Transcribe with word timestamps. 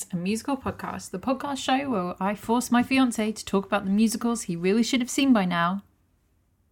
It's 0.00 0.14
a 0.14 0.16
Musical 0.16 0.56
Podcast, 0.56 1.10
the 1.10 1.18
podcast 1.18 1.58
show 1.58 1.90
where 1.90 2.14
I 2.18 2.34
force 2.34 2.70
my 2.70 2.82
fiance 2.82 3.32
to 3.32 3.44
talk 3.44 3.66
about 3.66 3.84
the 3.84 3.90
musicals 3.90 4.44
he 4.44 4.56
really 4.56 4.82
should 4.82 5.02
have 5.02 5.10
seen 5.10 5.34
by 5.34 5.44
now, 5.44 5.82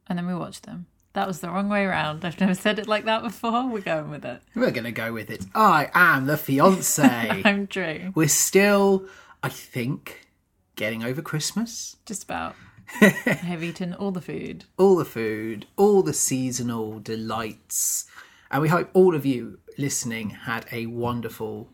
and 0.07 0.19
then 0.19 0.27
we 0.27 0.35
watch 0.35 0.63
them. 0.63 0.87
That 1.13 1.27
was 1.27 1.41
the 1.41 1.51
wrong 1.51 1.69
way 1.69 1.85
around. 1.85 2.25
I've 2.25 2.41
never 2.41 2.55
said 2.55 2.79
it 2.79 2.89
like 2.89 3.05
that 3.05 3.23
before. 3.23 3.69
We're 3.69 3.83
going 3.83 4.09
with 4.09 4.25
it. 4.25 4.41
We're 4.55 4.71
going 4.71 4.85
to 4.85 4.93
go 4.93 5.13
with 5.13 5.29
it. 5.29 5.45
I 5.55 5.91
am 5.93 6.25
the 6.25 6.39
fiance. 6.39 7.03
I'm 7.45 7.67
Drew. 7.67 8.13
We're 8.15 8.29
still, 8.29 9.05
I 9.43 9.51
think, 9.51 10.27
getting 10.77 11.05
over 11.05 11.21
Christmas. 11.21 11.97
Just 12.07 12.25
about. 12.25 12.57
I've 13.03 13.63
eaten 13.63 13.93
all 13.93 14.11
the 14.11 14.23
food. 14.23 14.65
All 14.79 14.97
the 14.97 15.05
food, 15.05 15.67
all 15.77 16.03
the 16.03 16.15
seasonal 16.15 16.99
delights. 16.99 18.07
And 18.51 18.63
we 18.63 18.71
hope 18.71 18.89
all 18.95 19.15
of 19.15 19.27
you 19.27 19.59
listening 19.77 20.31
had 20.31 20.65
a 20.73 20.87
wonderful 20.87 21.69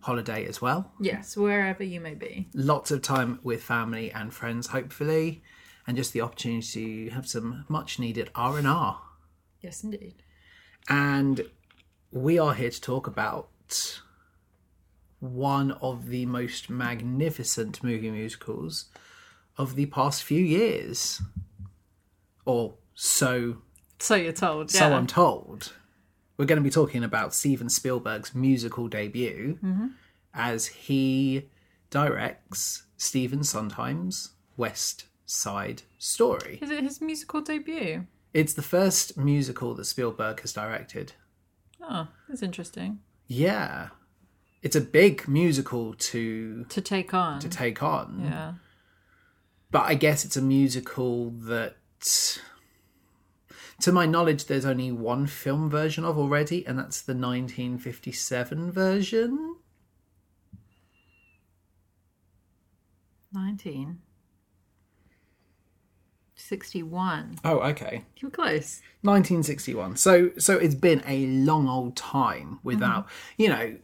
holiday 0.00 0.46
as 0.46 0.60
well. 0.60 0.92
Yes, 1.00 1.36
wherever 1.36 1.82
you 1.82 2.00
may 2.00 2.14
be. 2.14 2.48
Lots 2.54 2.90
of 2.90 3.02
time 3.02 3.38
with 3.42 3.62
family 3.62 4.10
and 4.12 4.32
friends, 4.32 4.68
hopefully, 4.68 5.42
and 5.86 5.96
just 5.96 6.12
the 6.12 6.20
opportunity 6.20 7.06
to 7.08 7.10
have 7.14 7.26
some 7.28 7.64
much 7.68 7.98
needed 7.98 8.30
R 8.34 8.58
and 8.58 8.66
R. 8.68 9.00
Yes, 9.60 9.82
indeed. 9.84 10.22
And 10.88 11.42
we 12.12 12.38
are 12.38 12.54
here 12.54 12.70
to 12.70 12.80
talk 12.80 13.06
about 13.06 14.00
one 15.20 15.72
of 15.72 16.08
the 16.08 16.26
most 16.26 16.68
magnificent 16.70 17.82
movie 17.82 18.10
musicals 18.10 18.86
of 19.58 19.74
the 19.74 19.86
past 19.86 20.22
few 20.22 20.42
years. 20.44 21.20
Or 22.44 22.74
so 22.94 23.58
So 23.98 24.14
you're 24.14 24.32
told. 24.32 24.70
so. 24.70 24.92
I'm 24.92 25.06
told. 25.06 25.72
We're 26.36 26.44
going 26.44 26.58
to 26.58 26.62
be 26.64 26.70
talking 26.70 27.02
about 27.02 27.34
Steven 27.34 27.68
Spielberg's 27.68 28.34
musical 28.34 28.88
debut 28.88 29.58
mm-hmm. 29.62 29.86
as 30.34 30.66
he 30.66 31.48
directs 31.90 32.84
Stephen 32.96 33.42
Sondheim's 33.42 34.30
West 34.56 35.06
Side 35.24 35.82
Story. 35.98 36.58
Is 36.62 36.70
it 36.70 36.82
his 36.84 37.00
musical 37.00 37.40
debut? 37.40 38.06
It's 38.34 38.52
the 38.52 38.62
first 38.62 39.16
musical 39.16 39.74
that 39.74 39.84
Spielberg 39.86 40.40
has 40.42 40.52
directed. 40.52 41.14
Oh, 41.80 42.08
that's 42.28 42.42
interesting. 42.42 43.00
Yeah. 43.26 43.88
It's 44.62 44.76
a 44.76 44.80
big 44.80 45.26
musical 45.28 45.94
to 45.94 46.64
To 46.68 46.80
take 46.80 47.14
on. 47.14 47.40
to 47.40 47.48
take 47.48 47.82
on. 47.82 48.20
yeah. 48.24 48.54
But 49.70 49.84
I 49.86 49.94
guess 49.94 50.24
it's 50.24 50.36
a 50.36 50.42
musical 50.42 51.30
that 51.30 51.76
to 53.80 53.92
my 53.92 54.06
knowledge 54.06 54.46
there's 54.46 54.64
only 54.64 54.90
one 54.90 55.26
film 55.26 55.68
version 55.70 56.04
of 56.04 56.18
already 56.18 56.66
and 56.66 56.78
that's 56.78 57.00
the 57.00 57.14
1957 57.14 58.72
version. 58.72 59.56
19. 63.32 63.98
61. 66.36 67.38
Oh, 67.44 67.58
okay. 67.58 68.04
You're 68.18 68.30
close. 68.30 68.80
1961. 69.02 69.96
So 69.96 70.30
so 70.38 70.56
it's 70.56 70.74
been 70.74 71.02
a 71.06 71.26
long 71.26 71.68
old 71.68 71.96
time 71.96 72.60
without, 72.62 73.06
mm-hmm. 73.06 73.42
you 73.42 73.48
know, 73.48 73.76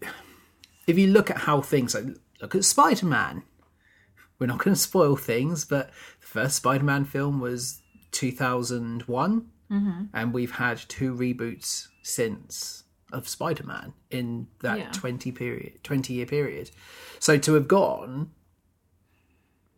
if 0.87 0.99
you 0.99 1.09
look 1.09 1.31
at 1.31 1.39
how 1.39 1.61
things 1.61 1.95
like 1.95 2.17
look 2.43 2.55
at 2.57 2.65
Spider-Man. 2.65 3.45
We're 4.39 4.49
not 4.49 4.59
going 4.59 4.75
to 4.75 4.81
spoil 4.81 5.15
things, 5.15 5.65
but 5.65 5.91
the 6.21 6.27
first 6.27 6.57
Spider-Man 6.57 7.05
film 7.05 7.41
was 7.41 7.81
2001 8.11 9.47
Mm-hmm. 9.73 10.05
and 10.13 10.33
we've 10.35 10.51
had 10.53 10.79
two 10.89 11.15
reboots 11.15 11.89
since 12.03 12.85
of 13.11 13.27
Spider-Man 13.27 13.95
in 14.11 14.49
that 14.61 14.79
Yeah. 14.79 14.91
20 14.93 15.33
period 15.33 15.83
20 15.83 16.13
year 16.15 16.27
period. 16.27 16.71
So 17.19 17.39
to 17.39 17.55
have 17.55 17.69
gone 17.69 18.31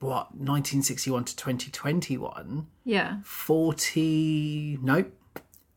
what 0.00 0.32
1961 0.34 1.24
to 1.26 1.36
2021 1.36 2.66
Yeah. 2.84 3.18
40 3.24 4.78
nope, 4.82 5.12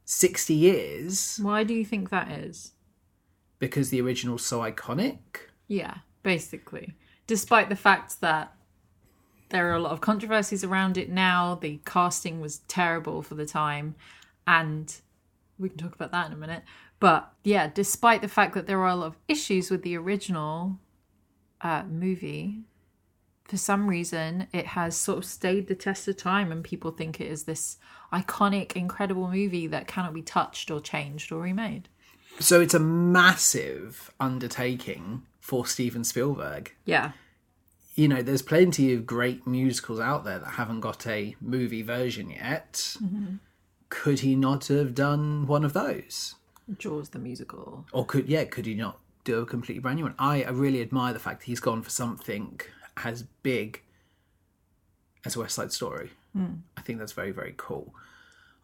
60 0.05 0.53
years 0.53 1.39
Why 1.41 1.63
do 1.63 1.73
you 1.73 1.85
think 1.85 2.09
that 2.09 2.29
is? 2.31 2.71
because 3.59 3.89
the 3.89 4.01
original's 4.01 4.45
so 4.45 4.59
iconic 4.61 5.19
Yeah, 5.67 5.95
basically. 6.23 6.93
Despite 7.27 7.69
the 7.69 7.75
fact 7.75 8.21
that 8.21 8.53
there 9.49 9.69
are 9.71 9.75
a 9.75 9.79
lot 9.81 9.91
of 9.91 10.01
controversies 10.01 10.63
around 10.63 10.97
it 10.97 11.09
now, 11.09 11.55
the 11.55 11.79
casting 11.85 12.41
was 12.41 12.59
terrible 12.67 13.21
for 13.21 13.35
the 13.35 13.45
time, 13.45 13.95
and 14.45 14.95
we 15.57 15.69
can 15.69 15.77
talk 15.77 15.95
about 15.95 16.11
that 16.11 16.27
in 16.27 16.33
a 16.33 16.37
minute. 16.37 16.63
But 16.99 17.31
yeah, 17.43 17.69
despite 17.73 18.21
the 18.21 18.27
fact 18.27 18.53
that 18.55 18.67
there 18.67 18.79
are 18.81 18.89
a 18.89 18.95
lot 18.95 19.07
of 19.07 19.17
issues 19.27 19.69
with 19.69 19.83
the 19.83 19.95
original 19.97 20.79
uh, 21.61 21.83
movie, 21.83 22.61
for 23.45 23.57
some 23.57 23.87
reason 23.87 24.47
it 24.51 24.67
has 24.67 24.95
sort 24.97 25.19
of 25.19 25.25
stayed 25.25 25.67
the 25.67 25.75
test 25.75 26.07
of 26.07 26.17
time, 26.17 26.51
and 26.51 26.63
people 26.63 26.91
think 26.91 27.21
it 27.21 27.27
is 27.27 27.43
this 27.43 27.77
iconic, 28.11 28.73
incredible 28.73 29.29
movie 29.29 29.67
that 29.67 29.87
cannot 29.87 30.13
be 30.13 30.21
touched 30.21 30.71
or 30.71 30.79
changed 30.81 31.31
or 31.31 31.41
remade. 31.41 31.87
so 32.39 32.59
it's 32.61 32.73
a 32.73 32.79
massive 32.79 34.11
undertaking 34.19 35.23
for 35.39 35.65
steven 35.65 36.03
spielberg 36.03 36.73
Yeah, 36.85 37.11
you 37.97 38.07
know 38.07 38.21
there's 38.21 38.43
plenty 38.43 38.93
of 38.93 39.05
great 39.05 39.45
musicals 39.45 39.99
out 39.99 40.23
there 40.23 40.39
that 40.39 40.51
haven't 40.51 40.79
got 40.79 41.05
a 41.07 41.35
movie 41.41 41.81
version 41.81 42.29
yet. 42.29 42.73
Mm-hmm. 43.03 43.35
Could 43.89 44.19
he 44.19 44.35
not 44.35 44.67
have 44.67 44.93
done 44.93 45.47
one 45.47 45.65
of 45.65 45.73
those? 45.73 46.35
Jaws 46.77 47.09
the 47.09 47.19
musical. 47.19 47.85
or 47.91 48.05
could 48.05 48.29
yeah 48.29 48.45
could 48.45 48.65
he 48.65 48.75
not 48.75 48.99
do 49.23 49.39
a 49.39 49.45
completely 49.45 49.81
brand 49.81 49.97
new 49.97 50.03
one? 50.03 50.15
I, 50.19 50.43
I 50.43 50.49
really 50.49 50.81
admire 50.81 51.11
the 51.11 51.19
fact 51.19 51.39
that 51.41 51.45
he's 51.45 51.59
gone 51.59 51.81
for 51.81 51.89
something 51.89 52.61
as 53.03 53.23
big 53.41 53.81
as 55.25 55.35
west 55.35 55.55
side 55.55 55.71
story. 55.73 56.11
Hmm. 56.33 56.55
I 56.77 56.81
think 56.81 56.99
that's 56.99 57.13
very 57.13 57.31
very 57.31 57.55
cool. 57.57 57.93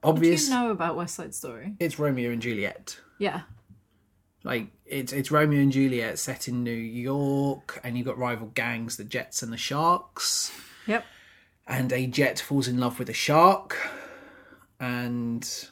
Do 0.03 0.09
obvious 0.09 0.47
you 0.47 0.53
know 0.53 0.69
about 0.69 0.95
West 0.97 1.15
Side 1.15 1.33
Story? 1.33 1.73
it's 1.79 1.97
romeo 1.97 2.29
and 2.31 2.41
juliet. 2.41 2.99
Yeah. 3.17 3.41
Like 4.43 4.67
it's 4.85 5.13
it's 5.13 5.31
romeo 5.31 5.61
and 5.61 5.71
juliet 5.71 6.19
set 6.19 6.47
in 6.47 6.63
new 6.63 6.71
york 6.71 7.79
and 7.83 7.97
you've 7.97 8.05
got 8.05 8.17
rival 8.17 8.47
gangs 8.53 8.97
the 8.97 9.03
jets 9.03 9.41
and 9.41 9.51
the 9.53 9.57
sharks 9.57 10.51
Yep. 10.87 11.05
and 11.67 11.93
a 11.93 12.05
jet 12.07 12.39
falls 12.39 12.67
in 12.67 12.77
love 12.77 12.99
with 12.99 13.09
a 13.09 13.13
shark 13.13 13.77
and 14.79 15.67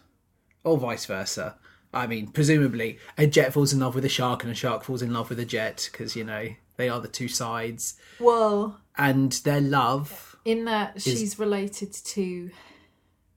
or 0.63 0.77
vice 0.77 1.05
versa 1.05 1.57
i 1.93 2.07
mean 2.07 2.27
presumably 2.27 2.97
a 3.17 3.27
jet 3.27 3.53
falls 3.53 3.73
in 3.73 3.79
love 3.79 3.95
with 3.95 4.05
a 4.05 4.09
shark 4.09 4.43
and 4.43 4.51
a 4.51 4.55
shark 4.55 4.83
falls 4.83 5.01
in 5.01 5.11
love 5.13 5.29
with 5.29 5.39
a 5.39 5.45
jet 5.45 5.89
because 5.91 6.15
you 6.15 6.23
know 6.23 6.47
they 6.77 6.87
are 6.89 7.01
the 7.01 7.07
two 7.07 7.27
sides 7.27 7.95
Well, 8.19 8.79
and 8.97 9.33
their 9.43 9.61
love 9.61 10.35
in 10.45 10.65
that 10.65 11.01
she's 11.01 11.37
related 11.37 11.93
to 11.93 12.49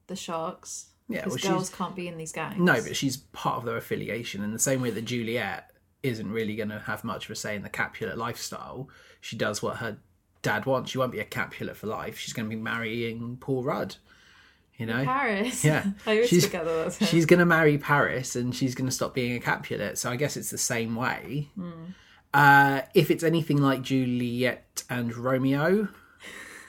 the 0.06 0.16
sharks. 0.16 0.86
Yeah, 1.08 1.24
Because 1.24 1.42
well, 1.44 1.52
girls 1.54 1.70
can't 1.70 1.94
be 1.94 2.08
in 2.08 2.16
these 2.16 2.32
gangs. 2.32 2.58
no 2.58 2.74
but 2.82 2.96
she's 2.96 3.16
part 3.18 3.56
of 3.58 3.64
their 3.64 3.76
affiliation 3.76 4.42
in 4.42 4.52
the 4.52 4.58
same 4.58 4.80
way 4.80 4.90
that 4.90 5.04
juliet 5.04 5.70
isn't 6.02 6.30
really 6.30 6.56
going 6.56 6.70
to 6.70 6.78
have 6.80 7.04
much 7.04 7.26
of 7.26 7.30
a 7.30 7.34
say 7.36 7.54
in 7.56 7.62
the 7.62 7.68
capulet 7.68 8.16
lifestyle 8.16 8.88
she 9.20 9.36
does 9.36 9.62
what 9.62 9.76
her 9.78 9.98
dad 10.42 10.64
wants 10.66 10.90
she 10.90 10.98
won't 10.98 11.12
be 11.12 11.20
a 11.20 11.24
capulet 11.24 11.76
for 11.76 11.86
life 11.88 12.18
she's 12.18 12.32
going 12.32 12.48
to 12.48 12.54
be 12.56 12.60
marrying 12.60 13.36
paul 13.38 13.62
rudd 13.62 13.96
you 14.76 14.86
know 14.86 15.04
Paris. 15.04 15.64
Yeah. 15.64 15.84
She's- 16.04 16.46
forget 16.46 16.64
that 16.64 16.74
that's 16.84 16.98
her. 16.98 17.06
she's 17.06 17.26
going 17.26 17.38
to 17.38 17.46
marry 17.46 17.78
Paris 17.78 18.34
and 18.34 18.52
she's 18.52 18.74
going 18.74 18.86
to 18.88 18.92
stop 18.92 19.14
being 19.14 19.36
a 19.36 19.38
Capulet. 19.40 19.96
So 19.98 20.10
I 20.10 20.16
guess 20.16 20.36
it's 20.36 20.50
the 20.50 20.58
same 20.58 20.96
way. 20.96 21.48
Uh, 22.32 22.80
if 22.92 23.08
it's 23.10 23.22
anything 23.22 23.58
like 23.58 23.82
Juliet 23.82 24.82
and 24.90 25.16
Romeo, 25.16 25.86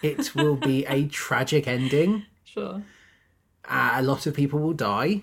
it 0.03 0.35
will 0.35 0.55
be 0.55 0.85
a 0.85 1.07
tragic 1.23 1.67
ending. 1.67 2.25
Sure. 2.43 2.83
Uh, 3.67 3.93
a 3.95 4.03
lot 4.03 4.25
of 4.25 4.33
people 4.33 4.59
will 4.59 4.73
die. 4.73 5.21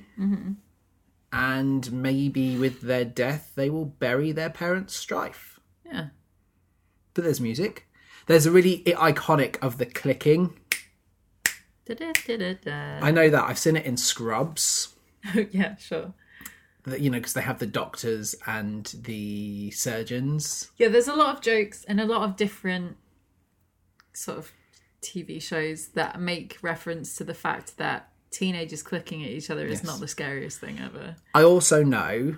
And 1.33 1.91
maybe 1.93 2.59
with 2.59 2.83
their 2.83 3.05
death, 3.05 3.53
they 3.55 3.71
will 3.71 3.87
bury 3.87 4.33
their 4.33 4.51
parents' 4.51 4.95
strife. 4.95 5.59
Yeah. 5.87 6.09
But 7.15 7.25
there's 7.25 7.41
music. 7.41 7.89
There's 8.27 8.47
a 8.47 8.51
really 8.51 8.83
iconic 8.87 9.57
of 9.63 9.79
the 9.79 9.87
clicking. 9.87 10.55
Da-da-da-da-da. 11.87 13.01
I 13.01 13.11
know 13.11 13.29
that. 13.31 13.49
I've 13.49 13.59
seen 13.59 13.77
it 13.77 13.87
in 13.87 13.97
Scrubs. 13.97 14.95
yeah, 15.51 15.77
sure. 15.77 16.13
that, 16.85 17.01
you 17.01 17.11
know, 17.11 17.19
because 17.19 17.35
they 17.35 17.43
have 17.43 17.59
the 17.59 17.67
doctors 17.67 18.35
and 18.47 18.95
the 19.03 19.71
surgeons. 19.73 20.71
Yeah, 20.77 20.89
there's 20.89 21.09
a 21.09 21.15
lot 21.15 21.37
of 21.37 21.43
jokes 21.43 21.85
and 21.85 22.01
a 22.01 22.05
lot 22.05 22.23
of 22.29 22.37
different 22.37 22.97
sort 24.13 24.39
of 24.39 24.53
TV 25.01 25.43
shows 25.43 25.89
that 25.89 26.21
make 26.21 26.59
reference 26.63 27.17
to 27.17 27.25
the 27.25 27.35
fact 27.35 27.79
that 27.79 28.12
teenagers 28.33 28.83
clicking 28.83 29.23
at 29.23 29.31
each 29.31 29.51
other 29.51 29.67
is 29.67 29.85
not 29.85 30.01
the 30.01 30.09
scariest 30.09 30.59
thing 30.59 30.79
ever. 30.81 31.17
I 31.35 31.43
also 31.45 31.83
know 31.85 32.37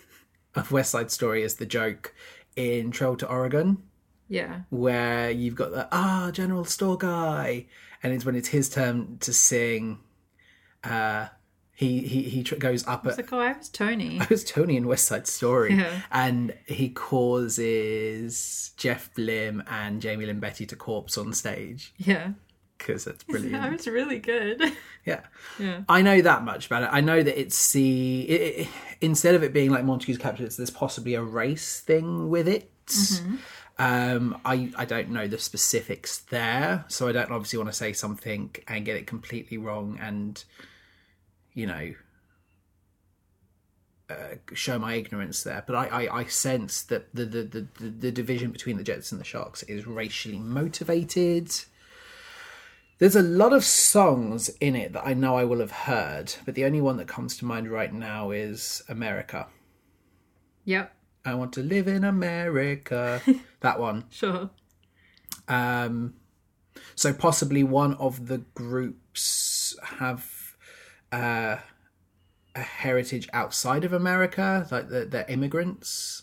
of 0.54 0.70
West 0.72 0.90
Side 0.92 1.10
Story 1.10 1.42
as 1.42 1.54
the 1.56 1.66
joke 1.66 2.14
in 2.56 2.90
Trail 2.90 3.16
to 3.16 3.28
Oregon, 3.28 3.82
Yeah. 4.28 4.60
where 4.70 5.30
you've 5.30 5.54
got 5.54 5.70
the 5.72 5.88
ah 5.92 6.30
General 6.32 6.64
Store 6.64 6.96
guy, 6.98 7.66
and 8.02 8.12
it's 8.12 8.24
when 8.24 8.34
it's 8.36 8.48
his 8.48 8.68
turn 8.68 9.18
to 9.20 9.32
sing. 9.32 9.98
Uh, 10.84 11.26
he 11.74 12.00
he 12.00 12.22
he 12.24 12.42
tr- 12.42 12.56
goes 12.56 12.86
up 12.86 13.06
It's 13.06 13.18
at 13.18 13.24
like, 13.24 13.32
oh, 13.32 13.38
I 13.40 13.56
was 13.56 13.68
Tony. 13.70 14.20
I 14.20 14.26
was 14.28 14.44
Tony 14.44 14.76
in 14.76 14.86
West 14.86 15.06
Side 15.06 15.26
Story, 15.26 15.74
Yeah. 15.74 16.00
and 16.10 16.54
he 16.66 16.90
causes 16.90 18.72
Jeff 18.76 19.12
Blim 19.14 19.64
and 19.70 20.00
Jamie 20.02 20.26
Lyn 20.26 20.40
Beatty 20.40 20.66
to 20.66 20.76
corpse 20.76 21.16
on 21.18 21.32
stage 21.32 21.92
Yeah. 21.96 22.32
Because 22.80 23.04
that's 23.04 23.22
That 23.24 23.30
brilliant. 23.32 23.72
was 23.72 23.86
really 23.86 24.18
good. 24.18 24.60
yeah. 25.06 25.20
Yeah. 25.58 25.82
I 25.88 26.02
know 26.02 26.20
that 26.22 26.42
much 26.44 26.66
about 26.66 26.82
it. 26.82 26.88
I 26.90 27.00
know 27.00 27.22
that 27.22 27.40
it's 27.40 27.72
the 27.72 28.22
it, 28.22 28.60
it- 28.62 28.68
instead 29.00 29.34
of 29.36 29.42
it 29.42 29.52
being 29.52 29.70
like 29.70 29.84
Montague's 29.84 30.18
capture, 30.18 30.44
it's 30.44 30.56
there's 30.56 30.70
possibly 30.70 31.14
a 31.14 31.22
race 31.22 31.80
thing 31.80 32.28
with 32.30 32.48
it. 32.48 32.70
Um, 33.78 34.38
I 34.44 34.70
I 34.76 34.84
don't 34.84 35.10
know 35.10 35.26
the 35.28 35.38
specifics 35.38 36.18
there, 36.18 36.84
so 36.88 37.08
I 37.08 37.12
don't 37.12 37.30
obviously 37.30 37.58
want 37.58 37.70
to 37.70 37.76
say 37.76 37.92
something 37.92 38.54
and 38.68 38.84
get 38.84 38.96
it 38.96 39.06
completely 39.06 39.56
wrong, 39.58 39.98
and 40.02 40.42
you 41.54 41.66
know, 41.66 41.94
uh, 44.10 44.14
show 44.54 44.78
my 44.78 44.94
ignorance 44.94 45.44
there. 45.44 45.62
But 45.66 45.76
I, 45.76 45.86
I, 46.06 46.18
I 46.20 46.24
sense 46.24 46.82
that 46.84 47.14
the, 47.14 47.24
the 47.24 47.42
the 47.78 47.88
the 47.90 48.10
division 48.12 48.50
between 48.50 48.76
the 48.76 48.82
Jets 48.84 49.12
and 49.12 49.20
the 49.20 49.24
Sharks 49.24 49.62
is 49.64 49.86
racially 49.86 50.38
motivated. 50.38 51.50
There's 53.00 53.16
a 53.16 53.22
lot 53.22 53.54
of 53.54 53.64
songs 53.64 54.50
in 54.60 54.76
it 54.76 54.92
that 54.92 55.06
I 55.06 55.14
know 55.14 55.34
I 55.34 55.44
will 55.44 55.60
have 55.60 55.70
heard, 55.70 56.34
but 56.44 56.54
the 56.54 56.66
only 56.66 56.82
one 56.82 56.98
that 56.98 57.08
comes 57.08 57.38
to 57.38 57.46
mind 57.46 57.70
right 57.70 57.92
now 57.92 58.30
is 58.30 58.82
America. 58.88 59.48
yep. 60.64 60.94
I 61.24 61.34
want 61.34 61.52
to 61.54 61.62
live 61.62 61.86
in 61.88 62.04
America. 62.04 63.20
that 63.60 63.78
one. 63.80 64.04
Sure. 64.10 64.50
Um, 65.48 66.14
so 66.94 67.12
possibly 67.12 67.62
one 67.62 67.94
of 67.94 68.26
the 68.28 68.38
groups 68.54 69.76
have 69.82 70.56
uh, 71.12 71.56
a 72.54 72.60
heritage 72.60 73.28
outside 73.32 73.84
of 73.84 73.92
America, 73.92 74.66
like 74.70 74.88
they're, 74.88 75.04
they're 75.04 75.26
immigrants, 75.28 76.22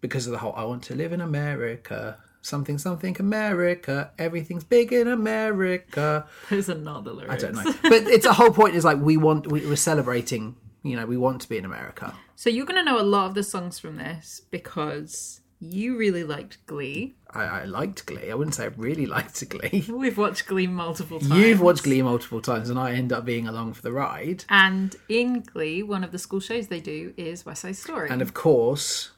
because 0.00 0.26
of 0.26 0.32
the 0.32 0.38
whole 0.38 0.54
"I 0.56 0.64
want 0.64 0.82
to 0.84 0.94
live 0.96 1.12
in 1.12 1.20
America." 1.20 2.18
Something, 2.44 2.76
something, 2.76 3.16
America. 3.18 4.10
Everything's 4.18 4.64
big 4.64 4.92
in 4.92 5.08
America. 5.08 6.26
Those 6.50 6.68
are 6.68 6.74
not 6.74 7.04
the 7.04 7.14
lyrics. 7.14 7.42
I 7.42 7.46
don't 7.46 7.54
know, 7.54 7.74
but 7.82 8.02
it's 8.02 8.26
a 8.26 8.34
whole 8.34 8.50
point. 8.50 8.74
Is 8.74 8.84
like 8.84 8.98
we 8.98 9.16
want, 9.16 9.50
we, 9.50 9.66
we're 9.66 9.76
celebrating. 9.76 10.56
You 10.82 10.96
know, 10.96 11.06
we 11.06 11.16
want 11.16 11.40
to 11.40 11.48
be 11.48 11.56
in 11.56 11.64
America. 11.64 12.14
So 12.36 12.50
you're 12.50 12.66
going 12.66 12.76
to 12.76 12.84
know 12.84 13.00
a 13.00 13.02
lot 13.02 13.28
of 13.28 13.34
the 13.34 13.42
songs 13.42 13.78
from 13.78 13.96
this 13.96 14.42
because 14.50 15.40
you 15.58 15.96
really 15.96 16.22
liked 16.22 16.58
Glee. 16.66 17.14
I, 17.30 17.44
I 17.44 17.64
liked 17.64 18.04
Glee. 18.04 18.30
I 18.30 18.34
wouldn't 18.34 18.54
say 18.54 18.64
I 18.64 18.72
really 18.76 19.06
liked 19.16 19.48
Glee. 19.48 19.86
We've 19.88 20.18
watched 20.18 20.46
Glee 20.46 20.66
multiple 20.66 21.20
times. 21.20 21.32
You've 21.32 21.62
watched 21.62 21.84
Glee 21.84 22.02
multiple 22.02 22.42
times, 22.42 22.68
and 22.68 22.78
I 22.78 22.92
end 22.92 23.10
up 23.10 23.24
being 23.24 23.48
along 23.48 23.72
for 23.72 23.80
the 23.80 23.92
ride. 23.92 24.44
And 24.50 24.94
in 25.08 25.40
Glee, 25.40 25.82
one 25.82 26.04
of 26.04 26.12
the 26.12 26.18
school 26.18 26.40
shows 26.40 26.68
they 26.68 26.80
do 26.80 27.14
is 27.16 27.46
West 27.46 27.62
Side 27.62 27.76
Story. 27.76 28.10
And 28.10 28.20
of 28.20 28.34
course, 28.34 29.12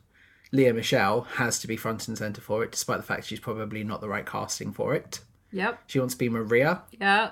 Lea 0.52 0.72
Michele 0.72 1.22
has 1.22 1.58
to 1.60 1.66
be 1.66 1.76
front 1.76 2.06
and 2.08 2.16
center 2.16 2.40
for 2.40 2.62
it, 2.62 2.70
despite 2.72 2.98
the 2.98 3.02
fact 3.02 3.26
she's 3.26 3.40
probably 3.40 3.82
not 3.84 4.00
the 4.00 4.08
right 4.08 4.26
casting 4.26 4.72
for 4.72 4.94
it. 4.94 5.20
yep. 5.52 5.80
She 5.86 5.98
wants 5.98 6.14
to 6.14 6.18
be 6.18 6.28
Maria, 6.28 6.82
Yeah. 6.92 7.30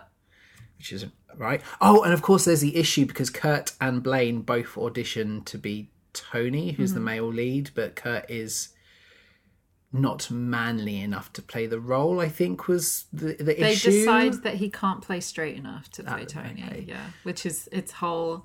which 0.78 0.92
isn't 0.92 1.12
right. 1.36 1.60
Oh, 1.80 2.02
and 2.02 2.12
of 2.12 2.22
course, 2.22 2.44
there's 2.44 2.60
the 2.60 2.76
issue 2.76 3.06
because 3.06 3.30
Kurt 3.30 3.72
and 3.80 4.02
Blaine 4.02 4.42
both 4.42 4.74
auditioned 4.74 5.44
to 5.46 5.58
be 5.58 5.90
Tony, 6.12 6.72
who's 6.72 6.92
the 6.92 6.98
mm-hmm. 6.98 7.04
male 7.06 7.32
lead, 7.32 7.70
but 7.74 7.96
Kurt 7.96 8.30
is 8.30 8.68
not 9.92 10.28
manly 10.30 11.00
enough 11.00 11.32
to 11.34 11.42
play 11.42 11.66
the 11.66 11.78
role. 11.78 12.20
I 12.20 12.28
think 12.28 12.66
was 12.66 13.04
the 13.12 13.34
the 13.34 13.54
They 13.54 13.72
issue. 13.72 13.90
decide 13.90 14.42
that 14.42 14.54
he 14.54 14.68
can't 14.68 15.02
play 15.02 15.20
straight 15.20 15.56
enough 15.56 15.88
to 15.92 16.02
play 16.02 16.22
oh, 16.22 16.24
Tony. 16.24 16.64
okay. 16.66 16.84
Yeah. 16.86 17.10
Which 17.22 17.46
is 17.46 17.68
its 17.70 17.92
whole 17.92 18.44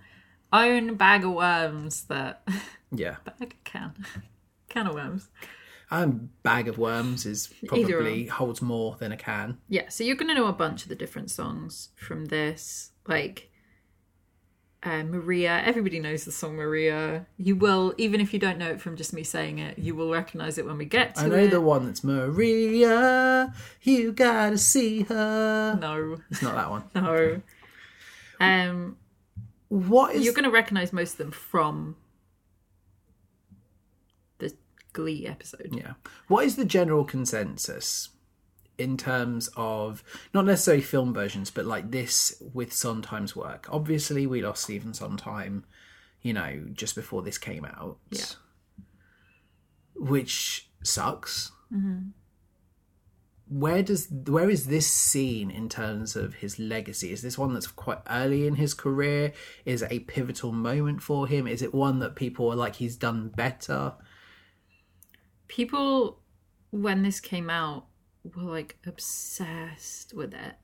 own 0.53 0.95
bag 0.95 1.23
of 1.23 1.31
worms 1.31 2.03
that. 2.05 2.47
Yeah, 2.91 3.17
bag 3.39 3.55
can. 3.63 4.05
Can 4.69 4.87
of 4.87 4.93
worms. 4.95 5.27
um, 5.91 6.29
bag 6.43 6.67
of 6.67 6.77
worms 6.77 7.25
is 7.25 7.51
probably 7.67 8.27
holds 8.27 8.61
more 8.61 8.95
than 8.99 9.11
a 9.11 9.17
can. 9.17 9.57
Yeah, 9.67 9.89
so 9.89 10.03
you're 10.03 10.15
going 10.15 10.27
to 10.29 10.35
know 10.35 10.47
a 10.47 10.53
bunch 10.53 10.83
of 10.83 10.89
the 10.89 10.95
different 10.95 11.31
songs 11.31 11.89
from 11.95 12.25
this. 12.25 12.91
Like 13.07 13.49
uh, 14.83 15.03
Maria, 15.03 15.61
everybody 15.65 15.99
knows 15.99 16.23
the 16.25 16.31
song 16.31 16.55
Maria. 16.55 17.25
You 17.37 17.55
will, 17.55 17.93
even 17.97 18.21
if 18.21 18.33
you 18.33 18.39
don't 18.39 18.57
know 18.59 18.69
it 18.69 18.79
from 18.79 18.95
just 18.95 19.13
me 19.13 19.23
saying 19.23 19.57
it, 19.59 19.77
you 19.79 19.95
will 19.95 20.11
recognize 20.11 20.57
it 20.57 20.65
when 20.65 20.77
we 20.77 20.85
get 20.85 21.15
to 21.15 21.21
it. 21.21 21.25
I 21.25 21.27
know 21.27 21.35
it. 21.35 21.49
the 21.51 21.59
one 21.59 21.85
that's 21.85 22.03
Maria. 22.03 23.53
You 23.81 24.11
gotta 24.11 24.57
see 24.57 25.01
her. 25.03 25.77
No, 25.81 26.17
It's 26.29 26.41
not 26.41 26.55
that 26.55 26.69
one. 26.69 26.83
no. 26.95 27.41
Um, 28.39 28.97
What 29.67 30.15
is 30.15 30.23
you're 30.23 30.33
going 30.33 30.45
to 30.45 30.51
recognize 30.51 30.93
most 30.93 31.13
of 31.13 31.17
them 31.17 31.31
from 31.31 31.97
Glee 34.99 35.27
episode. 35.27 35.69
yeah? 35.71 35.93
What 36.27 36.45
is 36.45 36.55
the 36.55 36.65
general 36.65 37.03
consensus 37.03 38.09
in 38.77 38.95
terms 38.97 39.49
of 39.57 40.03
not 40.33 40.45
necessarily 40.45 40.81
film 40.83 41.13
versions, 41.13 41.51
but 41.51 41.65
like 41.65 41.91
this 41.91 42.41
with 42.53 42.71
Sondheim's 42.73 43.35
work? 43.35 43.67
Obviously, 43.69 44.25
we 44.27 44.41
lost 44.41 44.63
Stephen 44.63 44.93
Sondheim, 44.93 45.65
you 46.21 46.33
know, 46.33 46.65
just 46.73 46.95
before 46.95 47.21
this 47.21 47.37
came 47.37 47.65
out. 47.65 47.97
Yeah. 48.11 48.25
which 49.95 50.69
sucks. 50.83 51.51
Mm-hmm. 51.73 52.09
Where 53.51 53.81
does 53.81 54.07
where 54.27 54.49
is 54.49 54.67
this 54.67 54.85
scene 54.85 55.49
in 55.49 55.69
terms 55.69 56.15
of 56.15 56.35
his 56.35 56.59
legacy? 56.59 57.11
Is 57.11 57.23
this 57.23 57.37
one 57.37 57.53
that's 57.53 57.65
quite 57.67 57.97
early 58.07 58.45
in 58.45 58.55
his 58.55 58.75
career? 58.75 59.33
Is 59.65 59.81
it 59.81 59.91
a 59.91 59.99
pivotal 59.99 60.51
moment 60.51 61.01
for 61.01 61.25
him? 61.27 61.47
Is 61.47 61.63
it 61.63 61.73
one 61.73 61.97
that 61.99 62.15
people 62.15 62.51
are 62.51 62.55
like 62.55 62.75
he's 62.75 62.95
done 62.95 63.29
better? 63.29 63.93
People, 65.49 66.21
when 66.71 67.03
this 67.03 67.19
came 67.19 67.49
out, 67.49 67.87
were 68.23 68.43
like 68.43 68.77
obsessed 68.85 70.13
with 70.13 70.33
it 70.33 70.55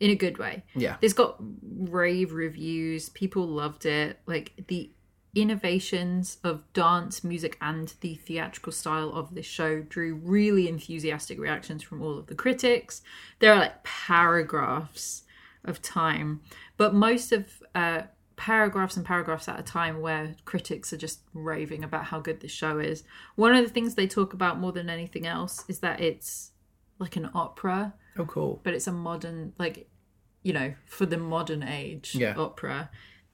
in 0.00 0.10
a 0.10 0.14
good 0.14 0.38
way. 0.38 0.64
Yeah, 0.74 0.96
This 1.00 1.12
got 1.12 1.36
rave 1.62 2.32
reviews. 2.32 3.10
People 3.10 3.46
loved 3.46 3.84
it. 3.84 4.20
Like 4.26 4.52
the 4.68 4.90
innovations 5.34 6.38
of 6.42 6.62
dance, 6.72 7.22
music, 7.22 7.56
and 7.60 7.92
the 8.00 8.14
theatrical 8.14 8.72
style 8.72 9.10
of 9.10 9.34
this 9.34 9.46
show 9.46 9.80
drew 9.82 10.14
really 10.14 10.68
enthusiastic 10.68 11.38
reactions 11.38 11.82
from 11.82 12.02
all 12.02 12.18
of 12.18 12.26
the 12.26 12.34
critics. 12.34 13.02
There 13.38 13.52
are 13.52 13.58
like 13.58 13.84
paragraphs 13.84 15.24
of 15.64 15.82
time, 15.82 16.40
but 16.76 16.94
most 16.94 17.32
of 17.32 17.62
uh, 17.74 18.02
paragraphs 18.38 18.96
and 18.96 19.04
paragraphs 19.04 19.48
at 19.48 19.58
a 19.60 19.62
time 19.62 20.00
where 20.00 20.34
critics 20.46 20.92
are 20.92 20.96
just 20.96 21.20
raving 21.34 21.84
about 21.84 22.04
how 22.06 22.20
good 22.20 22.40
this 22.40 22.52
show 22.52 22.78
is. 22.78 23.02
One 23.34 23.54
of 23.54 23.62
the 23.64 23.70
things 23.70 23.94
they 23.96 24.06
talk 24.06 24.32
about 24.32 24.58
more 24.58 24.72
than 24.72 24.88
anything 24.88 25.26
else 25.26 25.64
is 25.68 25.80
that 25.80 26.00
it's 26.00 26.52
like 26.98 27.16
an 27.16 27.28
opera 27.34 27.94
oh 28.18 28.24
cool. 28.24 28.60
but 28.64 28.74
it's 28.74 28.86
a 28.88 28.92
modern 28.92 29.52
like 29.58 29.88
you 30.42 30.52
know 30.52 30.74
for 30.86 31.06
the 31.06 31.16
modern 31.18 31.62
age 31.62 32.14
Yeah. 32.16 32.34
opera 32.36 32.90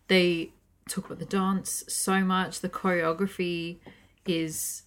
they 0.08 0.52
talk 0.88 1.06
about 1.06 1.18
the 1.18 1.24
dance 1.24 1.82
so 1.88 2.20
much 2.20 2.60
the 2.60 2.68
choreography 2.68 3.78
is 4.26 4.82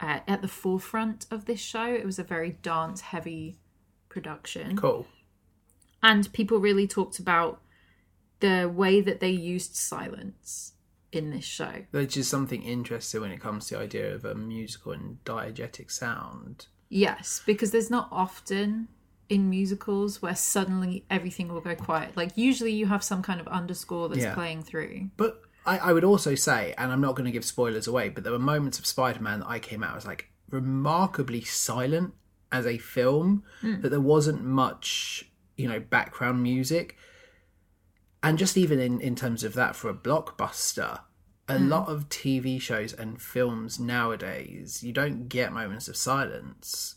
uh, 0.00 0.20
at 0.28 0.42
the 0.42 0.48
forefront 0.48 1.24
of 1.30 1.46
this 1.46 1.60
show 1.60 1.86
it 1.86 2.04
was 2.04 2.18
a 2.18 2.24
very 2.24 2.58
dance 2.62 3.00
heavy 3.00 3.58
production 4.10 4.76
Cool. 4.76 5.06
and 6.02 6.30
people 6.34 6.58
really 6.58 6.86
talked 6.86 7.18
about 7.18 7.60
the 8.40 8.70
way 8.74 9.00
that 9.00 9.20
they 9.20 9.30
used 9.30 9.74
silence 9.76 10.72
in 11.12 11.30
this 11.30 11.44
show 11.44 11.84
Which 11.90 12.16
is 12.16 12.28
something 12.28 12.62
interesting 12.62 13.20
when 13.20 13.32
it 13.32 13.40
comes 13.40 13.66
to 13.66 13.74
the 13.74 13.80
idea 13.80 14.14
of 14.14 14.24
a 14.24 14.34
musical 14.34 14.92
and 14.92 15.18
diegetic 15.24 15.90
sound. 15.90 16.66
Yes, 16.88 17.42
because 17.44 17.70
there's 17.72 17.90
not 17.90 18.08
often 18.12 18.88
in 19.28 19.48
musicals 19.50 20.20
where 20.20 20.34
suddenly 20.34 21.04
everything 21.10 21.52
will 21.52 21.60
go 21.60 21.74
quiet. 21.74 22.16
Like 22.16 22.36
usually 22.36 22.72
you 22.72 22.86
have 22.86 23.02
some 23.02 23.22
kind 23.22 23.40
of 23.40 23.48
underscore 23.48 24.08
that's 24.08 24.22
Yeah. 24.22 24.34
playing 24.34 24.62
through. 24.62 25.10
But 25.16 25.40
I, 25.66 25.78
I 25.78 25.92
would 25.92 26.04
also 26.04 26.34
say, 26.34 26.74
and 26.78 26.90
I'm 26.92 27.00
not 27.00 27.14
going 27.14 27.26
to 27.26 27.30
give 27.30 27.44
spoilers 27.44 27.86
away, 27.86 28.08
but 28.08 28.24
there 28.24 28.32
were 28.32 28.38
moments 28.38 28.78
of 28.78 28.86
Spider-Man 28.86 29.40
that 29.40 29.48
I 29.48 29.58
came 29.58 29.82
out 29.84 29.96
as 29.96 30.06
like 30.06 30.30
remarkably 30.48 31.42
silent 31.42 32.14
as 32.52 32.66
a 32.66 32.78
film. 32.78 33.44
Hmm. 33.60 33.80
That 33.80 33.90
there 33.90 34.00
wasn't 34.00 34.44
much, 34.44 35.30
you 35.56 35.68
know, 35.68 35.78
background 35.80 36.42
music, 36.42 36.96
and 38.22 38.38
just 38.38 38.56
even 38.56 38.78
in 38.78 39.00
in 39.00 39.16
terms 39.16 39.44
of 39.44 39.54
that 39.54 39.76
for 39.76 39.88
a 39.88 39.94
blockbuster. 39.94 41.00
A 41.48 41.58
hmm. 41.58 41.68
lot 41.68 41.88
of 41.88 42.08
TV 42.08 42.60
shows 42.60 42.92
and 42.92 43.20
films 43.20 43.80
nowadays, 43.80 44.84
you 44.84 44.92
don't 44.92 45.28
get 45.28 45.52
moments 45.52 45.88
of 45.88 45.96
silence. 45.96 46.94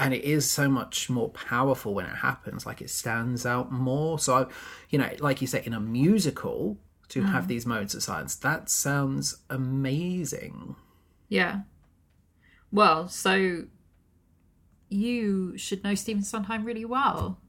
And 0.00 0.14
it 0.14 0.24
is 0.24 0.48
so 0.48 0.68
much 0.68 1.10
more 1.10 1.28
powerful 1.28 1.92
when 1.92 2.06
it 2.06 2.16
happens, 2.16 2.64
like 2.64 2.80
it 2.80 2.90
stands 2.90 3.44
out 3.44 3.72
more. 3.72 4.18
So, 4.18 4.34
I, 4.34 4.46
you 4.90 4.98
know, 4.98 5.10
like 5.18 5.40
you 5.40 5.46
say, 5.48 5.62
in 5.64 5.72
a 5.72 5.80
musical, 5.80 6.78
to 7.08 7.22
have 7.22 7.44
hmm. 7.44 7.48
these 7.48 7.66
moments 7.66 7.94
of 7.94 8.02
silence, 8.02 8.34
that 8.36 8.68
sounds 8.68 9.38
amazing. 9.48 10.76
Yeah. 11.28 11.60
Well, 12.70 13.08
so 13.08 13.64
you 14.88 15.56
should 15.56 15.82
know 15.84 15.94
Stephen 15.94 16.22
Sondheim 16.22 16.64
really 16.64 16.84
well 16.84 17.40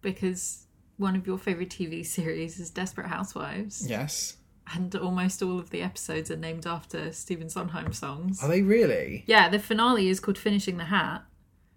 because 0.00 0.66
one 0.98 1.16
of 1.16 1.26
your 1.26 1.38
favorite 1.38 1.70
TV 1.70 2.04
series 2.04 2.58
is 2.60 2.70
Desperate 2.70 3.06
Housewives, 3.06 3.86
Yes. 3.88 4.36
and 4.74 4.94
almost 4.94 5.42
all 5.42 5.58
of 5.58 5.70
the 5.70 5.80
episodes 5.80 6.30
are 6.30 6.36
named 6.36 6.66
after 6.66 7.10
Stephen 7.12 7.48
Sondheim 7.48 7.92
songs. 7.92 8.42
Are 8.42 8.48
they 8.48 8.62
really? 8.62 9.24
Yeah, 9.26 9.48
the 9.48 9.58
finale 9.58 10.08
is 10.08 10.20
called 10.20 10.36
Finishing 10.38 10.76
the 10.76 10.84
Hat, 10.84 11.24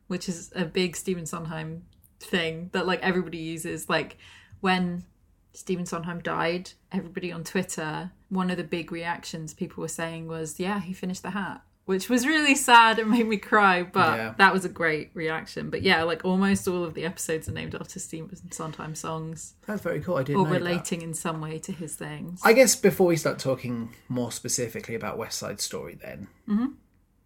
which 0.08 0.28
is 0.28 0.52
a 0.56 0.66
big 0.66 0.96
Stephen 0.98 1.26
Sondheim 1.26 1.84
thing 2.20 2.70
that 2.74 2.86
like 2.86 3.02
everybody 3.02 3.38
uses. 3.38 3.88
Like 3.90 4.18
when 4.60 5.06
Stephen 5.54 5.86
Sondheim 5.86 6.20
died, 6.22 6.72
everybody 6.92 7.32
on 7.32 7.44
Twitter, 7.44 8.12
one 8.30 8.50
of 8.52 8.58
the 8.58 8.64
big 8.64 8.92
reactions 8.92 9.54
people 9.54 9.82
were 9.82 9.88
saying 9.88 10.28
was, 10.28 10.60
"Yeah, 10.60 10.80
he 10.82 10.94
finished 10.94 11.24
the 11.24 11.32
hat." 11.32 11.62
Which 11.86 12.10
was 12.10 12.26
really 12.28 12.56
sad 12.56 13.00
and 13.00 13.10
made 13.10 13.28
me 13.28 13.38
cry, 13.38 13.84
but 13.84 14.18
Yeah. 14.18 14.34
that 14.38 14.54
was 14.54 14.64
a 14.66 14.70
great 14.70 15.10
reaction. 15.14 15.70
But 15.70 15.82
yeah, 15.82 16.04
like 16.04 16.24
almost 16.24 16.68
all 16.68 16.84
of 16.86 16.94
the 16.94 17.04
episodes 17.06 17.50
are 17.50 17.54
named 17.54 17.74
after 17.76 18.00
Stephen 18.00 18.52
Sondheim 18.52 18.94
songs 18.96 19.56
That's 19.66 19.82
very 19.82 20.00
cool. 20.00 20.16
I 20.18 20.24
didn't 20.24 20.40
or 20.42 20.46
know 20.46 20.54
that. 20.54 20.60
relating 20.62 21.02
in 21.02 21.14
some 21.16 21.42
way 21.42 21.58
to 21.60 21.72
his 21.72 21.96
things. 21.96 22.40
I 22.44 22.54
guess 22.54 22.76
before 22.76 23.08
we 23.08 23.18
start 23.18 23.40
talking 23.40 23.94
more 24.08 24.32
specifically 24.32 24.96
about 24.96 25.18
West 25.18 25.38
Side 25.40 25.60
Story, 25.60 25.96
then, 26.02 26.28
Mm-hmm. 26.48 26.68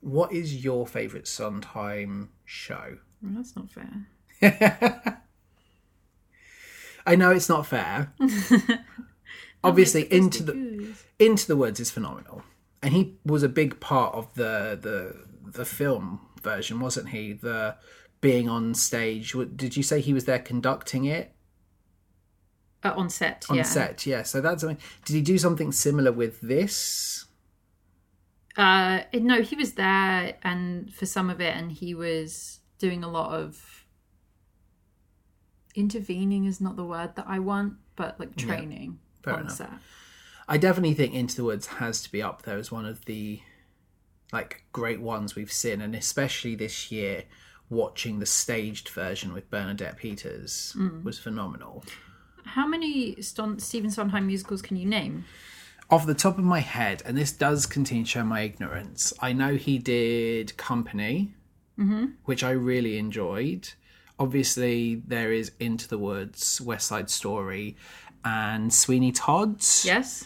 what 0.01 0.31
is 0.31 0.63
your 0.63 0.87
favourite 0.87 1.27
Sondheim 1.27 2.29
show? 2.45 2.97
Well, 3.21 3.33
that's 3.35 3.55
not 3.55 3.69
fair. 3.69 4.07
I 7.05 7.15
know 7.15 7.31
it's 7.31 7.49
not 7.49 7.67
fair. 7.67 8.13
Obviously, 9.63 10.11
into 10.11 10.43
the 10.43 10.95
Into 11.19 11.47
the 11.47 11.55
Woods 11.55 11.79
is 11.79 11.91
phenomenal, 11.91 12.43
and 12.85 12.93
he 12.93 13.15
was 13.25 13.41
a 13.43 13.49
big 13.49 13.79
part 13.79 14.13
of 14.15 14.31
the 14.35 14.77
the 14.79 15.51
the 15.59 15.65
film 15.65 16.21
version, 16.41 16.79
wasn't 16.79 17.09
he? 17.09 17.33
The 17.33 17.75
being 18.21 18.47
on 18.47 18.73
stage. 18.75 19.33
Did 19.55 19.75
you 19.75 19.83
say 19.83 19.99
he 20.01 20.13
was 20.13 20.25
there 20.25 20.39
conducting 20.39 21.05
it 21.05 21.35
Uh, 22.83 22.93
on 22.95 23.09
set, 23.09 23.45
on 23.49 23.57
yeah. 23.57 23.63
set? 23.63 24.05
Yeah. 24.05 24.23
So 24.23 24.41
that's. 24.41 24.63
I 24.63 24.67
mean, 24.67 24.77
did 25.05 25.13
he 25.13 25.21
do 25.21 25.37
something 25.37 25.71
similar 25.71 26.11
with 26.11 26.39
this? 26.41 27.25
Uh, 28.57 29.01
no, 29.13 29.41
he 29.41 29.55
was 29.55 29.73
there 29.73 30.37
and 30.43 30.93
for 30.93 31.05
some 31.05 31.29
of 31.29 31.41
it, 31.41 31.53
and 31.57 31.71
he 31.71 31.93
was 31.93 32.59
doing 32.77 33.03
a 33.03 33.09
lot 33.09 33.33
of 33.33 33.85
intervening. 35.75 36.45
Is 36.45 36.61
not 36.61 36.75
the 36.75 36.85
word 36.85 37.15
that 37.15 37.25
I 37.27 37.39
want, 37.39 37.73
but 37.95 38.19
like 38.19 38.35
training 38.35 38.99
fair 39.23 39.33
on 39.35 39.41
enough. 39.41 39.57
set. 39.57 39.69
I 40.47 40.57
definitely 40.57 40.93
think 40.93 41.13
Into 41.13 41.35
the 41.35 41.43
Woods 41.43 41.67
has 41.67 42.01
to 42.03 42.11
be 42.11 42.21
up 42.21 42.43
there 42.43 42.57
as 42.57 42.71
one 42.71 42.85
of 42.85 43.05
the 43.05 43.41
like 44.31 44.63
great 44.71 45.01
ones 45.01 45.35
we've 45.35 45.51
seen, 45.51 45.81
and 45.81 45.95
especially 45.95 46.55
this 46.55 46.91
year, 46.91 47.23
watching 47.69 48.19
the 48.19 48.25
staged 48.25 48.89
version 48.89 49.33
with 49.33 49.49
Bernadette 49.49 49.97
Peters 49.97 50.73
hmm. 50.73 51.03
was 51.03 51.17
phenomenal. 51.19 51.83
How 52.43 52.67
many 52.67 53.19
Ston- 53.21 53.59
Stephen 53.59 53.89
Sondheim 53.89 54.27
musicals 54.27 54.61
can 54.61 54.77
you 54.77 54.85
name? 54.85 55.25
Off 55.89 56.05
the 56.05 56.15
top 56.15 56.37
of 56.37 56.43
my 56.43 56.59
head, 56.59 57.01
and 57.05 57.17
this 57.17 57.31
does 57.31 57.65
continue 57.65 58.03
to 58.03 58.09
show 58.09 58.23
my 58.23 58.41
ignorance, 58.41 59.13
I 59.19 59.33
know 59.33 59.55
he 59.55 59.77
did 59.77 60.57
Company, 60.57 61.33
mm-hmm. 61.79 62.05
which 62.25 62.43
I 62.43 62.51
really 62.51 62.97
enjoyed. 62.97 63.69
Obviously, 64.17 65.01
there 65.07 65.31
is 65.31 65.51
Into 65.59 65.87
the 65.87 65.97
Woods, 65.97 66.59
West 66.61 66.87
Side 66.87 67.09
Story, 67.09 67.75
and 68.23 68.73
Sweeney 68.73 69.11
Todd's. 69.11 69.85
Yes. 69.85 70.25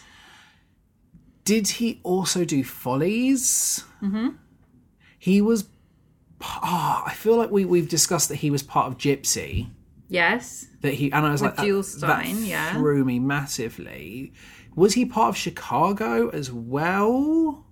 Did 1.44 1.68
he 1.68 2.00
also 2.02 2.44
do 2.44 2.62
Follies? 2.62 3.84
Mm-hmm. 4.02 4.30
He 5.18 5.40
was. 5.40 5.68
Oh, 6.42 7.02
I 7.06 7.12
feel 7.14 7.36
like 7.36 7.50
we 7.50 7.64
we've 7.64 7.88
discussed 7.88 8.28
that 8.30 8.36
he 8.36 8.50
was 8.50 8.62
part 8.62 8.86
of 8.86 8.98
Gypsy. 8.98 9.70
Yes. 10.08 10.66
That 10.80 10.94
he 10.94 11.12
and 11.12 11.24
I 11.26 11.30
was 11.30 11.40
With 11.40 11.50
like 11.50 11.56
that, 11.56 11.66
Jules 11.66 12.00
that 12.00 12.24
Styne, 12.24 12.46
yeah. 12.46 12.72
threw 12.72 13.04
me 13.04 13.18
massively. 13.18 14.32
Was 14.74 14.94
he 14.94 15.04
part 15.04 15.30
of 15.30 15.36
Chicago 15.36 16.28
as 16.30 16.50
well? 16.50 17.64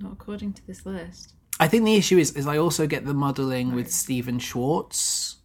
Not 0.00 0.12
according 0.12 0.54
to 0.54 0.66
this 0.66 0.86
list. 0.86 1.34
I 1.60 1.68
think 1.68 1.84
the 1.84 1.96
issue 1.96 2.18
is 2.18 2.32
is 2.32 2.46
I 2.46 2.58
also 2.58 2.86
get 2.86 3.04
the 3.04 3.14
muddling 3.14 3.74
with 3.74 3.92
Stephen 3.92 4.38
Schwartz. 4.38 5.36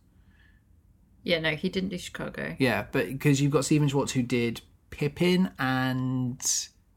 Yeah, 1.24 1.40
no, 1.40 1.52
he 1.52 1.68
didn't 1.68 1.90
do 1.90 1.98
Chicago. 1.98 2.56
Yeah, 2.58 2.86
but 2.92 3.08
because 3.08 3.42
you've 3.42 3.52
got 3.52 3.66
Stephen 3.66 3.90
Schwartz 3.90 4.14
who 4.14 4.24
did 4.24 4.62
Pippin 4.90 5.52
and 5.60 6.42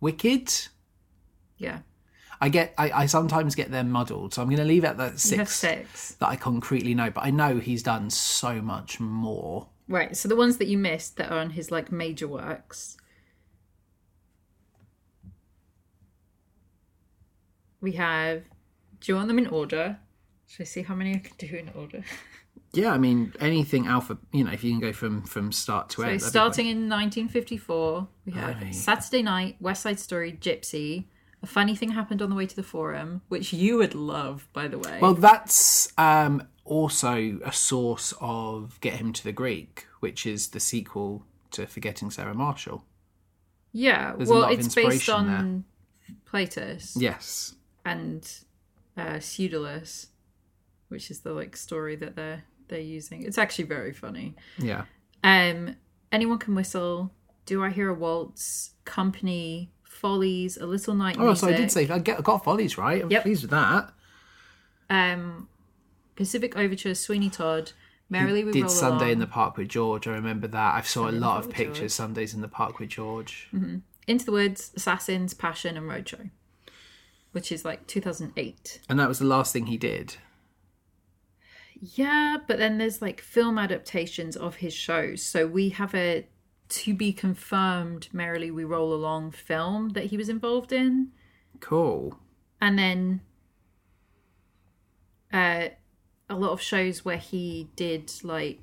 Wicked. 0.01 0.69
Yeah. 1.59 1.81
I 2.41 2.49
get 2.49 2.75
I, 2.79 2.91
I 2.91 3.07
sometimes 3.07 3.55
get 3.55 3.71
them 3.71 3.91
muddled, 3.91 4.33
so 4.33 4.41
I'm 4.41 4.49
going 4.49 4.59
to 4.59 4.65
leave 4.65 4.85
it 4.85 4.89
at 4.89 4.99
that 4.99 5.21
six 5.21 5.57
six. 5.57 6.13
that 6.15 6.29
I 6.29 6.37
concretely 6.37 6.95
know. 6.95 7.11
But 7.11 7.25
I 7.25 7.31
know 7.31 7.59
he's 7.59 7.83
done 7.83 8.09
so 8.09 8.63
much 8.63 8.99
more. 8.99 9.69
Right. 9.89 10.17
So 10.17 10.29
the 10.29 10.37
ones 10.37 10.57
that 10.57 10.67
you 10.67 10.79
missed 10.79 11.17
that 11.19 11.31
are 11.31 11.39
on 11.39 11.51
his 11.51 11.71
like 11.71 11.93
major 11.93 12.27
works. 12.27 12.97
We 17.83 17.93
have. 17.93 18.45
Do 19.01 19.13
you 19.13 19.17
want 19.17 19.29
them 19.29 19.39
in 19.39 19.47
order? 19.47 19.99
Should 20.47 20.63
I 20.63 20.65
see 20.65 20.83
how 20.83 20.95
many 20.95 21.15
I 21.15 21.19
can 21.19 21.37
do 21.39 21.57
in 21.57 21.71
order? 21.75 22.05
Yeah, 22.73 22.93
I 22.93 22.99
mean 22.99 23.33
anything 23.41 23.87
alpha. 23.87 24.17
You 24.33 24.45
know, 24.45 24.53
if 24.53 24.63
you 24.63 24.71
can 24.71 24.81
go 24.81 24.93
from 24.93 25.23
from 25.23 25.51
start 25.53 25.89
to 25.91 25.97
So 25.97 26.03
end. 26.03 26.21
that'd 26.21 26.31
starting 26.31 26.67
in 26.67 26.89
1954, 26.89 28.09
we 28.27 28.33
have. 28.33 28.75
Saturday 28.75 29.23
Night, 29.23 29.57
West 29.61 29.83
Side 29.83 29.99
Story, 29.99 30.33
Gypsy. 30.33 31.05
A 31.43 31.47
funny 31.47 31.75
thing 31.75 31.91
happened 31.93 32.21
on 32.21 32.29
the 32.31 32.37
way 32.37 32.47
to 32.47 32.55
the 32.55 32.63
forum, 32.63 33.23
which 33.29 33.53
you 33.53 33.79
would 33.79 33.95
love, 33.95 34.47
by 34.53 34.69
the 34.69 34.79
way. 34.79 34.99
Well, 35.01 35.15
that's 35.15 35.91
um, 35.97 36.47
also 36.65 37.41
a 37.45 37.51
source 37.53 38.13
of 38.21 38.79
Get 38.83 38.95
Him 38.95 39.13
to 39.15 39.25
the 39.25 39.33
Greek, 39.33 39.87
which 40.01 40.27
is 40.27 40.49
the 40.49 40.61
sequel 40.61 41.25
to 41.53 41.67
Forgetting 41.67 42.11
Sarah 42.11 42.35
Marshall. 42.35 42.85
yeah. 43.73 44.15
there's 44.17 44.29
Well, 44.29 44.45
it's 44.51 44.75
based 44.75 45.09
on 45.09 45.65
Plautus 46.31 46.93
Yes. 46.97 47.55
and 47.87 48.31
uh, 48.97 49.19
Pseudolus, 49.19 50.09
which 50.89 51.11
is 51.11 51.21
the 51.21 51.33
like 51.33 51.57
story 51.57 51.97
that 51.97 52.17
they're 52.17 52.45
they're 52.71 52.81
using. 52.81 53.23
It's 53.25 53.37
actually 53.39 53.65
very 53.67 53.93
funny. 53.93 54.35
Yeah. 54.59 54.85
Um, 55.23 55.77
anyone 56.11 56.39
can 56.39 56.55
whistle. 56.55 57.13
Do 57.47 57.63
I 57.63 57.69
hear 57.71 57.91
a 57.91 57.95
waltz? 57.95 58.71
Company, 58.87 59.71
Follies, 59.85 60.57
a 60.57 60.67
little 60.67 60.95
night 60.95 61.17
Oh, 61.19 61.27
music. 61.27 61.41
so 61.41 61.49
I 61.49 61.57
did 61.57 61.71
say 61.71 61.89
I 61.89 61.99
get 61.99 62.19
I 62.19 62.23
got 62.23 62.43
Follies 62.43 62.79
right. 62.79 63.03
I'm 63.03 63.11
Yep. 63.11 63.23
pleased 63.23 63.43
with 63.43 63.51
that. 63.51 63.93
um, 64.89 65.49
Pacific 66.17 66.57
Overture, 66.57 66.95
Sweeney 66.95 67.31
Todd, 67.31 67.73
Merrily 68.09 68.45
We 68.45 68.53
Did 68.53 68.71
Sunday 68.71 69.05
Along, 69.05 69.13
in 69.13 69.19
the 69.21 69.27
Park 69.27 69.57
with 69.57 69.69
George. 69.69 70.07
I 70.09 70.13
remember 70.13 70.49
that. 70.49 70.75
I 70.75 70.81
saw 70.81 71.03
a 71.03 71.05
Sunday 71.07 71.19
the 71.21 71.27
lot 71.27 71.45
of 71.45 71.51
pictures 71.51 71.79
George. 71.79 71.91
Sundays 71.93 72.35
in 72.35 72.41
the 72.41 72.49
Park 72.49 72.79
with 72.79 72.89
George. 72.91 73.49
Into 74.07 74.25
the 74.25 74.33
Woods, 74.33 74.73
Assassins, 74.77 75.35
Passion, 75.35 75.77
and 75.77 75.87
Roadshow, 75.89 76.31
which 77.33 77.53
is 77.53 77.65
like 77.65 77.87
2008. 77.87 78.81
And 78.89 78.99
that 78.99 79.09
was 79.09 79.19
the 79.21 79.25
last 79.27 79.53
thing 79.53 79.67
he 79.67 79.77
did. 79.77 80.17
Yeah, 81.81 82.37
but 82.47 82.59
then 82.59 82.79
there's 82.79 83.01
like 83.01 83.21
film 83.21 83.59
adaptations 83.59 84.37
of 84.37 84.57
his 84.57 84.75
shows. 84.75 85.23
So 85.23 85.47
we 85.47 85.71
have 85.71 85.95
a 85.95 86.27
to 86.69 86.95
be 86.95 87.13
confirmed 87.13 88.09
Merrily 88.13 88.51
We 88.51 88.65
Roll 88.65 88.93
Along 88.93 89.33
film 89.33 89.91
that 89.91 90.05
he 90.05 90.17
was 90.17 90.29
involved 90.29 90.73
in. 90.73 91.09
Cool. 91.59 92.19
And 92.61 92.79
then 92.79 93.23
uh, 95.33 95.69
a 96.29 96.35
lot 96.35 96.51
of 96.51 96.61
shows 96.61 97.05
where 97.05 97.17
he 97.17 97.71
did 97.75 98.13
like 98.23 98.61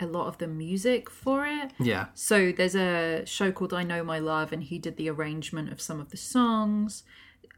a 0.00 0.06
lot 0.06 0.26
of 0.26 0.38
the 0.38 0.46
music 0.46 1.08
for 1.08 1.46
it. 1.46 1.70
Yeah. 1.78 2.06
So 2.14 2.52
there's 2.52 2.74
a 2.74 3.22
show 3.24 3.52
called 3.52 3.72
I 3.72 3.84
Know 3.84 4.02
My 4.02 4.18
Love, 4.18 4.52
and 4.52 4.62
he 4.62 4.78
did 4.78 4.96
the 4.96 5.08
arrangement 5.08 5.72
of 5.72 5.80
some 5.80 6.00
of 6.00 6.10
the 6.10 6.16
songs. 6.16 7.04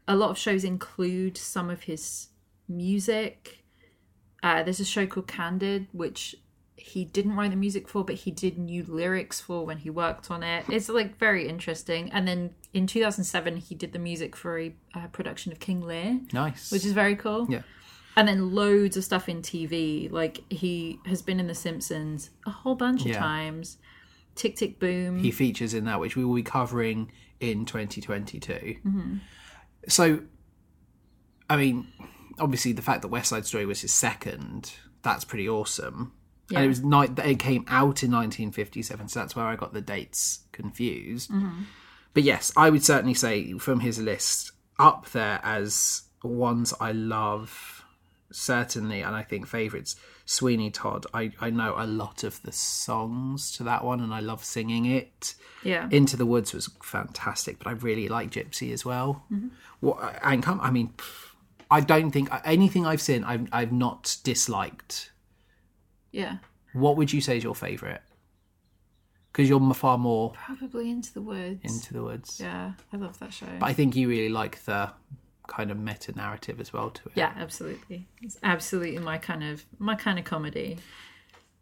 A 0.07 0.15
lot 0.15 0.29
of 0.29 0.37
shows 0.37 0.63
include 0.63 1.37
some 1.37 1.69
of 1.69 1.83
his 1.83 2.27
music. 2.67 3.63
Uh, 4.43 4.63
there's 4.63 4.79
a 4.79 4.85
show 4.85 5.05
called 5.07 5.27
Candid, 5.27 5.87
which 5.91 6.35
he 6.75 7.03
didn't 7.05 7.35
write 7.35 7.49
the 7.49 7.57
music 7.57 7.87
for, 7.87 8.03
but 8.05 8.15
he 8.15 8.31
did 8.31 8.57
new 8.57 8.83
lyrics 8.87 9.41
for 9.41 9.65
when 9.65 9.77
he 9.79 9.89
worked 9.89 10.29
on 10.29 10.43
it. 10.43 10.63
It's 10.69 10.89
like 10.89 11.17
very 11.17 11.47
interesting. 11.47 12.11
And 12.11 12.27
then 12.27 12.51
in 12.73 12.85
2007, 12.87 13.57
he 13.57 13.73
did 13.75 13.93
the 13.93 13.99
music 13.99 14.35
for 14.35 14.59
a 14.59 14.75
uh, 14.93 15.07
production 15.07 15.51
of 15.51 15.59
King 15.59 15.81
Lear, 15.81 16.19
Nice. 16.33 16.71
which 16.71 16.85
is 16.85 16.93
very 16.93 17.15
cool. 17.15 17.47
yeah. 17.49 17.63
And 18.15 18.27
then 18.27 18.53
loads 18.53 18.95
of 18.97 19.03
stuff 19.03 19.27
in 19.29 19.41
TV. 19.41 20.11
Like 20.11 20.41
he 20.51 20.99
has 21.05 21.21
been 21.21 21.39
in 21.39 21.47
The 21.47 21.55
Simpsons 21.55 22.29
a 22.45 22.49
whole 22.51 22.75
bunch 22.75 23.01
of 23.01 23.07
Yeah. 23.07 23.19
times. 23.19 23.77
Tick 24.35 24.55
Tick 24.55 24.79
Boom. 24.79 25.17
he 25.19 25.31
features 25.31 25.73
in 25.73 25.85
that, 25.85 25.99
which 25.99 26.15
we 26.15 26.23
will 26.23 26.35
be 26.35 26.43
covering 26.43 27.11
in 27.39 27.65
2022. 27.65 28.53
Mm-hmm. 28.53 29.15
So, 29.87 30.21
I 31.49 31.57
mean, 31.57 31.87
obviously, 32.39 32.71
the 32.71 32.81
fact 32.81 33.01
that 33.01 33.09
West 33.09 33.29
Side 33.29 33.45
Story 33.45 33.65
was 33.65 33.81
his 33.81 33.93
second, 33.93 34.73
that's 35.01 35.25
pretty 35.25 35.47
awesome. 35.47 36.13
Yeah. 36.49 36.59
And 36.59 36.65
it 36.65 36.69
was 36.69 36.83
night 36.83 37.19
it 37.19 37.39
came 37.39 37.65
out 37.67 38.03
in 38.03 38.11
1957, 38.11 39.09
so 39.09 39.19
that's 39.19 39.35
where 39.35 39.45
I 39.45 39.55
got 39.55 39.73
the 39.73 39.81
dates 39.81 40.39
confused. 40.51 41.29
Mm-hmm. 41.29 41.63
But 42.13 42.23
yes, 42.23 42.51
I 42.55 42.69
would 42.69 42.83
certainly 42.83 43.13
say 43.13 43.53
from 43.53 43.81
his 43.81 43.99
list 43.99 44.51
up 44.79 45.09
there 45.11 45.39
as 45.43 46.03
ones 46.23 46.73
I 46.79 46.91
love 46.93 47.77
certainly, 48.31 49.01
and 49.01 49.15
I 49.15 49.23
think 49.23 49.47
favourites, 49.47 49.95
Sweeney 50.25 50.69
Todd. 50.69 51.05
I, 51.13 51.31
I 51.39 51.49
know 51.49 51.75
a 51.77 51.87
lot 51.87 52.23
of 52.23 52.41
the 52.43 52.51
songs 52.51 53.51
to 53.57 53.63
that 53.63 53.83
one 53.83 53.99
and 53.99 54.13
I 54.13 54.19
love 54.19 54.43
singing 54.43 54.85
it. 54.85 55.35
Yeah. 55.63 55.87
Into 55.91 56.17
the 56.17 56.25
Woods 56.25 56.53
was 56.53 56.69
fantastic, 56.83 57.59
but 57.59 57.67
I 57.67 57.71
really 57.71 58.07
like 58.07 58.31
Gypsy 58.31 58.73
as 58.73 58.85
well. 58.85 59.23
What 59.79 60.19
and 60.23 60.43
come, 60.43 60.59
I 60.61 60.71
mean, 60.71 60.93
pff, 60.97 61.26
I 61.69 61.81
don't 61.81 62.11
think 62.11 62.29
anything 62.45 62.85
I've 62.85 63.01
seen 63.01 63.23
I've 63.23 63.47
I've 63.51 63.71
not 63.71 64.17
disliked. 64.23 65.11
yeah. 66.11 66.37
What 66.73 66.95
would 66.97 67.11
you 67.11 67.21
say 67.21 67.37
is 67.37 67.43
your 67.43 67.55
favourite? 67.55 68.01
Because 69.31 69.49
you're 69.49 69.73
far 69.73 69.97
more 69.97 70.31
Probably 70.33 70.89
Into 70.89 71.13
the 71.13 71.21
Woods. 71.21 71.61
into 71.63 71.93
the 71.93 72.03
woods. 72.03 72.39
yeah, 72.39 72.73
I 72.93 72.97
love 72.97 73.17
that 73.19 73.33
show. 73.33 73.45
But 73.59 73.65
I 73.67 73.73
think 73.73 73.95
you 73.95 74.07
really 74.09 74.29
like 74.29 74.63
the 74.65 74.91
kind 75.47 75.71
of 75.71 75.77
meta 75.77 76.11
narrative 76.13 76.59
as 76.59 76.73
well 76.73 76.89
to 76.89 77.05
it. 77.09 77.11
yeah, 77.15 77.33
absolutely. 77.37 78.07
It's 78.21 78.37
absolutely 78.43 78.99
my 78.99 79.17
kind 79.17 79.43
of 79.43 79.63
my 79.79 79.95
kind 79.95 80.19
of 80.19 80.25
comedy. 80.25 80.77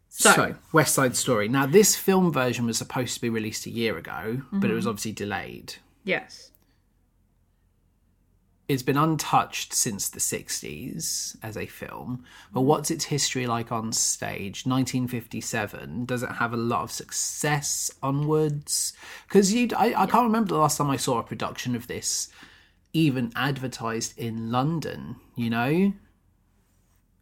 So, 0.08 0.32
So, 0.32 0.54
West 0.72 0.94
Side 0.94 1.16
Story. 1.16 1.48
Now, 1.48 1.66
this 1.66 1.94
film 1.96 2.32
version 2.32 2.64
was 2.66 2.78
supposed 2.78 3.14
to 3.14 3.20
be 3.20 3.28
released 3.28 3.66
a 3.66 3.70
year 3.70 3.98
ago, 3.98 4.42
but 4.52 4.64
it 4.64 4.68
Mm-hmm. 4.68 4.74
was 4.76 4.86
obviously 4.86 5.12
delayed. 5.12 5.74
yes. 6.04 6.50
It's 8.68 8.82
been 8.82 8.96
untouched 8.96 9.72
since 9.72 10.08
the 10.08 10.18
60s 10.18 11.36
as 11.40 11.56
a 11.56 11.66
film, 11.66 12.24
but 12.52 12.62
what's 12.62 12.90
its 12.90 13.04
history 13.04 13.46
like 13.46 13.70
on 13.70 13.92
stage? 13.92 14.66
1957. 14.66 16.04
Does 16.04 16.24
it 16.24 16.32
have 16.32 16.52
a 16.52 16.56
lot 16.56 16.82
of 16.82 16.90
success 16.90 17.92
onwards? 18.02 18.92
Because 19.28 19.54
you, 19.54 19.68
I, 19.76 19.94
I 20.02 20.06
can't 20.06 20.24
remember 20.24 20.48
the 20.48 20.58
last 20.58 20.78
time 20.78 20.90
I 20.90 20.96
saw 20.96 21.18
a 21.18 21.22
production 21.22 21.76
of 21.76 21.86
this 21.86 22.28
even 22.92 23.30
advertised 23.36 24.18
in 24.18 24.50
London, 24.50 25.16
you 25.36 25.50
know? 25.50 25.92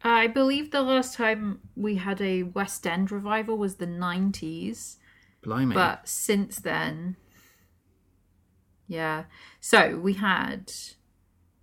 I 0.03 0.27
believe 0.27 0.71
the 0.71 0.81
last 0.81 1.15
time 1.15 1.59
we 1.75 1.95
had 1.95 2.21
a 2.21 2.43
West 2.43 2.87
End 2.87 3.11
revival 3.11 3.57
was 3.57 3.75
the 3.75 3.87
90s. 3.87 4.97
Blimey. 5.43 5.75
But 5.75 6.07
since 6.07 6.59
then, 6.59 7.17
yeah. 8.87 9.25
So 9.59 9.97
we 9.97 10.13
had 10.13 10.71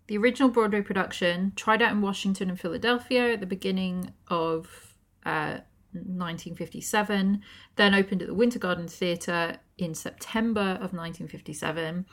the 0.07 0.19
original 0.19 0.49
Broadway 0.49 0.83
production, 0.83 1.53
tried 1.57 1.83
out 1.83 1.93
in 1.93 2.03
Washington 2.03 2.49
and 2.51 2.61
Philadelphia 2.61 3.33
at 3.33 3.41
the 3.41 3.47
beginning 3.47 4.13
of 4.29 4.95
uh, 5.25 5.59
1957, 5.93 7.43
then 7.77 7.95
opened 7.95 8.23
at 8.23 8.29
the 8.29 8.35
Winter 8.35 8.59
Garden 8.59 8.89
Theatre 8.89 9.59
in 9.79 9.95
September 9.95 10.61
of 10.61 10.93
1957. 10.93 12.07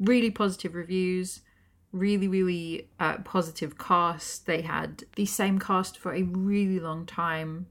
Really 0.00 0.30
positive 0.30 0.74
reviews, 0.74 1.40
really, 1.92 2.28
really 2.28 2.88
uh, 2.98 3.18
positive 3.18 3.78
cast. 3.78 4.46
They 4.46 4.62
had 4.62 5.04
the 5.14 5.26
same 5.26 5.58
cast 5.58 5.98
for 5.98 6.12
a 6.12 6.22
really 6.22 6.80
long 6.80 7.06
time 7.06 7.66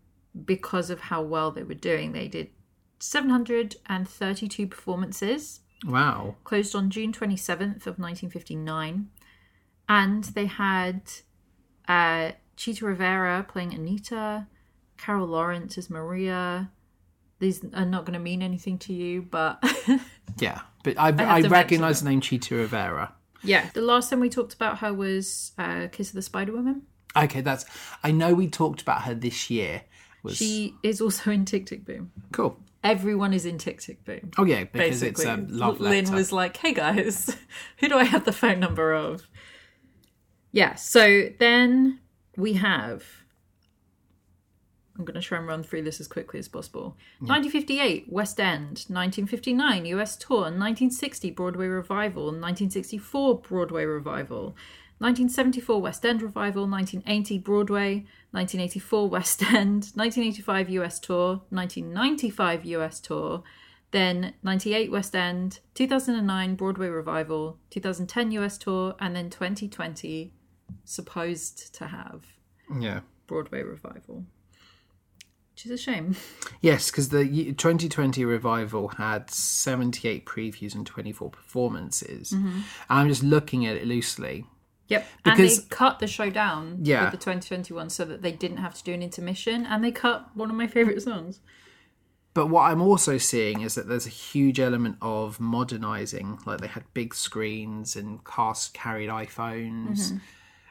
because 0.45 0.89
of 0.89 1.01
how 1.01 1.22
well 1.22 1.51
they 1.51 1.63
were 1.63 1.74
doing. 1.74 2.13
They 2.13 2.27
did 2.27 2.50
732 3.00 4.67
performances, 4.67 5.60
wow. 5.86 6.36
closed 6.45 6.74
on 6.74 6.89
June 6.89 7.12
27th 7.12 7.86
of 7.86 7.99
1959. 7.99 9.10
And 9.89 10.24
they 10.24 10.46
had 10.46 11.02
uh, 11.88 12.32
Chita 12.56 12.86
Rivera 12.86 13.46
playing 13.48 13.74
Anita, 13.74 14.48
Carol 14.98 15.28
Lawrence 15.28 15.78
as 15.78 15.89
Maria. 15.89 16.72
These 17.39 17.65
are 17.74 17.86
not 17.86 18.06
going 18.06 18.13
to 18.13 18.19
mean 18.19 18.41
anything 18.41 18.78
to 18.80 18.93
you, 18.93 19.22
but 19.24 19.63
Yeah. 20.39 20.62
But 20.84 20.98
I, 20.98 21.08
have 21.08 21.19
I, 21.19 21.41
recognise 21.48 22.02
the 22.02 22.10
name 22.10 22.22
Chita 22.22 22.56
Rivera. 22.56 23.13
yeah. 23.43 23.69
The 23.74 23.82
last 23.82 24.10
time 24.10 24.19
we 24.19 24.30
talked 24.30 24.54
about 24.54 24.80
her 24.80 24.93
was 24.93 25.54
uh, 25.58 25.88
Kiss 25.91 26.10
of 26.10 26.15
the 26.15 26.22
Spider 26.22 26.52
Woman. 26.52 26.84
Okay, 27.15 27.41
that's. 27.41 27.65
I 28.04 28.12
know 28.12 28.34
we 28.34 28.48
talked 28.48 28.82
about 28.82 29.04
her 29.04 29.13
this 29.13 29.50
year. 29.50 29.84
Was 30.24 30.38
She 30.38 30.74
is 30.84 31.00
also 31.02 31.32
in 31.32 31.46
Tick 31.46 31.65
Tick 31.65 31.86
Boom. 31.86 32.12
cool. 32.32 32.60
Everyone 32.84 33.34
is 33.34 33.46
in 33.46 33.58
Tick 33.58 33.80
Tick 33.82 34.04
Boom. 34.04 34.32
Oh 34.38 34.43
yeah, 34.43 34.63
because 34.63 35.02
basically. 35.02 35.26
it's 35.26 35.52
a 35.52 35.54
love 35.54 35.80
letter. 35.80 35.96
Lin 35.96 36.13
was 36.13 36.32
like, 36.32 36.58
"Hey 36.58 36.74
guys, 36.74 37.36
who 37.78 37.88
do 37.88 37.98
I 37.98 38.04
have 38.04 38.26
the 38.26 38.34
phone 38.34 38.60
number 38.60 38.93
of?" 38.93 39.28
Yeah. 40.54 40.76
So 40.76 41.30
then 41.39 42.00
we 42.38 42.54
have. 42.54 43.04
I'm 44.96 45.06
going 45.06 45.20
to 45.20 45.22
try 45.22 45.39
and 45.39 45.48
run 45.48 45.63
through 45.63 45.82
this 45.82 46.00
as 46.00 46.08
quickly 46.08 46.39
as 46.39 46.48
possible. 46.48 46.96
1958, 47.20 48.06
West 48.08 48.39
End. 48.39 48.86
1959, 48.88 49.86
US 49.88 50.16
tour. 50.16 50.42
1960, 50.42 51.32
Broadway 51.32 51.66
revival. 51.66 52.26
1964, 52.26 53.39
Broadway 53.39 53.86
revival. 53.86 54.56
1974, 55.00 55.82
West 55.82 56.06
End 56.06 56.22
revival. 56.22 56.68
1980, 56.68 57.39
Broadway. 57.39 58.06
1984, 58.30 59.10
West 59.10 59.42
End. 59.52 59.92
1985, 59.96 60.70
US 60.70 61.00
tour. 61.00 61.42
1995, 61.50 62.66
US 62.66 63.00
tour. 63.00 63.44
Then 63.89 64.34
98 64.44 64.92
West 64.92 65.16
End, 65.16 65.60
2009 65.76 66.56
Broadway 66.56 66.88
revival, 66.88 67.60
2010 67.70 68.32
US 68.32 68.58
tour, 68.58 68.96
and 69.00 69.16
then 69.16 69.30
2020 69.30 70.34
supposed 70.86 71.73
to 71.76 71.88
have 71.88 72.26
yeah. 72.80 73.02
Broadway 73.28 73.63
revival. 73.63 74.26
Which 75.54 75.65
is 75.65 75.71
a 75.71 75.78
shame. 75.78 76.15
Yes, 76.62 76.89
because 76.89 77.10
the 77.10 77.26
2020 77.54 78.26
revival 78.26 78.88
had 78.88 79.30
78 79.30 80.26
previews 80.26 80.73
and 80.73 80.86
24 80.86 81.30
performances. 81.30 82.32
Mm-hmm. 82.32 82.62
I'm 82.89 83.08
just 83.08 83.21
looking 83.21 83.65
at 83.67 83.76
it 83.76 83.86
loosely. 83.86 84.45
Yep. 84.88 85.08
Because- 85.23 85.39
and 85.39 85.49
they 85.49 85.76
cut 85.76 85.99
the 85.99 86.08
show 86.08 86.30
down 86.30 86.80
Yeah. 86.82 87.04
with 87.04 87.12
the 87.12 87.17
2021 87.17 87.89
so 87.91 88.04
that 88.06 88.21
they 88.23 88.32
didn't 88.32 88.58
have 88.58 88.73
to 88.76 88.84
do 88.84 88.93
an 88.93 89.04
intermission, 89.04 89.65
and 89.65 89.84
they 89.84 89.91
cut 89.91 90.30
one 90.36 90.49
of 90.49 90.56
my 90.56 90.67
favourite 90.67 91.02
songs. 91.02 91.39
But 92.34 92.47
what 92.47 92.63
I'm 92.63 92.82
also 92.82 93.19
seeing 93.19 93.62
is 93.62 93.76
that 93.76 93.88
there's 93.88 94.08
a 94.08 94.10
huge 94.10 94.60
element 94.60 94.97
of 95.04 95.39
modernizing. 95.39 96.39
Like 96.47 96.62
they 96.62 96.67
had 96.67 96.84
big 96.95 97.13
screens 97.13 97.95
and 97.95 98.26
cast 98.26 98.73
carried 98.73 99.10
iPhones. 99.10 100.19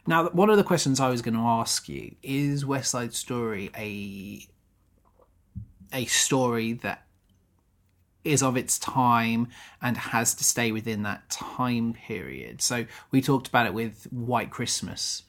Now, 0.06 0.28
one 0.30 0.50
of 0.50 0.56
the 0.56 0.64
questions 0.64 0.98
I 0.98 1.10
was 1.10 1.22
going 1.22 1.34
to 1.34 1.40
ask 1.40 1.88
you 1.88 2.16
is 2.22 2.66
West 2.66 2.90
Side 2.90 3.14
Story 3.14 3.70
a 3.76 4.46
a 5.92 6.06
story 6.06 6.72
that 6.72 7.06
is 8.24 8.42
of 8.42 8.56
its 8.56 8.78
time 8.78 9.48
and 9.80 9.96
has 9.96 10.34
to 10.34 10.44
stay 10.44 10.72
within 10.72 11.02
that 11.02 11.28
time 11.28 11.92
period. 11.92 12.62
So 12.62 12.86
we 13.10 13.20
talked 13.20 13.48
about 13.48 13.66
it 13.66 13.74
with 13.74 14.04
White 14.12 14.50
Christmas. 14.50 15.24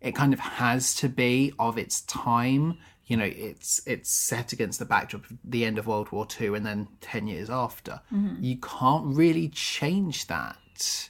It 0.00 0.14
kind 0.14 0.32
of 0.32 0.40
has 0.40 0.94
to 0.96 1.08
be 1.08 1.52
of 1.58 1.76
its 1.78 2.02
time. 2.02 2.78
You 3.06 3.16
know, 3.16 3.24
it's 3.24 3.82
it's 3.86 4.10
set 4.10 4.52
against 4.52 4.78
the 4.78 4.84
backdrop 4.84 5.24
of 5.30 5.38
the 5.44 5.64
end 5.64 5.78
of 5.78 5.86
World 5.86 6.12
War 6.12 6.24
Two 6.24 6.54
and 6.54 6.64
then 6.64 6.88
ten 7.00 7.26
years 7.26 7.50
after. 7.50 8.00
Mm-hmm. 8.12 8.42
You 8.42 8.56
can't 8.58 9.14
really 9.14 9.48
change 9.48 10.26
that. 10.28 11.08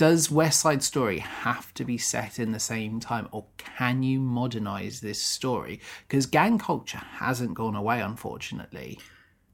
Does 0.00 0.30
West 0.30 0.60
Side 0.60 0.82
Story 0.82 1.18
have 1.18 1.74
to 1.74 1.84
be 1.84 1.98
set 1.98 2.38
in 2.38 2.52
the 2.52 2.58
same 2.58 3.00
time, 3.00 3.28
or 3.32 3.44
can 3.58 4.02
you 4.02 4.18
modernize 4.18 5.02
this 5.02 5.20
story? 5.20 5.78
Because 6.08 6.24
gang 6.24 6.56
culture 6.56 7.02
hasn't 7.18 7.52
gone 7.52 7.74
away, 7.76 8.00
unfortunately. 8.00 8.98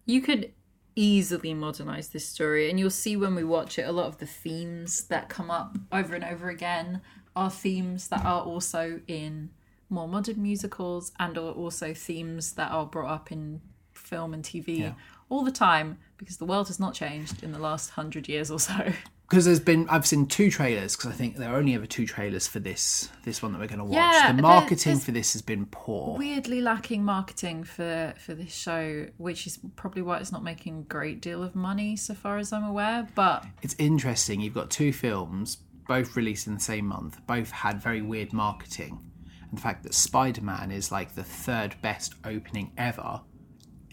You 0.05 0.21
could 0.21 0.53
easily 0.95 1.53
modernize 1.53 2.11
this 2.11 2.29
story, 2.29 2.71
and 2.71 2.79
you'll 2.79 2.91
see 2.91 3.17
when 3.17 3.35
we 3.35 3.43
watch 3.43 3.77
it 3.77 3.89
a 3.89 3.91
lot 3.91 4.07
of 4.07 4.19
the 4.19 4.27
themes 4.27 5.09
that 5.09 5.29
come 5.29 5.51
up 5.51 5.79
over 5.91 6.15
and 6.15 6.23
over 6.23 6.49
again 6.49 7.01
are 7.35 7.51
themes 7.51 8.07
that 8.07 8.25
are 8.25 8.43
also 8.43 9.01
in 9.09 9.51
more 9.91 10.07
modern 10.07 10.41
musicals 10.41 11.11
and 11.19 11.37
are 11.37 11.51
also 11.51 11.93
themes 11.93 12.53
that 12.53 12.71
are 12.71 12.87
brought 12.87 13.11
up 13.11 13.33
in 13.33 13.63
film 13.95 14.33
and 14.33 14.45
TV 14.45 14.95
all 15.29 15.43
the 15.43 15.51
time 15.51 15.99
because 16.19 16.37
the 16.37 16.45
world 16.45 16.69
has 16.69 16.79
not 16.79 16.95
changed 16.95 17.43
in 17.43 17.51
the 17.51 17.59
last 17.59 17.91
hundred 17.91 18.29
years 18.29 18.49
or 18.49 18.61
so. 18.61 18.93
Because 19.29 19.45
there's 19.45 19.61
been, 19.61 19.89
I've 19.89 20.07
seen 20.07 20.27
two 20.27 20.51
trailers. 20.51 20.95
Because 20.97 21.11
I 21.11 21.15
think 21.15 21.37
there 21.37 21.53
are 21.53 21.57
only 21.57 21.75
ever 21.75 21.87
two 21.87 22.07
trailers 22.07 22.47
for 22.47 22.61
this 22.61 23.11
this 23.25 23.43
one 23.43 23.53
that 23.53 23.59
we're 23.59 23.67
going 23.67 23.81
to 23.81 23.85
watch. 23.85 23.95
Yeah, 23.95 24.33
the 24.33 24.43
marketing 24.43 24.99
for 24.99 25.11
this 25.11 25.33
has 25.33 25.43
been 25.43 25.67
poor. 25.67 26.17
Weirdly 26.17 26.61
lacking 26.61 27.03
marketing 27.05 27.65
for 27.65 28.15
for 28.19 28.35
this 28.35 28.55
show, 28.55 29.07
which 29.17 29.47
is 29.47 29.59
probably 29.75 30.03
why 30.03 30.19
it's 30.19 30.33
not 30.33 30.45
making 30.45 30.79
a 30.79 30.83
great 30.83 31.21
deal 31.21 31.43
of 31.43 31.55
money 31.57 31.97
so 31.97 32.15
far 32.15 32.39
as 32.39 32.53
I'm 32.53 32.65
aware. 32.65 33.09
But 33.15 33.45
It's 33.63 33.75
interesting. 33.79 34.41
You've 34.41 34.55
got 34.55 34.71
two 34.71 34.93
films, 34.93 35.57
both 35.89 36.17
released 36.17 36.47
in 36.47 36.55
the 36.55 36.61
same 36.61 36.87
month. 36.87 37.19
Both 37.27 37.51
had 37.51 37.83
very 37.83 38.03
weird 38.03 38.33
marketing. 38.33 39.01
And 39.49 39.59
the 39.59 39.63
fact 39.63 39.83
that 39.85 39.95
Spider 39.95 40.43
Man 40.43 40.71
is 40.71 40.93
like 40.93 41.15
the 41.15 41.25
third 41.25 41.75
best 41.83 42.15
opening 42.25 42.73
ever, 42.77 43.21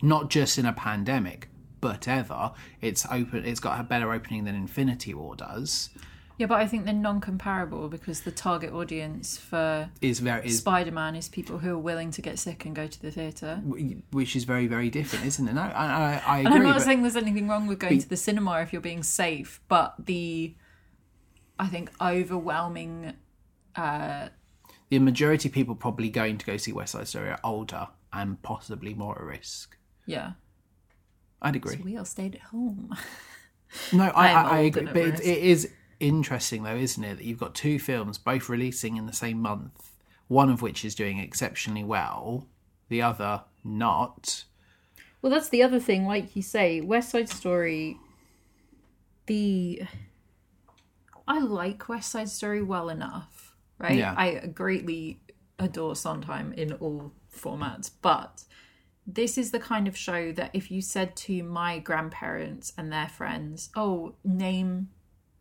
not 0.01 0.29
just 0.29 0.57
in 0.57 0.65
a 0.65 0.73
pandemic, 0.73 1.49
but 1.83 2.07
ever. 2.07 2.53
It's 2.81 3.05
open. 3.11 3.45
It's 3.45 3.59
got 3.59 3.77
a 3.79 3.83
better 3.83 4.13
opening 4.13 4.45
than 4.45 4.55
Infinity 4.55 5.13
War 5.13 5.35
does. 5.35 5.89
Yeah, 6.37 6.47
but 6.47 6.59
I 6.59 6.65
think 6.65 6.85
they're 6.85 6.93
non-comparable 6.93 7.89
because 7.89 8.21
the 8.21 8.31
target 8.31 8.71
audience 8.73 9.37
for 9.37 9.89
Is 10.01 10.19
very 10.19 10.47
is 10.47 10.57
Spider-Man 10.59 11.15
is 11.15 11.27
people 11.27 11.59
who 11.59 11.73
are 11.75 11.77
willing 11.77 12.09
to 12.11 12.21
get 12.21 12.39
sick 12.39 12.65
and 12.65 12.73
go 12.75 12.87
to 12.87 13.01
the 13.01 13.11
theatre. 13.11 13.57
which 14.11 14.35
is 14.35 14.45
very 14.45 14.65
very 14.65 14.89
different, 14.89 15.25
isn't 15.25 15.47
it? 15.47 15.53
No, 15.53 15.61
I, 15.61 15.67
I, 15.67 16.23
I 16.25 16.37
And 16.39 16.47
agree. 16.47 16.59
I'm 16.59 16.63
not 16.63 16.81
saying 16.81 17.01
there's 17.03 17.15
anything 17.17 17.47
wrong 17.49 17.67
with 17.67 17.79
going 17.79 17.99
to 17.99 18.09
the 18.09 18.17
cinema 18.17 18.61
if 18.61 18.71
you're 18.73 18.81
being 18.81 19.03
safe, 19.03 19.59
but 19.67 19.93
the 19.99 20.55
I 21.59 21.67
think 21.67 21.91
overwhelming 22.01 23.13
the 23.75 24.31
the 24.89 24.99
majority 24.99 25.49
of 25.49 25.53
people 25.53 25.75
probably 25.75 26.09
going 26.09 26.37
to 26.37 26.45
go 26.45 26.55
see 26.57 26.71
West 26.71 26.93
Side 26.93 27.07
Story 27.07 27.29
are 27.29 27.39
older 27.43 27.89
and 28.11 28.41
possibly 28.41 28.93
more 28.93 29.15
at 29.19 29.23
risk. 29.23 29.77
Yeah. 30.05 30.31
I'd 31.43 31.55
agree. 31.55 31.75
We 31.83 31.97
all 31.97 32.05
stayed 32.05 32.35
at 32.35 32.41
home. 32.41 32.95
No, 33.91 34.03
I, 34.03 34.31
I, 34.31 34.41
I 34.43 34.59
agree. 34.59 34.85
But 34.85 34.97
it, 34.97 35.19
it 35.21 35.37
is 35.39 35.67
interesting, 35.99 36.61
though, 36.61 36.75
isn't 36.75 37.03
it, 37.03 37.17
that 37.17 37.23
you've 37.23 37.39
got 37.39 37.55
two 37.55 37.79
films 37.79 38.19
both 38.19 38.47
releasing 38.47 38.97
in 38.97 39.07
the 39.07 39.13
same 39.13 39.41
month, 39.41 39.91
one 40.27 40.51
of 40.51 40.61
which 40.61 40.85
is 40.85 40.93
doing 40.93 41.17
exceptionally 41.17 41.83
well, 41.83 42.47
the 42.89 43.01
other 43.01 43.45
not. 43.63 44.43
Well, 45.23 45.31
that's 45.31 45.49
the 45.49 45.63
other 45.63 45.79
thing. 45.79 46.05
Like 46.05 46.35
you 46.35 46.41
say, 46.41 46.81
West 46.81 47.09
Side 47.09 47.29
Story. 47.29 47.97
The 49.25 49.83
I 51.27 51.39
like 51.39 51.87
West 51.87 52.11
Side 52.11 52.29
Story 52.29 52.61
well 52.61 52.89
enough, 52.89 53.55
right? 53.79 53.97
Yeah. 53.97 54.13
I 54.17 54.47
greatly 54.47 55.19
adore 55.57 55.95
Sondheim 55.95 56.53
in 56.53 56.73
all 56.73 57.13
formats, 57.33 57.89
but 58.01 58.43
this 59.05 59.37
is 59.37 59.51
the 59.51 59.59
kind 59.59 59.87
of 59.87 59.97
show 59.97 60.31
that 60.31 60.51
if 60.53 60.71
you 60.71 60.81
said 60.81 61.15
to 61.15 61.43
my 61.43 61.79
grandparents 61.79 62.73
and 62.77 62.91
their 62.91 63.09
friends, 63.09 63.69
"Oh, 63.75 64.15
name 64.23 64.89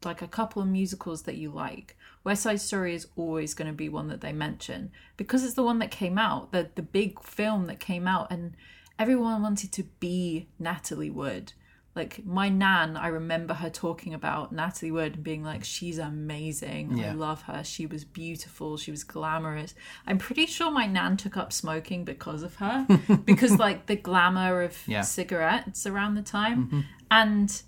like 0.05 0.21
a 0.21 0.29
couple 0.29 0.61
of 0.63 0.69
musicals 0.69 1.23
that 1.23 1.37
you 1.37 1.51
like," 1.51 1.97
West 2.25 2.43
Side 2.43 2.61
Story 2.61 2.95
is 2.95 3.09
always 3.17 3.55
going 3.55 3.69
to 3.69 3.77
be 3.77 3.89
one 3.89 4.09
that 4.09 4.21
they 4.21 4.33
mention 4.33 4.91
because 5.17 5.45
it's 5.45 5.55
the 5.55 5.63
one 5.63 5.79
that 5.79 5.91
came 5.91 6.19
out, 6.19 6.53
the 6.53 6.71
the 6.75 6.83
big 6.83 7.23
film 7.23 7.67
that 7.67 7.81
came 7.81 8.09
out, 8.09 8.31
and 8.31 8.57
everyone 8.99 9.43
wanted 9.43 9.73
to 9.73 9.85
be 10.01 10.49
Natalie 10.59 11.11
Wood. 11.11 11.53
Like 11.95 12.25
my 12.25 12.49
nan, 12.49 12.97
I 12.97 13.09
remember 13.09 13.53
her 13.53 13.69
talking 13.69 14.15
about 14.15 14.51
Natalie 14.51 14.91
Wood 14.91 15.15
and 15.17 15.23
being 15.23 15.45
like, 15.45 15.63
"She's 15.63 15.99
amazing. 15.99 17.05
I 17.05 17.13
love 17.13 17.43
her. 17.43 17.63
She 17.65 17.85
was 17.85 18.03
beautiful. 18.05 18.79
She 18.79 18.91
was 18.91 19.05
glamorous." 19.05 19.75
I'm 20.07 20.17
pretty 20.17 20.47
sure 20.47 20.71
my 20.71 20.87
nan 20.87 21.19
took 21.19 21.37
up 21.37 21.53
smoking 21.53 22.05
because 22.05 22.43
of 22.43 22.55
her, 22.57 22.87
because 23.27 23.59
like 23.59 23.87
the 23.87 23.97
glamour 23.97 24.63
of 24.63 24.79
Yeah. 24.89 25.03
cigarettes 25.03 25.87
around 25.87 26.15
the 26.15 26.23
time, 26.23 26.67
mm-hmm. 26.67 26.81
and 27.11 27.63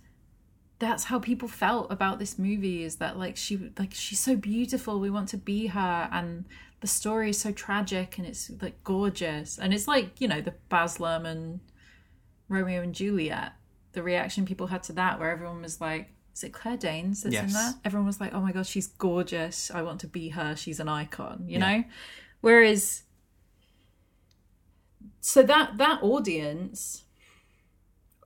that's 0.78 1.04
how 1.04 1.18
people 1.18 1.46
felt 1.48 1.92
about 1.92 2.18
this 2.18 2.38
movie 2.38 2.82
is 2.82 2.96
that 2.96 3.18
like 3.18 3.36
she 3.36 3.70
like 3.78 3.92
she's 3.94 4.20
so 4.20 4.36
beautiful 4.36 5.00
we 5.00 5.10
want 5.10 5.28
to 5.28 5.36
be 5.36 5.68
her 5.68 6.08
and 6.12 6.44
the 6.80 6.86
story 6.86 7.30
is 7.30 7.38
so 7.38 7.52
tragic 7.52 8.18
and 8.18 8.26
it's 8.26 8.50
like 8.60 8.82
gorgeous 8.84 9.58
and 9.58 9.72
it's 9.72 9.86
like 9.86 10.20
you 10.20 10.26
know 10.28 10.40
the 10.40 10.52
Baz 10.68 10.98
Luhrmann 10.98 11.60
Romeo 12.48 12.82
and 12.82 12.94
Juliet 12.94 13.52
the 13.94 14.02
reaction 14.02 14.44
people 14.44 14.66
had 14.68 14.82
to 14.84 14.92
that 14.92 15.18
where 15.18 15.30
everyone 15.30 15.62
was 15.62 15.80
like 15.80 16.10
is 16.34 16.42
it 16.44 16.52
Claire 16.52 16.76
Danes 16.76 17.22
that's 17.22 17.34
in 17.36 17.42
Yes. 17.48 17.52
there 17.52 17.74
everyone 17.84 18.06
was 18.06 18.20
like 18.20 18.34
oh 18.34 18.40
my 18.40 18.52
god 18.52 18.66
she's 18.66 18.86
gorgeous 18.88 19.70
I 19.70 19.82
want 19.82 20.00
to 20.00 20.06
be 20.06 20.30
her 20.30 20.54
she's 20.56 20.80
an 20.80 20.88
icon 20.88 21.44
you 21.46 21.58
Yeah. 21.58 21.76
know 21.78 21.84
whereas 22.40 23.02
so 25.20 25.42
that 25.42 25.78
that 25.78 26.02
audience 26.02 27.04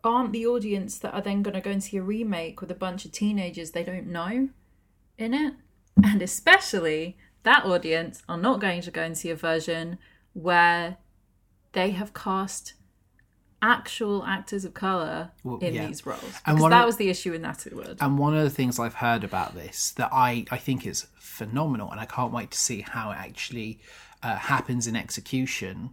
aren't 0.04 0.32
the 0.32 0.46
audience 0.46 0.98
that 0.98 1.12
are 1.14 1.20
then 1.20 1.42
going 1.42 1.54
to 1.54 1.60
go 1.60 1.70
and 1.70 1.82
see 1.82 1.96
a 1.96 2.02
remake 2.02 2.60
with 2.60 2.70
a 2.70 2.74
bunch 2.74 3.04
of 3.04 3.12
teenagers 3.12 3.72
they 3.72 3.82
don't 3.84 4.06
know 4.06 4.48
in 5.16 5.34
it. 5.34 5.54
And 6.02 6.22
especially 6.22 7.18
that 7.42 7.64
audience 7.64 8.22
are 8.28 8.36
not 8.38 8.60
going 8.60 8.80
to 8.82 8.90
go 8.92 9.02
and 9.02 9.18
see 9.18 9.30
a 9.30 9.34
version 9.36 9.98
where 10.32 10.98
they 11.72 11.90
have 11.90 12.14
cast 12.14 12.74
actual 13.60 14.24
actors 14.24 14.64
of 14.64 14.72
colour 14.74 15.30
Well, 15.42 15.58
in 15.58 15.74
yeah. 15.74 15.86
these 15.86 16.06
roles. 16.06 16.22
And 16.46 16.56
Because 16.56 16.70
that 16.70 16.80
of- 16.80 16.86
was 16.86 16.96
the 16.96 17.08
issue 17.10 17.32
with 17.32 17.40
Natalie 17.42 17.74
Wood. 17.76 17.98
And 18.00 18.18
one 18.18 18.36
of 18.36 18.44
the 18.44 18.50
things 18.50 18.78
I've 18.78 18.94
heard 18.94 19.24
about 19.24 19.54
this 19.54 19.90
that 19.92 20.10
I, 20.12 20.44
I 20.50 20.58
think 20.58 20.86
is 20.86 21.06
phenomenal, 21.18 21.90
and 21.90 22.00
I 22.00 22.06
can't 22.06 22.32
wait 22.32 22.50
to 22.52 22.58
see 22.58 22.82
how 22.82 23.10
it 23.10 23.16
actually 23.18 23.80
uh, 24.22 24.36
happens 24.36 24.86
in 24.86 24.94
execution, 24.96 25.90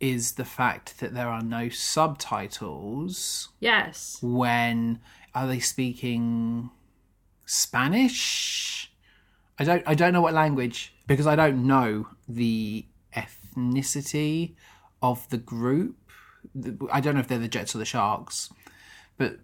is 0.00 0.32
the 0.32 0.44
fact 0.44 0.98
that 1.00 1.14
there 1.14 1.28
are 1.28 1.42
no 1.42 1.68
subtitles 1.68 3.48
yes. 3.60 4.18
when 4.20 5.00
are 5.34 5.46
they 5.46 5.58
speaking 5.60 6.70
Spanish? 7.46 8.92
I 9.58 9.64
don't 9.64 9.82
I 9.86 9.94
don't 9.94 10.12
know 10.12 10.20
what 10.20 10.34
language 10.34 10.94
because 11.06 11.26
I 11.26 11.34
don't 11.34 11.66
know 11.66 12.08
the 12.28 12.84
ethnicity 13.14 14.54
of 15.00 15.26
the 15.30 15.38
group. 15.38 15.96
I 16.90 17.00
don't 17.00 17.14
know 17.14 17.20
if 17.20 17.28
they're 17.28 17.38
the 17.38 17.48
Jets 17.48 17.74
or 17.74 17.78
the 17.78 17.84
Sharks, 17.84 18.50
but 19.18 19.38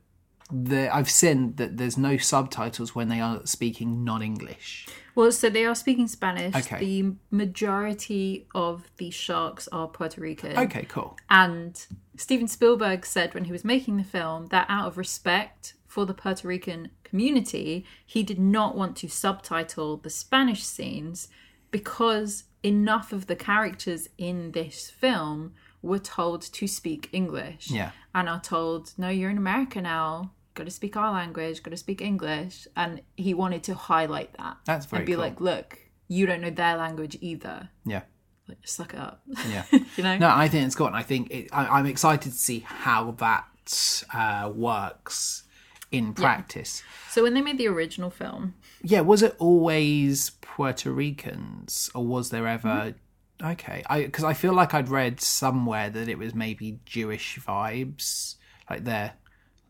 I've 0.68 1.10
seen 1.10 1.54
that 1.56 1.78
there's 1.78 1.96
no 1.96 2.16
subtitles 2.16 2.94
when 2.94 3.08
they 3.08 3.20
are 3.20 3.46
speaking 3.46 4.04
non-English. 4.04 4.86
Well, 5.14 5.32
so 5.32 5.48
they 5.48 5.64
are 5.64 5.74
speaking 5.74 6.08
Spanish. 6.08 6.54
Okay. 6.54 6.78
The 6.78 7.14
majority 7.30 8.46
of 8.54 8.90
the 8.96 9.10
sharks 9.10 9.68
are 9.68 9.88
Puerto 9.88 10.20
Rican. 10.20 10.58
Okay, 10.58 10.84
cool. 10.88 11.16
And 11.30 11.84
Steven 12.16 12.48
Spielberg 12.48 13.06
said 13.06 13.34
when 13.34 13.44
he 13.44 13.52
was 13.52 13.64
making 13.64 13.96
the 13.96 14.04
film 14.04 14.46
that 14.46 14.66
out 14.68 14.86
of 14.86 14.98
respect 14.98 15.74
for 15.86 16.06
the 16.06 16.14
Puerto 16.14 16.48
Rican 16.48 16.90
community, 17.04 17.84
he 18.04 18.22
did 18.22 18.38
not 18.38 18.76
want 18.76 18.96
to 18.98 19.08
subtitle 19.08 19.98
the 19.98 20.10
Spanish 20.10 20.62
scenes 20.64 21.28
because 21.70 22.44
enough 22.62 23.12
of 23.12 23.26
the 23.26 23.36
characters 23.36 24.08
in 24.16 24.52
this 24.52 24.88
film 24.90 25.52
were 25.82 25.98
told 25.98 26.42
to 26.42 26.66
speak 26.66 27.08
English. 27.12 27.70
Yeah. 27.70 27.90
And 28.14 28.28
are 28.28 28.40
told, 28.40 28.92
no, 28.96 29.08
you're 29.08 29.30
in 29.30 29.38
America 29.38 29.80
now. 29.82 30.32
Got 30.54 30.64
to 30.64 30.70
speak 30.70 30.96
our 30.96 31.12
language, 31.12 31.62
got 31.62 31.70
to 31.70 31.76
speak 31.76 32.00
English. 32.02 32.66
And 32.76 33.00
he 33.16 33.34
wanted 33.34 33.62
to 33.64 33.74
highlight 33.74 34.34
that. 34.38 34.58
That's 34.66 34.86
very 34.86 35.00
And 35.00 35.06
be 35.06 35.12
cool. 35.14 35.22
like, 35.22 35.40
look, 35.40 35.78
you 36.08 36.26
don't 36.26 36.40
know 36.42 36.50
their 36.50 36.76
language 36.76 37.16
either. 37.20 37.70
Yeah, 37.86 38.02
Like, 38.48 38.58
suck 38.64 38.92
it 38.94 39.00
up. 39.00 39.22
yeah. 39.48 39.64
you 39.96 40.02
know? 40.04 40.18
No, 40.18 40.28
I 40.30 40.48
think 40.48 40.66
it's 40.66 40.74
good. 40.74 40.88
and 40.88 40.96
I 40.96 41.02
think 41.02 41.30
it, 41.30 41.48
I, 41.52 41.78
I'm 41.78 41.86
excited 41.86 42.32
to 42.32 42.38
see 42.38 42.60
how 42.60 43.12
that 43.12 44.04
uh, 44.12 44.50
works 44.54 45.44
in 45.90 46.12
practice. 46.14 46.82
So 47.10 47.22
when 47.22 47.34
they 47.34 47.40
made 47.42 47.58
the 47.58 47.68
original 47.68 48.10
film, 48.10 48.54
Yeah, 48.82 49.00
was 49.00 49.22
it 49.22 49.34
always 49.38 50.30
Puerto 50.42 50.90
Ricans, 50.92 51.90
or 51.94 52.04
was 52.06 52.28
there 52.30 52.46
ever? 52.46 52.94
Okay, 53.42 53.82
I 53.88 54.02
because 54.04 54.24
I 54.24 54.34
feel 54.34 54.52
like 54.52 54.72
I'd 54.74 54.88
read 54.88 55.20
somewhere 55.20 55.90
that 55.90 56.08
it 56.08 56.16
was 56.18 56.34
maybe 56.34 56.78
Jewish 56.84 57.38
vibes, 57.40 58.36
like 58.70 58.84
they're 58.84 59.14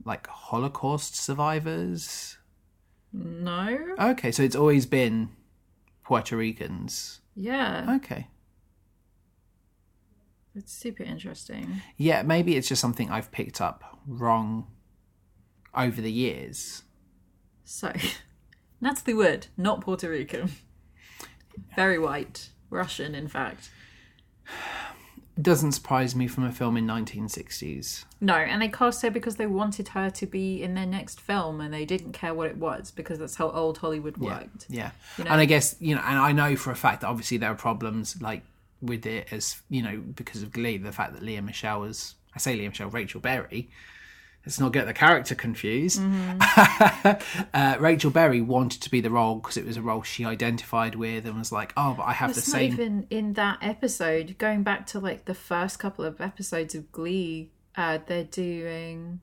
like 0.04 0.26
Holocaust 0.26 1.16
survivors. 1.16 2.36
no. 3.12 3.78
Okay, 3.98 4.30
so 4.32 4.42
it's 4.42 4.56
always 4.56 4.84
been 4.84 5.30
Puerto 6.04 6.36
Ricans. 6.36 7.20
Yeah. 7.34 7.86
Okay, 7.96 8.26
It's 10.54 10.72
super 10.72 11.02
interesting. 11.02 11.80
yeah, 11.96 12.22
maybe 12.22 12.56
it's 12.56 12.68
just 12.68 12.80
something 12.82 13.10
I've 13.10 13.30
picked 13.32 13.60
up 13.60 13.98
wrong 14.06 14.66
over 15.74 16.02
the 16.02 16.12
years. 16.12 16.82
So, 17.64 17.92
that's 18.82 19.00
the 19.00 19.14
word, 19.14 19.46
not 19.56 19.80
Puerto 19.80 20.10
Rican. 20.10 20.50
Very 21.74 21.98
white. 21.98 22.50
Russian, 22.72 23.14
in 23.14 23.28
fact. 23.28 23.70
Doesn't 25.40 25.72
surprise 25.72 26.14
me 26.14 26.26
from 26.26 26.44
a 26.44 26.52
film 26.52 26.76
in 26.76 26.86
1960s. 26.86 28.04
No, 28.20 28.34
and 28.34 28.60
they 28.60 28.68
cast 28.68 29.00
her 29.02 29.10
because 29.10 29.36
they 29.36 29.46
wanted 29.46 29.88
her 29.88 30.10
to 30.10 30.26
be 30.26 30.62
in 30.62 30.74
their 30.74 30.86
next 30.86 31.20
film 31.20 31.60
and 31.60 31.72
they 31.72 31.86
didn't 31.86 32.12
care 32.12 32.34
what 32.34 32.48
it 32.48 32.56
was 32.56 32.90
because 32.90 33.18
that's 33.18 33.36
how 33.36 33.50
old 33.50 33.78
Hollywood 33.78 34.18
worked. 34.18 34.66
Yeah. 34.68 34.90
You 35.16 35.24
know? 35.24 35.30
And 35.30 35.40
I 35.40 35.46
guess, 35.46 35.76
you 35.80 35.94
know, 35.94 36.02
and 36.04 36.18
I 36.18 36.32
know 36.32 36.54
for 36.56 36.70
a 36.70 36.76
fact 36.76 37.00
that 37.00 37.06
obviously 37.06 37.38
there 37.38 37.50
are 37.50 37.54
problems 37.54 38.20
like 38.20 38.42
with 38.82 39.06
it 39.06 39.32
as, 39.32 39.62
you 39.70 39.82
know, 39.82 40.02
because 40.14 40.42
of 40.42 40.52
Glee, 40.52 40.76
the 40.76 40.92
fact 40.92 41.14
that 41.14 41.22
Lea 41.22 41.40
Michele 41.40 41.80
was, 41.80 42.14
I 42.34 42.38
say 42.38 42.54
Lea 42.54 42.68
Michele, 42.68 42.90
Rachel 42.90 43.20
Berry. 43.20 43.70
Let's 44.44 44.58
not 44.58 44.72
get 44.72 44.86
the 44.86 44.92
character 44.92 45.36
confused. 45.36 46.00
Mm-hmm. 46.00 47.46
uh, 47.54 47.76
Rachel 47.78 48.10
Berry 48.10 48.40
wanted 48.40 48.82
to 48.82 48.90
be 48.90 49.00
the 49.00 49.10
role 49.10 49.36
because 49.36 49.56
it 49.56 49.64
was 49.64 49.76
a 49.76 49.82
role 49.82 50.02
she 50.02 50.24
identified 50.24 50.96
with 50.96 51.26
and 51.26 51.38
was 51.38 51.52
like, 51.52 51.72
oh, 51.76 51.94
but 51.96 52.02
I 52.04 52.12
have 52.12 52.30
It's 52.30 52.44
the 52.44 52.50
same. 52.50 52.72
even 52.72 53.06
in 53.08 53.34
that 53.34 53.58
episode. 53.62 54.36
Going 54.38 54.64
back 54.64 54.86
to 54.88 54.98
like 54.98 55.26
the 55.26 55.34
first 55.34 55.78
couple 55.78 56.04
of 56.04 56.20
episodes 56.20 56.74
of 56.74 56.90
Glee, 56.90 57.50
uh, 57.76 57.98
they're 58.04 58.24
doing. 58.24 59.20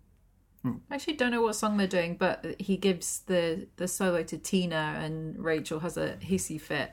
Hmm. 0.63 0.75
I 0.89 0.95
actually 0.95 1.13
don't 1.13 1.31
know 1.31 1.41
what 1.41 1.55
song 1.55 1.75
they're 1.77 1.87
doing, 1.87 2.15
but 2.15 2.55
he 2.59 2.77
gives 2.77 3.19
the 3.27 3.67
the 3.75 3.87
solo 3.89 4.23
to 4.23 4.37
Tina, 4.37 4.99
and 5.03 5.37
Rachel 5.37 5.79
has 5.81 5.97
a 5.97 6.13
hissy 6.21 6.59
fit 6.59 6.91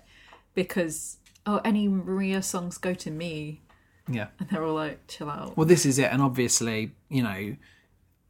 because 0.55 1.19
oh, 1.47 1.61
any 1.65 1.87
Maria 1.87 2.43
songs 2.43 2.77
go 2.79 2.93
to 2.95 3.11
me, 3.11 3.63
Yeah. 4.09 4.29
and 4.41 4.49
they're 4.49 4.65
all 4.65 4.75
like, 4.75 5.07
chill 5.07 5.31
out. 5.31 5.57
Well, 5.57 5.67
this 5.67 5.87
is 5.87 5.99
it. 6.01 6.11
And 6.13 6.21
obviously, 6.21 6.93
you 7.09 7.23
know, 7.23 7.57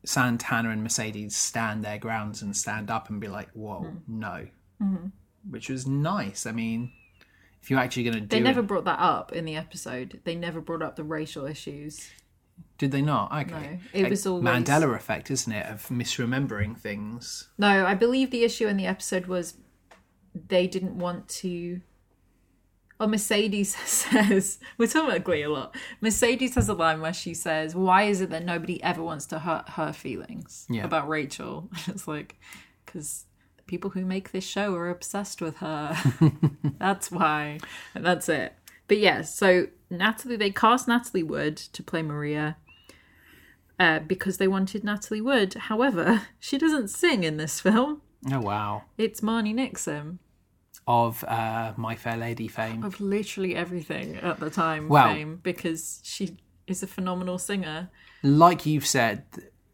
Santana 0.07 0.71
and 0.71 0.83
Mercedes 0.83 1.37
stand 1.37 1.85
their 1.85 1.99
grounds 1.99 2.41
and 2.43 2.57
stand 2.57 2.91
up 2.91 3.11
and 3.11 3.21
be 3.21 3.29
like, 3.29 3.51
whoa, 3.53 3.81
Hmm. 3.81 4.21
no. 4.21 4.47
Mm-hmm. 4.83 5.07
Which 5.51 5.69
was 5.69 5.87
nice. 5.87 6.47
I 6.47 6.53
mean, 6.53 6.93
if 7.63 7.71
you're 7.71 7.79
actually 7.81 8.05
going 8.05 8.15
to 8.15 8.21
do 8.21 8.27
They 8.29 8.39
it. 8.39 8.45
never 8.45 8.63
brought 8.63 8.85
that 8.85 8.99
up 9.01 9.33
in 9.33 9.45
the 9.45 9.57
episode. 9.57 10.21
They 10.25 10.35
never 10.35 10.61
brought 10.61 10.83
up 10.83 10.97
the 10.97 11.05
racial 11.05 11.47
issues. 11.47 12.09
Did 12.79 12.91
they 12.93 13.03
not? 13.03 13.33
Okay. 13.33 13.81
No, 13.95 14.01
it 14.01 14.11
was 14.11 14.27
always- 14.27 14.45
Mandela 14.45 14.95
effect, 14.95 15.31
isn't 15.31 15.53
it, 15.53 15.67
of 15.67 15.89
misremembering 15.89 16.77
things? 16.77 17.49
No, 17.59 17.87
I 17.87 17.95
believe 17.95 18.31
the 18.31 18.45
issue 18.45 18.67
in 18.67 18.77
the 18.77 18.87
episode 18.87 19.27
was 19.27 19.55
they 20.35 20.67
didn't 20.67 20.99
want 20.99 21.29
to 21.29 21.81
Oh, 22.99 23.07
Mercedes 23.07 23.77
says, 23.85 24.59
we're 24.79 24.87
talking 24.87 25.11
about 25.11 25.25
Glee 25.25 25.43
a 25.43 25.51
lot. 25.51 25.75
Mercedes 26.01 26.55
has 26.55 26.69
a 26.69 26.75
line 26.75 27.01
where 27.01 27.13
she 27.13 27.35
says, 27.35 27.75
Why 27.75 28.05
is 28.05 28.21
it 28.21 28.31
that 28.31 28.45
nobody 28.45 28.83
ever 28.83 29.03
wants 29.03 29.27
to 29.27 29.39
hurt 29.41 29.71
her 29.71 29.93
feelings 29.93 30.67
Yeah. 30.71 30.85
about 30.85 31.09
Rachel? 31.09 31.69
It's 31.89 32.09
like, 32.09 32.37
because 32.85 33.25
the 33.59 33.63
people 33.65 33.91
who 33.91 34.05
make 34.07 34.33
this 34.33 34.45
show 34.47 34.75
are 34.75 34.89
obsessed 34.89 35.43
with 35.43 35.59
her. 35.59 35.95
that's 36.79 37.11
why. 37.11 37.59
And 37.95 38.05
that's 38.05 38.29
it. 38.29 38.55
But 38.89 38.99
yeah, 38.99 39.23
so 39.23 39.67
Natalie, 39.91 40.37
they 40.37 40.51
cast 40.51 40.89
Natalie 40.89 41.23
Wood 41.23 41.57
to 41.57 41.83
play 41.83 42.03
Maria. 42.03 42.57
Uh, 43.79 43.99
because 43.99 44.39
they 44.39 44.49
wanted 44.49 44.85
Natalie 44.85 45.21
Wood. 45.21 45.53
However, 45.55 46.23
she 46.41 46.57
doesn't 46.57 46.89
sing 46.89 47.25
in 47.25 47.37
this 47.37 47.61
film. 47.61 48.01
Oh 48.33 48.41
wow. 48.41 48.85
It's 48.97 49.21
Marni 49.21 49.55
Nixon 49.55 50.19
Of 50.87 51.25
uh, 51.25 51.73
My 51.77 51.97
Fair 51.97 52.17
Lady 52.17 52.47
fame. 52.49 52.85
of 52.85 53.01
literally 53.01 53.57
everything 53.57 54.17
at 54.17 54.39
the 54.39 54.51
time 54.51 54.89
Wow. 54.89 55.13
fame 55.13 55.41
because 55.43 56.01
she 56.05 56.37
is 56.67 56.83
a 56.83 56.87
phenomenal 56.87 57.39
singer. 57.39 57.91
Like 58.23 58.67
you've 58.67 58.87
said, 58.87 59.25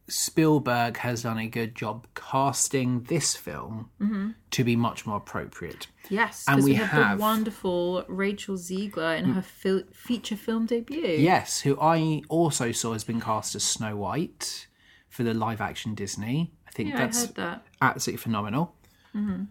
Spielberg 0.08 0.96
has 0.98 1.22
done 1.22 1.38
a 1.38 1.46
good 1.46 1.74
job 1.74 2.06
casting 2.14 3.02
this 3.04 3.36
film 3.36 3.90
mm-hmm. 4.00 4.30
to 4.50 4.64
be 4.64 4.76
much 4.76 5.06
more 5.06 5.16
appropriate. 5.18 5.86
Yes, 6.08 6.44
And 6.48 6.62
we 6.64 6.70
we, 6.72 6.74
have, 6.76 6.88
have- 6.88 7.18
the 7.18 7.22
wonderful 7.22 8.04
Rachel 8.08 8.56
Zegler 8.56 9.18
in 9.18 9.26
mm. 9.26 9.34
her 9.34 9.42
fil- 9.42 9.84
feature 9.92 10.36
film 10.36 10.66
debut. 10.66 11.06
Yes, 11.06 11.60
who 11.60 11.78
I 11.80 12.22
also 12.28 12.72
saw 12.72 12.92
has 12.92 13.04
been 13.04 13.20
cast 13.20 13.54
as 13.54 13.64
Snow 13.64 13.96
White 13.96 14.66
for 15.08 15.22
the 15.22 15.34
live 15.34 15.60
action 15.60 15.94
Disney. 15.94 16.52
I 16.66 16.70
think 16.72 16.88
yeah, 16.90 16.96
I 16.96 16.98
that's 16.98 17.26
heard 17.26 17.34
that. 17.36 17.66
absolutely 17.80 18.18
phenomenal. 18.22 18.74
Mm-hmm. 19.14 19.44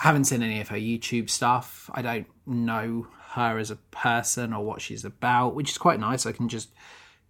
I 0.00 0.04
haven't 0.04 0.24
seen 0.24 0.42
any 0.42 0.60
of 0.60 0.68
her 0.68 0.76
YouTube 0.76 1.28
stuff. 1.28 1.90
I 1.92 2.02
don't 2.02 2.26
know 2.46 3.08
her 3.30 3.58
as 3.58 3.70
a 3.70 3.76
person 3.76 4.52
or 4.52 4.64
what 4.64 4.80
she's 4.80 5.04
about, 5.04 5.54
which 5.54 5.70
is 5.70 5.78
quite 5.78 6.00
nice. 6.00 6.24
I 6.24 6.32
can 6.32 6.48
just 6.48 6.70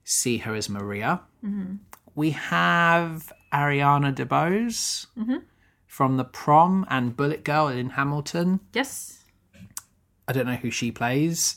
see 0.04 0.38
her 0.38 0.54
as 0.54 0.68
Maria. 0.68 1.22
Mm-hmm. 1.44 1.76
We 2.14 2.31
have 2.31 3.33
Ariana 3.52 4.14
DeBose 4.14 5.07
mm-hmm. 5.16 5.37
from 5.87 6.16
The 6.16 6.24
Prom 6.24 6.87
and 6.90 7.16
Bullet 7.16 7.44
Girl 7.44 7.68
in 7.68 7.90
Hamilton. 7.90 8.61
Yes, 8.72 9.24
I 10.26 10.33
don't 10.33 10.46
know 10.46 10.57
who 10.57 10.70
she 10.70 10.92
plays. 10.92 11.57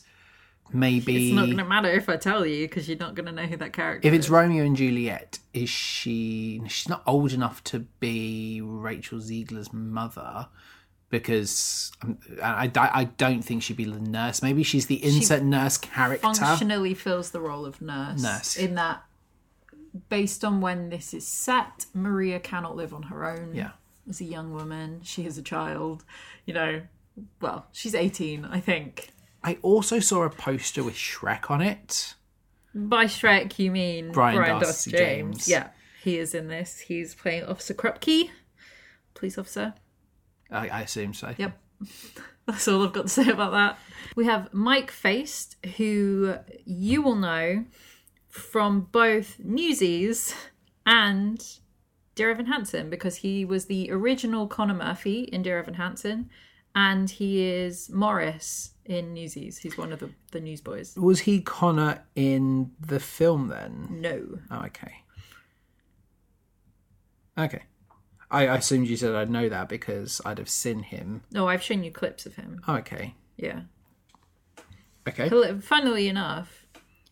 Maybe 0.73 1.27
it's 1.27 1.35
not 1.35 1.47
going 1.47 1.57
to 1.57 1.65
matter 1.65 1.91
if 1.91 2.07
I 2.07 2.15
tell 2.15 2.45
you 2.45 2.65
because 2.65 2.87
you're 2.87 2.97
not 2.97 3.13
going 3.13 3.25
to 3.25 3.33
know 3.33 3.45
who 3.45 3.57
that 3.57 3.73
character 3.73 4.07
if 4.07 4.13
is. 4.13 4.19
it's 4.19 4.29
Romeo 4.29 4.63
and 4.63 4.77
Juliet, 4.77 5.39
is 5.53 5.69
she? 5.69 6.61
She's 6.67 6.87
not 6.87 7.03
old 7.05 7.33
enough 7.33 7.61
to 7.65 7.79
be 7.99 8.61
Rachel 8.63 9.19
Zegler's 9.19 9.73
mother 9.73 10.47
because 11.11 11.91
I, 12.41 12.71
I, 12.75 13.01
I 13.01 13.03
don't 13.03 13.43
think 13.43 13.61
she'd 13.61 13.77
be 13.77 13.83
the 13.83 13.99
nurse. 13.99 14.41
Maybe 14.41 14.63
she's 14.63 14.87
the 14.87 15.03
insert 15.03 15.43
nurse 15.43 15.77
character. 15.77 16.33
functionally 16.33 16.93
fills 16.95 17.31
the 17.31 17.41
role 17.41 17.65
of 17.65 17.81
nurse. 17.81 18.23
Nurse. 18.23 18.55
In 18.55 18.75
that, 18.75 19.03
based 20.09 20.43
on 20.43 20.61
when 20.61 20.89
this 20.89 21.13
is 21.13 21.27
set, 21.27 21.85
Maria 21.93 22.39
cannot 22.39 22.75
live 22.75 22.93
on 22.93 23.03
her 23.03 23.29
own. 23.29 23.53
Yeah. 23.53 23.71
As 24.09 24.21
a 24.21 24.25
young 24.25 24.53
woman, 24.53 25.01
she 25.03 25.25
is 25.25 25.37
a 25.37 25.43
child. 25.43 26.03
You 26.45 26.53
know, 26.53 26.81
well, 27.41 27.67
she's 27.71 27.93
18, 27.93 28.45
I 28.45 28.59
think. 28.61 29.09
I 29.43 29.57
also 29.61 29.99
saw 29.99 30.23
a 30.23 30.29
poster 30.29 30.83
with 30.83 30.95
Shrek 30.95 31.51
on 31.51 31.61
it. 31.61 32.15
By 32.73 33.05
Shrek, 33.05 33.59
you 33.59 33.69
mean 33.69 34.11
Brian 34.13 34.37
Brian, 34.37 34.59
d'Arcy 34.59 34.91
d'Arcy 34.91 34.91
James. 34.91 35.37
James. 35.37 35.47
Yeah, 35.49 35.67
he 36.03 36.17
is 36.17 36.33
in 36.33 36.47
this. 36.47 36.79
He's 36.79 37.13
playing 37.13 37.43
Officer 37.43 37.73
Krupke, 37.73 38.29
police 39.13 39.37
officer. 39.37 39.73
I, 40.51 40.67
I 40.69 40.81
assume 40.81 41.13
so. 41.13 41.33
Yep. 41.37 41.57
That's 42.47 42.67
all 42.67 42.83
I've 42.83 42.93
got 42.93 43.03
to 43.03 43.09
say 43.09 43.29
about 43.29 43.51
that. 43.51 43.77
We 44.15 44.25
have 44.25 44.53
Mike 44.53 44.91
Faist, 44.91 45.55
who 45.77 46.35
you 46.65 47.01
will 47.01 47.15
know 47.15 47.65
from 48.29 48.87
both 48.91 49.39
Newsies 49.39 50.33
and 50.85 51.43
Dear 52.15 52.31
Evan 52.31 52.47
Hansen, 52.47 52.89
because 52.89 53.17
he 53.17 53.45
was 53.45 53.65
the 53.65 53.91
original 53.91 54.47
Connor 54.47 54.73
Murphy 54.73 55.21
in 55.23 55.43
Dear 55.43 55.59
Evan 55.59 55.75
Hansen, 55.75 56.29
and 56.73 57.09
he 57.09 57.43
is 57.43 57.89
Morris 57.89 58.71
in 58.85 59.13
Newsies. 59.13 59.57
He's 59.57 59.77
one 59.77 59.93
of 59.93 59.99
the, 59.99 60.09
the 60.31 60.39
newsboys. 60.39 60.95
Was 60.95 61.21
he 61.21 61.41
Connor 61.41 62.03
in 62.15 62.71
the 62.79 62.99
film 62.99 63.47
then? 63.47 63.87
No. 63.91 64.39
Oh, 64.49 64.65
okay. 64.65 64.93
Okay. 67.37 67.63
I, 68.31 68.47
I 68.47 68.55
assumed 68.55 68.87
you 68.87 68.97
said 68.97 69.13
I'd 69.13 69.29
know 69.29 69.49
that 69.49 69.69
because 69.69 70.21
I'd 70.25 70.39
have 70.39 70.49
seen 70.49 70.83
him. 70.83 71.23
No, 71.31 71.47
I've 71.47 71.61
shown 71.61 71.83
you 71.83 71.91
clips 71.91 72.25
of 72.25 72.35
him. 72.35 72.61
Oh, 72.67 72.75
okay. 72.77 73.15
Yeah. 73.37 73.61
Okay. 75.07 75.29
Funnily 75.59 76.07
enough, 76.07 76.65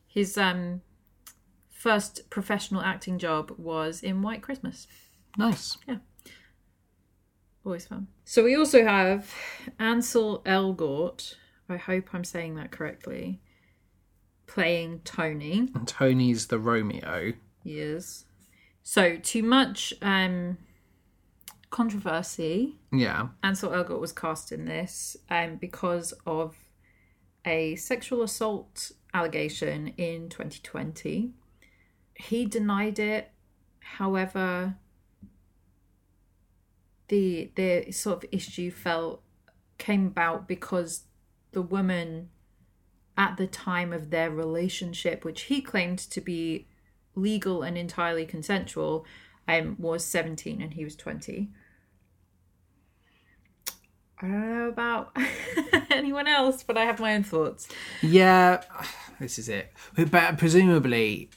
his 0.07 0.37
um 0.37 0.81
first 1.69 2.29
professional 2.29 2.81
acting 2.81 3.19
job 3.19 3.53
was 3.57 4.01
in 4.01 4.21
White 4.21 4.41
Christmas. 4.41 4.87
Nice. 5.37 5.77
Yeah. 5.87 5.97
Always 7.65 7.85
fun. 7.87 8.07
So 8.23 8.43
we 8.43 8.55
also 8.55 8.85
have 8.85 9.33
Ansel 9.77 10.41
Elgort. 10.45 11.35
I 11.67 11.77
hope 11.77 12.09
I'm 12.13 12.23
saying 12.23 12.55
that 12.55 12.71
correctly. 12.71 13.41
Playing 14.47 15.01
Tony. 15.03 15.69
And 15.75 15.87
Tony's 15.87 16.47
the 16.47 16.59
Romeo. 16.59 17.33
Yes. 17.63 18.25
So 18.81 19.17
too 19.17 19.43
much 19.43 19.93
um 20.01 20.57
controversy 21.69 22.75
Yeah. 22.91 23.29
Ansel 23.43 23.71
Elgort 23.71 23.99
was 23.99 24.11
cast 24.11 24.51
in 24.51 24.65
this 24.65 25.15
um, 25.29 25.57
because 25.57 26.13
of 26.25 26.55
a 27.45 27.75
sexual 27.75 28.23
assault 28.23 28.91
allegation 29.13 29.89
in 29.97 30.29
2020. 30.29 31.31
He 32.15 32.45
denied 32.45 32.99
it. 32.99 33.31
However, 33.79 34.75
the 37.07 37.51
the 37.55 37.91
sort 37.91 38.23
of 38.23 38.29
issue 38.31 38.71
felt 38.71 39.23
came 39.77 40.07
about 40.07 40.47
because 40.47 41.03
the 41.51 41.61
woman 41.61 42.29
at 43.17 43.37
the 43.37 43.47
time 43.47 43.91
of 43.91 44.11
their 44.11 44.31
relationship, 44.31 45.25
which 45.25 45.43
he 45.43 45.61
claimed 45.61 45.99
to 45.99 46.21
be 46.21 46.67
legal 47.15 47.63
and 47.63 47.77
entirely 47.77 48.25
consensual, 48.25 49.05
um, 49.47 49.75
was 49.79 50.05
17 50.05 50.61
and 50.61 50.73
he 50.75 50.83
was 50.83 50.95
20. 50.95 51.49
I 54.21 54.27
don't 54.27 54.49
know 54.57 54.67
about 54.67 55.15
anyone 55.91 56.27
else, 56.27 56.63
but 56.63 56.77
I 56.77 56.85
have 56.85 56.99
my 56.99 57.15
own 57.15 57.23
thoughts. 57.23 57.67
Yeah, 58.01 58.61
this 59.19 59.39
is 59.39 59.47
it. 59.49 59.71
But 59.95 60.37
presumably, 60.37 61.29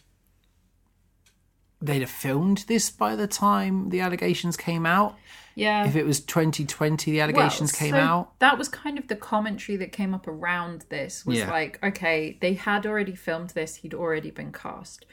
they'd 1.80 2.00
have 2.00 2.10
filmed 2.10 2.64
this 2.68 2.90
by 2.90 3.14
the 3.16 3.26
time 3.26 3.90
the 3.90 4.00
allegations 4.00 4.56
came 4.56 4.84
out. 4.86 5.16
Yeah. 5.54 5.86
If 5.86 5.96
it 5.96 6.04
was 6.06 6.20
2020, 6.20 7.10
the 7.10 7.20
allegations 7.20 7.72
Well, 7.72 7.78
came 7.78 7.90
so 7.94 7.98
out. 7.98 8.38
That 8.38 8.56
was 8.56 8.68
kind 8.68 8.98
of 8.98 9.08
the 9.08 9.16
commentary 9.16 9.76
that 9.76 9.92
came 9.92 10.14
up 10.14 10.26
around 10.26 10.86
this 10.88 11.26
was 11.26 11.38
Yeah. 11.38 11.50
like, 11.50 11.78
okay, 11.84 12.38
they 12.40 12.54
had 12.54 12.86
already 12.86 13.14
filmed 13.14 13.50
this, 13.50 13.76
he'd 13.76 13.92
already 13.94 14.30
been 14.30 14.50
cast. 14.52 15.04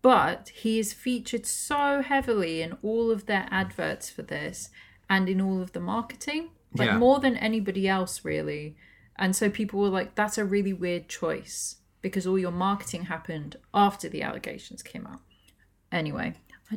But 0.00 0.48
he 0.54 0.78
is 0.78 0.92
featured 0.94 1.44
so 1.46 2.00
heavily 2.02 2.62
in 2.62 2.76
all 2.82 3.10
of 3.10 3.26
their 3.26 3.46
adverts 3.50 4.08
for 4.10 4.22
this 4.22 4.70
and 5.10 5.28
in 5.28 5.40
all 5.40 5.60
of 5.60 5.72
the 5.72 5.80
marketing, 5.80 6.48
like 6.74 6.88
Yeah. 6.88 6.98
more 6.98 7.20
than 7.20 7.36
anybody 7.36 7.88
else, 7.88 8.24
really. 8.24 8.76
And 9.16 9.36
so 9.36 9.50
people 9.50 9.80
were 9.80 9.88
like, 9.88 10.14
that's 10.14 10.38
a 10.38 10.44
really 10.44 10.72
weird 10.72 11.08
choice 11.08 11.76
because 12.00 12.26
all 12.26 12.38
your 12.38 12.50
marketing 12.50 13.04
happened 13.04 13.56
after 13.74 14.08
the 14.08 14.22
allegations 14.22 14.82
came 14.82 15.06
out. 15.06 15.20
Anyway, 15.92 16.34
I 16.70 16.76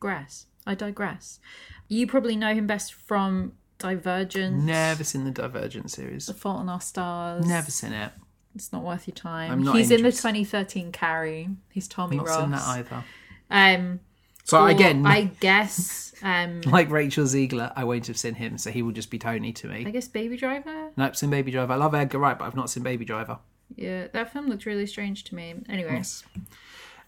digress. 0.00 0.46
I 0.66 0.74
digress. 0.74 1.40
You 1.88 2.06
probably 2.06 2.36
know 2.36 2.54
him 2.54 2.66
best 2.66 2.94
from 2.94 3.52
Divergent, 3.78 4.62
Never 4.62 5.02
seen 5.02 5.24
the 5.24 5.30
Divergent 5.32 5.90
series. 5.90 6.26
The 6.26 6.34
Fault 6.34 6.62
in 6.62 6.68
Our 6.68 6.80
Stars. 6.80 7.44
Never 7.46 7.70
seen 7.70 7.92
it. 7.92 8.12
It's 8.54 8.72
not 8.72 8.82
worth 8.84 9.08
your 9.08 9.14
time. 9.14 9.50
I'm 9.50 9.62
not 9.62 9.76
He's 9.76 9.90
in 9.90 10.02
the 10.02 10.12
2013 10.12 10.92
Carrie. 10.92 11.48
He's 11.70 11.88
Tommy 11.88 12.16
Not 12.18 12.26
Ross. 12.28 12.40
seen 12.40 12.50
that 12.50 12.62
either. 12.68 13.04
Um, 13.50 14.00
So 14.44 14.60
or 14.62 14.68
again, 14.68 15.06
I 15.06 15.24
guess, 15.40 16.14
um, 16.22 16.60
like 16.66 16.90
Rachel 16.90 17.24
Zegler, 17.24 17.72
I 17.76 17.84
won't 17.84 18.06
have 18.08 18.18
seen 18.18 18.34
him, 18.34 18.58
so 18.58 18.70
he 18.70 18.82
will 18.82 18.92
just 18.92 19.10
be 19.10 19.18
Tony 19.18 19.52
to 19.54 19.68
me. 19.68 19.84
I 19.86 19.90
guess 19.90 20.08
Baby 20.08 20.36
Driver. 20.36 20.90
Nope, 20.96 21.14
seen 21.16 21.30
Baby 21.30 21.52
Driver. 21.52 21.72
I 21.72 21.76
love 21.76 21.94
Edgar 21.94 22.18
Wright, 22.18 22.38
but 22.38 22.44
I've 22.46 22.56
not 22.56 22.68
seen 22.68 22.82
Baby 22.82 23.04
Driver. 23.04 23.38
Yeah, 23.76 24.08
that 24.12 24.32
film 24.32 24.48
looked 24.48 24.66
really 24.66 24.86
strange 24.86 25.24
to 25.24 25.34
me. 25.34 25.54
Anyway, 25.68 26.02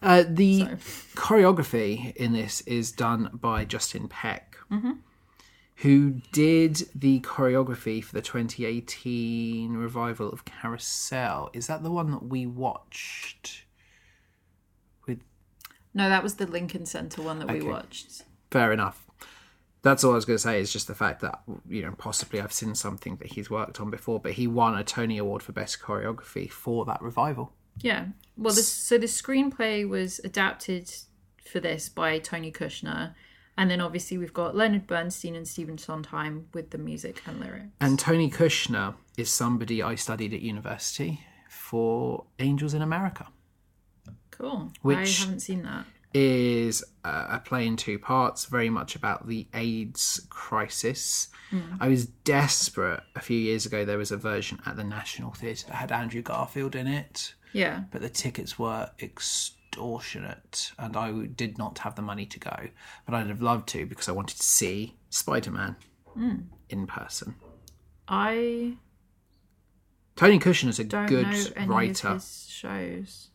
Uh, 0.01 0.25
the 0.29 0.61
So- 0.61 0.67
choreography 1.17 2.15
in 2.17 2.33
this 2.33 2.61
is 2.63 2.93
done 2.93 3.31
by 3.33 3.65
Justin 3.65 4.09
Peck, 4.09 4.57
Mm-hmm. 4.71 4.93
who 5.77 6.21
did 6.33 6.89
the 6.95 7.21
choreography 7.21 8.03
for 8.03 8.15
the 8.15 8.23
2018 8.23 9.73
revival 9.75 10.31
of 10.31 10.45
Carousel. 10.45 11.51
Is 11.53 11.67
that 11.67 11.83
the 11.83 11.91
one 11.91 12.11
that 12.13 12.25
we 12.25 12.47
watched? 12.47 13.64
No, 15.95 16.09
that 16.09 16.23
was 16.23 16.35
the 16.35 16.47
Lincoln 16.47 16.87
Center 16.87 17.23
one 17.23 17.39
that 17.39 17.51
we 17.51 17.63
watched. 17.63 18.25
fair 18.51 18.73
enough. 18.73 19.01
That's 19.83 20.03
all 20.03 20.13
I 20.13 20.15
was 20.15 20.25
going 20.25 20.39
to 20.39 20.43
say. 20.43 20.61
Is 20.61 20.73
just 20.73 20.89
the 20.89 20.95
fact 20.95 21.21
that 21.21 21.41
you 21.69 21.83
know 21.83 21.93
possibly 21.97 22.41
I've 22.41 22.53
seen 22.53 22.75
something 22.75 23.17
that 23.17 23.33
he's 23.35 23.51
worked 23.51 23.81
on 23.81 23.91
before, 23.91 24.19
but 24.19 24.33
he 24.33 24.47
won 24.47 24.77
a 24.77 24.83
Tony 24.83 25.19
Award 25.19 25.43
for 25.43 25.53
best 25.53 25.81
choreography 25.81 26.51
for 26.51 26.85
that 26.87 27.03
revival. 27.03 27.53
Yeah. 27.81 28.07
Well, 28.37 28.55
this 28.55 28.69
so 28.69 28.99
the 28.99 29.07
screenplay 29.07 29.89
was 29.89 30.21
adapted 30.25 30.91
for 31.47 31.61
this 31.61 31.89
by 31.89 32.19
Tony 32.19 32.51
Kushner, 32.51 33.15
and 33.59 33.71
then 33.71 33.81
obviously 33.81 34.17
we've 34.17 34.33
got 34.33 34.57
Leonard 34.57 34.87
Bernstein 34.87 35.37
and 35.37 35.47
Stephen 35.47 35.77
Sondheim 35.77 36.47
with 36.55 36.71
the 36.71 36.79
music 36.79 37.23
and 37.27 37.39
lyrics. 37.39 37.69
And 37.81 37.99
Tony 37.99 38.31
Kushner 38.31 38.95
is 39.19 39.31
somebody 39.31 39.83
I 39.83 39.95
studied 39.97 40.33
at 40.33 40.41
university 40.41 41.21
for 41.51 42.25
Angels 42.39 42.73
in 42.75 42.81
America. 42.83 43.29
Cool. 44.39 44.73
Which- 44.83 45.21
I 45.21 45.25
haven't 45.25 45.41
seen 45.41 45.63
that. 45.63 45.87
is 46.17 46.85
a 47.05 47.41
play 47.45 47.67
in 47.67 47.77
two 47.77 47.99
parts, 47.99 48.45
very 48.47 48.71
much 48.71 48.95
about 48.95 49.27
the 49.27 49.49
AIDS 49.53 50.25
crisis. 50.31 51.29
Hmm. 51.51 51.75
I 51.81 51.89
was 51.89 52.07
desperate 52.07 53.01
a 53.17 53.21
few 53.21 53.37
years 53.39 53.67
ago. 53.67 53.85
There 53.85 53.99
was 53.99 54.13
a 54.13 54.17
version 54.17 54.61
at 54.65 54.77
the 54.77 54.85
National 54.85 55.33
Theatre 55.33 55.67
that 55.67 55.75
had 55.75 55.91
Andrew 55.91 56.23
Garfield 56.23 56.77
in 56.77 56.87
it, 56.87 57.35
Yeah. 57.53 57.85
but 57.91 58.01
the 58.01 58.09
tickets 58.09 58.57
were 58.59 58.91
extortionate, 59.03 60.71
and 60.79 60.97
I 60.97 61.11
did 61.27 61.59
not 61.59 61.79
have 61.79 61.97
the 61.97 62.03
money 62.03 62.27
to 62.27 62.39
go. 62.39 62.69
But 63.07 63.15
I'd 63.17 63.27
have 63.27 63.43
loved 63.43 63.69
to 63.71 63.85
because 63.85 64.09
I 64.09 64.13
wanted 64.13 64.37
to 64.37 64.43
see 64.45 64.95
Spider 65.11 65.51
Man 65.51 65.75
hmm. 66.13 66.37
in 66.69 66.87
person. 66.87 67.35
I 68.07 68.77
Tony 70.15 70.39
Kushner's 70.39 70.79
a 70.79 70.85
don't 70.85 71.07
good 71.07 71.53
writer. 71.67 72.21
shows. 72.21 73.31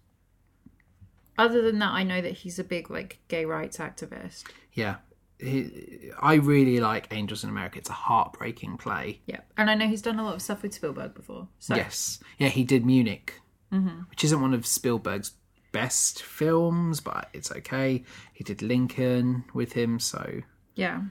Other 1.39 1.61
than 1.61 1.79
that, 1.79 1.91
I 1.91 2.03
know 2.03 2.19
that 2.19 2.33
he's 2.33 2.59
a 2.59 2.65
big 2.65 2.89
like 2.91 3.19
gay 3.29 3.45
rights 3.45 3.77
activist. 3.77 4.43
Yeah. 4.73 4.97
He, 5.39 6.11
I 6.19 6.33
really 6.33 6.81
like 6.81 7.07
Angels 7.11 7.45
in 7.45 7.49
America. 7.49 7.79
It's 7.79 7.89
a 7.89 7.93
heartbreaking 7.93 8.75
play. 8.75 9.21
Yeah, 9.25 9.39
and 9.55 9.69
I 9.69 9.75
know 9.75 9.87
he's 9.87 10.01
done 10.01 10.19
a 10.19 10.23
lot 10.25 10.35
of 10.35 10.41
stuff 10.41 10.63
with 10.63 10.73
Spielberg 10.73 11.13
before. 11.13 11.47
So 11.59 11.75
Yes. 11.75 12.19
Yeah, 12.39 12.49
he 12.49 12.65
did 12.65 12.85
Munich, 12.85 13.39
mm-hmm. 13.71 14.01
which 14.09 14.25
isn't 14.25 14.41
one 14.41 14.53
of 14.53 14.65
Spielberg's 14.65 15.31
best 15.71 16.21
films, 16.23 16.99
but 16.99 17.29
it's 17.31 17.53
okay. 17.53 18.03
He 18.33 18.43
did 18.43 18.61
Lincoln 18.61 19.45
with 19.53 19.71
him, 19.71 19.97
so 19.99 20.41
yeah. 20.75 21.03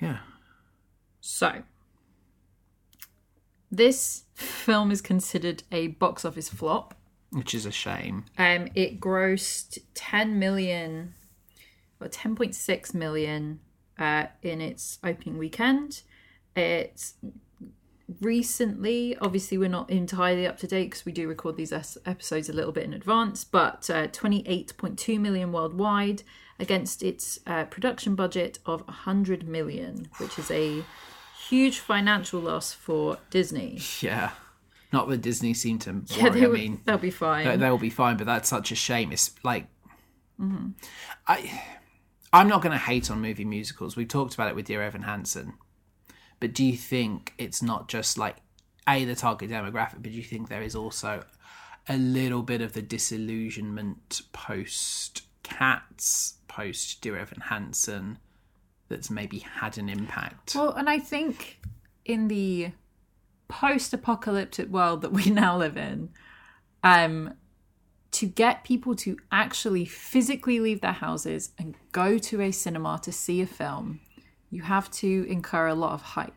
yeah. 0.00 0.18
So, 1.20 1.62
this 3.70 4.24
film 4.34 4.90
is 4.90 5.00
considered 5.00 5.62
a 5.70 5.88
box 5.88 6.24
office 6.24 6.48
flop. 6.48 6.94
Which 7.36 7.54
is 7.54 7.66
a 7.66 7.70
shame. 7.70 8.24
Um, 8.38 8.68
it 8.74 8.98
grossed 8.98 9.78
10 9.92 10.38
million, 10.38 11.12
or 12.00 12.08
10.6 12.08 12.94
million 12.94 13.60
uh, 13.98 14.28
in 14.40 14.62
its 14.62 14.98
opening 15.04 15.36
weekend. 15.36 16.00
It's 16.56 17.12
recently, 18.22 19.18
obviously, 19.18 19.58
we're 19.58 19.68
not 19.68 19.90
entirely 19.90 20.46
up 20.46 20.56
to 20.60 20.66
date 20.66 20.86
because 20.86 21.04
we 21.04 21.12
do 21.12 21.28
record 21.28 21.58
these 21.58 21.72
es- 21.72 21.98
episodes 22.06 22.48
a 22.48 22.54
little 22.54 22.72
bit 22.72 22.84
in 22.84 22.94
advance, 22.94 23.44
but 23.44 23.90
uh, 23.90 24.06
28.2 24.06 25.20
million 25.20 25.52
worldwide 25.52 26.22
against 26.58 27.02
its 27.02 27.38
uh, 27.46 27.64
production 27.64 28.14
budget 28.14 28.60
of 28.64 28.80
100 28.86 29.46
million, 29.46 30.08
which 30.16 30.38
is 30.38 30.50
a 30.50 30.82
huge 31.48 31.80
financial 31.80 32.40
loss 32.40 32.72
for 32.72 33.18
Disney. 33.28 33.78
Yeah. 34.00 34.30
Not 34.92 35.08
that 35.08 35.20
Disney 35.20 35.52
seemed 35.54 35.82
to 35.82 35.92
worry. 35.92 36.02
Yeah, 36.10 36.28
they 36.30 36.44
I 36.44 36.46
would, 36.46 36.58
mean, 36.58 36.80
they'll 36.84 36.98
be 36.98 37.10
fine. 37.10 37.44
they- 37.46 37.56
they'll 37.56 37.78
be 37.78 37.90
fine, 37.90 38.16
but 38.16 38.26
that's 38.26 38.48
such 38.48 38.70
a 38.70 38.76
shame. 38.76 39.12
It's 39.12 39.34
like 39.42 39.66
mm-hmm. 40.40 40.70
I 41.26 41.62
I'm 42.32 42.48
not 42.48 42.62
going 42.62 42.72
to 42.72 42.78
hate 42.78 43.10
on 43.10 43.20
movie 43.20 43.44
musicals. 43.44 43.96
We've 43.96 44.08
talked 44.08 44.34
about 44.34 44.48
it 44.48 44.54
with 44.54 44.66
Dear 44.66 44.82
Evan 44.82 45.02
Hansen. 45.02 45.54
But 46.38 46.52
do 46.52 46.64
you 46.64 46.76
think 46.76 47.32
it's 47.38 47.62
not 47.62 47.88
just 47.88 48.18
like 48.18 48.36
a 48.88 49.04
the 49.04 49.14
target 49.14 49.50
demographic, 49.50 49.94
but 50.02 50.04
do 50.04 50.10
you 50.10 50.22
think 50.22 50.48
there 50.48 50.62
is 50.62 50.76
also 50.76 51.24
a 51.88 51.96
little 51.96 52.42
bit 52.42 52.60
of 52.60 52.72
the 52.72 52.82
disillusionment 52.82 54.22
post 54.32 55.22
Cats, 55.42 56.34
post 56.48 57.00
Dear 57.00 57.16
Evan 57.18 57.40
Hansen 57.40 58.18
that's 58.88 59.10
maybe 59.10 59.38
had 59.38 59.78
an 59.78 59.88
impact? 59.88 60.54
Well, 60.54 60.72
and 60.72 60.90
I 60.90 60.98
think 60.98 61.60
in 62.04 62.28
the 62.28 62.72
post-apocalyptic 63.48 64.68
world 64.68 65.02
that 65.02 65.12
we 65.12 65.26
now 65.30 65.56
live 65.56 65.76
in, 65.76 66.10
um, 66.82 67.34
to 68.12 68.26
get 68.26 68.64
people 68.64 68.94
to 68.94 69.18
actually 69.30 69.84
physically 69.84 70.60
leave 70.60 70.80
their 70.80 70.92
houses 70.92 71.50
and 71.58 71.74
go 71.92 72.18
to 72.18 72.40
a 72.40 72.50
cinema 72.50 72.98
to 73.02 73.12
see 73.12 73.42
a 73.42 73.46
film, 73.46 74.00
you 74.50 74.62
have 74.62 74.90
to 74.90 75.26
incur 75.28 75.66
a 75.66 75.74
lot 75.74 75.92
of 75.92 76.02
hype. 76.02 76.32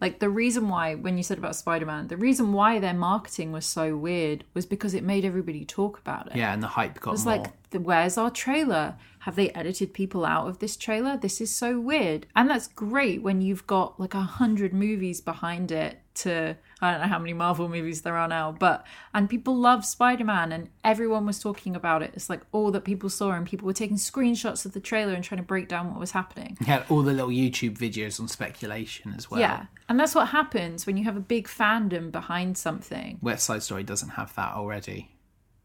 Like 0.00 0.18
the 0.18 0.30
reason 0.30 0.68
why, 0.68 0.94
when 0.94 1.18
you 1.18 1.22
said 1.22 1.36
about 1.36 1.56
Spider 1.56 1.84
Man, 1.84 2.06
the 2.08 2.16
reason 2.16 2.52
why 2.54 2.78
their 2.78 2.94
marketing 2.94 3.52
was 3.52 3.66
so 3.66 3.96
weird 3.96 4.44
was 4.54 4.64
because 4.64 4.94
it 4.94 5.04
made 5.04 5.26
everybody 5.26 5.64
talk 5.66 5.98
about 5.98 6.28
it. 6.28 6.36
yeah, 6.36 6.54
and 6.54 6.62
the 6.62 6.68
hype 6.68 6.98
got 7.00 7.14
It's 7.14 7.26
more. 7.26 7.36
like, 7.36 7.70
the, 7.70 7.80
where's 7.80 8.16
our 8.16 8.30
trailer? 8.30 8.96
Have 9.20 9.36
they 9.36 9.50
edited 9.50 9.92
people 9.92 10.24
out 10.24 10.48
of 10.48 10.58
this 10.58 10.76
trailer? 10.76 11.18
This 11.18 11.40
is 11.40 11.54
so 11.54 11.78
weird. 11.78 12.26
And 12.34 12.48
that's 12.48 12.66
great 12.68 13.22
when 13.22 13.42
you've 13.42 13.66
got 13.66 14.00
like 14.00 14.14
a 14.14 14.22
hundred 14.22 14.72
movies 14.72 15.20
behind 15.20 15.70
it 15.70 15.99
to, 16.16 16.56
I 16.80 16.90
don't 16.90 17.00
know 17.00 17.06
how 17.06 17.18
many 17.18 17.32
Marvel 17.32 17.68
movies 17.68 18.02
there 18.02 18.16
are 18.16 18.28
now, 18.28 18.52
but, 18.52 18.86
and 19.14 19.28
people 19.28 19.56
love 19.56 19.84
Spider 19.84 20.24
Man 20.24 20.52
and 20.52 20.68
everyone 20.84 21.26
was 21.26 21.38
talking 21.38 21.74
about 21.74 22.02
it. 22.02 22.12
It's 22.14 22.28
like 22.28 22.42
all 22.52 22.70
that 22.72 22.84
people 22.84 23.08
saw 23.08 23.32
and 23.32 23.46
people 23.46 23.66
were 23.66 23.72
taking 23.72 23.96
screenshots 23.96 24.64
of 24.66 24.72
the 24.72 24.80
trailer 24.80 25.14
and 25.14 25.24
trying 25.24 25.40
to 25.40 25.46
break 25.46 25.68
down 25.68 25.90
what 25.90 26.00
was 26.00 26.12
happening. 26.12 26.56
You 26.60 26.66
had 26.66 26.84
all 26.88 27.02
the 27.02 27.12
little 27.12 27.30
YouTube 27.30 27.76
videos 27.78 28.20
on 28.20 28.28
speculation 28.28 29.14
as 29.16 29.30
well. 29.30 29.40
Yeah. 29.40 29.66
And 29.88 29.98
that's 29.98 30.14
what 30.14 30.28
happens 30.28 30.86
when 30.86 30.96
you 30.96 31.04
have 31.04 31.16
a 31.16 31.20
big 31.20 31.48
fandom 31.48 32.12
behind 32.12 32.56
something. 32.58 33.18
West 33.22 33.46
Side 33.46 33.62
Story 33.62 33.82
doesn't 33.82 34.10
have 34.10 34.34
that 34.36 34.54
already. 34.54 35.10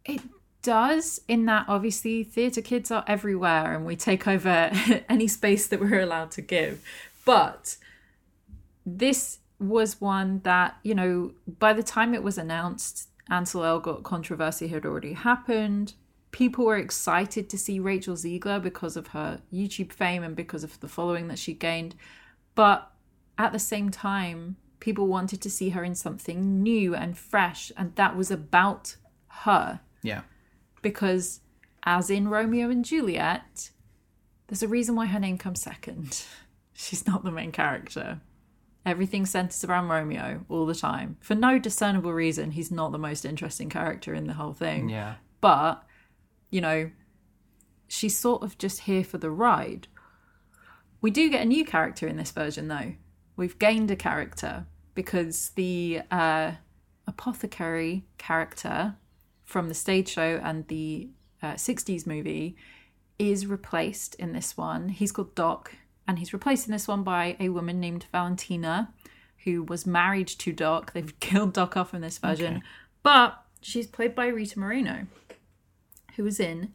It 0.04 0.22
does, 0.62 1.22
in 1.28 1.46
that 1.46 1.66
obviously 1.68 2.24
theatre 2.24 2.62
kids 2.62 2.90
are 2.92 3.04
everywhere 3.08 3.74
and 3.76 3.86
we 3.86 3.96
take 3.96 4.28
over 4.28 4.72
any 5.10 5.28
space 5.28 5.68
that 5.68 5.80
we're 5.80 6.02
allowed 6.02 6.32
to 6.32 6.42
give. 6.42 6.84
But 7.24 7.78
this 8.86 9.40
was 9.60 10.02
one 10.02 10.40
that, 10.44 10.78
you 10.84 10.94
know, 10.96 11.32
by 11.60 11.74
the 11.74 11.84
time 11.84 12.14
it 12.14 12.24
was 12.24 12.38
announced, 12.38 13.10
Ansel 13.30 13.62
Elgort 13.62 14.04
controversy 14.04 14.68
had 14.68 14.86
already 14.86 15.14
happened. 15.14 15.94
People 16.32 16.66
were 16.66 16.78
excited 16.78 17.50
to 17.50 17.58
see 17.58 17.80
Rachel 17.80 18.16
Zegler 18.16 18.62
because 18.62 18.98
of 18.98 19.08
her 19.08 19.42
YouTube 19.54 19.92
fame 19.94 20.24
and 20.24 20.36
because 20.36 20.64
of 20.64 20.80
the 20.82 20.88
following 20.88 21.28
that 21.30 21.40
she 21.40 21.54
gained. 21.54 21.96
But 22.54 22.92
at 23.38 23.54
the 23.54 23.60
same 23.60 23.90
time, 23.90 24.58
people 24.80 25.08
wanted 25.08 25.42
to 25.42 25.50
see 25.50 25.70
her 25.70 25.84
in 25.84 25.96
something 25.96 26.62
new 26.62 26.94
and 26.94 27.18
fresh, 27.18 27.72
and 27.78 27.96
that 27.96 28.16
was 28.16 28.30
about 28.30 28.98
her 29.28 29.80
Yeah. 30.04 30.22
because 30.82 31.42
as 31.84 32.10
in 32.10 32.28
Romeo 32.28 32.70
and 32.70 32.84
Juliet, 32.84 33.72
there's 34.48 34.64
a 34.64 34.68
reason 34.68 34.96
why 34.96 35.06
her 35.08 35.20
name 35.20 35.38
comes 35.38 35.62
second. 35.62 36.24
She's 36.74 37.08
not 37.08 37.24
the 37.24 37.32
main 37.32 37.52
character. 37.52 38.20
Everything 38.86 39.26
centers 39.26 39.64
around 39.64 39.88
Romeo 39.88 40.46
all 40.48 40.66
the 40.66 40.76
time. 40.76 41.18
For 41.20 41.34
no 41.34 41.58
discernible 41.58 42.14
reason, 42.14 42.52
he's 42.52 42.72
not 42.72 42.92
the 42.92 43.00
most 43.00 43.26
interesting 43.26 43.70
character 43.70 44.14
in 44.14 44.28
the 44.28 44.34
whole 44.34 44.54
thing. 44.54 44.90
Yeah. 44.90 45.16
But, 45.42 45.84
you 46.52 46.62
know, 46.62 46.92
she's 47.88 48.18
sort 48.18 48.44
of 48.44 48.58
just 48.58 48.82
here 48.82 49.04
for 49.04 49.18
the 49.18 49.32
ride. 49.32 49.88
We 51.02 51.12
do 51.12 51.30
get 51.30 51.42
a 51.42 51.46
new 51.46 51.66
character 51.66 52.08
in 52.08 52.18
this 52.18 52.32
version, 52.32 52.68
though. 52.68 52.94
We've 53.36 53.58
gained 53.58 53.92
a 53.92 53.96
character 53.96 54.66
because 54.94 55.50
the 55.56 56.02
uh, 56.12 56.54
apothecary 57.08 58.06
character 58.18 58.96
from 59.44 59.68
the 59.68 59.76
stage 59.76 60.10
show 60.10 60.40
and 60.44 60.68
the 60.68 61.10
uh, 61.42 61.54
60s 61.54 62.08
movie 62.08 62.56
is 63.20 63.46
replaced 63.46 64.16
in 64.16 64.34
this 64.34 64.58
one. 64.58 64.90
He's 64.90 65.12
called 65.12 65.36
Doc, 65.36 65.74
and 66.08 66.20
he's 66.20 66.34
replacing 66.34 66.72
this 66.72 66.88
one 66.88 67.04
by 67.04 67.36
a 67.40 67.50
woman 67.50 67.80
named 67.80 68.06
Valentina, 68.12 68.94
who 69.44 69.64
was 69.64 69.86
married 69.86 70.28
to 70.28 70.52
Doc. 70.52 70.94
They've 70.94 71.20
killed 71.20 71.54
Doc 71.54 71.76
off 71.78 71.94
in 71.94 72.02
this 72.02 72.18
version, 72.18 72.64
but 73.04 73.44
she's 73.62 73.88
played 73.88 74.16
by 74.16 74.28
Rita 74.28 74.60
Moreno, 74.60 75.08
who 76.16 76.24
was 76.24 76.40
in 76.40 76.74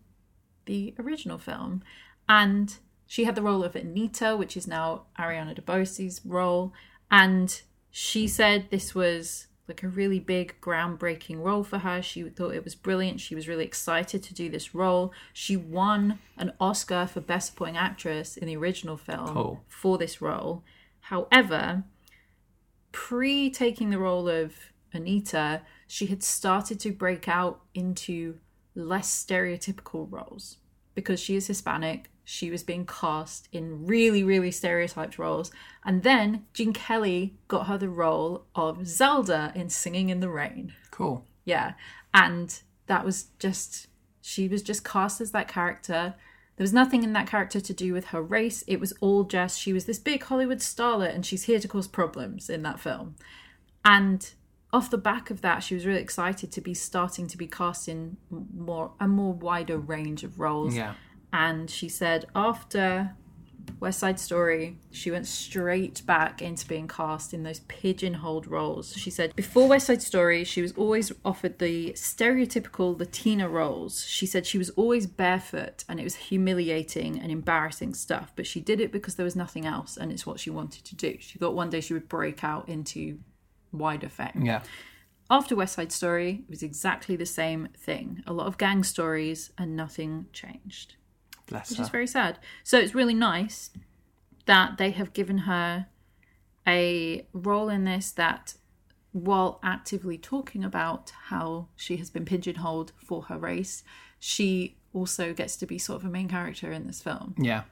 the 0.67 0.95
original 0.99 1.39
film. 1.39 1.83
And 2.29 2.77
she 3.07 3.25
had 3.25 3.35
the 3.35 3.43
role 3.43 3.65
of 3.65 3.75
Anita, 3.75 4.37
which 4.37 4.57
is 4.57 4.67
now 4.67 5.03
Ariana 5.19 5.61
DeBose's 5.61 6.21
role. 6.25 6.73
And 7.11 7.61
she 7.91 8.29
said 8.29 8.67
this 8.71 8.95
was 8.95 9.49
like 9.71 9.85
a 9.85 9.89
really 9.89 10.19
big, 10.19 10.61
groundbreaking 10.61 11.41
role 11.43 11.63
for 11.63 11.79
her. 11.79 12.03
She 12.03 12.23
thought 12.25 12.55
it 12.55 12.65
was 12.65 12.75
brilliant. 12.75 13.21
She 13.21 13.37
was 13.37 13.47
really 13.47 13.65
excited 13.65 14.21
to 14.25 14.35
do 14.35 14.49
this 14.51 14.75
role. 14.75 15.13
She 15.33 15.57
won 15.57 16.19
an 16.37 16.53
Oscar 16.61 17.07
for 17.07 17.21
Best 17.21 17.51
Supporting 17.51 17.77
Actress 17.77 18.37
in 18.37 18.49
the 18.49 18.57
original 18.57 18.97
film 18.97 19.29
Cool. 19.29 19.65
for 19.69 19.97
this 19.97 20.21
role. 20.21 20.65
However, 21.03 21.85
pre 22.91 23.49
taking 23.49 23.91
the 23.91 23.99
role 23.99 24.29
of 24.29 24.55
Anita, 24.93 25.63
she 25.87 26.07
had 26.07 26.25
started 26.25 26.81
to 26.81 26.91
break 26.91 27.29
out 27.29 27.61
into 27.73 28.39
less 28.75 29.25
stereotypical 29.25 30.11
roles 30.11 30.57
because 30.97 31.21
she 31.21 31.37
is 31.37 31.47
Hispanic. 31.47 32.11
She 32.31 32.49
was 32.49 32.63
being 32.63 32.87
cast 32.87 33.49
in 33.51 33.87
really, 33.87 34.23
really 34.23 34.53
stereotyped 34.53 35.19
roles. 35.19 35.51
And 35.85 36.05
then 36.05 36.47
Gene 36.55 36.73
Kelly 36.73 37.35
got 37.49 37.67
her 37.67 37.77
the 37.77 37.89
role 37.89 38.45
of 38.55 38.87
Zelda 38.87 39.51
in 39.57 39.69
Singing 39.69 40.11
in 40.11 40.21
the 40.21 40.29
Rain. 40.29 40.73
Cool. 40.93 41.27
Yeah. 41.45 41.73
And 42.15 42.57
that 42.87 43.05
was 43.05 43.31
just, 43.41 43.89
she 44.21 44.47
was 44.47 44.63
just 44.63 44.85
cast 44.85 45.21
as 45.21 45.33
that 45.33 45.49
character. 45.49 46.15
There 46.55 46.63
was 46.63 46.73
nothing 46.73 47.03
in 47.03 47.15
that 47.15 47.27
character 47.27 47.61
to 47.61 47.75
do 47.75 47.93
with 47.93 48.07
her 48.07 48.23
race. 48.23 48.63
It 48.69 48.79
was 48.79 48.95
all 49.01 49.25
just, 49.25 49.59
she 49.59 49.73
was 49.73 49.87
this 49.87 49.99
big 49.99 50.23
Hollywood 50.23 50.59
starlet 50.59 51.13
and 51.13 51.27
she's 51.27 51.45
here 51.45 51.59
to 51.59 51.67
cause 51.67 51.89
problems 51.89 52.49
in 52.49 52.63
that 52.63 52.79
film. 52.79 53.17
And 53.85 54.31
off 54.73 54.89
the 54.89 54.99
back 54.99 55.31
of 55.31 55.41
that, 55.41 55.65
she 55.65 55.75
was 55.75 55.85
really 55.85 56.01
excited 56.01 56.53
to 56.53 56.61
be 56.61 56.75
starting 56.75 57.27
to 57.27 57.37
be 57.37 57.49
cast 57.49 57.89
in 57.89 58.19
more 58.31 58.93
a 59.01 59.09
more 59.09 59.33
wider 59.33 59.79
range 59.79 60.23
of 60.23 60.39
roles. 60.39 60.77
Yeah. 60.77 60.95
And 61.33 61.71
she 61.71 61.89
said 61.89 62.27
after 62.35 63.15
West 63.79 64.01
Side 64.01 64.19
Story, 64.19 64.77
she 64.91 65.11
went 65.11 65.27
straight 65.27 66.05
back 66.05 66.43
into 66.43 66.67
being 66.67 66.89
cast 66.89 67.33
in 67.33 67.43
those 67.43 67.61
pigeonholed 67.61 68.47
roles. 68.47 68.95
She 68.95 69.11
said 69.11 69.35
before 69.37 69.69
West 69.69 69.87
Side 69.87 70.03
Story, 70.03 70.45
she 70.45 70.61
was 70.61 70.73
always 70.73 71.13
offered 71.25 71.59
the 71.59 71.93
stereotypical 71.93 72.99
Latina 72.99 73.49
roles. 73.49 74.05
She 74.05 74.27
said 74.27 74.47
she 74.47 74.59
was 74.59 74.71
always 74.71 75.07
barefoot 75.07 75.85
and 75.89 76.01
it 76.01 76.05
was 76.05 76.17
humiliating 76.17 77.19
and 77.21 77.31
embarrassing 77.31 77.95
stuff, 77.95 78.33
but 78.37 78.47
she 78.47 78.61
did 78.61 78.81
it 78.81 78.93
because 78.93 79.15
there 79.15 79.25
was 79.25 79.37
nothing 79.37 79.67
else 79.67 79.97
and 79.97 80.13
it's 80.13 80.27
what 80.27 80.41
she 80.41 80.51
wanted 80.51 80.85
to 80.85 80.97
do. 80.97 81.17
She 81.21 81.39
thought 81.39 81.55
one 81.55 81.71
day 81.71 81.81
she 81.81 81.95
would 81.95 82.09
break 82.09 82.45
out 82.45 82.69
into 82.69 83.19
wider 83.73 84.09
fame. 84.09 84.43
Yeah. 84.45 84.63
After 85.31 85.55
West 85.55 85.75
Side 85.75 85.93
Story, 85.93 86.43
it 86.43 86.51
was 86.51 86.63
exactly 86.63 87.15
the 87.15 87.25
same 87.25 87.69
thing. 87.77 88.23
A 88.27 88.33
lot 88.33 88.49
of 88.49 88.59
gang 88.59 88.83
stories 88.83 89.53
and 89.57 89.77
nothing 89.77 90.27
changed 90.33 90.97
Bless 91.51 91.71
which 91.71 91.79
her. 91.79 91.85
is 91.85 91.91
very 91.91 92.07
sad. 92.07 92.39
So 92.65 92.79
it's 92.79 92.95
really 92.95 93.15
nice 93.15 93.71
that 94.47 94.79
they 94.79 94.91
have 94.93 95.13
given 95.13 95.39
her 95.39 95.87
a 96.67 97.27
role 97.33 97.69
in 97.69 97.85
this 97.85 98.11
that, 98.13 98.55
while 99.13 99.61
actively 99.63 100.17
talking 100.17 100.65
about 100.65 101.13
how 101.27 101.69
she 101.77 101.97
has 101.99 102.11
been 102.11 102.25
pigeonholed 102.25 102.93
for 102.97 103.23
her 103.25 103.39
race, 103.39 103.83
she 104.19 104.77
also 104.93 105.33
gets 105.33 105.57
to 105.57 105.67
be 105.67 105.79
sort 105.79 106.01
of 106.01 106.07
a 106.07 106.11
main 106.11 106.29
character 106.29 106.73
in 106.73 106.87
this 106.87 107.01
film 107.01 107.35
yeah. 107.39 107.63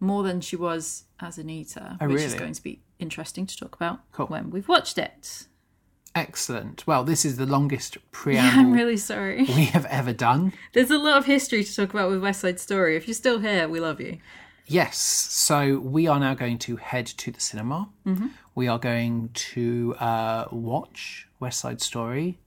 more 0.00 0.22
than 0.22 0.40
she 0.40 0.56
was 0.56 1.04
as 1.20 1.38
Anita, 1.38 1.96
oh, 2.00 2.08
which 2.08 2.22
is 2.22 2.34
going 2.34 2.52
to 2.52 2.62
be 2.62 2.80
interesting 2.98 3.46
to 3.46 3.56
talk 3.56 3.74
about 3.74 4.00
Cool. 4.12 4.26
when 4.26 4.50
we've 4.50 4.68
watched 4.68 4.98
it. 4.98 5.46
Excellent. 6.14 6.86
Well, 6.86 7.02
this 7.02 7.24
is 7.24 7.36
the 7.38 7.46
longest 7.46 7.96
I'm 7.96 8.02
preamble 8.12 8.72
really 8.72 8.96
sorry. 8.96 9.38
we 9.56 9.64
have 9.66 9.84
ever 9.86 10.12
done. 10.12 10.52
There's 10.72 10.90
a 10.90 10.98
lot 10.98 11.18
of 11.18 11.26
history 11.26 11.64
to 11.64 11.76
talk 11.76 11.92
about 11.92 12.10
with 12.10 12.22
West 12.22 12.40
Side 12.40 12.60
Story. 12.60 12.96
If 12.96 13.08
you're 13.08 13.14
still 13.14 13.40
here, 13.40 13.68
we 13.68 13.80
love 13.80 14.00
you. 14.00 14.18
Yes. 14.66 14.96
So 14.96 15.78
we 15.78 16.06
are 16.06 16.20
now 16.20 16.34
going 16.34 16.58
to 16.58 16.76
head 16.76 17.06
to 17.06 17.30
the 17.32 17.40
cinema. 17.40 17.88
We 18.54 18.68
are 18.68 18.78
going 18.78 19.30
to 19.34 19.96
uh, 19.98 20.46
watch 20.52 21.26
West 21.40 21.58
Side 21.60 21.80
Story, 21.82 22.38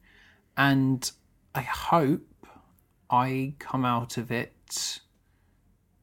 and 0.56 1.12
I 1.54 1.62
hope 1.62 2.22
I 3.10 3.54
come 3.60 3.84
out 3.84 4.18
of 4.18 4.32
it 4.32 5.02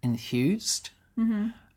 enthused. 0.03 0.91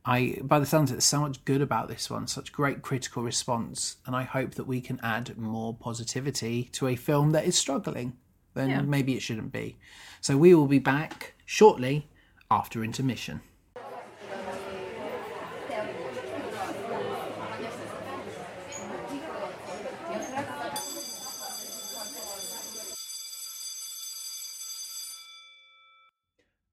I, 0.10 0.40
by 0.42 0.60
the 0.60 0.66
sounds 0.66 0.90
of 0.90 0.94
it, 0.94 0.96
there's 0.96 1.04
so 1.04 1.20
much 1.20 1.44
good 1.44 1.62
about 1.62 1.90
this 1.90 2.10
one, 2.10 2.28
such 2.28 2.54
great 2.54 2.82
critical 2.82 3.24
response, 3.24 3.98
and 4.06 4.16
I 4.16 4.24
hope 4.24 4.56
that 4.56 4.64
we 4.64 4.80
can 4.80 5.02
add 5.04 5.38
more 5.38 5.76
positivity 5.76 6.70
to 6.72 6.88
a 6.88 6.96
film 6.96 7.32
that 7.32 7.44
is 7.44 7.58
struggling. 7.58 8.16
Then 8.54 8.70
Yeah. 8.70 8.82
maybe 8.84 9.16
it 9.16 9.22
shouldn't 9.22 9.52
be. 9.52 9.78
So 10.22 10.38
we 10.38 10.56
will 10.56 10.68
be 10.68 10.80
back 10.80 11.34
shortly 11.46 12.10
after 12.50 12.86
intermission. 12.86 13.42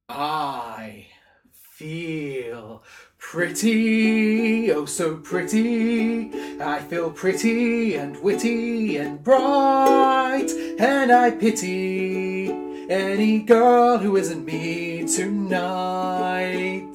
I 0.08 1.08
feel 1.74 2.84
pretty, 3.34 4.70
oh 4.70 4.84
so 4.84 5.16
pretty. 5.16 6.30
I 6.60 6.78
feel 6.78 7.10
pretty 7.10 7.96
and 7.96 8.16
witty 8.22 8.96
and 8.96 9.24
bright, 9.24 10.48
and 10.78 11.10
I 11.10 11.32
pity 11.32 12.52
any 12.88 13.40
girl 13.40 13.98
who 13.98 14.16
isn't 14.16 14.44
me 14.44 15.04
tonight. 15.08 16.94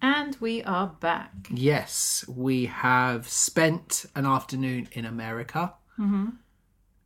And 0.00 0.36
we 0.40 0.62
are 0.62 0.96
back. 0.98 1.48
Yes, 1.50 2.24
we 2.26 2.64
have 2.64 3.28
spent 3.28 4.06
an 4.16 4.24
afternoon 4.24 4.88
in 4.92 5.04
America. 5.04 5.74
Mm-hmm. 5.98 6.28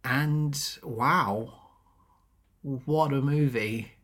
And 0.04 0.78
wow, 0.84 1.54
what 2.62 3.12
a 3.12 3.20
movie. 3.20 3.95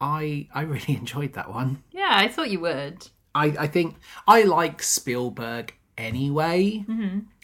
I 0.00 0.48
I 0.54 0.62
really 0.62 0.94
enjoyed 0.96 1.34
that 1.34 1.50
one. 1.50 1.82
Yeah, 1.90 2.10
I 2.10 2.28
thought 2.28 2.50
you 2.50 2.60
would. 2.60 3.08
I, 3.34 3.54
I 3.58 3.66
think 3.66 3.96
I 4.26 4.42
like 4.42 4.82
Spielberg 4.82 5.74
anyway. 5.98 6.84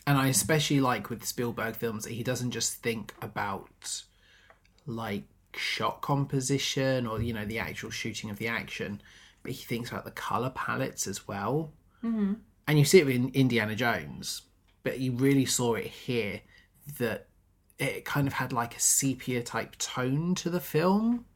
And 0.06 0.18
I 0.18 0.28
especially 0.28 0.80
like 0.80 1.10
with 1.10 1.24
Spielberg 1.24 1.76
films 1.76 2.04
that 2.04 2.14
he 2.14 2.22
doesn't 2.22 2.50
just 2.50 2.82
think 2.82 3.14
about 3.20 4.02
like 4.86 5.24
shot 5.54 6.00
composition 6.00 7.06
or, 7.06 7.20
you 7.20 7.32
know, 7.32 7.44
the 7.44 7.58
actual 7.58 7.90
shooting 7.90 8.30
of 8.30 8.38
the 8.38 8.48
action, 8.48 9.02
but 9.42 9.52
he 9.52 9.62
thinks 9.62 9.90
about 9.90 10.04
the 10.04 10.10
color 10.10 10.50
palettes 10.50 11.06
as 11.06 11.28
well. 11.28 11.72
Mm-hmm. 12.02 12.34
And 12.66 12.78
you 12.78 12.84
see 12.84 13.00
it 13.00 13.08
in 13.08 13.30
Indiana 13.34 13.74
Jones, 13.74 14.42
but 14.82 14.98
you 14.98 15.12
really 15.12 15.44
saw 15.44 15.74
it 15.74 15.86
here 15.86 16.40
that 16.98 17.28
it 17.78 18.04
kind 18.04 18.26
of 18.26 18.32
had 18.32 18.52
like 18.52 18.76
a 18.76 18.80
sepia 18.80 19.42
type 19.42 19.76
tone 19.76 20.34
to 20.36 20.50
the 20.50 20.60
film 20.60 21.26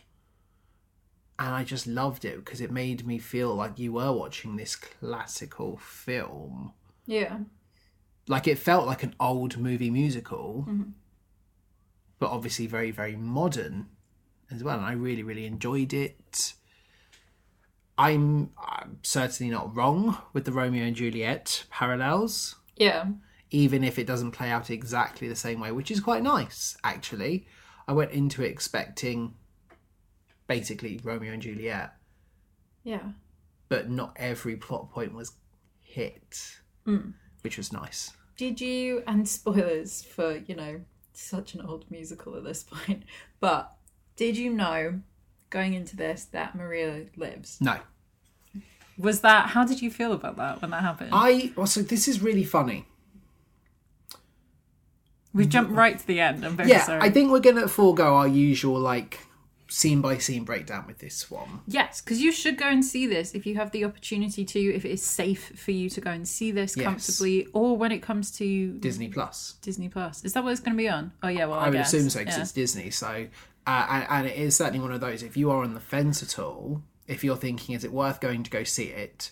and 1.39 1.55
I 1.55 1.65
just 1.65 1.87
loved 1.87 2.25
it 2.25 2.37
because 2.37 2.61
it 2.61 2.71
made 2.71 3.07
me 3.07 3.19
feel 3.19 3.55
like 3.55 3.79
you 3.79 3.93
were 3.93 4.13
watching 4.13 4.57
this 4.57 4.75
classical 4.77 5.77
film. 5.77 6.73
Yeah. 7.07 7.39
Like 8.27 8.49
it 8.49 8.59
felt 8.59 8.87
like 8.87 9.03
an 9.03 9.15
old 9.21 9.59
movie 9.59 9.91
musical, 9.91 10.65
mm-hmm. 10.69 10.91
but 12.19 12.31
obviously 12.31 12.67
very, 12.67 12.91
very 12.91 13.17
modern 13.17 13.87
as 14.51 14.65
well. 14.65 14.79
And 14.79 14.87
I 14.87 14.93
really, 14.93 15.23
really 15.23 15.47
enjoyed 15.47 15.93
it. 15.93 16.55
I'm, 17.99 18.51
I'm 18.59 18.99
certainly 19.03 19.51
not 19.51 19.75
wrong 19.77 20.19
with 20.33 20.45
the 20.45 20.53
Romeo 20.53 20.85
and 20.85 20.97
Juliet 20.97 21.65
parallels, 21.71 22.57
Yeah. 22.77 23.07
even 23.51 23.85
if 23.85 23.99
it 23.99 24.07
doesn't 24.07 24.33
play 24.33 24.51
out 24.51 24.71
exactly 24.71 25.29
the 25.29 25.37
same 25.37 25.61
way, 25.61 25.73
which 25.73 25.91
is 25.91 26.01
quite 26.01 26.23
nice, 26.23 26.77
actually. 26.85 27.47
I 27.89 27.93
went 27.93 28.11
into 28.11 28.43
it 28.43 28.51
expecting 28.51 29.35
basically 30.47 31.01
Romeo 31.03 31.33
and 31.33 31.43
Juliet. 31.43 31.95
Yeah. 32.85 33.01
but 33.69 33.91
not 33.91 34.13
every 34.17 34.55
plot 34.57 34.93
point 34.93 35.13
was 35.13 35.33
hit, 35.83 36.59
hmm. 36.85 37.11
which 37.41 37.57
was 37.57 37.73
nice. 37.73 38.13
Did 38.37 38.61
you, 38.61 39.03
and 39.09 39.29
spoilers 39.29 40.03
for, 40.03 40.37
you 40.47 40.55
know, 40.55 40.83
such 41.13 41.55
an 41.55 41.63
old 41.63 41.91
musical 41.91 42.37
at 42.37 42.45
this 42.45 42.63
point, 42.71 43.03
but 43.41 43.73
did 44.15 44.37
you 44.37 44.53
know 44.53 45.01
going 45.51 45.75
into 45.75 45.97
this 45.97 46.27
that 46.27 46.55
Maria 46.55 47.07
lives? 47.17 47.59
No, 47.61 47.79
Was 48.99 49.21
that, 49.23 49.49
how 49.49 49.65
did 49.65 49.83
you 49.83 49.91
feel 49.91 50.13
about 50.13 50.37
that 50.37 50.63
when 50.63 50.71
that 50.71 50.83
happened? 50.83 51.11
I 51.13 51.53
also 51.57 51.83
this 51.83 52.07
is 52.07 52.23
really 52.23 52.45
funny. 52.45 52.87
we 55.35 55.45
jumped 55.47 55.73
right 55.73 55.99
to 55.99 56.07
the 56.07 56.21
end. 56.21 56.45
I'm 56.47 56.57
very 56.57 56.69
Yeah, 56.71 56.83
sorry. 56.85 57.01
I 57.03 57.11
think 57.11 57.31
we're 57.31 57.41
gonna 57.41 57.69
forego 57.69 58.15
our 58.15 58.29
usual 58.29 58.79
like 58.79 59.19
scene 59.69 60.01
by 60.01 60.19
scene 60.19 60.45
breakdown 60.45 60.85
with 60.87 60.99
this 60.99 61.31
one. 61.31 61.61
Yes, 61.67 62.01
because 62.01 62.21
you 62.21 62.31
should 62.33 62.57
go 62.57 62.69
and 62.69 62.85
see 62.85 63.07
this 63.07 63.35
if 63.35 63.47
you 63.47 63.57
have 63.57 63.73
the 63.73 63.85
opportunity 63.85 64.45
to, 64.45 64.59
if 64.75 64.85
it 64.85 64.91
is 64.91 65.03
safe 65.03 65.53
for 65.57 65.73
you 65.73 65.91
to 65.91 66.01
go 66.01 66.11
and 66.11 66.27
see 66.29 66.51
this 66.53 66.77
Yes. 66.77 66.85
comfortably, 66.85 67.47
or 67.53 67.77
when 67.77 67.91
it 67.93 68.01
comes 68.03 68.31
to 68.39 68.73
Disney 68.79 69.09
Plus. 69.09 69.55
Disney 69.63 69.89
Plus. 69.89 70.25
Is 70.25 70.33
that 70.35 70.45
what 70.45 70.51
it's 70.53 70.61
going 70.61 70.77
to 70.77 70.83
be 70.83 70.89
on? 70.89 71.13
Oh 71.23 71.29
yeah, 71.29 71.47
well 71.47 71.59
I, 71.59 71.65
I 71.67 71.69
would 71.71 71.79
guess. 71.79 71.93
assume 71.93 72.11
so 72.11 72.21
because 72.21 72.37
Yeah. 72.37 72.43
it's 72.43 72.53
Disney. 72.53 72.91
So, 72.91 73.27
uh, 73.67 73.87
and, 73.91 74.07
and 74.09 74.27
it 74.29 74.37
is 74.39 74.55
certainly 74.57 74.81
one 74.81 74.93
of 74.93 75.01
those. 75.01 75.23
If 75.23 75.37
you 75.37 75.51
are 75.51 75.63
on 75.65 75.75
the 75.75 75.81
fence 75.81 76.23
at 76.23 76.39
all, 76.39 76.83
if 77.09 77.25
you're 77.25 77.37
thinking, 77.37 77.75
is 77.75 77.85
it 77.85 77.93
worth 77.93 78.21
going 78.21 78.43
to 78.45 78.51
go 78.51 78.63
see 78.65 78.85
it? 78.85 79.31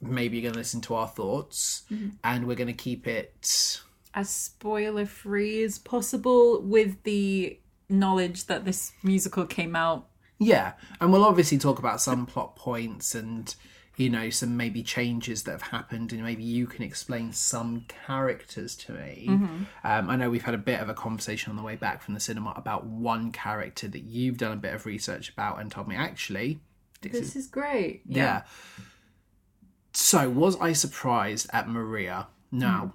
Maybe 0.00 0.36
you're 0.36 0.42
going 0.42 0.52
to 0.54 0.58
listen 0.60 0.80
to 0.82 0.94
our 0.94 1.08
thoughts, 1.08 1.82
Mm-hmm. 1.90 2.08
and 2.22 2.46
we're 2.46 2.54
going 2.54 2.68
to 2.68 2.72
keep 2.72 3.06
it 3.06 3.80
as 4.14 4.28
spoiler 4.30 5.06
free 5.06 5.62
as 5.64 5.78
possible 5.78 6.62
with 6.62 7.02
the 7.02 7.58
knowledge 7.88 8.46
that 8.46 8.64
this 8.64 8.92
musical 9.02 9.46
came 9.46 9.74
out. 9.76 10.06
Yeah, 10.38 10.74
and 11.00 11.12
we'll 11.12 11.24
obviously 11.24 11.58
talk 11.58 11.78
about 11.78 12.00
some 12.00 12.24
plot 12.26 12.54
points 12.56 13.14
and 13.14 13.54
you 13.96 14.08
know, 14.08 14.30
some 14.30 14.56
maybe 14.56 14.80
changes 14.84 15.42
that 15.42 15.50
have 15.50 15.62
happened, 15.62 16.12
and 16.12 16.22
maybe 16.22 16.44
you 16.44 16.68
can 16.68 16.84
explain 16.84 17.32
some 17.32 17.84
characters 17.88 18.76
to 18.76 18.92
me. 18.92 19.26
Um, 19.28 20.08
I 20.08 20.14
know 20.14 20.30
we've 20.30 20.44
had 20.44 20.54
a 20.54 20.58
bit 20.58 20.78
of 20.78 20.88
a 20.88 20.94
conversation 20.94 21.50
on 21.50 21.56
the 21.56 21.64
way 21.64 21.74
back 21.74 22.00
from 22.00 22.14
the 22.14 22.20
cinema 22.20 22.52
about 22.54 22.86
one 22.86 23.32
character 23.32 23.88
that 23.88 24.04
you've 24.04 24.36
done 24.36 24.52
a 24.52 24.56
bit 24.56 24.72
of 24.72 24.86
research 24.86 25.30
about 25.30 25.60
and 25.60 25.68
told 25.68 25.88
me 25.88 25.96
actually, 25.96 26.60
this 27.00 27.14
is 27.14 27.20
This 27.20 27.36
is 27.36 27.46
great. 27.48 28.02
yeah. 28.06 28.42
So, 29.92 30.30
was 30.30 30.56
I 30.60 30.74
surprised 30.74 31.48
at 31.52 31.68
Maria? 31.68 32.28
Now, 32.52 32.94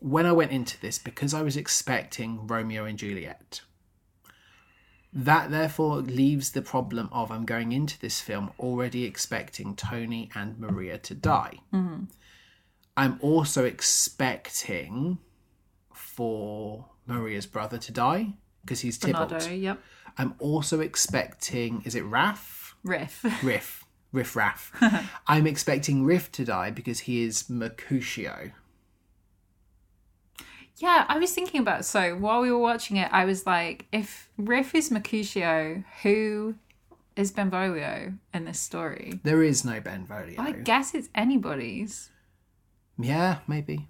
when 0.00 0.26
I 0.26 0.32
went 0.32 0.50
into 0.50 0.80
this, 0.80 0.98
because 0.98 1.34
I 1.34 1.42
was 1.42 1.56
expecting 1.56 2.48
Romeo 2.48 2.84
and 2.84 2.98
Juliet, 2.98 3.60
that 5.16 5.50
therefore 5.50 5.96
leaves 5.96 6.50
the 6.50 6.60
problem 6.60 7.08
of 7.10 7.32
I'm 7.32 7.46
going 7.46 7.72
into 7.72 7.98
this 7.98 8.20
film 8.20 8.50
already 8.60 9.04
expecting 9.04 9.74
Tony 9.74 10.28
and 10.34 10.58
Maria 10.58 10.98
to 10.98 11.14
die. 11.14 11.60
Mm-hmm. 11.72 12.04
I'm 12.98 13.18
also 13.22 13.64
expecting 13.64 15.16
for 15.94 16.84
Maria's 17.06 17.46
brother 17.46 17.78
to 17.78 17.92
die 17.92 18.34
because 18.62 18.80
he's 18.80 18.98
Tybalt. 18.98 19.30
Bernardo, 19.30 19.54
yep. 19.54 19.82
I'm 20.18 20.34
also 20.38 20.80
expecting, 20.80 21.80
is 21.86 21.94
it 21.94 22.04
Raff? 22.04 22.76
Riff. 22.84 23.24
Riff. 23.42 23.84
Riff 24.12 24.36
Raff. 24.36 24.70
I'm 25.26 25.46
expecting 25.46 26.04
Riff 26.04 26.30
to 26.32 26.44
die 26.44 26.70
because 26.70 27.00
he 27.00 27.24
is 27.24 27.48
Mercutio. 27.48 28.50
Yeah, 30.78 31.06
I 31.08 31.18
was 31.18 31.32
thinking 31.32 31.60
about 31.60 31.84
so 31.84 32.14
while 32.16 32.40
we 32.40 32.50
were 32.50 32.58
watching 32.58 32.96
it, 32.98 33.08
I 33.12 33.24
was 33.24 33.46
like, 33.46 33.86
if 33.92 34.30
Riff 34.36 34.74
is 34.74 34.90
Mercutio, 34.90 35.82
who 36.02 36.56
is 37.16 37.32
Benvolio 37.32 38.12
in 38.34 38.44
this 38.44 38.60
story? 38.60 39.20
There 39.22 39.42
is 39.42 39.64
no 39.64 39.80
Benvolio. 39.80 40.38
I 40.38 40.52
guess 40.52 40.94
it's 40.94 41.08
anybody's 41.14 42.10
Yeah, 42.98 43.38
maybe. 43.46 43.88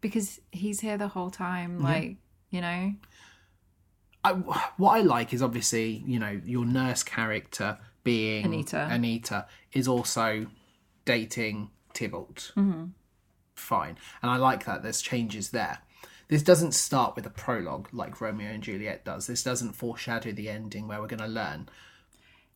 because 0.00 0.40
he's 0.52 0.80
here 0.80 0.96
the 0.96 1.08
whole 1.08 1.30
time. 1.30 1.80
Like, 1.80 2.16
you 2.50 2.60
know, 2.60 2.94
I, 4.24 4.32
what 4.32 4.92
I 4.92 5.00
like 5.00 5.32
is 5.32 5.42
obviously, 5.42 6.04
you 6.06 6.18
know, 6.20 6.40
your 6.44 6.64
nurse 6.64 7.02
character 7.02 7.78
being 8.04 8.44
Anita. 8.44 8.88
Anita 8.90 9.46
is 9.72 9.88
also 9.88 10.46
dating 11.04 11.70
Tybalt. 11.94 12.52
Mm-hmm. 12.56 12.86
Fine. 13.56 13.96
And 14.22 14.30
I 14.30 14.36
like 14.36 14.64
that 14.66 14.84
there's 14.84 15.02
changes 15.02 15.50
there. 15.50 15.78
This 16.28 16.42
doesn't 16.42 16.72
start 16.72 17.16
with 17.16 17.24
a 17.26 17.30
prologue 17.30 17.88
like 17.92 18.20
Romeo 18.20 18.50
and 18.50 18.62
Juliet 18.62 19.04
does. 19.04 19.26
This 19.26 19.42
doesn't 19.42 19.72
foreshadow 19.72 20.30
the 20.32 20.48
ending 20.50 20.86
where 20.86 21.00
we're 21.00 21.06
going 21.06 21.20
to 21.20 21.26
learn. 21.26 21.68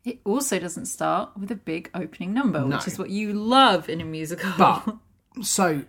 it 0.05 0.19
also 0.25 0.59
doesn't 0.59 0.87
start 0.87 1.31
with 1.39 1.51
a 1.51 1.55
big 1.57 1.89
opening 1.95 2.35
number, 2.35 2.61
No. 2.61 2.77
which 2.77 2.87
is 2.89 2.99
what 2.99 3.09
you 3.11 3.33
love 3.33 3.89
in 3.89 4.01
a 4.01 4.05
musical. 4.05 4.51
But 4.59 4.97
so 5.43 5.83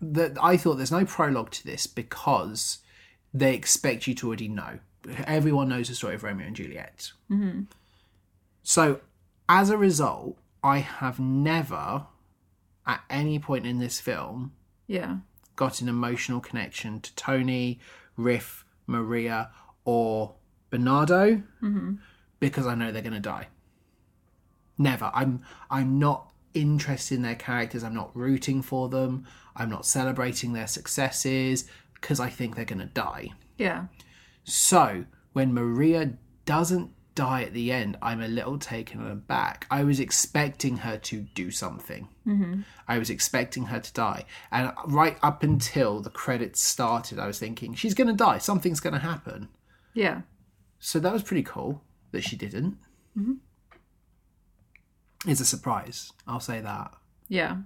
the, 0.00 0.36
I 0.40 0.56
thought 0.56 0.76
there's 0.76 0.92
no 0.92 1.04
prologue 1.04 1.50
to 1.50 1.64
this 1.66 1.86
because 1.86 2.78
they 3.34 3.54
expect 3.54 4.06
you 4.06 4.14
to 4.14 4.28
already 4.28 4.48
know. 4.48 4.78
Everyone 5.26 5.68
knows 5.68 5.88
the 5.88 5.94
story 5.96 6.14
of 6.14 6.22
Romeo 6.22 6.46
and 6.46 6.56
Juliet. 6.56 7.10
Mm-hmm. 7.30 7.62
So 8.62 9.00
as 9.48 9.68
a 9.70 9.76
result, 9.76 10.38
I 10.62 10.78
have 10.78 11.18
never, 11.18 12.06
at 12.86 13.00
any 13.10 13.38
point 13.40 13.66
in 13.66 13.80
this 13.80 14.00
film, 14.00 14.52
yeah, 14.86 15.16
got 15.56 15.80
an 15.80 15.88
emotional 15.88 16.40
connection 16.40 17.00
to 17.00 17.14
Tony, 17.14 17.80
Riff, 18.16 18.64
Maria, 18.86 19.50
or 19.84 20.34
Bernardo 20.70 21.42
mm-hmm. 21.62 21.94
because 22.40 22.66
I 22.66 22.74
know 22.74 22.92
they're 22.92 23.02
going 23.02 23.12
to 23.14 23.20
die. 23.20 23.48
Never. 24.78 25.10
I'm. 25.14 25.42
I'm 25.70 25.98
not 25.98 26.32
interested 26.54 27.14
in 27.16 27.22
their 27.22 27.34
characters. 27.34 27.84
I'm 27.84 27.94
not 27.94 28.14
rooting 28.16 28.62
for 28.62 28.88
them. 28.88 29.26
I'm 29.54 29.70
not 29.70 29.86
celebrating 29.86 30.52
their 30.52 30.66
successes 30.66 31.68
because 31.94 32.20
I 32.20 32.28
think 32.28 32.56
they're 32.56 32.64
going 32.64 32.80
to 32.80 32.86
die. 32.86 33.30
yeah, 33.58 33.86
So 34.44 35.04
when 35.32 35.54
Maria 35.54 36.14
doesn't 36.46 36.90
die 37.14 37.42
at 37.42 37.52
the 37.52 37.72
end, 37.72 37.98
I'm 38.02 38.20
a 38.20 38.28
little 38.28 38.58
taken 38.58 39.06
aback. 39.06 39.66
I 39.70 39.84
was 39.84 40.00
expecting 40.00 40.78
her 40.78 40.96
to 40.98 41.20
do 41.20 41.50
something. 41.50 42.08
Mm-hmm. 42.26 42.60
I 42.88 42.98
was 42.98 43.10
expecting 43.10 43.66
her 43.66 43.80
to 43.80 43.92
die. 43.92 44.24
And 44.50 44.72
right 44.86 45.18
up 45.22 45.42
until 45.42 46.00
the 46.00 46.10
credits 46.10 46.60
started, 46.62 47.18
I 47.18 47.26
was 47.26 47.38
thinking, 47.38 47.74
she's 47.74 47.94
going 47.94 48.08
to 48.08 48.14
die. 48.14 48.38
Something's 48.38 48.80
going 48.80 48.94
to 48.94 48.98
happen. 49.00 49.48
yeah. 49.94 50.22
So 50.84 50.98
that 50.98 51.12
was 51.12 51.22
pretty 51.22 51.44
cool 51.44 51.80
that 52.10 52.24
she 52.24 52.34
didn't. 52.34 52.76
It's 55.26 55.40
a 55.40 55.44
surprise. 55.44 56.12
I'll 56.26 56.40
say 56.40 56.60
that. 56.60 56.92
Yeah. 57.28 57.58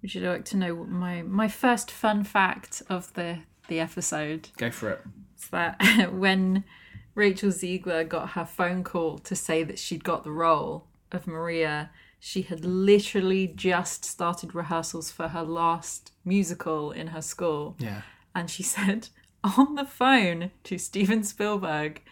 Would 0.00 0.14
you 0.14 0.22
like 0.22 0.44
to 0.46 0.56
know 0.56 0.74
what 0.74 0.88
my 0.88 1.20
my 1.22 1.46
first 1.48 1.90
fun 1.90 2.24
fact 2.24 2.82
of 2.88 3.12
the 3.12 3.40
the 3.68 3.80
episode? 3.80 4.48
Go 4.56 4.70
for 4.70 4.90
it. 4.90 5.00
it. 5.04 5.42
Is 5.42 5.48
that 5.50 6.12
when 6.14 6.64
Rachel 7.14 7.50
Zegler 7.50 8.08
got 8.08 8.30
her 8.30 8.44
phone 8.44 8.84
call 8.84 9.18
to 9.18 9.36
say 9.36 9.62
that 9.64 9.78
she'd 9.78 10.04
got 10.04 10.24
the 10.24 10.30
role 10.30 10.86
of 11.10 11.26
Maria, 11.26 11.90
she 12.18 12.42
had 12.42 12.64
literally 12.64 13.48
just 13.48 14.04
started 14.04 14.54
rehearsals 14.54 15.10
for 15.10 15.28
her 15.28 15.42
last 15.42 16.12
musical 16.24 16.92
in 16.92 17.08
her 17.08 17.22
school. 17.22 17.76
Yeah. 17.78 18.02
And 18.34 18.48
she 18.48 18.62
said 18.62 19.08
on 19.44 19.74
the 19.74 19.84
phone 19.84 20.50
to 20.64 20.78
Steven 20.78 21.24
Spielberg, 21.24 22.02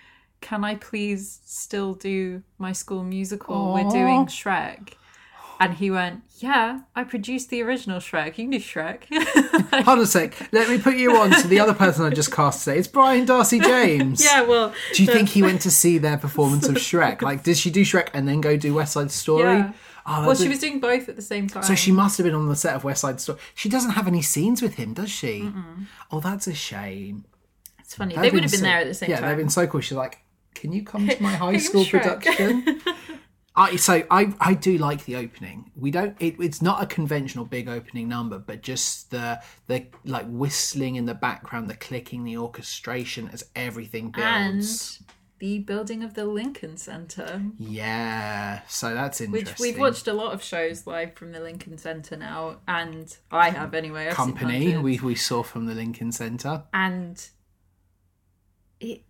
Can 0.41 0.65
I 0.65 0.75
please 0.75 1.41
still 1.45 1.95
do 1.95 2.43
my 2.59 2.73
school 2.73 3.05
musical? 3.05 3.73
We're 3.73 3.89
doing 3.91 4.27
Shrek. 4.27 4.95
And 5.61 5.75
he 5.75 5.91
went, 5.91 6.23
Yeah, 6.39 6.81
I 6.97 7.05
produced 7.05 7.51
the 7.51 7.63
original 7.63 8.01
Shrek. 8.01 8.39
You 8.39 8.49
can 8.49 8.51
do 8.51 8.59
Shrek. 8.59 9.05
Hold 9.85 9.89
on 9.89 10.01
a 10.01 10.07
sec. 10.07 10.35
Let 10.53 10.71
me 10.71 10.79
put 10.79 10.97
you 10.97 11.17
on 11.19 11.31
to 11.31 11.47
the 11.47 11.61
other 11.61 11.75
person 11.75 12.05
I 12.07 12.11
just 12.11 12.33
cast 12.33 12.65
today. 12.65 12.79
It's 12.79 12.89
Brian 12.89 13.27
d'Arcy 13.27 13.61
James. 13.61 14.25
yeah, 14.25 14.41
well. 14.41 14.73
Do 14.95 15.03
you 15.05 15.13
think 15.13 15.29
he 15.29 15.43
went 15.43 15.61
to 15.63 15.71
see 15.71 15.99
their 15.99 16.17
performance 16.27 16.67
of 16.67 16.77
Shrek? 16.77 17.21
Like, 17.21 17.43
did 17.43 17.59
she 17.59 17.71
do 17.71 17.83
Shrek 17.83 18.09
and 18.15 18.27
then 18.27 18.41
go 18.41 18.57
do 18.57 18.73
West 18.75 18.95
Side 18.95 19.11
Story? 19.11 19.43
Yeah. 19.59 19.73
Oh, 20.07 20.27
Well, 20.27 20.35
she 20.35 20.49
was 20.49 20.59
doing 20.61 20.81
both 20.81 21.11
at 21.11 21.17
the 21.17 21.23
same 21.23 21.47
time. 21.47 21.63
So 21.63 21.75
she 21.75 21.93
must 21.93 22.17
have 22.17 22.25
been 22.25 22.35
on 22.35 22.49
the 22.49 22.57
set 22.57 22.75
of 22.75 22.83
West 22.83 23.03
Side 23.03 23.21
Story. 23.21 23.39
She 23.55 23.69
doesn't 23.69 23.91
have 23.91 24.07
any 24.09 24.23
scenes 24.23 24.63
with 24.63 24.75
him, 24.75 24.95
does 24.95 25.11
she? 25.11 25.53
Oh, 26.11 26.21
that's 26.21 26.47
a 26.47 26.55
shame. 26.55 27.27
It's 27.81 27.95
funny. 27.95 28.15
They've 28.15 28.23
they 28.23 28.31
would 28.31 28.45
have 28.45 28.51
been 28.51 28.61
been 28.61 28.61
so- 28.61 28.65
there 28.65 28.79
at 28.79 28.87
the 28.87 28.95
same 28.95 29.11
yeah, 29.11 29.17
time. 29.17 29.25
Yeah, 29.25 29.29
they've 29.29 29.39
been 29.39 29.51
so 29.51 29.67
cool. 29.67 29.81
She's 29.83 29.99
like, 29.99 30.21
"Can 30.55 30.73
you 30.73 30.85
come 30.85 31.07
to 31.07 31.23
my 31.23 31.33
high 31.33 31.59
school 31.59 31.85
production?" 31.85 32.81
I 33.61 33.77
so 33.77 34.03
I 34.11 34.33
I 34.41 34.55
do 34.55 34.79
like 34.79 35.05
the 35.05 35.17
opening. 35.17 35.71
We 35.77 35.91
don't. 35.91 36.17
It, 36.19 36.37
it's 36.41 36.63
not 36.63 36.83
a 36.83 36.87
conventional 36.87 37.45
big 37.45 37.69
opening 37.69 38.09
number, 38.09 38.39
but 38.39 38.63
just 38.63 39.11
the 39.11 39.41
the 39.67 39.87
like 40.05 40.27
whistling 40.29 40.97
in 40.97 41.05
the 41.05 41.15
background, 41.15 41.69
the 41.69 41.75
clicking, 41.77 42.25
the 42.25 42.37
orchestration 42.39 43.29
as 43.33 43.45
everything 43.55 44.11
builds. 44.11 44.99
and 45.01 45.17
the 45.41 45.59
building 45.61 46.03
of 46.03 46.15
the 46.15 46.27
Lincoln 46.27 46.77
Center, 46.77 47.43
Yeah, 47.59 48.61
so 48.69 48.93
that's 48.95 49.21
interesting. 49.23 49.53
which 49.53 49.59
we've 49.59 49.79
watched 49.79 50.07
a 50.07 50.13
lot 50.13 50.35
of 50.35 50.43
shows 50.43 50.87
live 50.87 51.15
from 51.15 51.33
the 51.33 51.41
Lincoln 51.41 51.79
Center 51.79 52.17
now, 52.17 52.59
and 52.69 53.17
I 53.31 53.51
have 53.51 53.75
anyway. 53.75 54.09
I've 54.09 54.15
Company 54.15 54.77
we 54.79 54.99
we 54.99 55.15
saw 55.15 55.43
from 55.43 55.67
the 55.67 55.75
Lincoln 55.75 56.13
Center. 56.13 56.65
and 56.73 57.27
it 58.81 59.03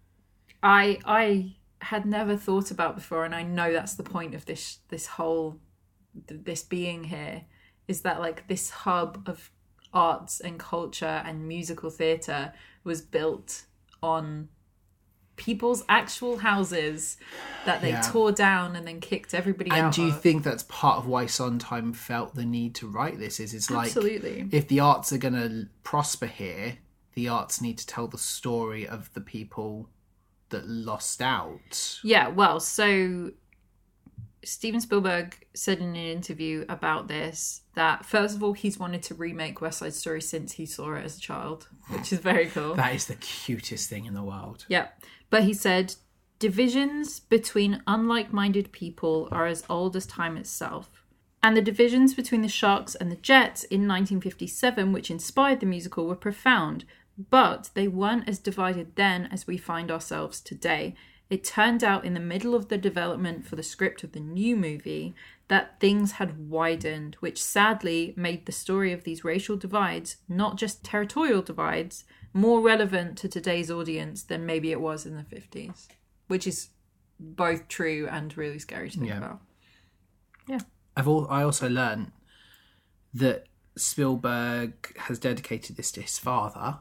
i 0.63 0.99
i 1.05 1.55
had 1.83 2.05
never 2.07 2.37
thought 2.37 2.71
about 2.71 2.95
before 2.95 3.25
and 3.25 3.35
i 3.35 3.43
know 3.43 3.73
that's 3.73 3.95
the 3.95 4.03
point 4.03 4.35
of 4.35 4.45
this 4.47 4.79
this 4.89 5.07
whole 5.07 5.59
this 6.29 6.63
being 6.63 7.05
here 7.05 7.43
is 7.89 8.03
that 8.03 8.21
like 8.21 8.47
this 8.49 8.71
hub 8.71 9.23
of 9.27 9.51
arts 9.93 10.41
and 10.41 10.59
culture 10.59 11.23
and 11.25 11.47
musical 11.49 11.91
theatre 11.91 12.53
was 12.85 13.01
built 13.01 13.65
on 14.03 14.49
people's 15.37 15.83
actual 15.89 16.39
houses 16.39 17.17
that 17.65 17.81
they 17.81 17.91
Yeah. 17.91 18.03
tore 18.03 18.31
down 18.31 18.77
and 18.77 18.87
then 18.87 19.01
kicked 19.01 19.33
everybody 19.33 19.71
And 19.71 19.87
out 19.87 19.95
do 19.95 20.03
you 20.03 20.09
of. 20.13 20.21
think 20.21 20.43
that's 20.45 20.65
part 20.65 20.99
of 20.99 21.07
why 21.07 21.25
Sondheim 21.27 21.95
felt 21.95 22.35
the 22.35 22.45
need 22.45 22.75
to 22.77 22.87
write 22.87 23.19
this? 23.19 23.41
Is 23.41 23.55
it's 23.55 23.71
like 23.71 23.87
absolutely 23.87 24.49
if 24.53 24.69
the 24.69 24.81
arts 24.81 25.13
are 25.15 25.19
going 25.19 25.35
to 25.35 25.69
prosper 25.83 26.27
here, 26.27 26.77
the 27.15 27.29
arts 27.29 27.61
need 27.63 27.79
to 27.79 27.87
tell 27.87 28.07
the 28.07 28.19
story 28.19 28.87
of 28.87 29.11
the 29.15 29.21
people 29.23 29.89
that 30.51 30.69
lost 30.69 31.23
out. 31.23 32.01
Yeah, 32.03 32.29
well, 32.29 32.61
so 32.61 33.33
Steven 34.45 34.81
Spielberg 34.81 35.47
said 35.55 35.79
in 35.79 35.91
an 35.91 35.97
interview 35.97 36.65
about 36.69 37.09
this 37.09 37.63
that 37.75 38.05
first 38.05 38.37
of 38.37 38.43
all 38.43 38.53
he's 38.53 38.79
wanted 38.79 39.03
to 39.05 39.15
remake 39.15 39.61
West 39.61 39.79
Side 39.79 39.95
Story 39.95 40.23
since 40.23 40.53
he 40.53 40.67
saw 40.67 40.95
it 40.95 41.05
as 41.05 41.19
a 41.19 41.21
child, 41.21 41.69
which 41.89 42.13
is 42.13 42.21
very 42.21 42.47
cool. 42.47 42.75
That 42.75 42.95
is 42.95 43.07
the 43.07 43.17
cutest 43.17 43.89
thing 43.89 44.07
in 44.07 44.15
the 44.15 44.23
world. 44.23 44.65
Yeah. 44.69 44.89
But 45.29 45.45
he 45.45 45.53
said 45.53 45.95
divisions 46.39 47.21
between 47.21 47.83
unlike 47.87 48.33
minded 48.33 48.73
people 48.73 49.29
are 49.31 49.47
as 49.47 49.65
old 49.69 49.95
as 49.95 50.07
time 50.07 50.37
itself. 50.37 50.91
And 51.43 51.57
the 51.57 51.63
divisions 51.63 52.15
between 52.15 52.43
the 52.43 52.49
Sharks 52.49 52.95
and 52.95 53.11
the 53.11 53.17
Jets 53.17 53.65
in 53.65 53.89
1957, 53.89 54.93
which 54.93 55.11
inspired 55.11 55.61
the 55.61 55.67
musical, 55.67 56.07
were 56.07 56.15
profound, 56.15 56.85
but 57.29 57.71
they 57.75 57.89
weren't 57.89 58.29
as 58.29 58.39
divided 58.39 58.97
then 58.97 59.29
as 59.31 59.47
we 59.47 59.57
find 59.59 59.91
ourselves 59.91 60.41
today. 60.41 60.95
It 61.29 61.45
turned 61.45 61.85
out 61.85 62.05
in 62.05 62.15
the 62.15 62.21
middle 62.21 62.55
of 62.55 62.69
the 62.69 62.79
development 62.79 63.47
for 63.47 63.55
the 63.57 63.63
script 63.63 64.03
of 64.03 64.13
the 64.13 64.21
new 64.21 64.57
movie 64.57 65.15
that 65.49 65.79
things 65.81 66.13
had 66.13 66.49
widened, 66.49 67.17
which 67.21 67.43
sadly 67.43 68.15
made 68.17 68.47
the 68.47 68.53
story 68.53 68.93
of 68.93 69.05
these 69.05 69.25
racial 69.25 69.57
divides, 69.57 70.17
not 70.29 70.57
just 70.57 70.83
territorial 70.85 71.43
divides, 71.43 72.05
more 72.33 72.61
relevant 72.61 73.19
to 73.19 73.29
today's 73.29 73.71
audience 73.71 74.23
than 74.23 74.47
maybe 74.47 74.71
it 74.73 74.81
was 74.81 75.05
in 75.05 75.17
the 75.17 75.23
50s. 75.25 75.89
Which 76.29 76.47
is 76.47 76.71
both 77.19 77.69
true 77.69 78.09
and 78.11 78.37
really 78.37 78.59
scary 78.59 78.91
to 78.91 78.99
think 78.99 79.11
Yeah. 79.11 79.19
about. 79.19 79.41
Yeah. 80.49 80.61
I've 80.97 81.09
all, 81.09 81.27
I 81.29 81.43
also 81.43 81.69
learned 81.69 82.13
that 83.15 83.47
Spielberg 83.77 84.97
has 84.99 85.19
dedicated 85.19 85.77
this 85.77 85.93
to 85.93 86.03
his 86.03 86.19
father, 86.19 86.79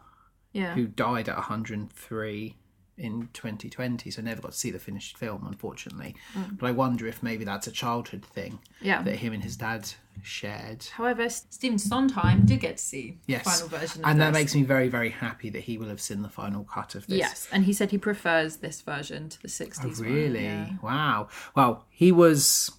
Yeah. 0.53 0.73
who 0.73 0.87
died 0.87 1.29
at 1.29 1.35
103 1.35 2.55
in 2.97 3.29
2020, 3.33 4.11
so 4.11 4.21
never 4.21 4.41
got 4.41 4.51
to 4.51 4.57
see 4.57 4.71
the 4.71 4.79
finished 4.79 5.17
film, 5.17 5.45
unfortunately. 5.47 6.15
Mm. 6.33 6.57
But 6.59 6.67
I 6.67 6.71
wonder 6.71 7.07
if 7.07 7.23
maybe 7.23 7.45
that's 7.45 7.65
a 7.67 7.71
childhood 7.71 8.25
thing 8.25 8.59
Yeah. 8.81 9.01
that 9.03 9.15
him 9.17 9.31
and 9.31 9.41
his 9.43 9.55
dad 9.55 9.89
shared. 10.21 10.83
However, 10.93 11.29
Stephen 11.29 11.77
Sondheim 11.79 12.45
did 12.45 12.59
get 12.59 12.75
to 12.75 12.83
see 12.83 13.19
Yes, 13.25 13.45
the 13.45 13.49
final 13.51 13.79
version 13.79 14.03
of 14.03 14.09
and 14.09 14.19
that 14.19 14.33
makes 14.33 14.53
me 14.53 14.63
very, 14.63 14.89
very 14.89 15.11
happy 15.11 15.49
that 15.51 15.61
he 15.61 15.77
will 15.77 15.87
have 15.87 16.01
seen 16.01 16.23
the 16.23 16.29
final 16.29 16.65
cut 16.65 16.93
of 16.95 17.07
this. 17.07 17.19
yes, 17.19 17.47
and 17.53 17.63
he 17.63 17.71
said 17.71 17.91
he 17.91 17.97
prefers 17.97 18.57
this 18.57 18.81
version 18.81 19.29
to 19.29 19.41
the 19.41 19.47
60s. 19.47 20.01
Oh, 20.01 20.03
really? 20.03 20.43
yeah. 20.43 20.71
Wow. 20.81 21.29
Well, 21.55 21.85
he 21.89 22.11
was 22.11 22.69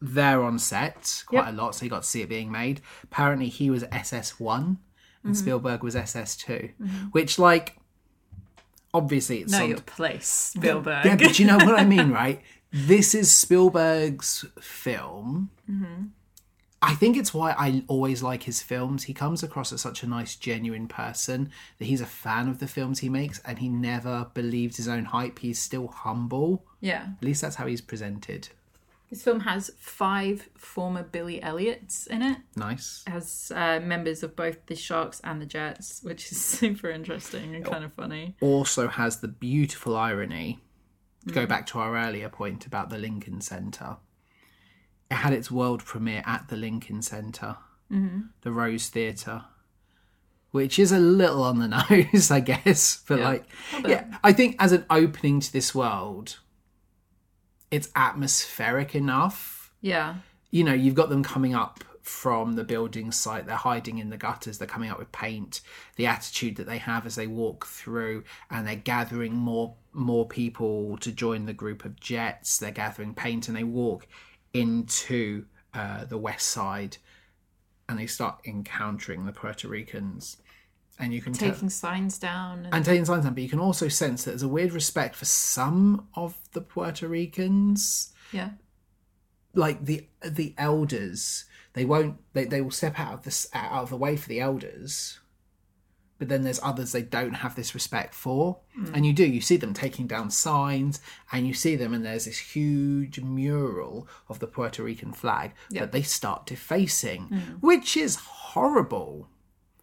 there 0.00 0.42
on 0.42 0.58
set 0.58 1.22
quite 1.26 1.44
Yep. 1.44 1.48
a 1.54 1.56
lot, 1.56 1.74
so 1.74 1.82
he 1.84 1.88
got 1.88 2.02
to 2.02 2.08
see 2.08 2.22
it 2.22 2.28
being 2.28 2.50
made. 2.50 2.80
Apparently, 3.04 3.48
he 3.48 3.70
was 3.70 3.84
SS1 3.84 4.78
Mm-hmm. 5.20 5.28
and 5.28 5.36
Spielberg 5.36 5.82
was 5.82 5.94
SS2, 5.94 6.72
which, 7.12 7.38
like, 7.38 7.76
obviously 8.94 9.38
it's 9.40 9.52
Know 9.52 9.64
your 9.64 9.80
place, 9.80 10.26
Spielberg. 10.26 11.04
Yeah, 11.04 11.16
but 11.16 11.38
you 11.38 11.46
know 11.46 11.58
what 11.58 11.78
I 11.78 11.84
mean, 11.84 12.10
right? 12.22 12.42
This 12.72 13.14
is 13.14 13.34
Spielberg's 13.34 14.44
film. 14.60 15.50
Mm-hmm. 15.70 16.06
I 16.82 16.94
think 16.94 17.18
it's 17.18 17.34
why 17.34 17.50
I 17.58 17.84
always 17.88 18.22
like 18.22 18.44
his 18.44 18.62
films. 18.62 19.04
He 19.04 19.12
comes 19.12 19.42
across 19.42 19.70
as 19.72 19.82
such 19.82 20.02
a 20.02 20.06
nice, 20.06 20.34
genuine 20.34 20.88
person 20.88 21.50
that 21.78 21.84
he's 21.84 22.00
a 22.00 22.06
fan 22.06 22.48
of 22.48 22.58
the 22.58 22.66
films 22.66 23.00
he 23.00 23.10
makes 23.10 23.38
and 23.40 23.58
he 23.58 23.68
never 23.68 24.28
believes 24.32 24.78
his 24.78 24.88
own 24.88 25.04
hype. 25.04 25.40
He's 25.40 25.58
still 25.58 25.88
humble. 25.88 26.64
Yeah. 26.80 27.08
At 27.18 27.24
least 27.24 27.42
that's 27.42 27.56
how 27.56 27.66
he's 27.66 27.82
presented. 27.82 28.48
This 29.10 29.24
film 29.24 29.40
has 29.40 29.72
five 29.76 30.48
former 30.56 31.02
Billy 31.02 31.42
Elliots 31.42 32.06
in 32.06 32.22
it. 32.22 32.38
Nice. 32.54 33.02
It 33.06 33.10
has 33.10 33.50
uh, 33.54 33.80
members 33.80 34.22
of 34.22 34.36
both 34.36 34.66
the 34.66 34.76
Sharks 34.76 35.20
and 35.24 35.42
the 35.42 35.46
Jets, 35.46 36.00
which 36.02 36.30
is 36.30 36.40
super 36.44 36.88
interesting 36.88 37.56
and 37.56 37.64
kind 37.64 37.84
of 37.84 37.92
funny. 37.92 38.36
Also 38.40 38.86
has 38.86 39.18
the 39.18 39.28
beautiful 39.28 39.96
irony. 39.96 40.60
To 41.26 41.34
go 41.34 41.44
back 41.44 41.66
to 41.66 41.78
our 41.78 41.98
earlier 41.98 42.30
point 42.30 42.64
about 42.64 42.88
the 42.88 42.96
Lincoln 42.96 43.42
Center. 43.42 43.98
It 45.10 45.16
had 45.16 45.34
its 45.34 45.50
world 45.50 45.84
premiere 45.84 46.22
at 46.24 46.48
the 46.48 46.56
Lincoln 46.56 47.02
Center, 47.02 47.58
the 47.90 48.50
Rose 48.50 48.88
Theatre, 48.88 49.44
which 50.50 50.78
is 50.78 50.92
a 50.92 50.98
little 50.98 51.42
on 51.42 51.58
the 51.58 51.68
nose, 52.14 52.30
I 52.30 52.40
guess. 52.40 53.02
But 53.06 53.20
like, 53.20 53.44
yeah, 53.86 54.16
I 54.24 54.32
think 54.32 54.56
as 54.58 54.72
an 54.72 54.86
opening 54.88 55.40
to 55.40 55.52
this 55.52 55.74
world, 55.74 56.38
it's 57.70 57.88
atmospheric 57.94 58.94
enough 58.94 59.72
Yeah. 59.80 60.16
you 60.50 60.64
know, 60.64 60.72
you've 60.74 60.94
got 60.94 61.08
them 61.08 61.22
coming 61.22 61.54
up 61.54 61.84
from 62.02 62.54
the 62.54 62.64
building 62.64 63.12
site. 63.12 63.46
They're 63.46 63.54
hiding 63.56 63.98
in 63.98 64.10
the 64.10 64.16
gutters. 64.16 64.58
They're 64.58 64.66
coming 64.66 64.90
up 64.90 64.98
with 64.98 65.12
paint. 65.12 65.60
The 65.96 66.06
attitude 66.06 66.56
that 66.56 66.66
they 66.66 66.78
have 66.78 67.06
as 67.06 67.14
they 67.14 67.26
walk 67.26 67.66
through, 67.66 68.24
and 68.50 68.66
they're 68.66 68.74
gathering 68.76 69.34
more 69.34 69.74
more 69.92 70.26
people 70.26 70.96
to 70.98 71.12
join 71.12 71.46
the 71.46 71.52
group 71.52 71.84
of 71.84 72.00
jets. 72.00 72.58
They're 72.58 72.70
gathering 72.72 73.14
paint, 73.14 73.48
and 73.48 73.56
they 73.56 73.64
walk 73.64 74.08
into 74.52 75.44
uh, 75.74 76.04
the 76.06 76.18
west 76.18 76.48
side, 76.48 76.96
and 77.88 77.98
they 77.98 78.06
start 78.06 78.40
encountering 78.44 79.26
the 79.26 79.32
Puerto 79.32 79.68
Ricans. 79.68 80.38
And 81.00 81.14
you 81.14 81.22
can 81.22 81.32
tell 81.32 81.50
Taking 81.50 81.70
signs 81.70 82.18
down. 82.18 82.66
And, 82.66 82.74
and 82.74 82.84
taking 82.84 83.04
signs 83.04 83.24
down, 83.24 83.34
but 83.34 83.42
you 83.42 83.48
can 83.48 83.58
also 83.58 83.88
sense 83.88 84.24
that 84.24 84.32
there's 84.32 84.42
a 84.42 84.48
weird 84.48 84.72
respect 84.72 85.16
for 85.16 85.24
some 85.24 86.06
of 86.14 86.36
the 86.52 86.60
Puerto 86.60 87.08
Ricans. 87.08 88.12
Yeah. 88.32 88.50
like 89.54 89.84
the 89.84 90.06
the 90.24 90.54
elders 90.56 91.46
they 91.72 91.84
won't 91.84 92.18
they, 92.32 92.44
they 92.44 92.60
will 92.60 92.70
step 92.70 93.00
out 93.00 93.12
of 93.12 93.22
this 93.24 93.48
out 93.52 93.82
of 93.82 93.90
the 93.90 93.96
way 93.96 94.16
for 94.16 94.28
the 94.28 94.38
elders 94.38 95.18
but 96.20 96.28
then 96.28 96.42
there's 96.42 96.60
others 96.62 96.92
they 96.92 97.02
don't 97.02 97.32
have 97.32 97.54
this 97.56 97.74
respect 97.74 98.14
for. 98.14 98.58
Hmm. 98.74 98.94
And 98.94 99.06
you 99.06 99.12
do 99.14 99.24
you 99.24 99.40
see 99.40 99.56
them 99.56 99.72
taking 99.72 100.06
down 100.06 100.30
signs 100.30 101.00
and 101.32 101.46
you 101.46 101.54
see 101.54 101.76
them 101.76 101.94
and 101.94 102.04
there's 102.04 102.26
this 102.26 102.38
huge 102.38 103.18
mural 103.20 104.06
of 104.28 104.38
the 104.38 104.46
puerto 104.46 104.82
rican 104.82 105.12
flag 105.12 105.52
that 105.70 105.92
they 105.92 106.02
start 106.02 106.44
defacing 106.46 107.22
hmm. 107.24 107.38
which 107.60 107.96
is 107.96 108.16
horrible 108.16 109.28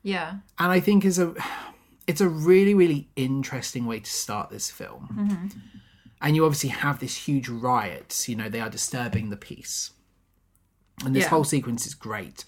Yeah. 0.08 0.30
and 0.58 0.72
I 0.72 0.80
think 0.80 1.04
is 1.06 1.20
a 1.20 1.34
it's 2.08 2.22
a 2.22 2.30
really 2.30 2.74
really 2.74 3.10
interesting 3.16 3.86
way 3.86 4.00
to 4.00 4.10
start 4.10 4.50
this 4.50 4.70
film. 4.72 5.04
Mm-hmm. 5.14 5.60
And 6.22 6.36
you 6.36 6.46
obviously 6.46 6.70
have 6.70 7.00
this 7.00 7.16
huge 7.28 7.48
riot. 7.50 8.28
You 8.30 8.36
know 8.36 8.50
they 8.50 8.62
are 8.62 8.70
disturbing 8.70 9.30
the 9.30 9.38
peace, 9.38 9.92
and 11.06 11.16
this 11.16 11.24
Yeah. 11.26 11.30
whole 11.30 11.44
sequence 11.44 11.86
is 11.86 11.94
great. 11.96 12.46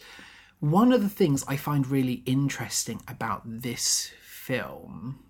One 0.60 0.92
of 0.92 1.02
the 1.02 1.10
things 1.20 1.44
I 1.48 1.56
find 1.58 1.86
really 1.88 2.24
interesting 2.26 3.02
about 3.08 3.42
this 3.46 4.12
film 4.22 5.24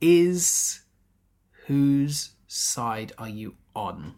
is 0.00 0.82
whose 1.66 2.34
side 2.48 3.12
are 3.18 3.28
you 3.28 3.54
on? 3.74 4.14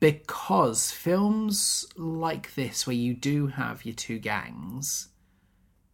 Because 0.00 0.90
films 0.90 1.86
like 1.96 2.54
this, 2.54 2.86
where 2.86 2.96
you 2.96 3.14
do 3.14 3.48
have 3.48 3.84
your 3.84 3.94
two 3.94 4.18
gangs, 4.18 5.08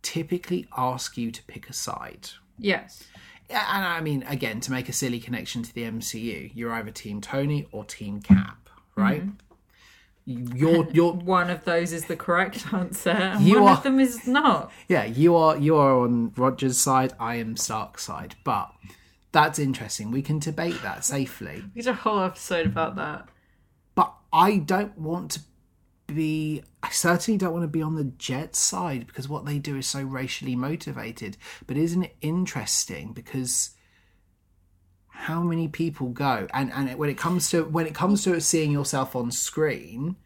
typically 0.07 0.67
ask 0.77 1.17
you 1.17 1.31
to 1.33 1.43
pick 1.45 1.69
a 1.69 1.73
side. 1.73 2.29
Yes. 2.59 3.05
And 3.51 3.85
I 3.85 4.01
mean, 4.01 4.23
again, 4.25 4.61
to 4.61 4.71
make 4.71 4.89
a 4.89 4.93
silly 4.93 5.21
connection 5.21 5.63
to 5.63 5.75
the 5.75 5.83
MCU, 5.83 6.51
you're 6.55 6.73
either 6.73 6.91
Team 6.91 7.21
Tony 7.21 7.67
or 7.73 7.85
Team 7.85 8.21
Cap, 8.21 8.69
right? 8.95 9.23
Mm-hmm. 9.27 10.57
You're, 10.57 10.89
you're, 10.93 11.13
One 11.13 11.51
of 11.51 11.65
those 11.65 11.93
is 11.93 12.07
the 12.07 12.17
correct 12.17 12.67
answer, 12.73 13.37
You 13.41 13.61
one 13.63 13.73
are- 13.73 13.77
of 13.79 13.83
them 13.83 14.01
is 14.01 14.27
not. 14.27 14.73
yeah, 14.89 15.05
you 15.05 15.37
are, 15.37 15.57
you 15.57 15.77
are 15.77 15.99
on 16.01 16.33
Roger's 16.37 16.79
side. 16.79 17.13
I 17.21 17.37
am 17.37 17.57
Stark's 17.57 18.05
side, 18.05 18.35
but 18.45 18.73
that's 19.33 19.59
interesting. 19.59 20.11
We 20.11 20.23
can 20.23 20.39
debate 20.39 20.81
that 20.83 21.05
safely. 21.05 21.65
We 21.75 21.83
did 21.83 21.91
a 21.91 21.95
whole 21.95 22.21
episode 22.21 22.67
about 22.67 22.97
that. 22.97 23.29
But 23.95 24.13
I 24.33 24.59
don't 24.59 24.99
want 24.99 25.31
to 25.33 25.41
be. 26.07 26.63
I 26.83 26.91
certainly 26.91 27.37
don't 27.39 27.53
want 27.53 27.65
to 27.65 27.69
be 27.69 27.83
on 27.83 27.97
the 27.97 28.05
Jet 28.05 28.55
side 28.55 29.07
because 29.07 29.29
what 29.29 29.45
they 29.45 29.59
do 29.59 29.77
is 29.77 29.87
so 29.87 30.03
racially 30.03 30.55
motivated. 30.57 31.37
But 31.67 31.77
isn't 31.77 32.03
it 32.05 32.17
interesting 32.21 33.13
because 33.13 33.71
how 35.09 35.43
many 35.43 35.67
people 35.67 36.09
go 36.11 36.47
and 36.53 36.71
and 36.73 36.95
when 36.99 37.09
it 37.09 37.17
comes 37.19 37.51
to 37.51 37.65
when 37.65 37.87
it 37.87 37.95
comes 37.95 38.23
to 38.25 38.41
seeing 38.41 38.71
yourself 38.71 39.17
on 39.17 39.31
screen, 39.31 40.17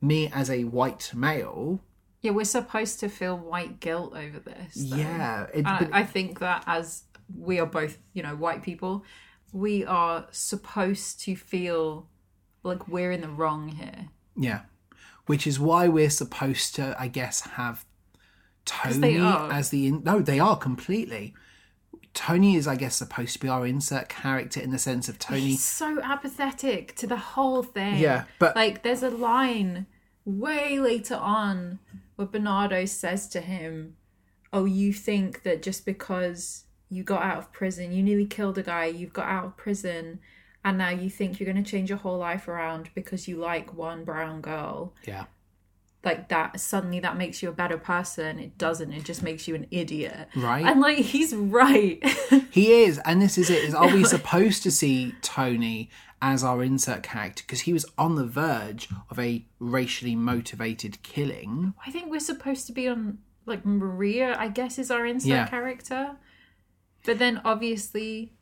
me 0.00 0.30
as 0.32 0.48
a 0.48 0.64
white 0.64 1.10
male, 1.14 1.80
Yeah, 2.22 2.30
we're 2.30 2.44
supposed 2.44 3.00
to 3.00 3.08
feel 3.08 3.36
white 3.36 3.80
guilt 3.80 4.14
over 4.16 4.38
this. 4.38 4.74
though. 4.74 4.96
yeah, 4.96 5.46
it, 5.52 5.64
but, 5.64 5.88
I 5.92 6.04
think 6.04 6.38
that 6.38 6.62
as 6.66 7.02
we 7.36 7.58
are 7.58 7.66
both, 7.66 7.98
you 8.14 8.22
know, 8.22 8.36
white 8.36 8.62
people, 8.62 9.04
we 9.52 9.84
are 9.84 10.26
supposed 10.30 11.20
to 11.22 11.34
feel 11.34 12.08
like 12.62 12.86
we're 12.88 13.10
in 13.12 13.20
the 13.20 13.28
wrong 13.28 13.68
here. 13.68 14.08
yeah, 14.36 14.60
which 15.26 15.46
is 15.46 15.58
why 15.60 15.88
we're 15.88 16.10
supposed 16.10 16.74
to, 16.76 16.96
I 16.98 17.08
guess, 17.08 17.40
have 17.42 17.84
Tony 18.64 19.16
as 19.18 19.70
the 19.70 19.86
in- 19.86 20.02
no, 20.04 20.20
they 20.20 20.38
are 20.40 20.56
completely. 20.56 21.34
Tony 22.14 22.56
is, 22.56 22.66
I 22.66 22.76
guess, 22.76 22.96
supposed 22.96 23.34
to 23.34 23.38
be 23.40 23.48
our 23.48 23.66
insert 23.66 24.08
character 24.08 24.60
in 24.60 24.70
the 24.70 24.78
sense 24.78 25.08
of 25.08 25.18
Tony. 25.18 25.40
He's 25.40 25.62
so 25.62 26.00
apathetic 26.02 26.96
to 26.96 27.06
the 27.06 27.16
whole 27.18 27.62
thing. 27.62 27.98
Yeah, 27.98 28.24
but- 28.38 28.56
like 28.56 28.82
there's 28.82 29.02
a 29.02 29.10
line 29.10 29.86
way 30.24 30.78
later 30.78 31.16
on 31.16 31.78
where 32.16 32.26
Bernardo 32.26 32.86
says 32.86 33.28
to 33.28 33.40
him, 33.40 33.96
"Oh, 34.52 34.64
you 34.64 34.92
think 34.92 35.42
that 35.42 35.62
just 35.62 35.84
because 35.84 36.64
you 36.88 37.02
got 37.04 37.22
out 37.22 37.38
of 37.38 37.52
prison, 37.52 37.92
you 37.92 38.02
nearly 38.02 38.26
killed 38.26 38.56
a 38.58 38.62
guy, 38.62 38.86
you've 38.86 39.12
got 39.12 39.28
out 39.28 39.44
of 39.44 39.56
prison, 39.56 40.18
and 40.66 40.76
now 40.76 40.90
you 40.90 41.08
think 41.08 41.40
you're 41.40 41.50
going 41.50 41.62
to 41.64 41.70
change 41.70 41.88
your 41.88 41.98
whole 41.98 42.18
life 42.18 42.46
around 42.48 42.90
because 42.94 43.26
you 43.26 43.36
like 43.38 43.72
one 43.72 44.04
brown 44.04 44.42
girl." 44.42 44.92
Yeah, 45.06 45.24
like 46.04 46.28
that 46.28 46.60
suddenly 46.60 47.00
that 47.00 47.16
makes 47.16 47.42
you 47.42 47.48
a 47.48 47.52
better 47.52 47.78
person 47.78 48.38
it 48.38 48.56
doesn't 48.58 48.92
it 48.92 49.02
just 49.04 49.22
makes 49.22 49.48
you 49.48 49.54
an 49.56 49.66
idiot 49.72 50.28
Right. 50.36 50.64
and 50.64 50.80
like 50.80 50.98
he's 50.98 51.34
right 51.34 51.98
he 52.50 52.82
is, 52.84 52.98
and 53.04 53.20
this 53.22 53.36
is 53.38 53.48
it. 53.50 53.64
Is 53.64 53.74
are 53.74 53.92
we 53.92 54.04
supposed 54.04 54.62
to 54.64 54.70
see 54.70 55.14
Tony 55.22 55.88
as 56.22 56.42
our 56.44 56.62
insert 56.62 57.02
character 57.02 57.42
because 57.46 57.60
he 57.62 57.72
was 57.72 57.84
on 57.98 58.14
the 58.14 58.24
verge 58.24 58.88
of 59.10 59.18
a 59.18 59.44
racially 59.58 60.14
motivated 60.16 61.02
killing? 61.02 61.74
i 61.86 61.90
think 61.90 62.10
we're 62.10 62.20
supposed 62.20 62.66
to 62.66 62.72
be 62.72 62.88
on 62.88 63.18
like 63.44 63.64
maria 63.66 64.34
i 64.38 64.48
guess 64.48 64.78
is 64.78 64.90
our 64.90 65.04
insert 65.06 65.28
Yeah. 65.28 65.46
character 65.48 66.16
but 67.04 67.18
then 67.18 67.40
obviously 67.44 68.32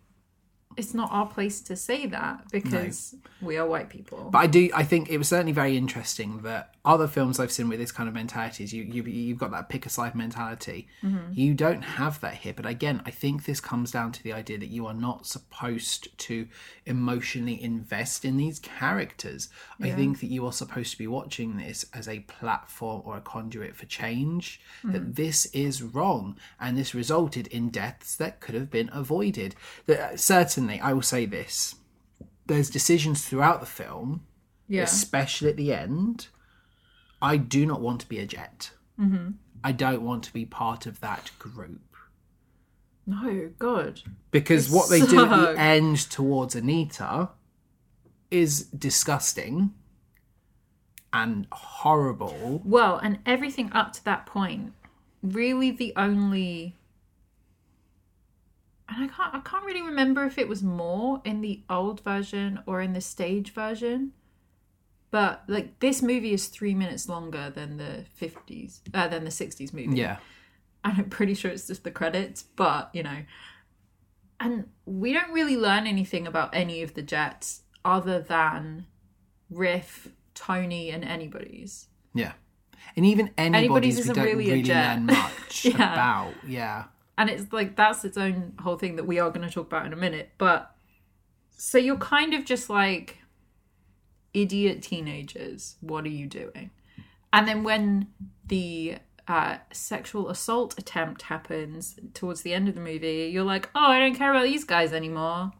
it's 0.76 0.94
not 0.94 1.10
our 1.12 1.26
place 1.26 1.60
to 1.62 1.76
say 1.76 2.06
that 2.06 2.50
because 2.50 3.14
we 3.40 3.56
are 3.56 3.66
white 3.66 3.88
people. 3.88 4.28
But 4.30 4.38
I 4.38 4.46
do. 4.46 4.70
I 4.74 4.84
think 4.84 5.10
it 5.10 5.18
was 5.18 5.28
certainly 5.28 5.52
very 5.52 5.76
interesting 5.76 6.42
that 6.42 6.73
other 6.84 7.08
films 7.08 7.40
I've 7.40 7.50
seen 7.50 7.68
with 7.68 7.78
this 7.78 7.92
kind 7.92 8.08
of 8.08 8.14
mentalities, 8.14 8.74
you 8.74 8.82
you 8.82 9.02
you've 9.04 9.38
got 9.38 9.50
that 9.52 9.68
pick 9.70 9.86
a 9.86 9.88
side 9.88 10.14
mentality. 10.14 10.86
Mm-hmm. 11.02 11.32
You 11.32 11.54
don't 11.54 11.82
have 11.82 12.20
that 12.20 12.34
here. 12.34 12.52
But 12.54 12.66
again, 12.66 13.00
I 13.06 13.10
think 13.10 13.44
this 13.44 13.60
comes 13.60 13.90
down 13.90 14.12
to 14.12 14.22
the 14.22 14.34
idea 14.34 14.58
that 14.58 14.68
you 14.68 14.86
are 14.86 14.94
not 14.94 15.26
supposed 15.26 16.16
to 16.18 16.46
emotionally 16.84 17.62
invest 17.62 18.24
in 18.24 18.36
these 18.36 18.58
characters. 18.58 19.48
I 19.80 19.90
think 19.90 20.20
that 20.20 20.26
you 20.26 20.46
are 20.46 20.52
supposed 20.52 20.92
to 20.92 20.98
be 20.98 21.06
watching 21.06 21.56
this 21.56 21.86
as 21.94 22.06
a 22.06 22.20
platform 22.20 23.02
or 23.04 23.16
a 23.16 23.22
conduit 23.22 23.76
for 23.76 23.86
change. 23.86 24.60
That 24.84 25.02
mm-hmm. 25.02 25.12
this 25.12 25.46
is 25.46 25.82
wrong, 25.82 26.36
and 26.60 26.76
this 26.76 26.94
resulted 26.94 27.46
in 27.46 27.70
deaths 27.70 28.14
that 28.16 28.40
could 28.40 28.54
have 28.54 28.70
been 28.70 28.90
avoided. 28.92 29.54
That 29.86 30.00
uh, 30.00 30.16
certainly, 30.16 30.80
I 30.80 30.92
will 30.92 31.02
say 31.02 31.24
this 31.24 31.76
there's 32.46 32.68
decisions 32.68 33.26
throughout 33.26 33.60
the 33.60 33.66
film, 33.66 34.26
yeah. 34.68 34.82
especially 34.82 35.48
at 35.48 35.56
the 35.56 35.72
end. 35.72 36.28
I 37.24 37.38
do 37.38 37.64
not 37.64 37.80
want 37.80 38.02
to 38.02 38.08
be 38.08 38.18
a 38.18 38.26
jet. 38.26 38.70
Mm-hmm. 39.00 39.30
I 39.64 39.72
don't 39.72 40.02
want 40.02 40.24
to 40.24 40.32
be 40.32 40.44
part 40.44 40.84
of 40.84 41.00
that 41.00 41.30
group 41.38 41.96
No, 43.06 43.50
God. 43.58 44.02
because 44.30 44.68
what 44.68 44.90
they 44.90 45.00
do 45.00 45.24
at 45.24 45.30
the 45.30 45.58
end 45.58 45.98
towards 46.10 46.54
Anita 46.54 47.30
is 48.30 48.64
disgusting 48.64 49.72
and 51.14 51.46
horrible. 51.50 52.60
Well, 52.62 52.98
and 52.98 53.20
everything 53.24 53.72
up 53.72 53.94
to 53.94 54.04
that 54.04 54.26
point, 54.26 54.74
really 55.22 55.70
the 55.70 55.94
only 55.96 56.76
and 58.86 59.04
I 59.04 59.08
can't 59.08 59.34
I 59.34 59.40
can't 59.40 59.64
really 59.64 59.80
remember 59.80 60.24
if 60.24 60.36
it 60.36 60.46
was 60.46 60.62
more 60.62 61.22
in 61.24 61.40
the 61.40 61.62
old 61.70 62.02
version 62.02 62.60
or 62.66 62.82
in 62.82 62.92
the 62.92 63.00
stage 63.00 63.52
version. 63.54 64.12
But 65.14 65.44
like 65.46 65.78
this 65.78 66.02
movie 66.02 66.32
is 66.32 66.48
three 66.48 66.74
minutes 66.74 67.08
longer 67.08 67.48
than 67.54 67.76
the 67.76 68.04
fifties, 68.14 68.80
uh, 68.92 69.06
than 69.06 69.22
the 69.22 69.30
sixties 69.30 69.72
movie. 69.72 69.96
Yeah, 69.96 70.16
and 70.82 70.98
I'm 70.98 71.08
pretty 71.08 71.34
sure 71.34 71.52
it's 71.52 71.68
just 71.68 71.84
the 71.84 71.92
credits, 71.92 72.42
but 72.42 72.90
you 72.92 73.04
know. 73.04 73.18
And 74.40 74.70
we 74.86 75.12
don't 75.12 75.30
really 75.30 75.56
learn 75.56 75.86
anything 75.86 76.26
about 76.26 76.50
any 76.52 76.82
of 76.82 76.94
the 76.94 77.02
Jets 77.02 77.62
other 77.84 78.18
than 78.20 78.86
Riff, 79.50 80.08
Tony, 80.34 80.90
and 80.90 81.04
anybody's. 81.04 81.86
yeah. 82.12 82.32
And 82.96 83.06
even 83.06 83.30
anybody's, 83.38 83.64
anybody's 83.64 83.98
isn't 84.00 84.14
don't 84.16 84.24
really 84.24 84.46
a 84.50 84.54
really, 84.54 84.62
jet. 84.62 84.96
learn 84.96 85.06
much 85.06 85.64
Yeah. 85.64 85.74
about. 85.92 86.34
Yeah. 86.46 86.84
And 87.16 87.30
it's 87.30 87.52
like 87.52 87.76
that's 87.76 88.04
its 88.04 88.18
own 88.18 88.54
whole 88.60 88.76
thing 88.76 88.96
that 88.96 89.04
we 89.06 89.20
are 89.20 89.30
going 89.30 89.46
to 89.46 89.54
talk 89.54 89.68
about 89.68 89.86
in 89.86 89.92
a 89.92 89.96
minute. 89.96 90.32
But 90.38 90.74
so 91.56 91.78
you're 91.78 91.96
kind 91.98 92.34
of 92.34 92.44
just 92.44 92.68
like 92.68 93.18
idiot 94.34 94.82
teenagers. 94.82 95.76
What 95.80 96.04
are 96.04 96.08
you 96.10 96.26
doing? 96.26 96.70
And 97.32 97.48
then 97.48 97.64
when 97.64 98.08
the 98.46 98.96
uh, 99.26 99.56
sexual 99.72 100.28
assault 100.28 100.78
attempt 100.78 101.22
happens 101.22 101.98
towards 102.12 102.42
the 102.42 102.52
end 102.52 102.68
of 102.68 102.74
the 102.74 102.80
movie, 102.80 103.30
you're 103.32 103.44
like, 103.44 103.70
oh, 103.74 103.86
I 103.86 103.98
don't 103.98 104.14
care 104.14 104.30
about 104.30 104.44
these 104.44 104.64
guys 104.64 104.92
anymore. 104.92 105.52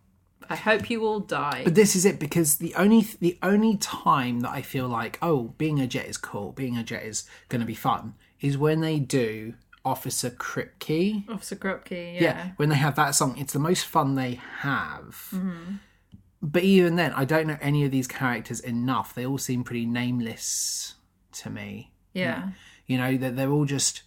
I 0.51 0.57
hope 0.57 0.91
you 0.91 1.07
all 1.07 1.21
die. 1.21 1.63
But 1.65 1.75
this 1.75 1.97
is 1.97 2.05
it 2.05 2.21
because 2.21 2.57
the 2.59 2.75
only 2.75 3.01
the 3.21 3.39
only 3.43 3.79
time 3.79 4.41
that 4.41 4.51
I 4.51 4.61
feel 4.61 4.87
like 4.89 5.19
oh 5.23 5.55
being 5.57 5.81
a 5.81 5.87
jet 5.87 6.05
is 6.07 6.19
cool, 6.19 6.53
being 6.53 6.77
a 6.77 6.83
jet 6.83 7.03
is 7.05 7.25
going 7.49 7.61
to 7.61 7.67
be 7.67 7.75
fun 7.75 8.15
is 8.43 8.59
when 8.59 8.83
they 8.83 8.99
do 8.99 9.55
Officer 9.87 10.29
Krupke. 10.29 11.27
Officer 11.31 11.57
Krupke, 11.57 12.15
Yeah. 12.15 12.21
yeah. 12.21 12.51
when 12.57 12.69
they 12.69 12.75
have 12.77 12.95
that 12.97 13.15
song, 13.15 13.39
it's 13.39 13.55
the 13.55 13.59
most 13.59 13.87
fun 13.87 14.17
they 14.17 14.35
have. 14.61 15.29
Mm-hmm. 15.33 15.77
But 16.47 16.63
even 16.63 16.97
then, 16.97 17.11
I 17.15 17.25
don't 17.25 17.47
know 17.47 17.57
any 17.63 17.87
of 17.87 17.91
these 17.91 18.07
characters 18.07 18.61
enough. 18.61 19.15
They 19.15 19.25
all 19.25 19.39
seem 19.39 19.65
pretty 19.65 19.87
nameless 19.87 20.95
to 21.33 21.49
me. 21.49 21.91
Yeah. 22.13 22.51
You 22.87 22.99
know, 22.99 23.17
they're, 23.17 23.31
they're 23.31 23.51
all 23.51 23.65
just 23.65 24.03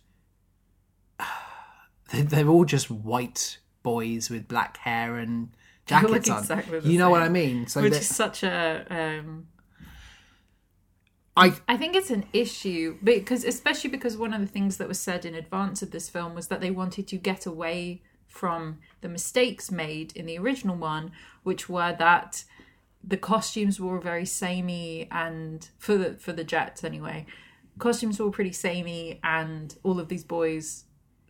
they're, 2.11 2.23
they're 2.23 2.47
all 2.47 2.63
just 2.63 2.91
white 2.91 3.57
boys 3.81 4.29
with 4.29 4.47
black 4.47 4.77
hair 4.77 5.17
and 5.17 5.49
jackets 5.87 6.29
on. 6.29 6.39
exactly 6.39 6.79
you 6.83 6.99
know 6.99 7.09
what. 7.09 7.23
I 7.23 7.29
mean? 7.29 7.65
So 7.65 7.81
Which 7.81 7.93
that- 7.93 8.01
is 8.01 8.15
such 8.15 8.43
a 8.43 8.85
um 8.89 9.47
I 11.35 11.53
I 11.67 11.75
think 11.77 11.95
it's 11.95 12.09
an 12.11 12.25
issue 12.33 12.97
because, 13.03 13.43
especially 13.45 13.89
because 13.89 14.15
one 14.17 14.33
of 14.33 14.41
the 14.41 14.47
things 14.47 14.77
that 14.77 14.87
was 14.87 14.99
said 14.99 15.25
in 15.25 15.33
advance 15.35 15.81
of 15.81 15.91
this 15.91 16.07
film 16.09 16.35
was 16.35 16.49
that 16.49 16.61
they 16.61 16.71
wanted 16.71 17.07
to 17.07 17.17
get 17.17 17.45
away 17.45 18.01
from 18.27 18.79
the 19.01 19.09
mistakes 19.09 19.71
made 19.71 20.15
in 20.15 20.25
the 20.25 20.37
original 20.37 20.75
one, 20.75 21.11
which 21.43 21.67
were 21.69 21.95
that 21.97 22.43
the 23.03 23.17
costumes 23.17 23.79
were 23.79 23.99
very 23.99 24.25
samey 24.25 25.07
and 25.11 25.69
for 25.77 25.97
the 25.97 26.13
for 26.15 26.33
the 26.33 26.43
Jets 26.43 26.83
anyway, 26.83 27.25
costumes 27.79 28.19
were 28.19 28.29
pretty 28.31 28.51
samey 28.51 29.19
and 29.23 29.75
all 29.83 29.99
of 29.99 30.09
these 30.09 30.23
boys 30.23 30.85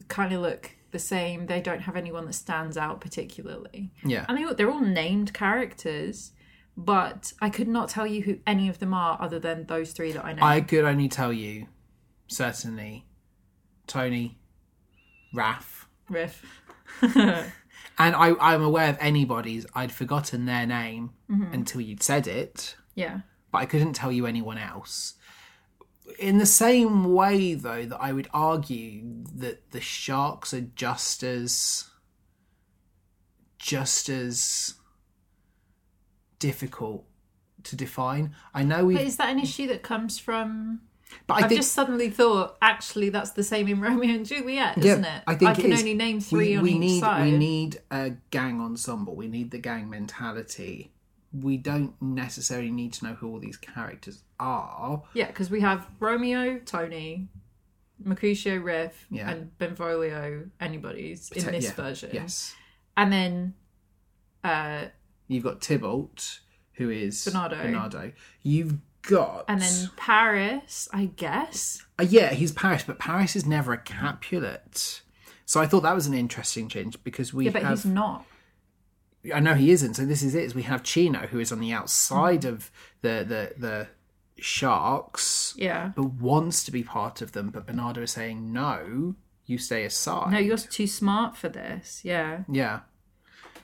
kind 0.07 0.33
of 0.33 0.41
look 0.41 0.71
the 0.91 0.99
same. 0.99 1.45
They 1.47 1.61
don't 1.61 1.81
have 1.81 1.95
anyone 1.95 2.25
that 2.25 2.33
stands 2.33 2.77
out 2.77 3.01
particularly. 3.01 3.91
yeah. 4.03 4.25
And 4.27 4.37
they, 4.37 4.53
they're 4.53 4.71
all 4.71 4.81
named 4.81 5.33
characters, 5.33 6.31
but 6.75 7.33
I 7.41 7.49
could 7.49 7.67
not 7.67 7.89
tell 7.89 8.07
you 8.07 8.21
who 8.23 8.39
any 8.47 8.69
of 8.69 8.79
them 8.79 8.93
are 8.93 9.17
other 9.21 9.39
than 9.39 9.65
those 9.65 9.91
three 9.91 10.11
that 10.13 10.25
I 10.25 10.33
know. 10.33 10.43
I 10.43 10.61
could 10.61 10.85
only 10.85 11.09
tell 11.09 11.33
you, 11.33 11.67
certainly, 12.27 13.05
Tony, 13.85 14.37
Raph, 15.35 15.85
Riff. 16.09 16.43
and 17.01 17.51
I, 17.97 18.33
I'm 18.39 18.61
aware 18.63 18.89
of 18.89 18.97
anybody's. 18.99 19.65
I'd 19.75 19.91
forgotten 19.91 20.45
their 20.45 20.65
name 20.65 21.11
Mm-hmm. 21.29 21.53
until 21.53 21.81
you'd 21.81 22.01
said 22.01 22.25
it, 22.25 22.75
Yeah. 22.95 23.19
but 23.51 23.57
I 23.57 23.65
couldn't 23.65 23.93
tell 23.93 24.13
you 24.13 24.25
anyone 24.25 24.57
else. 24.57 25.15
In 26.19 26.37
the 26.37 26.45
same 26.45 27.13
way, 27.13 27.53
though, 27.53 27.83
that 27.85 27.97
I 28.01 28.13
would 28.13 28.29
argue 28.33 29.03
that 29.35 29.71
the 29.71 29.81
sharks 29.81 30.53
are 30.53 30.61
just 30.61 31.21
as, 31.21 31.89
just 33.59 34.07
as 34.07 34.75
difficult 36.39 37.05
to 37.63 37.75
define. 37.75 38.33
I 38.53 38.63
know 38.63 38.85
we, 38.85 38.93
But 38.93 39.01
but, 39.01 39.07
is 39.07 39.17
that 39.17 39.29
an 39.31 39.39
issue 39.39 39.67
that 39.67 39.83
comes 39.83 40.17
from? 40.17 40.81
I 41.29 41.33
I've 41.35 41.49
think 41.49 41.59
just 41.59 41.73
suddenly 41.73 42.09
thought, 42.09 42.57
actually, 42.61 43.09
that's 43.09 43.31
the 43.31 43.43
same 43.43 43.67
in 43.67 43.81
Romeo 43.81 44.13
and 44.15 44.25
Juliet, 44.25 44.77
isn't 44.77 45.03
it? 45.05 45.23
I 45.27 45.35
think 45.35 45.57
it 45.57 45.61
can 45.61 45.73
only 45.73 45.93
name 45.93 46.19
three 46.21 46.49
we, 46.51 46.55
on 46.57 46.63
we 46.63 46.71
each 46.73 46.79
need 46.79 46.99
side. 47.01 47.23
we 47.31 47.37
need 47.37 47.81
a 47.91 48.11
gang 48.31 48.61
ensemble. 48.61 49.15
We 49.15 49.27
need 49.27 49.51
the 49.51 49.57
gang 49.59 49.89
mentality. 49.89 50.91
We 51.33 51.57
don't 51.57 51.93
necessarily 52.01 52.71
need 52.71 52.93
to 52.93 53.05
know 53.05 53.13
who 53.13 53.29
all 53.29 53.39
these 53.39 53.57
characters 53.57 54.23
are. 54.39 55.03
Yeah, 55.13 55.27
because 55.27 55.49
we 55.49 55.59
have 55.61 55.87
Romeo, 55.99 56.59
Tony, 56.59 57.27
Mercutio, 58.03 58.57
Riff, 58.57 59.05
Yeah. 59.09 59.29
and 59.29 59.57
Benvolio. 59.57 60.49
Anybody's 60.61 61.29
in 61.31 61.45
this 61.51 61.65
Yeah, 61.65 61.73
version, 61.73 62.09
Yes, 62.13 62.55
and 62.95 63.11
then 63.11 63.53
uh, 64.43 64.85
you've 65.27 65.43
got 65.43 65.61
Tybalt, 65.61 66.39
who 66.73 66.89
is 66.89 67.25
Bernardo. 67.25 67.61
Bernardo. 67.61 68.11
You've 68.43 68.75
got 69.07 69.45
and 69.47 69.61
then 69.61 69.89
Paris, 69.97 70.87
I 70.93 71.05
guess. 71.05 71.83
Uh, 71.99 72.05
yeah, 72.07 72.33
he's 72.33 72.51
Paris, 72.51 72.83
but 72.85 72.99
Paris 72.99 73.35
is 73.35 73.45
never 73.45 73.73
a 73.73 73.77
Capulet. 73.77 75.01
So 75.45 75.61
I 75.61 75.65
thought 75.65 75.83
that 75.83 75.95
was 75.95 76.07
an 76.07 76.13
interesting 76.13 76.67
change 76.69 77.01
because 77.03 77.33
we 77.33 77.45
Yeah, 77.45 77.51
but 77.51 77.63
have. 77.63 77.71
he's 77.77 77.85
not. 77.85 78.25
I 79.33 79.39
know 79.39 79.55
he 79.55 79.71
isn't. 79.71 79.95
So 79.95 80.05
this 80.05 80.21
is 80.23 80.35
it. 80.35 80.43
Is 80.43 80.55
we 80.55 80.61
have 80.63 80.83
Chino, 80.83 81.27
who 81.27 81.39
is 81.39 81.51
on 81.51 81.59
the 81.59 81.71
outside 81.73 82.45
of 82.45 82.69
the 83.01 83.25
the 83.27 83.53
the 83.57 83.87
sharks. 84.39 85.53
Yeah. 85.57 85.91
but 85.95 86.05
wants 86.13 86.63
to 86.65 86.71
be 86.71 86.83
part 86.83 87.21
of 87.21 87.31
them. 87.31 87.49
But 87.49 87.65
Bernardo 87.67 88.01
is 88.03 88.11
saying, 88.11 88.51
no, 88.53 89.15
you 89.45 89.57
stay 89.57 89.83
aside. 89.85 90.31
No, 90.31 90.37
you're 90.39 90.57
too 90.57 90.87
smart 90.87 91.35
for 91.35 91.49
this. 91.49 92.01
Yeah. 92.03 92.43
Yeah. 92.49 92.81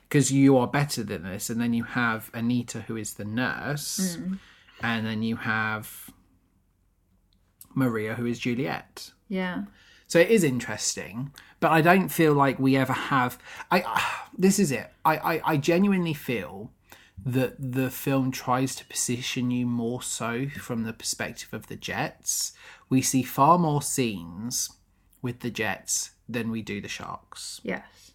Because 0.07 0.31
you 0.31 0.57
are 0.57 0.67
better 0.67 1.03
than 1.03 1.23
this. 1.23 1.49
And 1.49 1.59
then 1.61 1.73
you 1.73 1.83
have 1.83 2.29
Anita, 2.33 2.81
who 2.81 2.95
is 2.95 3.13
the 3.15 3.25
nurse. 3.25 4.15
Hmm. 4.15 4.33
And 4.83 5.05
then 5.05 5.23
you 5.23 5.37
have 5.37 6.11
Maria, 7.73 8.15
who 8.15 8.25
is 8.25 8.39
Juliet. 8.39 9.11
Yeah. 9.29 9.63
So 10.07 10.19
it 10.19 10.29
is 10.29 10.43
interesting, 10.43 11.31
but 11.59 11.71
I 11.71 11.81
don't 11.81 12.09
feel 12.09 12.33
like 12.33 12.59
we 12.59 12.75
ever 12.75 12.93
have. 12.93 13.39
I 13.71 13.81
uh, 13.81 13.99
this 14.37 14.59
is 14.59 14.71
it. 14.71 14.91
I, 15.03 15.17
I, 15.17 15.41
I 15.53 15.57
genuinely 15.57 16.13
feel 16.13 16.71
that 17.25 17.55
the 17.59 17.89
film 17.89 18.31
tries 18.31 18.75
to 18.75 18.85
position 18.85 19.49
you 19.49 19.65
more 19.65 20.01
so 20.03 20.47
from 20.49 20.83
the 20.83 20.93
perspective 20.93 21.49
of 21.53 21.67
the 21.67 21.75
Jets. 21.75 22.51
We 22.89 23.01
see 23.01 23.23
far 23.23 23.57
more 23.57 23.81
scenes 23.81 24.69
with 25.21 25.39
the 25.39 25.49
Jets 25.49 26.11
than 26.27 26.51
we 26.51 26.61
do 26.61 26.81
the 26.81 26.87
Sharks, 26.87 27.61
Yes. 27.63 28.11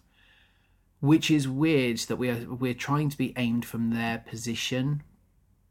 which 0.99 1.31
is 1.31 1.47
weird 1.47 1.97
that 1.99 2.17
we 2.17 2.29
are 2.29 2.45
we're 2.53 2.73
trying 2.73 3.09
to 3.09 3.17
be 3.17 3.33
aimed 3.35 3.65
from 3.65 3.89
their 3.89 4.19
position, 4.19 5.03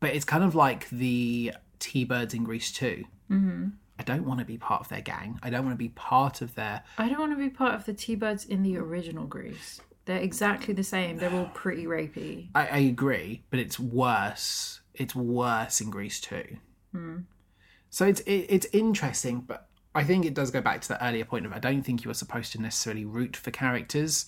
but 0.01 0.15
it's 0.15 0.25
kind 0.25 0.45
of 0.45 0.55
like 0.55 0.89
the 0.91 1.53
T-Birds 1.79 2.35
in 2.35 2.45
Grease 2.45 2.73
too. 2.73 3.05
Mm-hmm. 3.31 3.69
I 3.99 4.03
don't 4.05 4.25
want 4.25 4.39
to 4.41 4.47
be 4.47 4.59
part 4.59 4.81
of 4.81 4.89
their 4.89 5.01
gang. 5.01 5.39
I 5.43 5.51
don't 5.51 5.65
want 5.65 5.75
to 5.75 5.79
be 5.79 5.89
part 5.89 6.41
of 6.41 6.55
their 6.55 6.83
I 6.99 7.09
don't 7.09 7.19
want 7.19 7.33
to 7.33 7.37
be 7.37 7.51
part 7.51 7.75
of 7.75 7.85
the 7.85 7.95
T-Birds 7.95 8.45
in 8.45 8.63
the 8.63 8.77
original 8.77 9.27
Grease. 9.27 9.81
they're 10.05 10.19
exactly 10.19 10.73
the 10.73 10.85
same. 10.85 11.19
They're 11.19 11.33
all 11.35 11.51
pretty 11.53 11.87
rapey. 11.87 12.49
I, 12.55 12.67
I 12.67 12.79
agree, 12.79 13.43
but 13.51 13.59
it's 13.61 13.79
worse. 13.79 14.81
It's 14.95 15.15
worse 15.15 15.81
in 15.81 15.91
Grease 15.91 16.21
too. 16.21 16.59
So 17.91 18.07
it's 18.07 18.21
it, 18.21 18.47
it's 18.49 18.67
interesting, 18.73 19.41
but 19.41 19.69
I 19.95 20.05
think 20.05 20.25
it 20.25 20.35
does 20.35 20.51
go 20.51 20.61
back 20.61 20.81
to 20.83 20.89
the 20.89 21.05
earlier 21.05 21.25
point 21.25 21.47
of 21.47 21.53
I 21.53 21.59
don't 21.59 21.83
think 21.83 22.05
you 22.05 22.11
are 22.11 22.15
supposed 22.15 22.53
to 22.53 22.61
necessarily 22.63 23.05
root 23.05 23.37
for 23.37 23.51
characters 23.51 24.27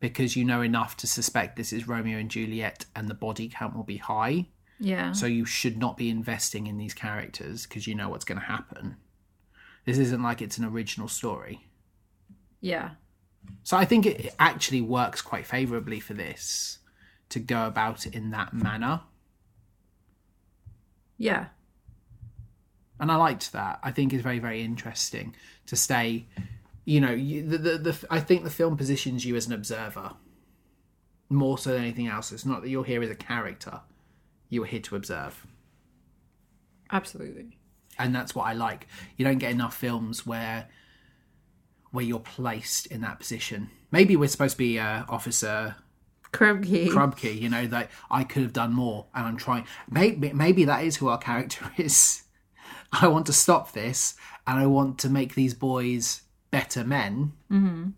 because 0.00 0.36
you 0.36 0.44
know 0.44 0.62
enough 0.62 0.96
to 0.98 1.06
suspect 1.06 1.56
this 1.56 1.72
is 1.72 1.86
Romeo 1.88 2.18
and 2.18 2.30
Juliet 2.30 2.86
and 2.96 3.08
the 3.08 3.14
body 3.14 3.48
count 3.52 3.76
will 3.76 3.84
be 3.84 3.98
high. 3.98 4.48
Yeah. 4.80 5.12
So 5.12 5.26
you 5.26 5.44
should 5.44 5.78
not 5.78 5.96
be 5.98 6.08
investing 6.10 6.66
in 6.66 6.78
these 6.78 6.94
characters 6.94 7.66
because 7.66 7.86
you 7.86 7.94
know 7.94 8.08
what's 8.08 8.24
going 8.24 8.40
to 8.40 8.46
happen. 8.46 8.96
This 9.84 9.98
isn't 9.98 10.22
like 10.22 10.42
it's 10.42 10.58
an 10.58 10.64
original 10.64 11.08
story. 11.08 11.68
Yeah. 12.60 12.92
So 13.62 13.76
I 13.76 13.84
think 13.84 14.06
it 14.06 14.34
actually 14.38 14.80
works 14.80 15.22
quite 15.22 15.46
favourably 15.46 16.00
for 16.00 16.14
this 16.14 16.78
to 17.30 17.38
go 17.40 17.66
about 17.66 18.06
it 18.06 18.14
in 18.14 18.30
that 18.30 18.54
manner. 18.54 19.02
Yeah. 21.18 21.46
and 22.98 23.10
I 23.10 23.16
liked 23.16 23.52
that. 23.52 23.80
I 23.82 23.90
think 23.92 24.12
it's 24.12 24.22
very 24.22 24.38
very 24.38 24.62
interesting 24.62 25.34
to 25.66 25.76
stay. 25.76 26.26
You 26.84 27.00
know, 27.00 27.12
you, 27.12 27.46
the, 27.46 27.58
the 27.58 27.78
the 27.78 28.06
I 28.10 28.20
think 28.20 28.44
the 28.44 28.50
film 28.50 28.76
positions 28.76 29.24
you 29.24 29.36
as 29.36 29.46
an 29.46 29.52
observer 29.52 30.12
more 31.28 31.58
so 31.58 31.70
than 31.72 31.82
anything 31.82 32.08
else. 32.08 32.32
It's 32.32 32.46
not 32.46 32.62
that 32.62 32.68
you're 32.68 32.84
here 32.84 33.02
as 33.02 33.10
a 33.10 33.14
character; 33.14 33.80
you 34.50 34.62
are 34.62 34.66
here 34.66 34.80
to 34.80 34.96
observe, 34.96 35.46
Absolutely. 36.90 37.56
and 37.98 38.14
that's 38.14 38.34
what 38.34 38.46
I 38.46 38.52
like. 38.52 38.86
You 39.16 39.24
don't 39.24 39.38
get 39.38 39.52
enough 39.52 39.74
films 39.74 40.26
where 40.26 40.68
where 41.92 42.04
you're 42.04 42.20
placed 42.20 42.86
in 42.86 43.00
that 43.00 43.18
position. 43.18 43.70
Maybe 43.90 44.14
we're 44.14 44.28
supposed 44.28 44.52
to 44.54 44.58
be 44.58 44.78
uh, 44.78 45.04
Officer 45.08 45.76
Krupke. 46.32 46.88
Krupke, 46.88 47.40
you 47.40 47.48
know, 47.48 47.66
that 47.66 47.90
I 48.10 48.24
could 48.24 48.42
have 48.42 48.52
done 48.52 48.72
more, 48.72 49.06
and 49.14 49.26
I'm 49.26 49.36
trying. 49.36 49.66
Maybe 49.90 50.32
maybe 50.32 50.64
that 50.64 50.84
is 50.84 50.96
who 50.96 51.08
our 51.08 51.18
character 51.18 51.70
is. 51.76 52.22
I 52.92 53.08
want 53.08 53.26
to 53.26 53.32
stop 53.32 53.72
this, 53.72 54.14
and 54.46 54.58
I 54.58 54.66
want 54.66 54.98
to 55.00 55.08
make 55.08 55.34
these 55.34 55.54
boys 55.54 56.22
better 56.50 56.84
men. 56.84 57.32
Mm-hmm. 57.50 57.90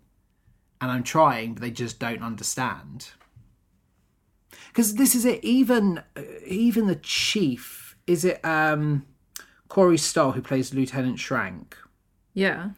And 0.81 0.91
I'm 0.91 1.03
trying, 1.03 1.53
but 1.53 1.61
they 1.61 1.71
just 1.71 1.99
don't 1.99 2.21
understand. 2.21 3.11
Because 4.73 4.95
this 4.95 5.13
is 5.13 5.23
it. 5.23 5.43
Even 5.43 6.01
even 6.47 6.87
the 6.87 6.95
chief 6.95 7.95
is 8.07 8.25
it 8.25 8.43
um, 8.43 9.05
Corey 9.67 9.97
Stoll 9.99 10.31
who 10.31 10.41
plays 10.41 10.73
Lieutenant 10.73 11.17
Schrank 11.17 11.73
yeah. 12.33 12.71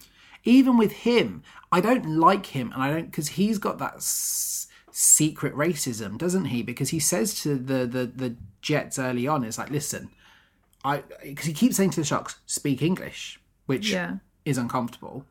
even 0.44 0.78
with 0.78 0.92
him, 0.92 1.42
I 1.72 1.80
don't 1.80 2.06
like 2.20 2.48
him, 2.48 2.72
and 2.74 2.84
I 2.84 2.92
don't 2.92 3.06
because 3.10 3.30
he's 3.30 3.58
got 3.58 3.78
that 3.80 3.96
s- 3.96 4.68
secret 4.92 5.56
racism, 5.56 6.18
doesn't 6.18 6.46
he? 6.46 6.62
Because 6.64 6.90
he 6.90 7.00
says 7.00 7.34
to 7.42 7.56
the 7.56 7.86
the 7.88 8.06
the 8.06 8.36
Jets 8.62 9.00
early 9.00 9.26
on, 9.28 9.44
"It's 9.46 9.58
like, 9.58 9.70
listen, 9.72 10.10
I," 10.84 11.04
because 11.24 11.46
he 11.46 11.54
keeps 11.54 11.78
saying 11.78 11.92
to 11.92 12.02
the 12.02 12.06
Sharks, 12.06 12.36
"Speak 12.46 12.82
English," 12.82 13.40
which 13.66 13.90
Yeah. 13.92 14.18
is 14.44 14.58
uncomfortable. 14.58 15.26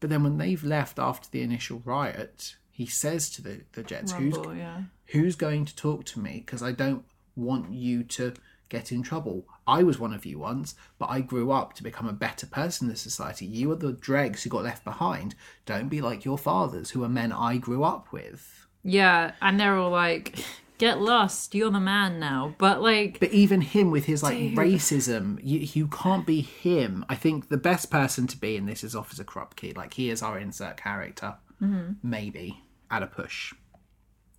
But 0.00 0.08
then 0.10 0.22
when 0.22 0.38
they've 0.38 0.64
left 0.64 0.98
after 0.98 1.28
the 1.30 1.42
initial 1.42 1.82
riot, 1.84 2.56
he 2.70 2.86
says 2.86 3.28
to 3.30 3.42
the 3.42 3.60
the 3.72 3.82
Jets, 3.82 4.12
"Who's 4.12 4.34
Rumble, 4.34 4.54
yeah. 4.54 4.82
Who's 5.06 5.36
going 5.36 5.64
to 5.66 5.76
talk 5.76 6.04
to 6.06 6.20
me 6.20 6.42
because 6.44 6.62
I 6.62 6.72
don't 6.72 7.04
want 7.36 7.72
you 7.72 8.02
to 8.04 8.34
get 8.68 8.90
in 8.90 9.02
trouble. 9.02 9.46
I 9.66 9.82
was 9.82 9.98
one 9.98 10.12
of 10.12 10.26
you 10.26 10.38
once, 10.38 10.74
but 10.98 11.10
I 11.10 11.20
grew 11.20 11.52
up 11.52 11.74
to 11.74 11.82
become 11.82 12.08
a 12.08 12.12
better 12.12 12.46
person 12.46 12.86
in 12.86 12.92
the 12.92 12.98
society. 12.98 13.46
You 13.46 13.70
are 13.72 13.76
the 13.76 13.92
dregs 13.92 14.42
who 14.42 14.50
got 14.50 14.64
left 14.64 14.84
behind. 14.84 15.34
Don't 15.66 15.88
be 15.88 16.00
like 16.00 16.24
your 16.24 16.38
fathers, 16.38 16.90
who 16.90 17.04
are 17.04 17.08
men 17.08 17.32
I 17.32 17.56
grew 17.58 17.84
up 17.84 18.12
with. 18.12 18.66
Yeah. 18.82 19.32
And 19.40 19.58
they're 19.58 19.76
all 19.76 19.90
like, 19.90 20.38
get 20.78 21.00
lost. 21.00 21.54
You're 21.54 21.70
the 21.70 21.80
man 21.80 22.18
now. 22.18 22.54
But 22.58 22.82
like, 22.82 23.20
But 23.20 23.32
even 23.32 23.60
him 23.60 23.90
with 23.90 24.06
his 24.06 24.22
like 24.22 24.36
racism, 24.36 25.38
you, 25.42 25.60
you 25.60 25.86
can't 25.88 26.26
be 26.26 26.40
him. 26.40 27.04
I 27.08 27.14
think 27.14 27.48
the 27.48 27.56
best 27.56 27.90
person 27.90 28.26
to 28.28 28.36
be 28.36 28.56
in 28.56 28.66
this 28.66 28.84
is 28.84 28.96
Officer 28.96 29.24
Krupke. 29.24 29.76
Like 29.76 29.94
he 29.94 30.10
is 30.10 30.22
our 30.22 30.38
insert 30.38 30.76
character, 30.76 31.36
mm-hmm. 31.62 31.92
maybe 32.02 32.60
at 32.90 33.02
a 33.02 33.06
push. 33.06 33.54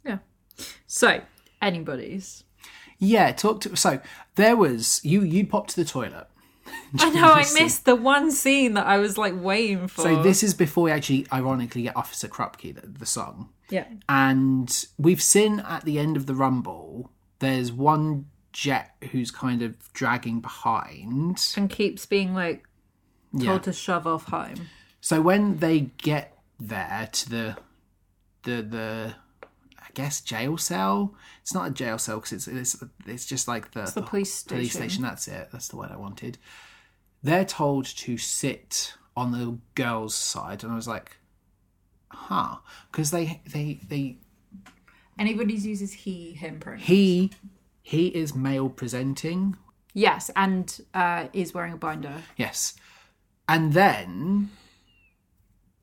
yeah. 0.05 0.19
So, 0.87 1.21
anybody's. 1.61 2.43
Yeah, 2.97 3.31
talk 3.31 3.61
to. 3.61 3.75
So 3.75 3.99
there 4.35 4.55
was 4.55 5.01
you. 5.03 5.21
You 5.21 5.45
popped 5.45 5.71
to 5.71 5.75
the 5.75 5.85
toilet. 5.85 6.27
I 6.99 7.09
know 7.09 7.31
I 7.31 7.45
missed 7.53 7.85
the 7.85 7.95
one 7.95 8.31
scene 8.31 8.73
that 8.73 8.87
I 8.87 8.97
was 8.97 9.17
like 9.17 9.33
waiting 9.35 9.87
for. 9.87 10.01
So 10.01 10.23
this 10.23 10.41
is 10.43 10.53
before 10.53 10.85
we 10.85 10.91
actually, 10.91 11.27
ironically, 11.31 11.83
get 11.83 11.95
Officer 11.95 12.27
Krupke, 12.27 12.73
the, 12.73 12.87
the 12.87 13.05
song. 13.05 13.49
yeah. 13.69 13.85
And 14.09 14.85
we've 14.97 15.21
seen 15.21 15.59
at 15.59 15.83
the 15.85 15.99
end 15.99 16.17
of 16.17 16.25
the 16.25 16.33
Rumble, 16.33 17.11
there's 17.39 17.71
one 17.71 18.25
jet 18.51 18.95
who's 19.11 19.29
kind 19.29 19.61
of 19.61 19.75
dragging 19.93 20.39
behind. 20.39 21.53
And 21.57 21.69
keeps 21.69 22.05
being 22.05 22.33
like 22.33 22.63
told 23.33 23.43
Yeah. 23.43 23.57
to 23.59 23.73
shove 23.73 24.07
off 24.07 24.25
home. 24.25 24.69
So 25.01 25.21
when 25.21 25.57
they 25.59 25.91
get 25.97 26.35
there 26.59 27.09
to 27.11 27.29
the, 27.29 27.57
the, 28.43 28.61
the, 28.63 29.15
guess 29.95 30.21
jail 30.21 30.57
cell. 30.57 31.15
It's 31.41 31.53
not 31.53 31.67
a 31.69 31.71
jail 31.71 31.97
cell 31.97 32.17
because 32.19 32.33
it's, 32.33 32.47
it's 32.47 32.83
it's 33.07 33.25
just 33.25 33.47
like 33.47 33.71
the, 33.71 33.91
the 33.95 34.01
police 34.03 34.43
Police 34.43 34.71
station. 34.73 34.89
station. 34.89 35.03
That's 35.03 35.27
it. 35.27 35.49
That's 35.51 35.67
the 35.69 35.77
word 35.77 35.89
I 35.91 35.97
wanted. 35.97 36.37
They're 37.23 37.45
told 37.45 37.85
to 37.85 38.17
sit 38.17 38.93
on 39.17 39.31
the 39.31 39.57
girls' 39.73 40.13
side, 40.13 40.63
and 40.63 40.71
I 40.71 40.75
was 40.75 40.87
like, 40.87 41.17
huh, 42.09 42.57
because 42.91 43.09
they 43.11 43.41
they 43.47 43.79
they 43.87 44.17
Anybody 45.17 45.53
uses 45.53 45.93
he, 45.93 46.33
him 46.33 46.59
pronoun. 46.59 46.81
he 46.81 47.31
he 47.81 48.07
is 48.07 48.35
male 48.35 48.69
presenting 48.69 49.55
Yes, 49.93 50.29
and 50.35 50.77
uh, 50.93 51.27
is 51.31 51.53
wearing 51.53 51.71
a 51.73 51.77
binder. 51.77 52.21
yes 52.35 52.73
and 53.47 53.71
then 53.73 54.49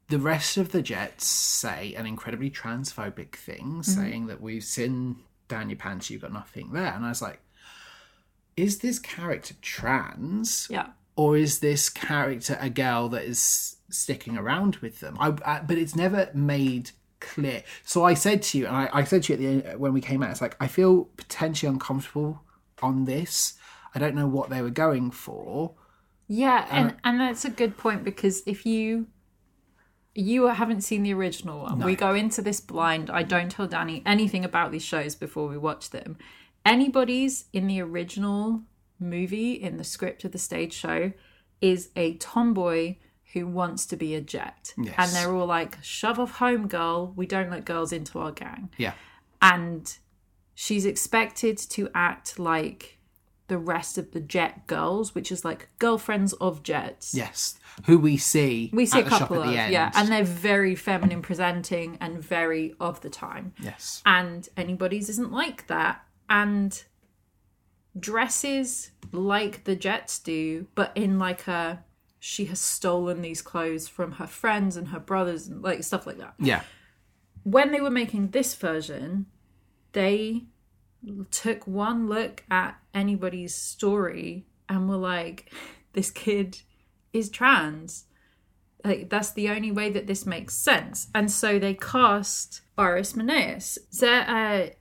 the 0.08 0.18
rest 0.18 0.56
of 0.56 0.72
the 0.72 0.82
jets 0.82 1.26
say 1.26 1.94
an 1.94 2.06
incredibly 2.06 2.50
transphobic 2.50 3.34
thing 3.34 3.66
mm-hmm. 3.66 3.82
saying 3.82 4.26
that 4.26 4.40
we've 4.40 4.64
seen 4.64 5.16
down 5.48 5.70
your 5.70 5.76
pants 5.76 6.10
you've 6.10 6.22
got 6.22 6.32
nothing 6.32 6.72
there. 6.72 6.92
And 6.92 7.04
i 7.04 7.08
was 7.08 7.22
like 7.22 7.40
is 8.54 8.78
this 8.78 8.98
character 8.98 9.54
trans? 9.62 10.68
Yeah. 10.70 10.88
or 11.16 11.36
is 11.38 11.60
this 11.60 11.88
character 11.88 12.58
a 12.60 12.68
girl 12.68 13.08
that 13.10 13.24
is 13.24 13.76
sticking 13.88 14.36
around 14.36 14.76
with 14.76 15.00
them? 15.00 15.16
I, 15.18 15.34
I 15.44 15.60
but 15.60 15.78
it's 15.78 15.96
never 15.96 16.30
made 16.34 16.90
clear. 17.20 17.62
So 17.84 18.04
i 18.04 18.14
said 18.14 18.42
to 18.42 18.58
you 18.58 18.66
and 18.66 18.76
I, 18.76 18.90
I 18.92 19.04
said 19.04 19.22
to 19.24 19.32
you 19.32 19.34
at 19.34 19.40
the 19.40 19.70
end 19.70 19.80
when 19.80 19.92
we 19.92 20.00
came 20.00 20.22
out 20.22 20.30
it's 20.30 20.40
like 20.40 20.56
i 20.60 20.66
feel 20.66 21.04
potentially 21.16 21.70
uncomfortable 21.70 22.42
on 22.82 23.04
this. 23.04 23.54
I 23.94 23.98
don't 23.98 24.14
know 24.14 24.26
what 24.26 24.50
they 24.50 24.62
were 24.62 24.70
going 24.70 25.10
for. 25.10 25.74
Yeah, 26.26 26.66
uh, 26.70 26.74
and 26.74 26.96
and 27.04 27.20
that's 27.20 27.44
a 27.44 27.50
good 27.50 27.76
point 27.76 28.04
because 28.04 28.42
if 28.46 28.66
you 28.66 29.06
you 30.14 30.46
haven't 30.48 30.82
seen 30.82 31.02
the 31.02 31.14
original 31.14 31.62
one, 31.62 31.80
we 31.80 31.96
go 31.96 32.14
into 32.14 32.42
this 32.42 32.60
blind. 32.60 33.10
I 33.10 33.22
don't 33.22 33.50
tell 33.50 33.66
Danny 33.66 34.02
anything 34.04 34.44
about 34.44 34.70
these 34.72 34.84
shows 34.84 35.14
before 35.14 35.48
we 35.48 35.56
watch 35.56 35.90
them. 35.90 36.18
Anybody's 36.66 37.46
in 37.52 37.66
the 37.66 37.80
original 37.80 38.62
movie 39.00 39.52
in 39.54 39.78
the 39.78 39.84
script 39.84 40.24
of 40.24 40.32
the 40.32 40.38
stage 40.38 40.72
show 40.72 41.12
is 41.60 41.90
a 41.96 42.14
tomboy 42.18 42.96
who 43.32 43.46
wants 43.46 43.86
to 43.86 43.96
be 43.96 44.14
a 44.14 44.20
jet, 44.20 44.74
Yes. 44.76 44.94
and 44.98 45.10
they're 45.12 45.34
all 45.34 45.46
like, 45.46 45.78
"Shove 45.82 46.18
off 46.18 46.32
home, 46.32 46.68
girl. 46.68 47.12
We 47.16 47.26
don't 47.26 47.50
let 47.50 47.64
girls 47.64 47.92
into 47.92 48.18
our 48.18 48.32
gang." 48.32 48.70
yeah 48.76 48.92
and 49.40 49.98
she's 50.54 50.84
expected 50.86 51.58
to 51.58 51.88
act 51.94 52.38
like 52.38 52.98
the 53.52 53.58
rest 53.58 53.98
of 53.98 54.12
the 54.12 54.20
jet 54.20 54.66
girls, 54.66 55.14
which 55.14 55.30
is 55.30 55.44
like 55.44 55.68
girlfriends 55.78 56.32
of 56.34 56.62
jets. 56.62 57.14
yes 57.14 57.58
who 57.86 57.98
we 57.98 58.16
see 58.16 58.70
We 58.72 58.86
see 58.86 59.00
a 59.00 59.04
couple 59.04 59.42
at 59.42 59.46
of 59.46 59.52
the 59.52 59.58
end 59.58 59.72
yeah, 59.72 59.90
and 59.94 60.08
they're 60.08 60.24
very 60.24 60.74
feminine 60.74 61.20
presenting 61.20 61.98
and 62.00 62.18
very 62.18 62.74
of 62.80 63.00
the 63.02 63.10
time. 63.10 63.52
yes 63.60 64.02
And 64.06 64.48
anybody's 64.56 65.08
isn't 65.08 65.32
like 65.32 65.66
that. 65.66 66.02
And 66.30 66.82
dresses 67.98 68.90
like 69.12 69.64
the 69.64 69.76
Jets 69.76 70.18
do, 70.18 70.66
but 70.74 70.92
in 70.94 71.18
like 71.18 71.46
a 71.46 71.84
she 72.18 72.46
has 72.46 72.60
stolen 72.60 73.20
these 73.20 73.42
clothes 73.42 73.86
from 73.88 74.12
her 74.12 74.26
friends 74.26 74.76
and 74.76 74.88
her 74.88 75.00
brothers 75.00 75.48
and 75.48 75.60
like 75.62 75.82
stuff 75.82 76.06
like 76.06 76.18
that 76.18 76.34
yeah 76.38 76.62
when 77.42 77.72
they 77.72 77.80
were 77.80 77.90
making 77.90 78.28
this 78.28 78.54
version, 78.54 79.26
they 79.92 80.44
took 81.30 81.66
one 81.66 82.08
look 82.08 82.44
at 82.50 82.76
anybody's 82.94 83.54
story 83.54 84.46
and 84.68 84.88
were 84.88 84.96
like, 84.96 85.52
this 85.92 86.10
kid 86.10 86.58
is 87.12 87.28
trans. 87.28 88.04
Like, 88.84 89.10
that's 89.10 89.32
the 89.32 89.48
only 89.48 89.70
way 89.70 89.90
that 89.90 90.06
this 90.06 90.26
makes 90.26 90.54
sense. 90.54 91.08
And 91.14 91.30
so 91.30 91.58
they 91.58 91.74
cast 91.74 92.62
Iris 92.76 93.14
Menas. 93.14 93.78
A 94.02 94.74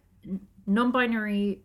non 0.65 0.91
binary 0.91 1.63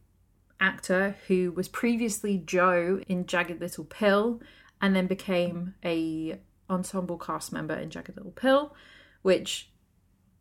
actor 0.61 1.17
who 1.29 1.53
was 1.53 1.69
previously 1.69 2.39
Joe 2.39 3.01
in 3.07 3.27
Jagged 3.27 3.61
Little 3.61 3.85
Pill 3.85 4.41
and 4.81 4.95
then 4.95 5.07
became 5.07 5.75
a 5.85 6.39
ensemble 6.69 7.19
cast 7.19 7.53
member 7.53 7.75
in 7.75 7.91
Jagged 7.91 8.17
Little 8.17 8.33
Pill, 8.33 8.75
which 9.23 9.71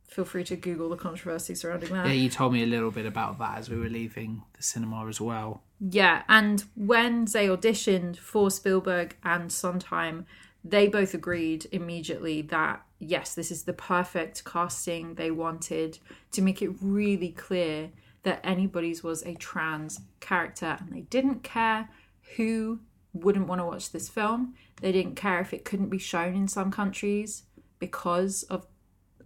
feel 0.08 0.26
free 0.26 0.44
to 0.46 0.56
Google 0.56 0.90
the 0.90 0.96
controversy 0.96 1.56
surrounding 1.56 1.92
that. 1.94 2.08
Yeah, 2.08 2.14
you 2.14 2.30
told 2.30 2.54
me 2.54 2.64
a 2.64 2.68
little 2.68 2.92
bit 2.92 3.06
about 3.06 3.40
that 3.40 3.58
as 3.58 3.70
we 3.70 3.78
were 3.78 3.90
leaving 3.90 4.44
the 4.56 4.64
cinema 4.64 5.08
as 5.08 5.20
well. 5.20 5.64
Yeah, 5.80 6.24
and 6.30 6.64
when 6.76 7.26
they 7.26 7.48
auditioned 7.48 8.18
for 8.18 8.50
Spielberg 8.50 9.16
and 9.24 9.52
Sondheim, 9.52 10.26
they 10.64 10.88
both 10.88 11.14
agreed 11.14 11.68
immediately 11.72 12.42
that 12.44 12.82
yes, 13.00 13.36
this 13.36 13.52
is 13.52 13.64
the 13.64 13.74
perfect 13.74 14.46
casting 14.46 15.16
they 15.16 15.32
wanted 15.32 16.00
to 16.32 16.42
make 16.42 16.62
it 16.62 16.72
really 16.82 17.30
clear 17.30 17.92
that 18.24 18.40
anybody's 18.44 19.04
was 19.04 19.24
a 19.24 19.36
trans 19.36 20.02
character, 20.20 20.78
and 20.80 20.92
they 20.92 21.02
didn't 21.02 21.44
care 21.44 21.90
who 22.38 22.80
wouldn't 23.14 23.48
want 23.48 23.62
to 23.62 23.66
watch 23.66 23.92
this 23.92 24.10
film. 24.10 24.56
They 24.82 24.92
didn't 24.92 25.16
care 25.16 25.40
if 25.40 25.54
it 25.54 25.64
couldn't 25.64 25.90
be 25.90 26.00
shown 26.00 26.36
in 26.36 26.48
some 26.48 26.72
countries 26.72 27.44
because 27.80 28.44
of 28.44 28.66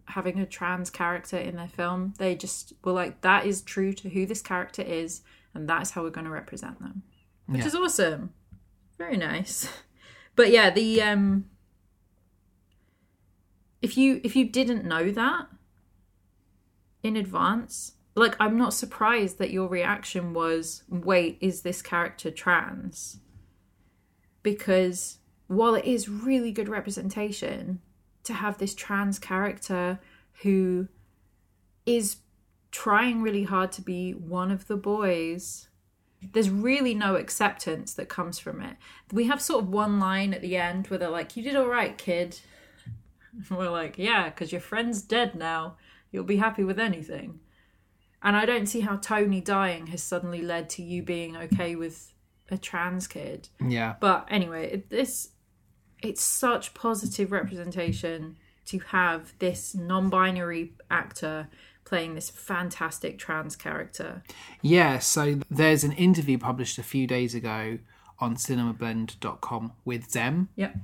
having 0.10 0.40
a 0.40 0.46
trans 0.46 0.90
character 0.90 1.38
in 1.38 1.56
their 1.56 1.68
film. 1.68 2.14
They 2.18 2.36
just 2.36 2.74
were 2.84 2.92
like, 2.92 3.22
that 3.22 3.46
is 3.46 3.62
true 3.62 3.94
to 3.94 4.10
who 4.10 4.26
this 4.26 4.42
character 4.42 4.82
is, 4.82 5.22
and 5.54 5.68
that's 5.70 5.92
how 5.92 6.04
we're 6.04 6.10
going 6.10 6.26
to 6.26 6.32
represent 6.32 6.80
them, 6.80 7.04
which 7.48 7.62
Yeah. 7.62 7.68
is 7.68 7.76
awesome. 7.76 8.34
Very 8.98 9.18
nice. 9.18 9.68
But 10.36 10.52
yeah, 10.52 10.70
the 10.70 11.02
um, 11.02 11.50
if 13.82 13.98
you 13.98 14.22
if 14.24 14.38
you 14.38 14.46
didn't 14.46 14.86
know 14.86 15.12
that 15.12 15.48
in 17.04 17.18
advance, 17.18 17.94
like 18.16 18.38
I'm 18.40 18.56
not 18.58 18.74
surprised 18.74 19.38
that 19.40 19.52
your 19.52 19.68
reaction 19.68 20.34
was, 20.34 20.84
"Wait, 20.88 21.38
is 21.42 21.62
this 21.64 21.82
character 21.82 22.32
trans?" 22.32 23.20
Because 24.44 25.18
while 25.48 25.76
it 25.76 25.84
is 25.84 26.08
really 26.08 26.54
good 26.54 26.70
representation 26.70 27.82
to 28.24 28.34
have 28.34 28.58
this 28.58 28.76
trans 28.76 29.20
character 29.20 30.00
who 30.44 30.88
is 31.86 32.18
trying 32.72 33.22
really 33.22 33.44
hard 33.44 33.72
to 33.72 33.82
be 33.82 34.12
one 34.12 34.52
of 34.52 34.68
the 34.68 34.78
boys 34.78 35.70
there's 36.34 36.50
really 36.50 36.94
no 36.94 37.16
acceptance 37.16 37.94
that 37.94 38.10
comes 38.10 38.40
from 38.40 38.62
it. 38.62 38.76
We 39.12 39.28
have 39.28 39.42
sort 39.42 39.64
of 39.64 39.70
one 39.70 40.00
line 40.00 40.34
at 40.34 40.42
the 40.42 40.58
end 40.58 40.88
where 40.88 40.98
they're 40.98 41.10
like 41.10 41.38
you 41.38 41.44
did 41.44 41.56
all 41.56 41.68
right 41.68 41.98
kid. 41.98 42.40
We're 43.50 43.70
like 43.70 43.98
yeah 43.98 44.26
because 44.26 44.52
your 44.52 44.62
friend's 44.62 45.02
dead 45.02 45.36
now. 45.36 45.78
You'll 46.12 46.24
be 46.24 46.38
happy 46.38 46.64
with 46.64 46.80
anything. 46.80 47.40
And 48.22 48.36
i 48.36 48.46
don't 48.46 48.66
see 48.66 48.82
how 48.82 48.98
tony 48.98 49.40
dying 49.40 49.88
has 49.88 50.04
suddenly 50.04 50.42
led 50.42 50.70
to 50.72 50.84
you 50.84 51.02
being 51.02 51.38
okay 51.38 51.76
with 51.76 52.14
a 52.52 52.58
trans 52.58 53.08
kid. 53.08 53.48
Yeah. 53.66 53.96
but 54.00 54.28
anyway, 54.30 54.72
it, 54.72 54.90
this 54.90 55.30
it's 56.02 56.22
such 56.22 56.74
positive 56.74 57.32
representation 57.32 58.38
to 58.66 58.80
have 58.80 59.34
this 59.40 59.74
non-binary 59.74 60.74
actor 60.92 61.48
playing 61.86 62.14
this 62.14 62.30
fantastic 62.30 63.18
trans 63.18 63.56
character. 63.56 64.22
Yeah, 64.62 65.00
so 65.00 65.40
there's 65.50 65.84
an 65.84 65.94
interview 65.94 66.38
published 66.38 66.78
a 66.78 66.84
few 66.84 67.08
days 67.08 67.34
ago 67.34 67.80
on 68.20 68.36
cinemablend.com 68.36 69.74
with 69.86 70.12
Zem. 70.12 70.50
Yep. 70.56 70.76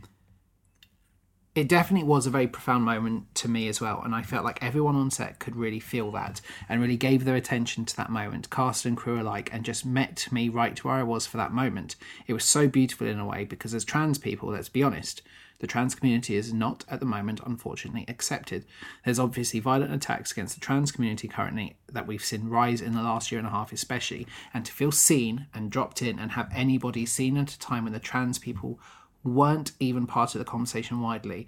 It 1.56 1.70
definitely 1.70 2.06
was 2.06 2.28
a 2.28 2.32
very 2.32 2.48
profound 2.48 2.84
moment 2.84 3.34
to 3.36 3.48
me 3.48 3.70
as 3.70 3.80
well, 3.80 4.02
and 4.04 4.14
I 4.14 4.24
felt 4.24 4.44
like 4.44 4.62
everyone 4.62 4.98
on 4.98 5.10
set 5.10 5.40
could 5.40 5.56
really 5.56 5.80
feel 5.80 6.12
that 6.12 6.42
and 6.68 6.82
really 6.82 6.98
gave 6.98 7.24
their 7.24 7.38
attention 7.38 7.86
to 7.86 7.96
that 7.96 8.10
moment, 8.10 8.50
cast 8.50 8.84
and 8.84 8.98
crew 8.98 9.22
alike, 9.22 9.50
and 9.54 9.64
just 9.64 9.86
met 9.86 10.28
me 10.34 10.50
right 10.50 10.84
where 10.84 10.96
I 10.96 11.04
was 11.04 11.26
for 11.26 11.38
that 11.38 11.54
moment. 11.54 11.96
It 12.28 12.34
was 12.34 12.44
so 12.44 12.68
beautiful 12.68 13.08
in 13.08 13.20
a 13.20 13.26
way 13.26 13.46
because, 13.46 13.74
as 13.74 13.86
trans 13.86 14.18
people, 14.18 14.50
let's 14.50 14.68
be 14.68 14.84
honest, 14.84 15.22
the 15.60 15.68
trans 15.68 15.96
community 15.96 16.36
is 16.36 16.52
not 16.52 16.84
at 16.90 17.00
the 17.00 17.06
moment, 17.06 17.40
unfortunately, 17.46 18.04
accepted. 18.10 18.66
There's 19.06 19.18
obviously 19.18 19.62
violent 19.62 19.94
attacks 19.94 20.34
against 20.34 20.56
the 20.56 20.60
trans 20.60 20.92
community 20.92 21.30
currently 21.30 21.78
that 21.90 22.06
we've 22.06 22.22
seen 22.22 22.50
rise 22.50 22.82
in 22.82 22.94
the 22.94 23.02
last 23.02 23.32
year 23.32 23.40
and 23.40 23.48
a 23.48 23.52
half, 23.52 23.72
especially. 23.72 24.28
And 24.54 24.66
to 24.66 24.74
feel 24.74 24.92
seen 24.92 25.48
and 25.54 25.72
dropped 25.72 26.02
in 26.02 26.20
and 26.20 26.34
have 26.34 26.52
anybody 26.54 27.06
seen 27.06 27.38
at 27.38 27.54
a 27.54 27.60
time 27.60 27.86
when 27.86 27.94
the 27.94 28.00
trans 28.00 28.40
people 28.40 28.78
weren't 29.26 29.72
even 29.80 30.08
part 30.08 30.36
of 30.36 30.40
the 30.40 30.46
conversation 30.46 31.02
widely, 31.02 31.48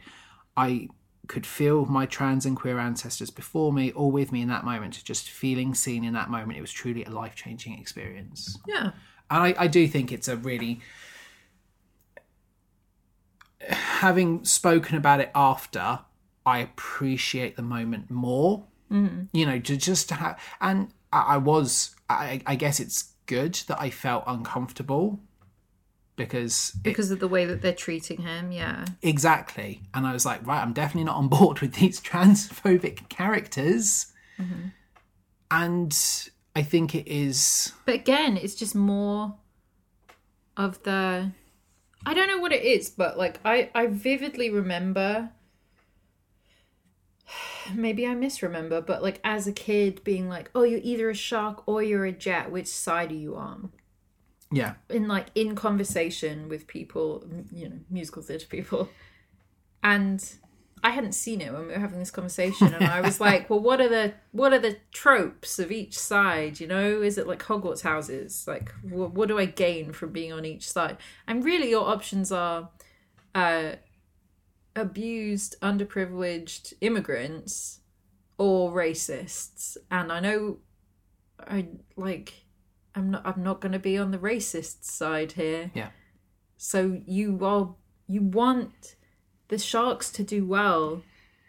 I 0.56 0.90
could 1.28 1.46
feel 1.46 1.86
my 1.86 2.06
trans 2.06 2.46
and 2.46 2.56
queer 2.56 2.80
ancestors 2.80 3.30
before 3.30 3.72
me 3.72 3.92
or 3.92 4.12
with 4.12 4.32
me 4.32 4.42
in 4.42 4.48
that 4.48 4.64
moment, 4.64 5.02
just 5.04 5.30
feeling 5.30 5.74
seen 5.74 6.04
in 6.04 6.14
that 6.14 6.30
moment. 6.30 6.58
It 6.58 6.62
was 6.62 6.72
truly 6.72 7.04
a 7.04 7.10
life 7.10 7.36
changing 7.36 7.78
experience. 7.80 8.58
Yeah. 8.68 8.92
And 9.30 9.44
I, 9.44 9.56
I 9.58 9.68
do 9.68 9.88
think 9.88 10.12
it's 10.12 10.28
a 10.28 10.38
really 10.38 10.80
having 13.70 14.46
spoken 14.46 14.98
about 14.98 15.20
it 15.20 15.32
after, 15.36 16.00
I 16.46 16.60
appreciate 16.60 17.56
the 17.56 17.62
moment 17.62 18.10
more. 18.10 18.66
Mm. 18.92 19.28
You 19.34 19.46
know, 19.46 19.60
to 19.60 19.76
just 19.76 20.08
to 20.10 20.16
have 20.16 20.42
and 20.62 20.94
I, 21.12 21.34
I 21.34 21.38
was 21.38 21.94
I, 22.10 22.42
I 22.46 22.56
guess 22.56 22.80
it's 22.80 23.14
good 23.26 23.56
that 23.68 23.82
I 23.82 23.90
felt 23.90 24.24
uncomfortable 24.26 25.20
because 26.18 26.74
it- 26.76 26.84
Because 26.84 27.10
of 27.12 27.20
the 27.22 27.28
way 27.30 27.46
that 27.46 27.62
they're 27.62 27.74
treating 27.74 28.22
him, 28.24 28.52
yeah. 28.52 28.84
exactly. 29.02 29.82
And 29.94 30.06
I 30.06 30.12
was 30.12 30.26
like, 30.26 30.46
right, 30.46 30.62
I'm 30.62 30.74
definitely 30.74 31.06
not 31.06 31.16
on 31.16 31.30
board 31.30 31.60
with 31.62 31.76
these 31.76 32.02
transphobic 32.02 33.08
characters. 33.08 34.08
Mm-hmm. 34.38 34.68
And 35.50 35.98
I 36.56 36.62
think 36.64 36.94
it 36.94 37.08
is 37.08 37.72
But 37.86 37.96
again, 37.96 38.36
it's 38.36 38.56
just 38.56 38.76
more 38.76 39.36
of 40.58 40.84
the 40.84 41.32
I 42.06 42.14
don't 42.14 42.28
know 42.28 42.40
what 42.40 42.52
it 42.52 42.64
is, 42.64 42.90
but 42.90 43.18
like 43.18 43.40
I 43.46 43.70
I 43.74 43.88
vividly 43.88 44.50
remember 44.50 45.30
maybe 47.74 48.06
I 48.08 48.14
misremember, 48.16 48.82
but 48.82 49.02
like 49.04 49.20
as 49.24 49.48
a 49.48 49.52
kid 49.52 50.04
being 50.04 50.28
like, 50.30 50.50
"Oh, 50.56 50.64
you're 50.64 50.80
either 50.84 51.10
a 51.10 51.14
shark 51.16 51.64
or 51.68 51.84
you're 51.84 52.06
a 52.06 52.12
jet. 52.12 52.52
Which 52.52 52.68
side 52.68 53.12
are 53.12 53.16
you 53.16 53.36
on?" 53.36 53.72
Yeah. 54.52 54.76
in 54.90 55.08
like 55.08 55.28
in 55.36 55.56
conversation 55.56 56.50
with 56.50 56.68
people, 56.68 57.26
you 57.52 57.70
know, 57.70 57.80
musical 57.90 58.22
theatre 58.22 58.48
people, 58.48 58.90
and 59.84 60.24
I 60.84 60.92
hadn't 60.92 61.14
seen 61.14 61.42
it 61.42 61.52
when 61.52 61.68
we 61.68 61.74
were 61.74 61.80
having 61.80 62.00
this 62.00 62.12
conversation, 62.12 62.74
and 62.74 62.86
I 62.86 63.02
was 63.02 63.20
like, 63.20 63.50
"Well, 63.50 63.60
what 63.60 63.82
are 63.82 63.90
the 63.90 64.14
what 64.32 64.54
are 64.54 64.60
the 64.60 64.78
tropes 64.92 65.60
of 65.60 65.72
each 65.72 65.98
side? 65.98 66.60
You 66.60 66.68
know, 66.68 67.02
is 67.02 67.18
it 67.18 67.28
like 67.28 67.44
Hogwarts 67.44 67.82
houses? 67.82 68.46
Like, 68.48 68.72
wh- 68.82 69.14
what 69.14 69.28
do 69.28 69.40
I 69.40 69.46
gain 69.46 69.92
from 69.92 70.12
being 70.12 70.32
on 70.32 70.46
each 70.46 70.70
side?" 70.70 70.98
And 71.28 71.44
really, 71.44 71.70
your 71.70 71.88
options 71.88 72.32
are 72.32 72.70
uh, 73.34 73.74
abused, 74.76 75.60
underprivileged 75.62 76.74
immigrants 76.82 77.80
or 78.38 78.72
racists, 78.72 79.78
and 79.90 80.12
I 80.12 80.20
know, 80.20 80.58
I 81.40 81.68
like. 81.96 82.34
I'm 82.98 83.12
not. 83.12 83.22
I'm 83.26 83.44
not 83.44 83.62
going 83.62 83.74
to 83.74 83.80
be 83.80 83.98
on 83.98 84.12
the 84.12 84.18
racist 84.18 84.84
side 84.84 85.34
here. 85.34 85.72
Yeah. 85.74 85.90
So 86.58 87.02
you 87.06 87.40
are. 87.46 87.76
You 88.08 88.22
want 88.22 88.96
the 89.50 89.60
sharks 89.60 90.10
to 90.12 90.24
do 90.24 90.46
well 90.46 91.04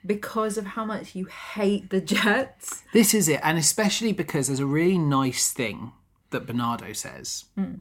because 0.04 0.58
of 0.58 0.66
how 0.66 0.84
much 0.84 1.14
you 1.14 1.24
hate 1.26 1.90
the 1.90 2.00
Jets. 2.00 2.82
This 2.92 3.14
is 3.14 3.28
it, 3.28 3.40
and 3.42 3.56
especially 3.56 4.12
because 4.12 4.48
there's 4.48 4.60
a 4.60 4.66
really 4.66 4.98
nice 4.98 5.52
thing 5.52 5.92
that 6.30 6.46
Bernardo 6.46 6.92
says. 6.92 7.46
Hmm. 7.54 7.76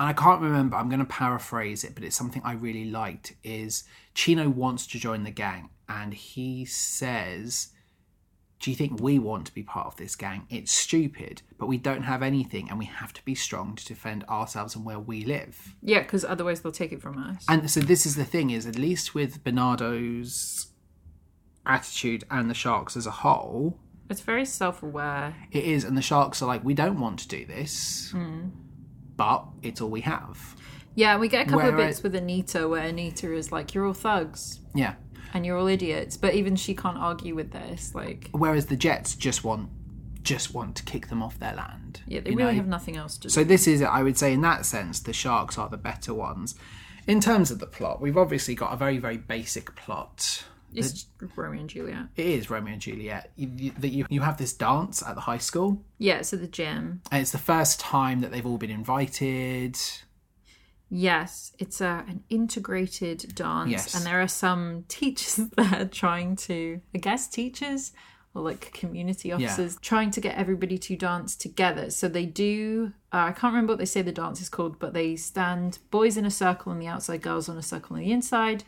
And 0.00 0.08
I 0.08 0.12
can't 0.12 0.40
remember, 0.40 0.76
I'm 0.76 0.88
going 0.88 1.00
to 1.00 1.04
paraphrase 1.04 1.82
it, 1.82 1.96
but 1.96 2.04
it's 2.04 2.14
something 2.14 2.40
I 2.44 2.52
really 2.52 2.84
liked 2.84 3.34
is 3.42 3.82
Chino 4.14 4.48
wants 4.48 4.86
to 4.86 4.98
join 4.98 5.24
the 5.24 5.32
gang 5.32 5.70
and 5.88 6.14
he 6.14 6.64
says, 6.64 7.70
"Do 8.60 8.70
you 8.70 8.76
think 8.76 9.00
we 9.00 9.18
want 9.18 9.46
to 9.46 9.54
be 9.54 9.62
part 9.62 9.86
of 9.86 9.96
this 9.96 10.16
gang? 10.16 10.46
It's 10.50 10.72
stupid, 10.72 11.42
but 11.58 11.66
we 11.66 11.78
don't 11.78 12.02
have 12.02 12.22
anything 12.22 12.68
and 12.68 12.78
we 12.78 12.86
have 12.86 13.12
to 13.14 13.24
be 13.24 13.34
strong 13.34 13.76
to 13.76 13.84
defend 13.84 14.24
ourselves 14.24 14.74
and 14.74 14.84
where 14.84 14.98
we 14.98 15.24
live." 15.24 15.74
Yeah, 15.82 16.00
because 16.00 16.24
otherwise 16.24 16.60
they'll 16.60 16.72
take 16.72 16.92
it 16.92 17.00
from 17.00 17.18
us. 17.18 17.44
And 17.48 17.70
so 17.70 17.80
this 17.80 18.06
is 18.06 18.16
the 18.16 18.24
thing 18.24 18.50
is 18.50 18.66
at 18.66 18.76
least 18.76 19.14
with 19.14 19.44
Bernardo's 19.44 20.68
attitude 21.66 22.24
and 22.30 22.50
the 22.50 22.54
Sharks 22.54 22.96
as 22.96 23.06
a 23.06 23.10
whole, 23.10 23.78
It's 24.08 24.22
very 24.22 24.46
self-aware. 24.46 25.34
it 25.52 25.64
is, 25.64 25.84
and 25.84 25.96
the 25.96 26.02
Sharks 26.02 26.42
are 26.42 26.46
like, 26.46 26.64
we 26.64 26.74
don't 26.74 26.98
want 26.98 27.18
to 27.20 27.28
do 27.28 27.44
this, 27.44 28.10
hmm. 28.12 28.48
but 29.16 29.44
it's 29.62 29.80
all 29.80 29.90
we 29.90 30.00
have. 30.00 30.56
Yeah, 30.94 31.16
we 31.16 31.28
get 31.28 31.46
a 31.46 31.50
couple 31.50 31.68
of 31.68 31.76
bits 31.76 32.02
with 32.02 32.14
Anita 32.16 32.66
where 32.66 32.82
Anita 32.82 33.32
is 33.32 33.52
like, 33.52 33.72
"You're 33.72 33.86
all 33.86 33.92
thugs 33.92 34.58
Yeah. 34.74 34.94
And 35.34 35.44
you're 35.46 35.56
all 35.56 35.66
idiots," 35.68 36.16
but 36.16 36.34
even 36.34 36.56
she 36.56 36.74
can't 36.74 36.98
argue 36.98 37.34
with 37.34 37.52
this. 37.52 37.94
Like, 37.94 38.28
Whereas 38.32 38.66
the 38.66 38.76
Jets 38.76 39.14
just 39.14 39.44
want 39.44 39.70
just 40.22 40.52
want 40.52 40.76
to 40.76 40.82
kick 40.82 41.08
them 41.08 41.22
off 41.22 41.38
their 41.38 41.54
land. 41.54 42.02
yeah, 42.06 42.20
they 42.20 42.32
really 42.32 42.52
know? 42.52 42.56
have 42.58 42.66
nothing 42.66 42.96
else 42.96 43.14
to 43.16 43.22
do. 43.22 43.28
So 43.30 43.44
this 43.44 43.66
is, 43.66 43.80
I 43.80 44.02
would 44.02 44.18
say, 44.18 44.34
in 44.34 44.42
that 44.42 44.66
sense, 44.66 45.00
the 45.00 45.12
Sharks 45.14 45.56
are 45.56 45.68
the 45.70 45.78
better 45.78 46.12
ones. 46.12 46.54
In 47.06 47.20
terms 47.20 47.50
of 47.50 47.60
the 47.60 47.66
plot, 47.66 48.00
we've 48.02 48.16
obviously 48.18 48.54
got 48.54 48.74
a 48.74 48.76
very, 48.76 48.98
very 48.98 49.16
basic 49.16 49.74
plot. 49.74 50.44
It's 50.74 51.06
Romeo 51.34 51.60
and 51.60 51.70
Juliet. 51.70 52.08
It 52.14 52.26
is 52.26 52.50
Romeo 52.50 52.74
and 52.74 52.82
Juliet. 52.82 53.32
You, 53.36 53.70
that 53.78 53.88
you, 53.88 54.04
you 54.10 54.20
have 54.20 54.36
this 54.36 54.52
dance 54.52 55.02
at 55.02 55.14
the 55.14 55.22
high 55.22 55.38
school, 55.38 55.82
Yeah, 55.96 56.20
so 56.20 56.36
the 56.36 56.46
gym. 56.46 57.00
and 57.10 57.22
it's 57.22 57.30
the 57.32 57.38
first 57.38 57.80
time 57.80 58.20
that 58.20 58.30
they've 58.30 58.44
all 58.44 58.58
been 58.58 58.68
invited. 58.70 59.78
Yes, 60.90 61.52
it's 61.58 61.80
a, 61.80 62.04
an 62.08 62.24
integrated 62.30 63.34
dance, 63.34 63.70
Yes. 63.70 63.94
and 63.94 64.06
there 64.06 64.20
are 64.20 64.28
some 64.28 64.84
teachers 64.88 65.36
there 65.56 65.86
trying 65.90 66.36
to, 66.36 66.80
I 66.94 66.98
guess, 66.98 67.28
teachers 67.28 67.92
or 68.34 68.42
like 68.42 68.72
community 68.72 69.32
officers 69.32 69.78
trying 69.80 70.10
to 70.12 70.20
get 70.20 70.36
everybody 70.36 70.76
to 70.78 70.96
dance 70.96 71.34
together. 71.34 71.90
So 71.90 72.08
they 72.08 72.26
do. 72.26 72.92
Uh, 73.12 73.16
I 73.28 73.32
can't 73.32 73.52
remember 73.54 73.72
what 73.72 73.78
they 73.78 73.86
say 73.86 74.02
the 74.02 74.12
dance 74.12 74.40
is 74.40 74.48
called, 74.50 74.78
but 74.78 74.92
they 74.92 75.16
stand 75.16 75.78
boys 75.90 76.16
in 76.18 76.26
a 76.26 76.30
circle 76.30 76.72
on 76.72 76.78
the 76.78 76.86
outside, 76.86 77.22
girls 77.22 77.48
on 77.48 77.56
a 77.56 77.62
circle 77.62 77.96
on 77.96 78.02
the 78.02 78.12
inside. 78.12 78.64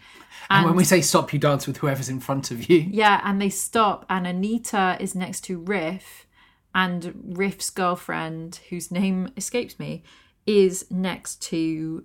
And 0.49 0.65
when 0.67 0.77
we 0.77 0.85
say 0.85 1.03
stop, 1.03 1.33
you 1.33 1.39
dance 1.39 1.67
with 1.67 1.77
whoever's 1.79 2.09
in 2.09 2.21
front 2.21 2.51
of 2.51 2.69
you. 2.71 2.79
Yeah, 2.91 3.21
and 3.23 3.41
they 3.41 3.51
stop, 3.51 4.07
and 4.09 4.27
Anita 4.27 4.97
is 4.99 5.15
next 5.15 5.43
to 5.45 5.59
Riff, 5.59 6.27
and 6.75 7.37
Riff's 7.37 7.69
girlfriend, 7.71 8.61
whose 8.71 8.91
name 8.91 9.31
escapes 9.37 9.79
me, 9.79 10.03
is 10.47 10.91
next 10.91 11.43
to 11.43 12.05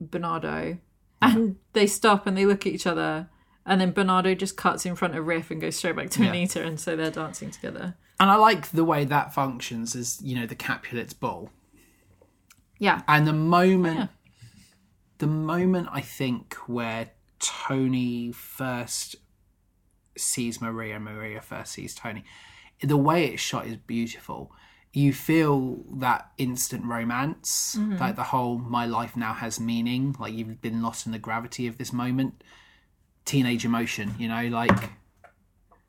Bernardo. 0.00 0.78
Mm-hmm. 1.22 1.36
And 1.38 1.56
they 1.72 1.86
stop 1.86 2.26
and 2.26 2.36
they 2.36 2.46
look 2.46 2.66
at 2.66 2.72
each 2.72 2.86
other, 2.86 3.28
and 3.66 3.80
then 3.80 3.90
Bernardo 3.90 4.34
just 4.34 4.56
cuts 4.56 4.86
in 4.86 4.94
front 4.94 5.16
of 5.16 5.26
Riff 5.26 5.50
and 5.50 5.60
goes 5.60 5.76
straight 5.76 5.96
back 5.96 6.10
to 6.10 6.22
Yeah. 6.22 6.30
Anita, 6.30 6.64
and 6.64 6.78
so 6.78 6.94
they're 6.96 7.10
dancing 7.10 7.50
together. 7.50 7.96
And 8.20 8.30
I 8.30 8.36
like 8.36 8.70
the 8.70 8.84
way 8.84 9.04
that 9.04 9.34
functions 9.34 9.94
as, 9.96 10.20
you 10.22 10.36
know, 10.38 10.46
the 10.46 10.54
Capulets 10.54 11.12
ball. 11.12 11.50
Yeah, 12.78 13.02
And 13.08 13.26
the 13.26 13.32
moment, 13.32 13.98
Yeah. 13.98 14.06
the 15.18 15.26
moment 15.26 15.88
I 15.90 16.00
think 16.00 16.54
where 16.66 17.10
Tony 17.40 18.30
first 18.30 19.16
sees 20.16 20.60
Maria, 20.60 21.00
Maria 21.00 21.40
first 21.40 21.72
sees 21.72 21.94
Tony, 21.94 22.24
the 22.80 22.96
way 22.96 23.26
it's 23.26 23.42
shot 23.42 23.66
is 23.66 23.76
beautiful. 23.76 24.52
You 24.92 25.12
feel 25.12 25.84
that 25.98 26.32
instant 26.38 26.84
romance, 26.84 27.78
like 28.00 28.16
the 28.16 28.24
whole 28.24 28.58
"my 28.58 28.86
life 28.86 29.16
now 29.16 29.34
has 29.34 29.60
meaning," 29.60 30.16
like 30.18 30.32
you've 30.32 30.60
been 30.60 30.82
lost 30.82 31.06
in 31.06 31.12
the 31.12 31.18
gravity 31.18 31.66
of 31.66 31.78
this 31.78 31.92
moment. 31.92 32.42
Teenage 33.24 33.64
emotion, 33.64 34.14
you 34.18 34.28
know, 34.28 34.46
like 34.48 34.90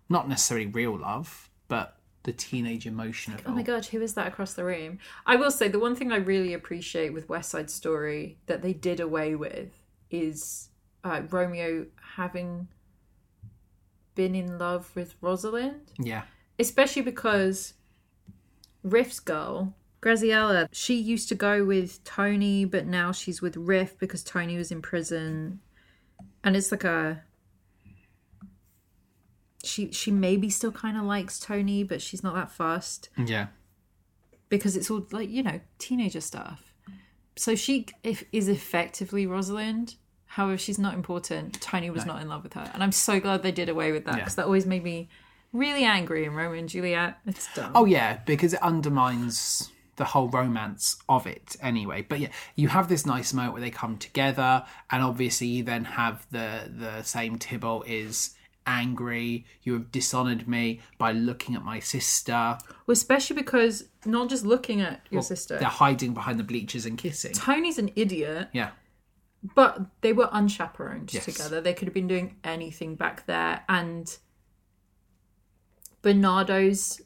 not 0.10 0.28
necessarily 0.28 0.66
real 0.68 0.98
love, 0.98 1.50
but 1.70 1.98
the 2.24 2.34
teenage 2.34 2.86
emotion 2.86 3.34
of. 3.34 3.42
Oh 3.46 3.52
my 3.52 3.62
god, 3.64 3.86
who 3.86 4.02
is 4.02 4.14
that 4.16 4.28
across 4.28 4.54
the 4.54 4.66
room? 4.66 5.00
I 5.26 5.36
will 5.38 5.52
say 5.52 5.70
the 5.70 5.80
one 5.80 5.96
thing 5.96 6.12
I 6.12 6.18
really 6.18 6.54
appreciate 6.54 7.14
with 7.14 7.30
West 7.30 7.50
Side 7.50 7.70
Story 7.70 8.38
that 8.48 8.62
they 8.62 8.74
did 8.74 9.00
away 9.00 9.36
with 9.36 9.72
is 10.12 10.70
uh, 11.04 11.22
Romeo 11.30 11.86
having 12.16 12.68
been 14.16 14.36
in 14.36 14.58
love 14.58 14.92
with 14.96 15.16
Rosalind, 15.22 15.94
Yeah, 15.98 16.24
especially 16.58 17.04
because 17.04 17.74
Riff's 18.84 19.20
girl. 19.20 19.74
Graziella, 20.02 20.70
she 20.72 20.96
used 20.96 21.28
to 21.30 21.36
go 21.36 21.66
with 21.66 22.02
Tony, 22.06 22.64
but 22.64 22.86
now 22.86 23.12
she's 23.12 23.42
with 23.42 23.58
Riff 23.58 23.98
because 23.98 24.24
Tony 24.24 24.56
was 24.56 24.72
in 24.72 24.82
prison. 24.82 25.60
And 26.44 26.56
it's 26.56 26.72
like 26.72 26.86
a 26.86 27.24
she 29.64 29.92
she 29.92 30.12
maybe 30.12 30.50
still 30.50 30.72
kind 30.72 30.98
of 30.98 31.04
likes 31.04 31.40
Tony, 31.40 31.84
but 31.84 32.02
she's 32.02 32.24
not 32.24 32.34
that 32.36 32.52
fussed 32.52 33.10
yeah. 33.18 33.48
because 34.48 34.76
it's 34.76 34.90
all 34.90 35.06
like 35.12 35.30
you 35.30 35.44
know 35.44 35.60
teenager 35.78 36.22
stuff. 36.22 36.74
So 37.36 37.56
she 37.56 37.88
if, 38.04 38.24
is 38.32 38.48
effectively 38.48 39.26
Rosalind. 39.26 39.96
However, 40.26 40.58
she's 40.58 40.78
not 40.78 40.94
important. 40.94 41.60
Tony 41.60 41.90
was 41.90 42.06
not 42.06 42.22
in 42.22 42.30
love 42.30 42.44
with 42.44 42.54
her, 42.54 42.70
and 42.74 42.84
I'm 42.84 42.92
so 42.92 43.20
glad 43.20 43.42
they 43.42 43.52
did 43.52 43.68
away 43.68 43.92
with 43.92 44.06
that 44.06 44.16
Yeah. 44.16 44.20
because 44.20 44.36
that 44.36 44.46
always 44.46 44.66
made 44.66 44.84
me 44.84 45.10
really 45.54 45.84
angry. 45.84 46.26
in 46.26 46.34
Romeo 46.34 46.60
and 46.60 46.70
Juliet, 46.70 47.18
it's 47.26 47.54
dumb. 47.54 47.72
Oh 47.76 47.86
yeah, 47.86 48.20
because 48.26 48.54
it 48.54 48.62
undermines 48.62 49.72
the 49.96 50.06
whole 50.06 50.30
romance 50.30 50.96
of 51.10 51.28
it 51.28 51.56
anyway. 51.62 52.02
But 52.08 52.20
yeah, 52.20 52.30
you 52.56 52.70
have 52.70 52.88
this 52.88 53.06
nice 53.06 53.34
moment 53.34 53.54
where 53.54 53.62
they 53.62 53.70
come 53.72 53.98
together, 53.98 54.66
and 54.90 55.04
obviously 55.04 55.48
you 55.48 55.64
then 55.64 55.84
have 55.86 56.26
the 56.32 56.72
the 56.76 57.02
same 57.04 57.38
Tybalt 57.38 57.88
is 57.88 58.36
angry. 58.66 59.46
You 59.64 59.74
have 59.74 59.92
dishonored 59.92 60.48
me 60.48 60.80
by 60.98 61.12
looking 61.12 61.56
at 61.56 61.64
my 61.64 61.80
sister. 61.80 62.58
Well, 62.86 62.94
especially 62.94 63.36
because 63.36 63.86
not 64.06 64.30
just 64.30 64.46
looking 64.46 64.80
at 64.82 65.02
your 65.10 65.22
sister. 65.24 65.58
They're 65.58 65.68
hiding 65.68 66.14
behind 66.14 66.40
the 66.40 66.44
bleachers 66.44 66.86
and 66.86 66.98
kissing. 66.98 67.34
Tony's 67.34 67.78
an 67.80 67.90
idiot, 67.96 68.50
Yeah, 68.54 68.70
but 69.56 69.82
they 70.02 70.14
were 70.14 70.30
unchaperoned 70.32 71.14
Yes. 71.14 71.26
together. 71.26 71.60
They 71.62 71.74
could 71.74 71.88
have 71.88 71.94
been 71.94 72.08
doing 72.08 72.36
anything 72.44 72.96
back 72.96 73.26
there, 73.26 73.64
and 73.68 74.16
Bernardo's 76.02 77.02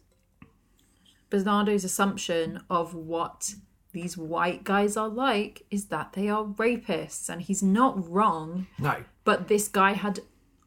Bernardo's 1.30 1.84
assumption 1.84 2.62
of 2.70 2.94
what 2.94 3.56
these 3.92 4.18
white 4.18 4.64
guys 4.64 4.96
are 4.98 5.10
like 5.10 5.64
is 5.72 5.86
that 5.86 6.14
they 6.14 6.30
are 6.30 6.46
rapists, 6.46 7.30
and 7.30 7.42
he's 7.42 7.62
not 7.64 8.10
wrong. 8.10 8.68
no, 8.80 9.04
But 9.24 9.48
this 9.48 9.68
guy 9.68 9.94
had 9.94 10.20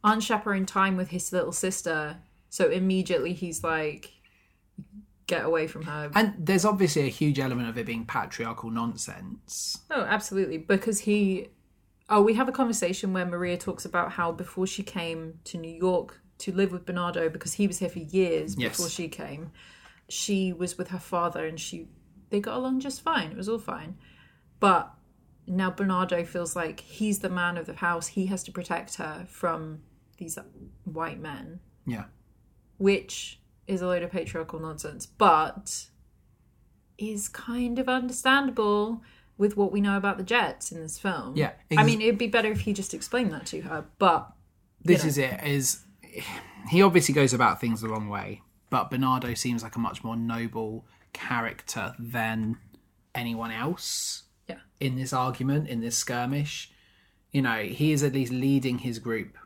unchaperoned 0.04 0.68
time 0.68 0.96
with 0.96 1.08
his 1.10 1.32
little 1.32 1.52
sister, 1.52 2.18
so 2.48 2.68
immediately 2.70 3.32
he's 3.32 3.62
like, 3.64 4.12
"Get 5.26 5.44
away 5.44 5.66
from 5.66 5.82
her." 5.84 6.10
and 6.14 6.34
there's 6.38 6.64
obviously 6.64 7.02
a 7.02 7.08
huge 7.08 7.38
element 7.38 7.68
of 7.68 7.76
it 7.78 7.86
being 7.86 8.06
patriarchal 8.06 8.70
nonsense. 8.70 9.78
Oh, 9.90 10.02
absolutely. 10.02 10.58
Because 10.58 11.00
he. 11.00 11.48
Oh, 12.08 12.22
we 12.22 12.34
have 12.34 12.48
a 12.48 12.52
conversation 12.52 13.12
where 13.12 13.26
Maria 13.26 13.56
talks 13.56 13.84
about 13.84 14.12
how 14.12 14.30
before 14.30 14.66
she 14.68 14.84
came 14.84 15.40
to 15.44 15.58
New 15.58 15.74
York 15.74 16.20
to 16.38 16.52
live 16.52 16.72
with 16.72 16.84
Bernardo, 16.86 17.28
because 17.28 17.54
he 17.54 17.66
was 17.66 17.78
here 17.78 17.88
for 17.88 17.98
years 18.00 18.56
Yes. 18.58 18.76
before 18.76 18.88
she 18.90 19.08
came, 19.08 19.50
she 20.08 20.52
was 20.52 20.76
with 20.78 20.88
her 20.88 20.98
father 20.98 21.46
and 21.46 21.58
she. 21.58 21.88
They 22.30 22.40
got 22.40 22.56
along 22.56 22.80
just 22.80 23.02
fine. 23.02 23.30
It 23.30 23.36
was 23.36 23.48
all 23.48 23.58
fine. 23.58 23.96
But 24.58 24.92
now 25.46 25.70
Bernardo 25.70 26.24
feels 26.24 26.56
like 26.56 26.80
he's 26.80 27.20
the 27.20 27.28
man 27.28 27.56
of 27.56 27.66
the 27.66 27.74
house. 27.74 28.08
He 28.08 28.26
has 28.26 28.42
to 28.44 28.52
protect 28.52 28.96
her 28.96 29.26
from 29.28 29.82
these 30.18 30.36
white 30.84 31.20
men, 31.20 31.60
Yeah, 31.86 32.04
which 32.78 33.40
is 33.66 33.80
a 33.82 33.86
load 33.86 34.02
of 34.02 34.10
patriarchal 34.10 34.58
nonsense, 34.60 35.06
but 35.06 35.86
is 36.98 37.28
kind 37.28 37.78
of 37.78 37.88
understandable 37.88 39.02
with 39.38 39.56
what 39.56 39.70
we 39.70 39.80
know 39.82 39.96
about 39.98 40.16
the 40.16 40.24
Jets 40.24 40.72
in 40.72 40.80
this 40.80 40.98
film. 40.98 41.36
Yeah, 41.36 41.52
I 41.76 41.84
mean, 41.84 42.00
it'd 42.00 42.16
be 42.18 42.26
better 42.28 42.50
if 42.50 42.60
he 42.60 42.72
just 42.72 42.94
explained 42.94 43.32
that 43.32 43.46
to 43.46 43.60
her, 43.62 43.84
but 43.98 44.32
this 44.82 45.04
is 45.04 45.18
it. 45.18 45.38
Is 45.44 45.84
he 46.68 46.82
obviously 46.82 47.14
goes 47.14 47.32
about 47.32 47.60
things 47.60 47.80
the 47.80 47.88
wrong 47.88 48.08
way, 48.08 48.42
but 48.70 48.90
Bernardo 48.90 49.34
seems 49.34 49.62
like 49.62 49.76
a 49.76 49.78
much 49.78 50.02
more 50.02 50.16
noble 50.16 50.86
character 51.12 51.94
than 51.98 52.58
anyone 53.14 53.50
else. 53.50 54.24
yeah. 54.48 54.56
in 54.80 54.96
this 54.96 55.12
argument, 55.12 55.68
in 55.68 55.80
this 55.80 55.96
skirmish. 55.96 56.70
You 57.32 57.42
know, 57.42 57.62
he 57.62 57.92
is 57.92 58.02
at 58.02 58.12
least 58.12 58.32
leading 58.32 58.78
his 58.78 58.98
group 58.98 59.36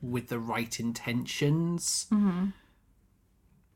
with 0.00 0.28
the 0.28 0.38
right 0.38 0.78
intentions. 0.78 2.06
Mm-hmm. 2.12 2.46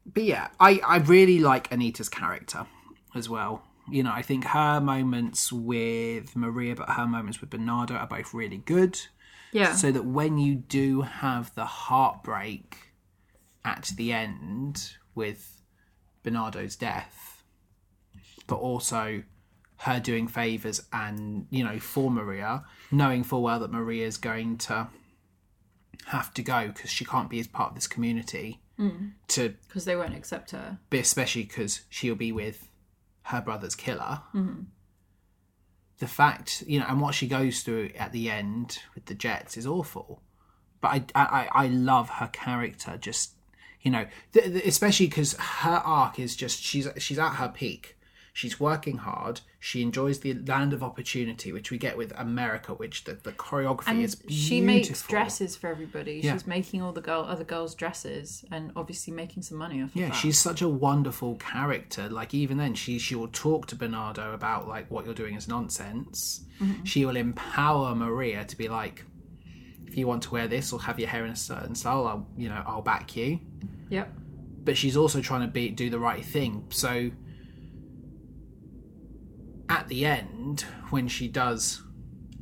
But 0.06 0.22
yeah, 0.24 0.48
I, 0.58 0.80
I 0.86 0.98
really 0.98 1.38
like 1.40 1.70
Anita's 1.72 2.08
character 2.08 2.66
as 3.14 3.28
well. 3.28 3.64
You 3.90 4.02
know, 4.02 4.12
I 4.12 4.22
think 4.22 4.44
her 4.44 4.80
moments 4.80 5.52
with 5.52 6.36
Maria, 6.36 6.76
but 6.76 6.90
her 6.90 7.06
moments 7.06 7.40
with 7.40 7.50
Bernardo 7.50 7.94
are 7.94 8.06
both 8.06 8.32
really 8.32 8.58
good. 8.58 8.98
Yeah. 9.52 9.74
So 9.74 9.90
that 9.92 10.04
when 10.04 10.38
you 10.38 10.54
do 10.54 11.02
have 11.02 11.54
the 11.54 11.64
heartbreak 11.64 12.76
at 13.64 13.92
the 13.96 14.12
end 14.12 14.92
with 15.14 15.62
Bernardo's 16.22 16.76
death, 16.76 17.42
but 18.46 18.56
also 18.56 19.22
her 19.78 19.98
doing 19.98 20.28
favors 20.28 20.82
and 20.92 21.46
you 21.50 21.64
know 21.64 21.78
for 21.78 22.10
Maria, 22.10 22.64
knowing 22.90 23.24
full 23.24 23.42
well 23.42 23.60
that 23.60 23.70
Maria 23.70 24.06
is 24.06 24.16
going 24.16 24.58
to 24.58 24.88
have 26.06 26.32
to 26.34 26.42
go 26.42 26.68
because 26.68 26.90
she 26.90 27.04
can't 27.04 27.30
be 27.30 27.40
as 27.40 27.46
part 27.46 27.70
of 27.70 27.74
this 27.74 27.86
community 27.86 28.60
mm. 28.78 29.12
to 29.28 29.54
Because 29.68 29.84
they 29.84 29.96
won't 29.96 30.14
accept 30.14 30.50
her. 30.52 30.78
especially 30.92 31.44
because 31.44 31.82
she'll 31.88 32.14
be 32.14 32.32
with 32.32 32.68
her 33.24 33.40
brother's 33.40 33.74
killer. 33.74 34.22
Mm-hmm. 34.34 34.62
The 36.00 36.08
fact, 36.08 36.64
you 36.66 36.80
know, 36.80 36.86
and 36.88 37.00
what 37.00 37.14
she 37.14 37.28
goes 37.28 37.60
through 37.60 37.90
at 37.98 38.12
the 38.12 38.30
end 38.30 38.78
with 38.94 39.06
the 39.06 39.14
Jets 39.14 39.56
is 39.56 39.66
awful. 39.66 40.22
But 40.80 40.88
I, 40.88 41.04
I, 41.14 41.48
I 41.52 41.66
love 41.68 42.08
her 42.08 42.28
character. 42.32 42.96
Just, 42.98 43.34
you 43.82 43.90
know, 43.90 44.06
th- 44.32 44.46
th- 44.46 44.64
especially 44.64 45.06
because 45.06 45.34
her 45.34 45.82
arc 45.84 46.18
is 46.18 46.34
just 46.34 46.62
she's 46.62 46.88
she's 46.98 47.18
at 47.18 47.34
her 47.34 47.48
peak. 47.48 47.96
She's 48.40 48.58
working 48.58 48.96
hard. 48.96 49.42
She 49.58 49.82
enjoys 49.82 50.20
the 50.20 50.32
land 50.32 50.72
of 50.72 50.82
opportunity, 50.82 51.52
which 51.52 51.70
we 51.70 51.76
get 51.76 51.98
with 51.98 52.10
America, 52.16 52.72
which 52.72 53.04
the, 53.04 53.18
the 53.22 53.32
choreography 53.32 53.88
And 53.88 54.00
is 54.02 54.14
beautiful. 54.14 54.34
she 54.48 54.60
makes 54.62 55.06
dresses 55.06 55.56
for 55.56 55.66
everybody. 55.68 56.22
Yeah. 56.24 56.32
She's 56.32 56.46
making 56.46 56.80
all 56.80 56.92
the 56.92 57.02
girl 57.02 57.26
other 57.28 57.44
girls' 57.44 57.74
dresses 57.74 58.42
and 58.50 58.72
obviously 58.76 59.12
making 59.12 59.42
some 59.42 59.58
money 59.58 59.82
off 59.82 59.90
of 59.90 59.96
Yeah, 59.96 60.06
that. 60.08 60.14
she's 60.14 60.38
such 60.38 60.62
a 60.62 60.68
wonderful 60.70 61.34
character. 61.36 62.08
Like 62.08 62.32
even 62.32 62.56
then, 62.56 62.72
she 62.74 62.98
she 62.98 63.14
will 63.14 63.28
talk 63.28 63.66
to 63.66 63.76
Bernardo 63.76 64.32
about 64.32 64.66
like 64.66 64.90
what 64.90 65.04
you're 65.04 65.12
doing 65.12 65.34
is 65.34 65.46
nonsense. 65.46 66.40
Mm-hmm. 66.62 66.84
She 66.84 67.04
will 67.04 67.16
empower 67.16 67.94
Maria 67.94 68.46
to 68.46 68.56
be 68.56 68.68
like, 68.68 69.04
if 69.86 69.98
you 69.98 70.06
want 70.06 70.22
to 70.22 70.30
wear 70.30 70.48
this 70.48 70.72
or 70.72 70.80
have 70.80 70.98
your 70.98 71.10
hair 71.10 71.26
in 71.26 71.32
a 71.32 71.36
certain 71.36 71.74
style, 71.74 72.06
I'll 72.06 72.26
you 72.38 72.48
know 72.48 72.62
I'll 72.66 72.80
back 72.80 73.16
you. 73.16 73.38
Yep. 73.90 74.12
But 74.64 74.76
she's 74.78 74.96
also 74.96 75.20
trying 75.20 75.42
to 75.42 75.48
be 75.48 75.68
do 75.68 75.90
the 75.90 75.98
right 75.98 76.24
thing. 76.24 76.64
So 76.70 77.10
at 79.70 79.88
the 79.88 80.04
end, 80.04 80.62
when 80.90 81.08
she 81.08 81.28
does 81.28 81.82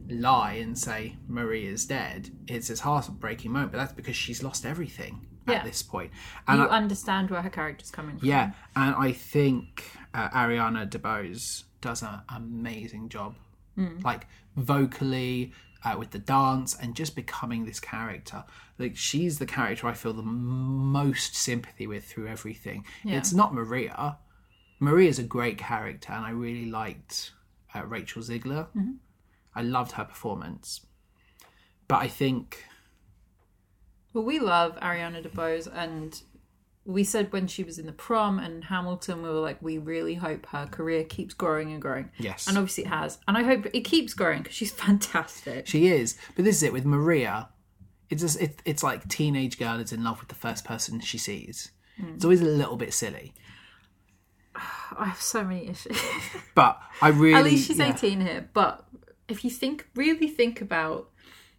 lie 0.08 0.54
and 0.54 0.76
say 0.78 1.16
Marie 1.28 1.66
is 1.66 1.84
dead, 1.86 2.30
it's 2.46 2.68
this 2.68 2.80
heartbreaking 2.80 3.52
moment. 3.52 3.72
But 3.72 3.78
that's 3.78 3.92
because 3.92 4.16
she's 4.16 4.42
lost 4.42 4.64
everything 4.64 5.26
Yeah. 5.46 5.56
at 5.56 5.64
this 5.64 5.82
point. 5.82 6.10
And 6.46 6.60
you 6.60 6.66
I- 6.66 6.76
understand 6.76 7.30
where 7.30 7.42
her 7.42 7.50
character's 7.50 7.90
coming 7.90 8.18
from. 8.18 8.26
yeah, 8.28 8.52
and 8.74 8.94
I 8.94 9.12
think 9.12 9.84
uh, 10.14 10.30
Ariana 10.30 10.88
DeBose 10.88 11.64
does 11.80 12.02
an 12.02 12.20
amazing 12.34 13.08
job, 13.10 13.36
like 14.02 14.26
vocally 14.56 15.52
uh, 15.84 15.94
with 15.96 16.10
the 16.10 16.18
dance 16.18 16.74
and 16.74 16.96
just 16.96 17.14
becoming 17.14 17.64
this 17.64 17.78
character. 17.78 18.42
Like 18.78 18.96
she's 18.96 19.38
the 19.38 19.46
character 19.46 19.86
I 19.86 19.92
feel 19.92 20.12
the 20.12 20.22
most 20.22 21.36
sympathy 21.36 21.86
with 21.86 22.04
through 22.04 22.26
everything. 22.28 22.84
It's 23.04 23.32
not 23.32 23.54
Maria. 23.54 24.18
Maria's 24.80 25.18
a 25.18 25.24
great 25.24 25.58
character, 25.58 26.12
and 26.12 26.24
I 26.24 26.30
really 26.30 26.66
liked 26.70 27.32
uh, 27.74 27.84
Rachel 27.84 28.22
Zegler. 28.22 28.66
I 29.54 29.62
loved 29.62 29.92
her 29.92 30.04
performance, 30.04 30.86
but 31.88 31.96
I 31.96 32.08
think 32.08 32.64
Well, 34.12 34.24
we 34.24 34.38
love 34.38 34.78
Ariana 34.80 35.26
DeBose, 35.26 35.68
and 35.74 36.20
we 36.84 37.04
said 37.04 37.32
when 37.32 37.46
she 37.46 37.64
was 37.64 37.78
in 37.78 37.84
the 37.86 37.92
prom 37.92 38.38
and 38.38 38.64
Hamilton, 38.64 39.22
we 39.22 39.28
were 39.28 39.40
like, 39.40 39.60
we 39.60 39.76
really 39.76 40.14
hope 40.14 40.46
her 40.46 40.66
career 40.66 41.04
keeps 41.04 41.34
growing 41.34 41.70
and 41.72 41.82
growing. 41.82 42.10
Yes. 42.18 42.46
And 42.48 42.56
obviously 42.56 42.84
it 42.84 42.88
has. 42.88 43.18
And 43.28 43.36
I 43.36 43.42
hope 43.42 43.66
it 43.74 43.82
keeps 43.82 44.14
growing 44.14 44.38
because 44.42 44.56
she's 44.56 44.70
fantastic. 44.86 45.66
She 45.66 45.88
is, 45.88 46.16
but 46.34 46.44
this 46.46 46.56
is 46.56 46.62
it 46.62 46.72
with 46.72 46.86
Maria. 46.86 47.50
It's 48.08 48.22
just, 48.22 48.40
it, 48.40 48.62
it's 48.64 48.82
like 48.82 49.06
teenage 49.08 49.58
girl 49.58 49.78
is 49.80 49.92
in 49.92 50.02
love 50.02 50.18
with 50.20 50.30
the 50.30 50.34
first 50.34 50.64
person 50.64 51.00
she 51.00 51.18
sees. 51.18 51.72
It's 52.14 52.24
always 52.24 52.40
a 52.40 52.46
little 52.46 52.76
bit 52.76 52.94
silly, 52.94 53.34
I 54.96 55.06
have 55.06 55.20
so 55.20 55.44
many 55.44 55.68
issues. 55.68 56.00
but 56.54 56.80
I 57.00 57.08
really 57.08 57.34
At 57.34 57.44
least 57.44 57.66
she's 57.68 57.78
yeah. 57.78 57.94
18 57.94 58.20
here. 58.20 58.48
But 58.52 58.86
if 59.28 59.44
you 59.44 59.50
think, 59.50 59.88
really 59.94 60.28
think 60.28 60.60
about 60.60 61.10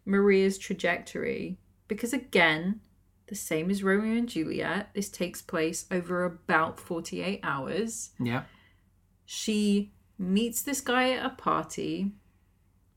Maria's 0.05 0.57
trajectory, 0.57 1.57
because 1.87 2.13
again, 2.13 2.81
the 3.27 3.35
same 3.35 3.69
as 3.69 3.83
Romeo 3.83 4.17
and 4.17 4.27
Juliet, 4.27 4.89
this 4.93 5.09
takes 5.09 5.41
place 5.41 5.85
over 5.91 6.25
about 6.25 6.79
48 6.79 7.39
hours. 7.43 8.11
Yeah, 8.19 8.43
she 9.25 9.93
meets 10.17 10.63
this 10.63 10.81
guy 10.81 11.11
at 11.11 11.25
a 11.25 11.29
party. 11.29 12.11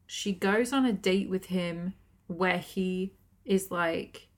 She 0.07 0.33
goes 0.33 0.73
on 0.73 0.87
a 0.87 0.93
date 0.93 1.29
with 1.29 1.47
him 1.47 1.95
where 2.27 2.59
he 2.59 3.15
is 3.45 3.71
like, 3.71 4.29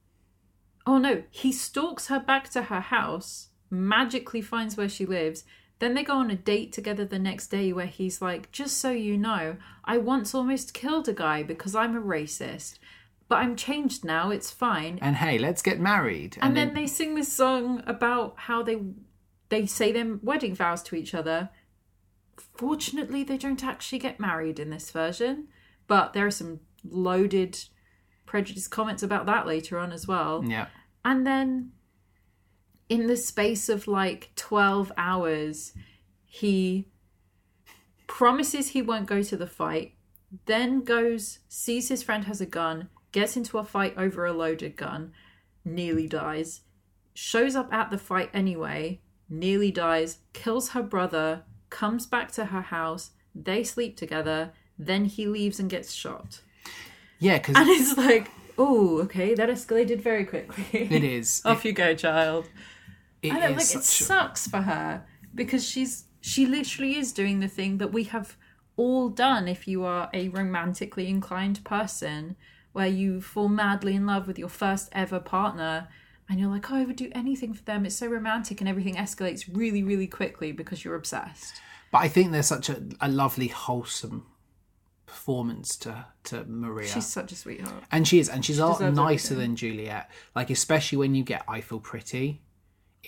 oh 0.86 0.98
no, 0.98 1.22
he 1.30 1.52
stalks 1.52 2.08
her 2.08 2.18
back 2.18 2.50
to 2.50 2.64
her 2.64 2.80
house, 2.80 3.48
magically 3.70 4.42
finds 4.42 4.76
where 4.76 4.88
she 4.88 5.06
lives. 5.06 5.44
Then 5.80 5.94
they 5.94 6.04
go 6.04 6.14
on 6.14 6.30
a 6.30 6.36
date 6.36 6.72
together 6.72 7.04
the 7.04 7.18
next 7.18 7.48
day 7.48 7.72
where 7.72 7.86
he's 7.86 8.22
like, 8.22 8.50
just 8.52 8.78
so 8.78 8.90
you 8.90 9.18
know, 9.18 9.56
I 9.84 9.98
once 9.98 10.34
almost 10.34 10.72
killed 10.72 11.08
a 11.08 11.12
guy 11.12 11.42
because 11.42 11.74
I'm 11.74 11.96
a 11.96 12.00
racist. 12.00 12.78
But 13.28 13.36
I'm 13.36 13.56
changed 13.56 14.04
now, 14.04 14.30
it's 14.30 14.50
fine. 14.50 14.98
and 15.00 15.16
hey, 15.16 15.38
let's 15.38 15.62
get 15.62 15.80
married. 15.80 16.36
And 16.40 16.56
then 16.56 16.74
they 16.74 16.86
sing 16.86 17.14
this 17.14 17.32
song 17.32 17.82
about 17.86 18.34
how 18.36 18.62
they 18.62 18.78
they 19.48 19.66
say 19.66 19.92
their 19.92 20.18
wedding 20.22 20.54
vows 20.54 20.82
to 20.84 20.96
each 20.96 21.14
other. 21.14 21.50
Fortunately, 22.56 23.24
they 23.24 23.36
don't 23.38 23.64
actually 23.64 23.98
get 23.98 24.20
married 24.20 24.58
in 24.58 24.70
this 24.70 24.90
version, 24.90 25.48
but 25.86 26.12
there 26.12 26.26
are 26.26 26.30
some 26.30 26.60
loaded 26.88 27.58
prejudice 28.26 28.68
comments 28.68 29.02
about 29.02 29.26
that 29.26 29.46
later 29.46 29.78
on 29.78 29.92
as 29.92 30.06
well. 30.06 30.44
yeah, 30.46 30.66
And 31.04 31.26
then 31.26 31.72
in 32.88 33.06
the 33.06 33.16
space 33.16 33.68
of 33.68 33.88
like 33.88 34.30
12 34.36 34.92
hours, 34.96 35.72
he 36.24 36.86
promises 38.06 38.68
he 38.68 38.82
won't 38.82 39.06
go 39.06 39.22
to 39.22 39.36
the 39.36 39.46
fight, 39.46 39.94
then 40.46 40.82
goes, 40.82 41.38
sees 41.48 41.88
his 41.88 42.02
friend 42.02 42.24
has 42.24 42.40
a 42.40 42.46
gun, 42.46 42.88
gets 43.12 43.36
into 43.36 43.58
a 43.58 43.64
fight 43.64 43.94
over 43.96 44.24
a 44.26 44.32
loaded 44.32 44.76
gun, 44.76 45.12
nearly 45.64 46.06
dies, 46.06 46.60
shows 47.14 47.56
up 47.56 47.72
at 47.72 47.90
the 47.90 47.98
fight 47.98 48.30
anyway, 48.34 49.00
nearly 49.28 49.70
dies, 49.70 50.18
kills 50.32 50.70
her 50.70 50.82
brother, 50.82 51.42
comes 51.70 52.06
back 52.06 52.30
to 52.32 52.46
her 52.46 52.62
house, 52.62 53.10
they 53.34 53.64
sleep 53.64 53.96
together, 53.96 54.52
then 54.78 55.04
he 55.06 55.26
leaves 55.26 55.58
and 55.58 55.70
gets 55.70 55.92
shot. 55.92 56.40
yeah, 57.18 57.38
because 57.38 57.56
And 57.56 57.68
it's 57.68 57.96
like, 57.96 58.30
oh, 58.58 59.00
okay, 59.02 59.34
that 59.34 59.48
escalated 59.48 60.00
very 60.00 60.24
quickly. 60.24 60.64
it 60.72 61.04
is. 61.04 61.42
Off 61.44 61.64
you 61.64 61.72
go, 61.72 61.94
child. 61.94 62.48
It 63.24 63.32
I 63.32 63.40
don't 63.40 63.56
like 63.56 63.70
it 63.70 63.76
a- 63.76 63.82
sucks 63.82 64.46
for 64.46 64.58
her 64.62 65.04
because 65.34 65.66
she's 65.66 66.04
she 66.20 66.46
literally 66.46 66.96
is 66.96 67.12
doing 67.12 67.40
the 67.40 67.48
thing 67.48 67.78
that 67.78 67.92
we 67.92 68.04
have 68.04 68.36
all 68.76 69.08
done 69.08 69.46
if 69.48 69.66
you 69.68 69.84
are 69.84 70.10
a 70.12 70.28
romantically 70.28 71.08
inclined 71.08 71.62
person 71.64 72.36
where 72.72 72.86
you 72.86 73.20
fall 73.20 73.48
madly 73.48 73.94
in 73.94 74.04
love 74.06 74.26
with 74.26 74.38
your 74.38 74.48
first 74.48 74.88
ever 74.92 75.20
partner 75.20 75.88
and 76.28 76.40
you're 76.40 76.50
like, 76.50 76.70
oh, 76.70 76.76
I 76.76 76.84
would 76.84 76.96
do 76.96 77.10
anything 77.14 77.52
for 77.52 77.62
them. 77.64 77.84
It's 77.84 77.94
so 77.94 78.06
romantic 78.06 78.60
and 78.60 78.68
everything 78.68 78.94
escalates 78.94 79.48
really, 79.52 79.82
really 79.82 80.06
quickly 80.06 80.52
because 80.52 80.84
you're 80.84 80.94
obsessed. 80.94 81.60
But 81.92 81.98
I 81.98 82.08
think 82.08 82.32
there's 82.32 82.46
such 82.46 82.68
a, 82.70 82.82
a 83.00 83.08
lovely, 83.08 83.48
wholesome 83.48 84.26
performance 85.06 85.76
to 85.76 86.06
to 86.24 86.44
Maria. 86.46 86.88
She's 86.88 87.06
such 87.06 87.30
a 87.30 87.36
sweetheart. 87.36 87.84
and 87.92 88.08
she 88.08 88.18
is, 88.18 88.28
and 88.28 88.44
she's 88.44 88.58
a 88.58 88.66
lot 88.66 88.80
nicer 88.94 89.34
than 89.34 89.54
Juliet. 89.54 90.10
Like 90.34 90.50
especially 90.50 90.98
when 90.98 91.14
you 91.14 91.22
get 91.22 91.44
"I 91.46 91.60
Feel 91.60 91.78
Pretty," 91.78 92.42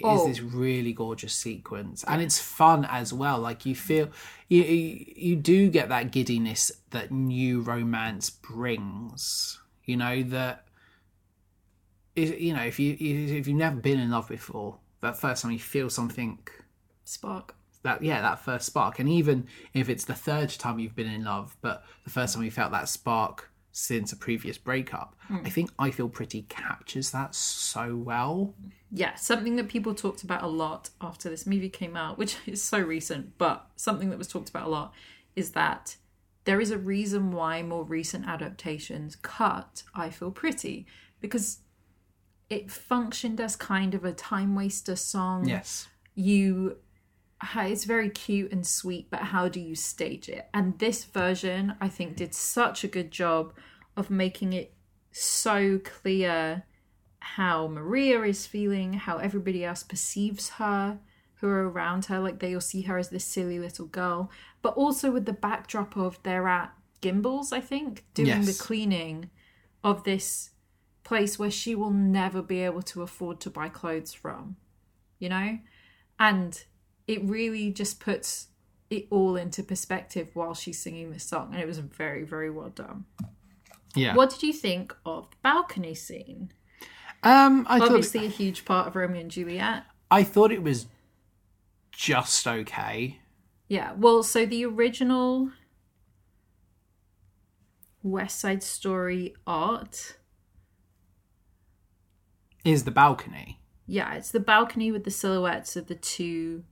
it 0.01 0.05
is 0.06 0.20
Oh. 0.23 0.28
this 0.28 0.40
really 0.40 0.93
gorgeous 0.93 1.35
sequence, 1.35 2.05
and 2.05 2.20
it's 2.23 2.39
fun 2.40 2.85
as 2.85 3.12
well. 3.12 3.39
Like 3.39 3.64
you 3.66 3.74
feel, 3.74 4.10
you 4.48 4.62
you, 4.62 5.05
you 5.16 5.36
do 5.36 5.70
get 5.70 5.89
that 5.89 6.10
giddiness 6.12 6.70
that 6.90 7.10
new 7.10 7.60
romance 7.60 8.31
brings. 8.31 9.59
You 9.85 9.97
know 9.97 10.23
that. 10.24 10.66
is- 12.14 12.40
You 12.40 12.55
know, 12.55 12.62
if 12.62 12.78
you 12.78 12.93
if 12.98 13.47
you've 13.47 13.56
never 13.56 13.77
been 13.77 14.01
in 14.01 14.10
love 14.10 14.28
before, 14.28 14.78
that 15.01 15.18
first 15.18 15.43
time 15.43 15.52
you 15.52 15.59
feel 15.59 15.90
something 15.90 16.39
Spark. 17.05 17.55
that 17.82 18.02
yeah 18.02 18.20
that 18.20 18.40
first 18.40 18.66
spark 18.66 18.98
and 18.98 19.09
even 19.09 19.47
if 19.73 19.89
it's 19.89 20.05
the 20.06 20.14
third 20.14 20.48
time 20.51 20.78
you've 20.81 20.97
been 20.97 21.06
in 21.09 21.23
love 21.23 21.56
but 21.60 21.85
the 22.02 22.10
first 22.10 22.35
time 22.35 22.43
you 22.43 22.51
felt 22.51 22.73
that 22.73 22.89
spark 22.89 23.51
since 23.78 24.11
a 24.12 24.16
previous 24.16 24.57
breakup 24.57 25.15
hmm. 25.28 25.39
i 25.44 25.51
think 25.51 25.70
i 25.78 25.90
feel 25.90 26.09
pretty 26.09 26.43
captures 26.43 27.11
that 27.11 27.35
so 27.35 27.97
well. 27.97 28.55
Yeah, 28.90 29.15
something 29.16 29.57
that 29.57 29.69
people 29.69 29.94
talked 29.94 30.23
about 30.23 30.43
a 30.43 30.47
lot 30.47 30.90
after 31.01 31.28
this 31.28 31.47
movie 31.47 31.69
came 31.69 31.97
out, 31.97 32.19
which 32.19 32.36
is 32.47 32.62
so 32.62 32.78
recent, 32.78 33.36
but 33.39 33.66
something 33.77 34.11
that 34.11 34.19
was 34.19 34.28
talked 34.28 34.48
about 34.48 34.66
a 34.66 34.70
lot 34.70 34.94
is 35.35 35.53
that 35.53 35.97
there 36.44 36.61
is 36.61 36.70
a 36.70 36.78
reason 36.78 37.32
why 37.32 37.62
more 37.62 37.85
recent 37.85 38.27
adaptations 38.27 39.16
cut 39.16 39.82
I 39.94 40.11
Feel 40.11 40.31
Pretty 40.31 40.86
because 41.20 41.59
it 42.48 42.70
functioned 42.70 43.40
as 43.40 43.57
kind 43.57 43.94
of 43.94 44.05
a 44.05 44.12
time 44.12 44.55
waster 44.55 44.97
song. 44.97 45.47
yes. 45.47 45.89
You 46.15 46.78
it's 47.42 47.84
very 47.84 48.10
cute 48.10 48.52
and 48.52 48.66
sweet, 48.66 49.08
but 49.10 49.20
how 49.20 49.48
do 49.48 49.60
you 49.60 49.74
stage 49.74 50.28
it? 50.28 50.48
And 50.54 50.78
this 50.78 51.04
version, 51.04 51.74
I 51.80 51.88
think, 51.88 52.16
did 52.16 52.34
such 52.34 52.84
a 52.84 52.88
good 52.88 53.10
job 53.10 53.52
of 53.96 54.10
making 54.10 54.52
it 54.52 54.74
so 55.12 55.78
clear 55.82 56.64
how 57.18 57.66
Maria 57.66 58.22
is 58.22 58.46
feeling, 58.46 58.94
how 58.94 59.18
everybody 59.18 59.64
else 59.64 59.82
perceives 59.82 60.50
her, 60.50 60.98
who 61.36 61.48
are 61.48 61.68
around 61.68 62.06
her. 62.06 62.20
Like 62.20 62.38
they 62.38 62.54
all 62.54 62.60
see 62.60 62.82
her 62.82 62.98
as 62.98 63.10
this 63.10 63.24
silly 63.24 63.58
little 63.58 63.86
girl, 63.86 64.30
but 64.62 64.74
also 64.74 65.10
with 65.10 65.26
the 65.26 65.32
backdrop 65.32 65.96
of 65.96 66.22
they're 66.22 66.48
at 66.48 66.72
Gimbels, 67.02 67.52
I 67.52 67.60
think, 67.60 68.04
doing 68.14 68.28
Yes. 68.28 68.46
the 68.46 68.64
cleaning 68.64 69.30
of 69.84 70.04
this 70.04 70.50
place 71.04 71.38
where 71.38 71.50
she 71.50 71.74
will 71.74 71.90
never 71.90 72.42
be 72.42 72.60
able 72.60 72.82
to 72.82 73.02
afford 73.02 73.40
to 73.40 73.50
buy 73.50 73.68
clothes 73.68 74.12
from, 74.12 74.56
you 75.18 75.28
know? 75.28 75.58
And 76.18 76.64
it 77.06 77.22
really 77.24 77.70
just 77.70 78.00
puts 78.00 78.48
it 78.90 79.06
all 79.10 79.36
into 79.36 79.62
perspective 79.62 80.28
while 80.34 80.54
she's 80.54 80.78
singing 80.78 81.10
this 81.12 81.24
song. 81.24 81.50
And 81.52 81.60
it 81.60 81.66
was 81.66 81.78
very, 81.78 82.24
very 82.24 82.50
well 82.50 82.68
done. 82.70 83.04
yeah 83.94 84.14
What 84.14 84.30
did 84.30 84.42
you 84.42 84.52
think 84.52 84.94
of 85.04 85.30
the 85.30 85.36
balcony 85.42 85.94
scene? 85.94 86.52
um 87.22 87.66
i 87.68 87.78
thought 87.78 87.88
Obviously, 87.88 88.26
a 88.26 88.28
huge 88.28 88.64
part 88.64 88.86
of 88.86 88.94
Romeo 88.94 89.20
and 89.22 89.30
Juliet. 89.30 89.84
i 90.10 90.22
thought 90.22 90.52
it 90.52 90.62
was 90.62 90.86
just 91.92 92.46
okay 92.46 93.18
Yeah, 93.68 93.92
well, 93.96 94.22
so 94.22 94.44
the 94.46 94.64
original 94.66 95.50
West 98.02 98.38
Side 98.38 98.62
Story 98.62 99.34
art, 99.46 100.16
is 102.64 102.84
the 102.84 102.90
balcony 102.90 103.60
yeah, 103.88 104.14
it's 104.14 104.32
the 104.32 104.40
balcony 104.40 104.90
with 104.90 105.04
the 105.04 105.10
silhouettes 105.12 105.76
of 105.76 105.86
the 105.86 105.94
two 105.94 106.64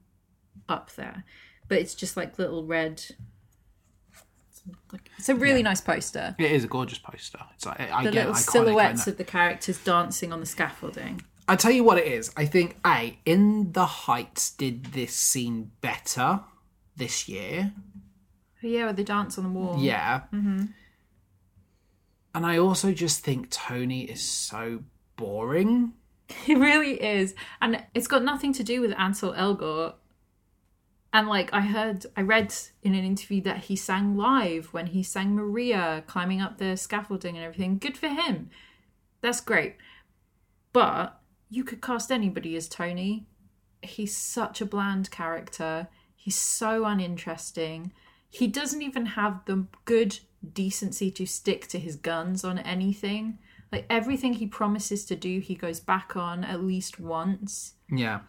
up 0.69 0.93
there, 0.97 1.25
but 1.69 1.79
it's 1.79 1.95
just 1.95 2.17
like 2.17 2.39
little 2.39 2.65
red. 2.65 3.03
It's 5.19 5.29
a 5.29 5.35
really 5.35 5.63
nice 5.63 5.81
poster. 5.81 6.35
it 6.39 6.51
is 6.51 6.65
a 6.65 6.69
gorgeous 6.69 6.99
poster 6.99 7.39
it's 7.55 7.67
like 7.67 7.79
i 7.81 8.03
The 8.05 8.11
get 8.11 8.29
little 8.29 8.35
silhouettes 8.35 9.07
of 9.07 9.19
the 9.19 9.25
characters 9.25 9.77
dancing 9.85 10.33
on 10.33 10.41
the 10.41 10.47
scaffolding. 10.47 11.21
I 11.47 11.57
tell 11.57 11.71
you 11.71 11.85
what 11.85 11.99
it 11.99 12.07
is. 12.07 12.33
I 12.39 12.47
think 12.47 12.79
a 12.87 13.19
in 13.27 13.73
the 13.73 13.85
Heights 13.85 14.51
did 14.51 14.87
this 14.87 15.13
scene 15.15 15.73
better 15.83 16.41
this 16.97 17.29
year. 17.29 17.75
Yeah, 18.63 18.87
with 18.87 18.97
the 18.97 19.05
dance 19.05 19.37
on 19.37 19.45
the 19.45 19.51
wall. 19.51 19.77
Yeah. 19.79 20.23
Mm-hmm. 20.33 20.65
And 22.35 22.47
I 22.47 22.57
also 22.57 22.93
just 22.95 23.23
think 23.23 23.51
Tony 23.51 24.05
is 24.05 24.23
so 24.23 24.85
boring. 25.17 25.93
He 26.47 26.55
really 26.55 26.95
is. 27.03 27.35
And 27.61 27.85
it's 27.93 28.07
got 28.07 28.25
nothing 28.25 28.55
to 28.55 28.65
do 28.65 28.81
with 28.81 28.93
Ansel 28.99 29.35
Elgort. 29.35 29.97
And 31.15 31.29
like 31.29 31.55
I 31.55 31.61
heard, 31.61 32.07
I 32.17 32.23
read 32.23 32.53
in 32.83 32.97
an 32.97 33.05
interview 33.05 33.41
that 33.43 33.59
he 33.65 33.77
sang 33.77 34.17
live 34.17 34.67
when 34.73 34.89
he 34.89 35.05
sang 35.05 35.37
Maria 35.37 36.03
climbing 36.09 36.41
up 36.41 36.59
the 36.59 36.77
scaffolding 36.77 37.37
and 37.37 37.45
everything. 37.45 37.79
Good 37.79 37.97
for 37.97 38.09
him. 38.09 38.51
That's 39.21 39.41
great. 39.41 39.77
But 40.73 41.21
you 41.49 41.63
could 41.63 41.81
cast 41.81 42.11
anybody 42.11 42.57
as 42.57 42.69
Tony. 42.69 43.29
He's 43.81 44.17
such 44.17 44.61
a 44.61 44.67
bland 44.67 45.13
character. 45.13 45.87
He's 46.17 46.37
so 46.37 46.85
uninteresting. 46.85 47.93
He 48.29 48.49
doesn't 48.49 48.83
even 48.83 49.07
have 49.07 49.45
the 49.45 49.69
good 49.85 50.19
decency 50.53 51.13
to 51.13 51.27
stick 51.27 51.69
to 51.69 51.79
his 51.79 51.95
guns 51.95 52.43
on 52.43 52.59
anything. 52.59 53.39
Like 53.71 53.87
everything 53.89 54.33
he 54.33 54.49
promises 54.49 55.05
to 55.05 55.15
do, 55.15 55.39
he 55.39 55.55
goes 55.55 55.79
back 55.79 56.17
on 56.17 56.43
at 56.43 56.65
least 56.65 56.99
once. 56.99 57.75
Yeah. 57.89 58.23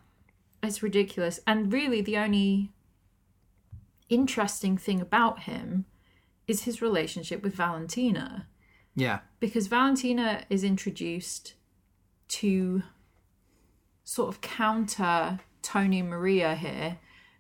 It's 0.62 0.84
ridiculous. 0.84 1.40
And 1.48 1.74
really, 1.74 2.02
the 2.02 2.18
only 2.18 2.72
interesting 4.10 4.78
thing 4.78 5.02
about 5.02 5.42
him 5.44 5.86
is 6.48 6.64
his 6.64 6.82
relationship 6.82 7.44
with 7.44 7.56
Valentina. 7.56 8.48
Yeah. 8.96 9.20
Because 9.40 9.68
Valentina 9.68 10.44
is 10.50 10.64
introduced 10.64 11.54
to 12.30 12.84
sort 14.04 14.30
of 14.30 14.42
counter 14.42 15.40
Tony 15.62 16.02
Maria 16.02 16.56
here 16.56 17.00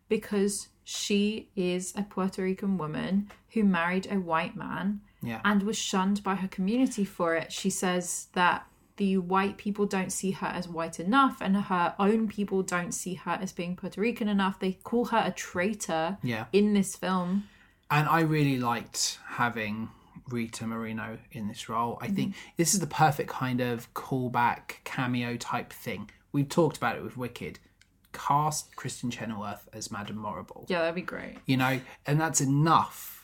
because 0.09 0.69
she 0.83 1.49
is 1.55 1.93
a 1.95 2.03
Puerto 2.03 2.41
Rican 2.43 2.77
woman 2.77 3.29
who 3.53 3.63
married 3.63 4.07
a 4.09 4.19
white 4.19 4.55
man 4.55 5.01
Yeah. 5.21 5.41
and 5.43 5.63
was 5.63 5.77
shunned 5.77 6.23
by 6.23 6.35
her 6.35 6.47
community 6.47 7.05
for 7.05 7.35
it. 7.35 7.51
She 7.51 7.69
says 7.69 8.27
that 8.33 8.67
the 8.97 9.17
white 9.17 9.57
people 9.57 9.85
don't 9.85 10.11
see 10.11 10.31
her 10.31 10.47
as 10.47 10.67
white 10.67 10.99
enough 10.99 11.39
and 11.41 11.55
her 11.57 11.95
own 11.99 12.27
people 12.27 12.63
don't 12.63 12.93
see 12.93 13.15
her 13.15 13.37
as 13.41 13.51
being 13.51 13.75
Puerto 13.75 13.99
Rican 13.99 14.27
enough. 14.29 14.59
They 14.59 14.73
call 14.73 15.05
her 15.05 15.21
a 15.25 15.31
traitor 15.31 16.17
Yeah. 16.23 16.45
in 16.53 16.73
this 16.73 16.95
film. 16.95 17.49
And 17.91 18.07
I 18.07 18.21
really 18.21 18.57
liked 18.57 19.19
having 19.27 19.89
Rita 20.29 20.65
Moreno 20.65 21.19
in 21.31 21.47
this 21.47 21.67
role. 21.69 21.97
I 22.01 22.07
think 22.07 22.31
mm-hmm. 22.31 22.49
this 22.57 22.73
is 22.73 22.79
the 22.79 22.87
perfect 22.87 23.29
kind 23.29 23.61
of 23.61 23.93
callback 23.93 24.83
cameo 24.83 25.35
type 25.37 25.71
thing. 25.71 26.09
We've 26.31 26.49
talked 26.49 26.77
about 26.77 26.95
it 26.95 27.03
with 27.03 27.15
Wicked. 27.17 27.59
Cast 28.13 28.75
Kristin 28.75 29.11
Chenoweth 29.11 29.67
as 29.73 29.91
Madame 29.91 30.15
Morrible. 30.17 30.65
Yeah, 30.69 30.79
that'd 30.79 30.95
be 30.95 31.01
great. 31.01 31.35
you 31.45 31.57
know, 31.57 31.81
and 32.07 32.19
that's 32.19 32.39
enough. 32.41 33.14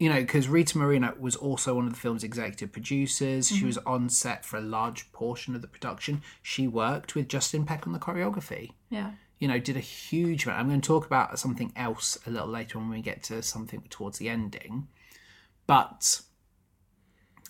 You 0.00 0.08
know, 0.08 0.20
because 0.20 0.48
Rita 0.48 0.78
Moreno 0.78 1.14
was 1.20 1.36
also 1.36 1.74
one 1.74 1.86
of 1.86 1.92
the 1.92 1.98
film's 1.98 2.24
executive 2.24 2.72
producers. 2.72 3.48
She 3.48 3.56
mm-hmm. 3.56 3.66
was 3.66 3.78
on 3.78 4.08
set 4.08 4.46
for 4.46 4.56
a 4.56 4.62
large 4.62 5.12
portion 5.12 5.54
of 5.54 5.60
the 5.60 5.68
production. 5.68 6.22
She 6.42 6.66
worked 6.66 7.14
with 7.14 7.28
Justin 7.28 7.66
Peck 7.66 7.86
on 7.86 7.92
the 7.92 7.98
choreography. 7.98 8.72
Yeah. 8.88 9.12
You 9.38 9.46
know, 9.46 9.58
did 9.58 9.76
a 9.76 9.80
huge 9.80 10.46
amount. 10.46 10.58
I'm 10.58 10.68
going 10.68 10.80
to 10.80 10.86
talk 10.86 11.04
about 11.04 11.38
something 11.38 11.70
else 11.76 12.18
a 12.26 12.30
little 12.30 12.48
later 12.48 12.78
when 12.78 12.88
we 12.88 13.02
get 13.02 13.22
to 13.24 13.42
something 13.42 13.82
towards 13.90 14.16
the 14.16 14.30
ending. 14.30 14.88
But 15.66 16.22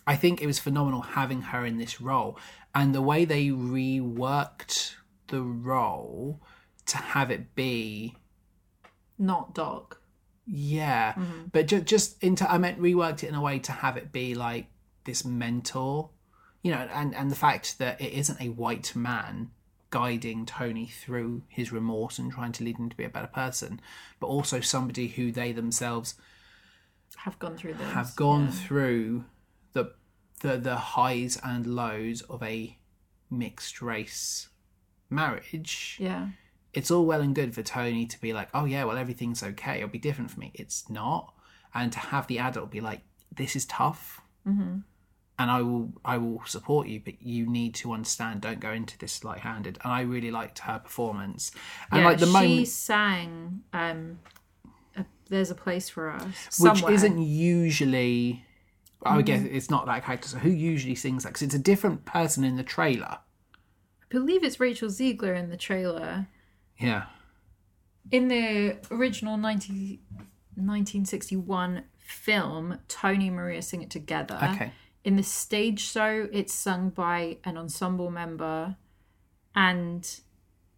I 0.05 0.17
think 0.17 0.43
it 0.43 0.47
was 0.47 0.59
phenomenal 0.59 1.03
having 1.03 1.43
her 1.43 1.65
in 1.65 1.79
this 1.79 2.01
role. 2.01 2.37
And 2.75 2.93
the 2.93 3.01
way 3.01 3.25
they 3.25 3.47
reworked 3.47 4.95
the 5.29 5.43
role 5.43 6.41
to 6.87 6.97
have 6.97 7.31
it 7.31 7.55
be 7.55 8.17
Not 9.19 9.55
Doc. 9.55 10.00
Yeah, 10.53 11.13
mm-hmm. 11.13 11.45
but 11.53 11.67
ju- 11.69 11.81
just 11.81 12.23
into 12.23 12.51
I 12.51 12.59
meant 12.59 12.81
reworked 12.81 13.23
it 13.23 13.29
in 13.29 13.35
a 13.35 13.41
way 13.41 13.59
to 13.61 13.73
have 13.73 13.97
it 13.97 14.11
be 14.13 14.35
like 14.35 14.67
this 15.05 15.25
mentor, 15.25 16.11
you 16.63 16.73
know, 16.73 16.89
and 16.93 17.15
and 17.15 17.31
the 17.31 17.37
fact 17.37 17.79
that 17.79 18.01
it 18.01 18.13
isn't 18.13 18.41
a 18.41 18.49
white 18.49 18.95
man 18.97 19.51
guiding 19.91 20.47
Tony 20.47 20.87
through 20.87 21.43
his 21.49 21.73
remorse 21.73 22.19
and 22.19 22.31
trying 22.33 22.53
to 22.53 22.65
lead 22.65 22.79
him 22.79 22.89
to 22.89 22.97
be 22.97 23.05
a 23.05 23.09
better 23.09 23.27
person, 23.27 23.81
but 24.21 24.27
also 24.29 24.61
somebody 24.61 25.09
who 25.09 25.33
they 25.33 25.53
themselves 25.53 26.15
Have 27.19 27.39
gone 27.39 27.57
through 27.57 27.75
this. 27.75 27.93
have 27.93 28.15
gone 28.17 28.45
Yeah. 28.47 28.51
through 28.51 29.25
the 29.73 29.93
the 30.43 30.57
the 30.59 30.77
highs 30.77 31.39
and 31.45 31.67
lows 31.67 32.23
of 32.23 32.43
a 32.43 32.77
mixed 33.31 33.81
race 33.83 34.49
marriage 35.09 35.97
Yeah. 36.01 36.29
It's 36.73 36.91
all 36.91 37.05
well 37.05 37.21
and 37.21 37.35
good 37.35 37.55
for 37.55 37.63
Tony 37.63 38.07
to 38.07 38.21
be 38.21 38.33
like, 38.33 38.49
oh 38.55 38.65
yeah, 38.65 38.85
well 38.85 38.97
everything's 38.97 39.43
okay. 39.43 39.77
It'll 39.79 39.89
be 39.89 39.99
different 39.99 40.31
for 40.31 40.39
me. 40.39 40.53
It's 40.55 40.89
not, 40.89 41.35
and 41.75 41.93
to 41.93 41.99
have 41.99 42.27
the 42.29 42.39
adult 42.39 42.71
be 42.71 42.81
like, 42.81 43.01
this 43.35 43.57
is 43.57 43.65
tough, 43.67 44.21
mm-hmm. 44.47 44.79
and 45.39 45.51
I 45.51 45.63
will, 45.63 45.93
I 46.05 46.19
will 46.19 46.43
support 46.47 46.89
you, 46.89 47.01
but 47.05 47.23
you 47.23 47.47
need 47.47 47.75
to 47.77 47.93
understand. 47.93 48.41
Don't 48.41 48.61
go 48.61 48.73
into 48.73 48.99
this 48.99 49.25
light-handed. 49.25 49.79
And 49.83 49.93
I 49.93 50.03
really 50.03 50.31
liked 50.31 50.61
her 50.61 50.79
performance, 50.79 51.53
and 51.91 52.01
yeah, 52.03 52.07
like 52.09 52.19
the 52.19 52.27
she 52.27 52.33
moment, 52.33 52.69
sang 52.69 53.61
um 53.73 54.19
a, 54.97 55.05
There's 55.29 55.51
a 55.51 55.55
Place 55.55 55.89
for 55.89 56.11
Us. 56.11 56.59
which 56.61 56.83
isn't 56.85 57.19
usually. 57.19 58.45
I 59.03 59.17
would 59.17 59.25
Mm-hmm. 59.27 59.45
guess 59.45 59.53
it's 59.53 59.71
not 59.71 59.87
that 59.87 60.05
character. 60.05 60.29
So 60.29 60.39
who 60.39 60.51
usually 60.51 60.95
sings 60.95 61.23
that? 61.23 61.31
Because 61.31 61.43
it's 61.43 61.55
a 61.55 61.59
different 61.59 62.05
person 62.05 62.45
in 62.45 62.57
the 62.57 62.63
trailer. 62.63 63.19
I 64.03 64.07
believe 64.11 64.45
it's 64.45 64.61
Rachel 64.61 64.89
Zegler 64.89 65.35
in 65.37 65.49
the 65.49 65.57
trailer. 65.57 66.27
Yeah. 66.81 67.05
In 68.11 68.29
the 68.29 68.79
original 68.91 69.37
19, 69.37 69.99
1961 70.57 71.85
film, 71.99 72.79
Tony 72.89 73.29
and 73.29 73.37
Maria 73.37 73.63
sing 73.63 73.83
it 73.83 73.91
together. 73.91 74.39
Okay. 74.55 74.73
In 75.05 75.17
the 75.17 75.23
stage 75.23 75.81
show, 75.81 76.29
it's 76.33 76.53
sung 76.53 76.91
by 76.91 77.39
an 77.45 77.57
ensemble 77.57 78.11
member. 78.11 78.77
And 79.55 80.09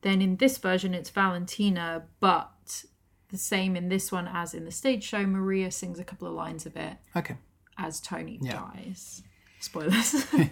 then 0.02 0.20
in 0.22 0.36
this 0.36 0.58
version, 0.58 0.94
it's 0.94 1.10
Valentina, 1.10 2.04
but 2.20 2.84
the 3.28 3.38
same 3.38 3.76
in 3.76 3.88
this 3.88 4.12
one 4.12 4.28
as 4.32 4.54
in 4.54 4.64
the 4.64 4.70
stage 4.70 5.02
show. 5.04 5.26
Maria 5.26 5.70
sings 5.70 5.98
a 5.98 6.04
couple 6.04 6.28
of 6.28 6.34
lines 6.34 6.66
of 6.66 6.76
it 6.76 6.98
Okay. 7.16 7.36
as 7.78 8.00
Tony 8.00 8.38
Yeah. 8.42 8.68
dies. 8.74 9.22
Spoilers. 9.60 10.26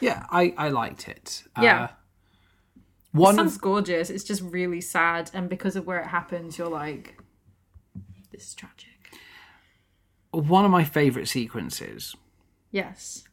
Yeah, 0.00 0.24
I 0.30 0.54
I 0.56 0.70
liked 0.70 1.06
it. 1.06 1.42
Yeah. 1.60 1.82
Uh, 1.82 1.88
one 3.16 3.34
of 3.38 3.46
sounds 3.46 3.58
gorgeous. 3.58 4.10
It's 4.10 4.24
just 4.24 4.42
really 4.42 4.80
sad, 4.80 5.30
and 5.34 5.48
because 5.48 5.76
of 5.76 5.86
where 5.86 6.00
it 6.00 6.08
happens, 6.08 6.58
you're 6.58 6.68
like, 6.68 7.18
this 8.30 8.48
is 8.48 8.54
tragic. 8.54 8.90
one 10.30 10.64
of 10.64 10.70
my 10.70 10.84
favorite 10.84 11.28
sequences 11.28 12.14
Yes. 12.70 13.24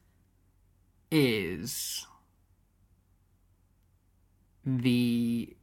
is 1.11 2.07
the 4.65 5.55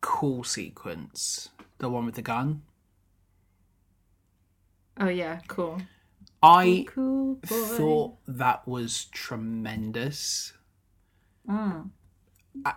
cool 0.00 0.44
sequence, 0.44 1.48
the 1.78 1.88
one 1.88 2.04
with 2.06 2.14
the 2.16 2.22
gun. 2.22 2.62
Oh 5.00 5.08
yeah, 5.08 5.40
cool. 5.48 5.80
I 6.42 6.84
Cool 6.88 7.38
thought 7.44 8.18
that 8.26 8.66
was 8.68 9.06
tremendous. 9.06 10.52
Mm. 11.48 11.90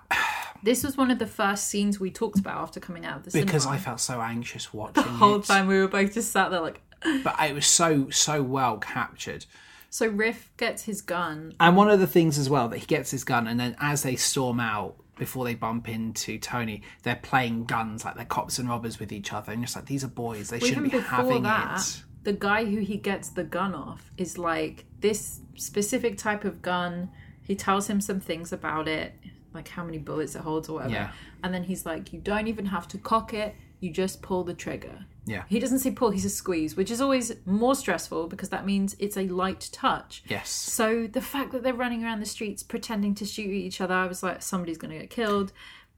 This 0.63 0.83
was 0.83 0.95
one 0.95 1.09
of 1.09 1.17
the 1.17 1.25
first 1.25 1.69
scenes 1.69 1.99
we 1.99 2.11
talked 2.11 2.37
about 2.37 2.57
after 2.57 2.79
coming 2.79 3.03
out 3.03 3.17
of 3.17 3.31
the 3.31 3.41
Because 3.41 3.65
I 3.65 3.77
felt 3.77 3.99
so 3.99 4.21
anxious 4.21 4.71
watching 4.75 5.01
the 5.01 5.09
whole 5.09 5.39
it, 5.39 5.45
time 5.45 5.65
we 5.65 5.79
were 5.79 5.87
both 5.87 6.13
just 6.13 6.31
sat 6.31 6.51
there 6.51 6.61
like. 6.61 6.81
but 7.23 7.35
it 7.41 7.55
was 7.55 7.65
so 7.65 8.11
so 8.11 8.43
well 8.43 8.77
captured. 8.77 9.45
So 9.89 10.07
Riff 10.07 10.51
gets 10.57 10.83
his 10.83 11.01
gun. 11.01 11.55
And 11.59 11.75
one 11.75 11.89
of 11.89 11.99
the 11.99 12.07
things 12.07 12.37
as 12.37 12.49
well 12.49 12.69
that 12.69 12.77
he 12.77 12.85
gets 12.85 13.11
his 13.11 13.23
gun, 13.23 13.47
and 13.47 13.59
then 13.59 13.75
as 13.81 14.03
they 14.03 14.15
storm 14.15 14.59
out 14.59 14.95
before 15.17 15.45
they 15.45 15.55
bump 15.55 15.89
into 15.89 16.37
Tony, 16.37 16.81
they're 17.03 17.19
playing 17.21 17.65
guns 17.65 18.05
like 18.05 18.15
they're 18.15 18.25
cops 18.25 18.57
and 18.57 18.69
robbers 18.69 18.99
with 18.99 19.11
each 19.11 19.33
other, 19.33 19.51
and 19.51 19.63
just 19.63 19.75
like 19.75 19.85
these 19.85 20.03
are 20.03 20.09
boys, 20.09 20.49
they 20.49 20.59
shouldn't 20.59 20.91
be 20.91 20.97
having 20.99 21.43
that, 21.43 21.79
it. 21.79 22.03
the 22.23 22.33
guy 22.33 22.65
who 22.65 22.77
he 22.77 22.97
gets 22.97 23.29
the 23.29 23.43
gun 23.43 23.75
off 23.75 24.11
is 24.17 24.37
like 24.37 24.85
this 24.99 25.41
specific 25.55 26.17
type 26.17 26.45
of 26.45 26.61
gun. 26.61 27.09
He 27.41 27.55
tells 27.55 27.87
him 27.87 27.99
some 27.99 28.19
things 28.19 28.53
about 28.53 28.87
it, 28.87 29.13
like 29.53 29.67
how 29.67 29.83
many 29.83 29.97
bullets 29.97 30.35
it 30.35 30.41
holds 30.41 30.69
or 30.69 30.73
whatever. 30.73 30.93
Yeah. 30.93 31.11
And 31.43 31.53
then 31.53 31.63
he's 31.63 31.85
like, 31.85 32.13
you 32.13 32.19
don't 32.19 32.47
even 32.47 32.65
have 32.67 32.87
to 32.89 32.97
cock 32.97 33.33
it, 33.33 33.55
you 33.79 33.91
just 33.91 34.21
pull 34.21 34.43
the 34.43 34.53
trigger. 34.53 35.05
Yeah. 35.25 35.43
He 35.47 35.59
doesn't 35.59 35.79
say 35.79 35.91
pull, 35.91 36.11
he 36.11 36.19
says 36.19 36.33
squeeze, 36.33 36.75
which 36.75 36.89
is 36.89 37.01
always 37.01 37.33
more 37.45 37.75
stressful 37.75 38.27
because 38.27 38.49
that 38.49 38.65
means 38.65 38.95
it's 38.99 39.17
a 39.17 39.27
light 39.27 39.69
touch. 39.71 40.23
Yes. 40.27 40.49
So 40.49 41.07
the 41.07 41.21
fact 41.21 41.51
that 41.51 41.63
they're 41.63 41.73
running 41.73 42.03
around 42.03 42.19
the 42.21 42.25
streets 42.25 42.63
pretending 42.63 43.13
to 43.15 43.25
shoot 43.25 43.47
at 43.47 43.53
each 43.53 43.81
other, 43.81 43.93
I 43.93 44.07
was 44.07 44.23
like, 44.23 44.41
somebody's 44.41 44.77
going 44.77 44.91
to 44.93 44.99
get 44.99 45.09
killed. 45.09 45.51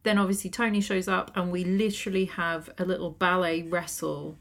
Then 0.04 0.18
obviously 0.18 0.50
Tony 0.50 0.82
shows 0.82 1.08
up, 1.08 1.32
and 1.36 1.52
we 1.52 1.64
literally 1.64 2.26
have 2.26 2.70
a 2.78 2.84
little 2.84 3.10
ballet 3.10 3.64
wrestle 3.64 4.38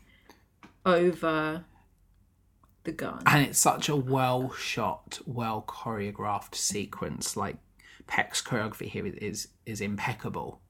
over 0.84 1.64
the 2.84 2.90
gun. 2.90 3.22
and 3.26 3.46
it's 3.46 3.60
such 3.60 3.88
a 3.88 3.94
well 3.94 4.52
shot, 4.54 5.20
well 5.24 5.64
choreographed 5.66 6.56
sequence. 6.56 7.36
Like 7.36 7.58
Peck's 8.06 8.42
choreography 8.42 8.86
here 8.88 9.06
is 9.06 9.48
is 9.66 9.80
impeccable. 9.80 10.60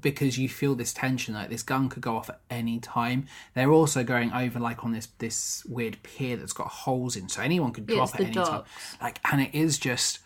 because 0.00 0.36
you 0.38 0.48
feel 0.48 0.74
this 0.74 0.92
tension 0.92 1.34
like 1.34 1.50
this 1.50 1.62
gun 1.62 1.88
could 1.88 2.02
go 2.02 2.16
off 2.16 2.28
at 2.28 2.40
any 2.50 2.80
time. 2.80 3.26
They're 3.54 3.70
also 3.70 4.02
going 4.02 4.32
over 4.32 4.58
like 4.58 4.84
on 4.84 4.92
this 4.92 5.06
this 5.18 5.64
weird 5.66 6.02
pier 6.02 6.36
that's 6.36 6.52
got 6.52 6.66
holes 6.68 7.14
in, 7.16 7.28
so 7.28 7.42
anyone 7.42 7.72
could 7.72 7.86
drop 7.86 8.08
it's 8.10 8.14
at 8.14 8.20
any 8.22 8.32
time. 8.34 8.62
Like, 9.00 9.20
and 9.30 9.40
it 9.40 9.54
is 9.54 9.78
just 9.78 10.18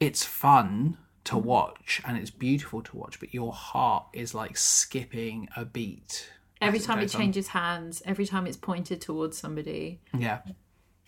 it's 0.00 0.24
fun 0.24 0.98
to 1.24 1.34
Mm-hmm. 1.36 1.46
watch 1.48 2.02
and 2.04 2.18
it's 2.18 2.30
beautiful 2.30 2.82
to 2.82 2.96
watch, 2.96 3.18
but 3.18 3.32
your 3.32 3.50
heart 3.52 4.04
is 4.12 4.34
like 4.34 4.56
skipping 4.58 5.48
a 5.56 5.64
beat. 5.64 6.30
Every 6.60 6.78
time 6.78 6.98
it 6.98 7.14
on. 7.14 7.20
changes 7.20 7.48
hands, 7.48 8.02
every 8.04 8.26
time 8.26 8.46
it's 8.46 8.58
pointed 8.58 9.00
towards 9.00 9.36
somebody. 9.38 10.00
Yeah. 10.16 10.40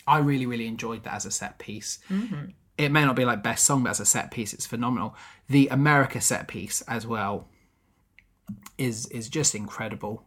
I 0.06 0.18
really, 0.18 0.46
really 0.46 0.66
enjoyed 0.66 1.04
that 1.04 1.12
as 1.14 1.26
a 1.26 1.30
set 1.30 1.58
piece. 1.58 1.98
Mm-hmm. 2.10 2.46
It 2.78 2.90
may 2.90 3.04
not 3.04 3.16
be 3.16 3.24
like 3.24 3.42
best 3.42 3.64
song, 3.64 3.82
but 3.82 3.90
as 3.90 4.00
a 4.00 4.06
set 4.06 4.30
piece, 4.30 4.52
it's 4.52 4.66
phenomenal. 4.66 5.16
The 5.48 5.68
America 5.68 6.20
set 6.20 6.46
piece 6.48 6.82
as 6.82 7.06
well 7.06 7.48
is 8.78 9.06
is 9.06 9.28
just 9.28 9.54
incredible. 9.54 10.24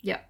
Yeah. 0.00 0.20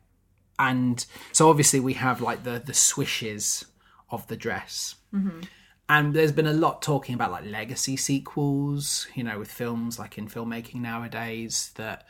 And 0.58 1.04
so 1.32 1.48
obviously 1.50 1.80
we 1.80 1.94
have 1.94 2.20
like 2.20 2.44
the 2.44 2.62
the 2.64 2.74
swishes 2.74 3.64
of 4.10 4.26
the 4.28 4.36
dress. 4.36 4.96
Mm-hmm. 5.14 5.40
And 5.88 6.14
there's 6.14 6.32
been 6.32 6.46
a 6.46 6.52
lot 6.52 6.82
talking 6.82 7.14
about 7.14 7.30
like 7.30 7.44
legacy 7.44 7.96
sequels, 7.96 9.06
you 9.14 9.22
know, 9.22 9.38
with 9.38 9.50
films 9.50 9.98
like 9.98 10.18
in 10.18 10.28
filmmaking 10.28 10.80
nowadays 10.80 11.70
that 11.76 12.06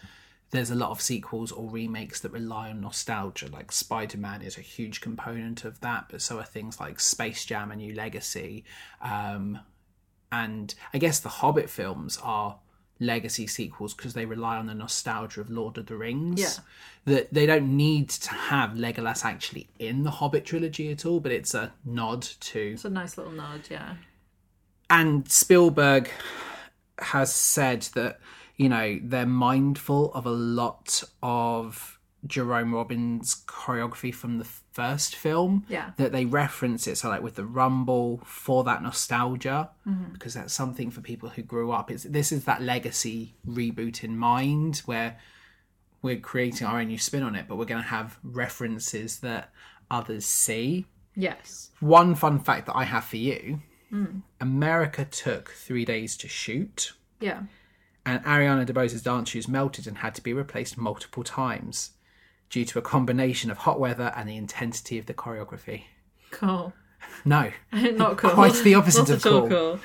there's 0.56 0.70
a 0.70 0.76
lot 0.76 0.90
of 0.90 1.00
sequels 1.00 1.52
or 1.52 1.68
remakes 1.68 2.20
that 2.20 2.32
rely 2.32 2.70
on 2.70 2.80
nostalgia. 2.80 3.48
Like 3.48 3.72
Spider 3.72 4.18
Man 4.18 4.42
is 4.42 4.56
a 4.56 4.62
huge 4.62 5.00
component 5.00 5.64
of 5.64 5.80
that, 5.80 6.06
but 6.10 6.22
so 6.22 6.38
are 6.38 6.44
things 6.44 6.80
like 6.80 7.00
Space 7.00 7.44
Jam: 7.44 7.70
and 7.70 7.80
New 7.80 7.94
Legacy. 7.94 8.64
Um, 9.00 9.60
and 10.32 10.74
I 10.92 10.98
guess 10.98 11.20
the 11.20 11.28
Hobbit 11.28 11.70
films 11.70 12.18
are 12.22 12.58
legacy 12.98 13.46
sequels 13.46 13.94
because 13.94 14.14
they 14.14 14.24
rely 14.24 14.56
on 14.56 14.66
the 14.66 14.74
nostalgia 14.74 15.40
of 15.40 15.50
Lord 15.50 15.78
of 15.78 15.86
the 15.86 15.96
Rings. 15.96 16.40
Yeah. 16.40 16.62
That 17.12 17.32
they 17.32 17.46
don't 17.46 17.76
need 17.76 18.08
to 18.10 18.30
have 18.30 18.70
Legolas 18.70 19.24
actually 19.24 19.68
in 19.78 20.02
the 20.02 20.10
Hobbit 20.10 20.44
trilogy 20.44 20.90
at 20.90 21.06
all, 21.06 21.20
but 21.20 21.30
it's 21.30 21.54
a 21.54 21.72
nod 21.84 22.22
to 22.22 22.72
It's 22.72 22.84
a 22.84 22.90
nice 22.90 23.16
little 23.16 23.32
nod, 23.32 23.62
yeah. 23.70 23.94
and 24.90 25.30
Spielberg 25.30 26.10
has 26.98 27.32
said 27.32 27.82
that 27.94 28.18
you 28.56 28.68
know 28.68 28.98
they're 29.02 29.26
mindful 29.26 30.12
of 30.14 30.26
a 30.26 30.30
lot 30.30 31.02
of 31.22 31.98
Jerome 32.26 32.74
Robbins 32.74 33.44
choreography 33.46 34.12
from 34.14 34.38
the 34.38 34.44
first 34.44 35.14
film. 35.14 35.64
Yeah. 35.68 35.90
That 35.96 36.12
they 36.12 36.24
reference 36.24 36.86
it, 36.86 36.96
so 36.96 37.08
like 37.08 37.22
with 37.22 37.36
the 37.36 37.44
Rumble 37.44 38.20
for 38.24 38.64
that 38.64 38.82
nostalgia, 38.82 39.70
mm-hmm. 39.86 40.12
because 40.12 40.34
that's 40.34 40.54
something 40.54 40.90
for 40.90 41.00
people 41.00 41.28
who 41.28 41.42
grew 41.42 41.72
up. 41.72 41.90
It's 41.90 42.04
this 42.04 42.32
is 42.32 42.44
that 42.44 42.62
legacy 42.62 43.36
reboot 43.46 44.02
in 44.02 44.16
mind 44.16 44.78
where 44.86 45.18
we're 46.02 46.16
creating 46.16 46.66
our 46.66 46.80
own 46.80 46.88
new 46.88 46.98
spin 46.98 47.22
on 47.22 47.34
it, 47.34 47.46
but 47.48 47.56
we're 47.56 47.64
going 47.64 47.82
to 47.82 47.88
have 47.88 48.18
references 48.22 49.20
that 49.20 49.50
others 49.90 50.24
see. 50.24 50.86
Yes. 51.14 51.70
One 51.80 52.14
fun 52.14 52.40
fact 52.40 52.66
that 52.66 52.76
I 52.76 52.84
have 52.84 53.04
for 53.04 53.16
you 53.16 53.60
mm. 53.92 54.22
America 54.40 55.04
took 55.04 55.50
three 55.50 55.84
days 55.84 56.16
to 56.18 56.28
shoot, 56.28 56.92
Yeah. 57.20 57.42
And 58.06 58.24
Ariana 58.24 58.64
DeBose's 58.64 59.02
dance 59.02 59.28
shoes 59.28 59.48
melted 59.48 59.86
and 59.86 59.98
had 59.98 60.14
to 60.14 60.22
be 60.22 60.32
replaced 60.32 60.78
multiple 60.78 61.24
times 61.24 61.90
due 62.48 62.64
to 62.64 62.78
a 62.78 62.82
combination 62.82 63.50
of 63.50 63.58
hot 63.58 63.80
weather 63.80 64.12
and 64.16 64.28
the 64.28 64.36
intensity 64.36 64.96
of 64.98 65.06
the 65.06 65.12
choreography. 65.12 65.82
Cool. 66.30 66.72
No, 67.24 67.50
Not 67.72 68.16
cool. 68.16 68.30
Quite 68.30 68.54
the 68.62 68.76
opposite 68.76 69.08
Not 69.08 69.16
of 69.16 69.22
cool. 69.22 69.48
cool. 69.48 69.80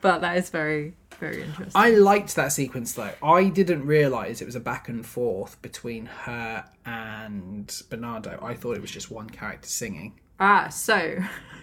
But 0.00 0.20
that 0.20 0.38
is 0.38 0.48
very, 0.48 0.94
very 1.20 1.42
interesting. 1.42 1.72
I 1.74 1.90
liked 1.90 2.34
that 2.36 2.52
sequence 2.52 2.94
though. 2.94 3.12
I 3.22 3.44
didn't 3.50 3.86
realise 3.86 4.40
it 4.40 4.46
was 4.46 4.56
a 4.56 4.60
back 4.60 4.88
and 4.88 5.04
forth 5.04 5.60
between 5.60 6.06
her 6.06 6.64
and 6.86 7.82
Bernardo. 7.90 8.38
I 8.42 8.54
thought 8.54 8.76
it 8.76 8.80
was 8.82 8.90
just 8.90 9.10
one 9.10 9.28
character 9.28 9.68
singing. 9.68 10.18
Ah, 10.40 10.68
so 10.68 11.18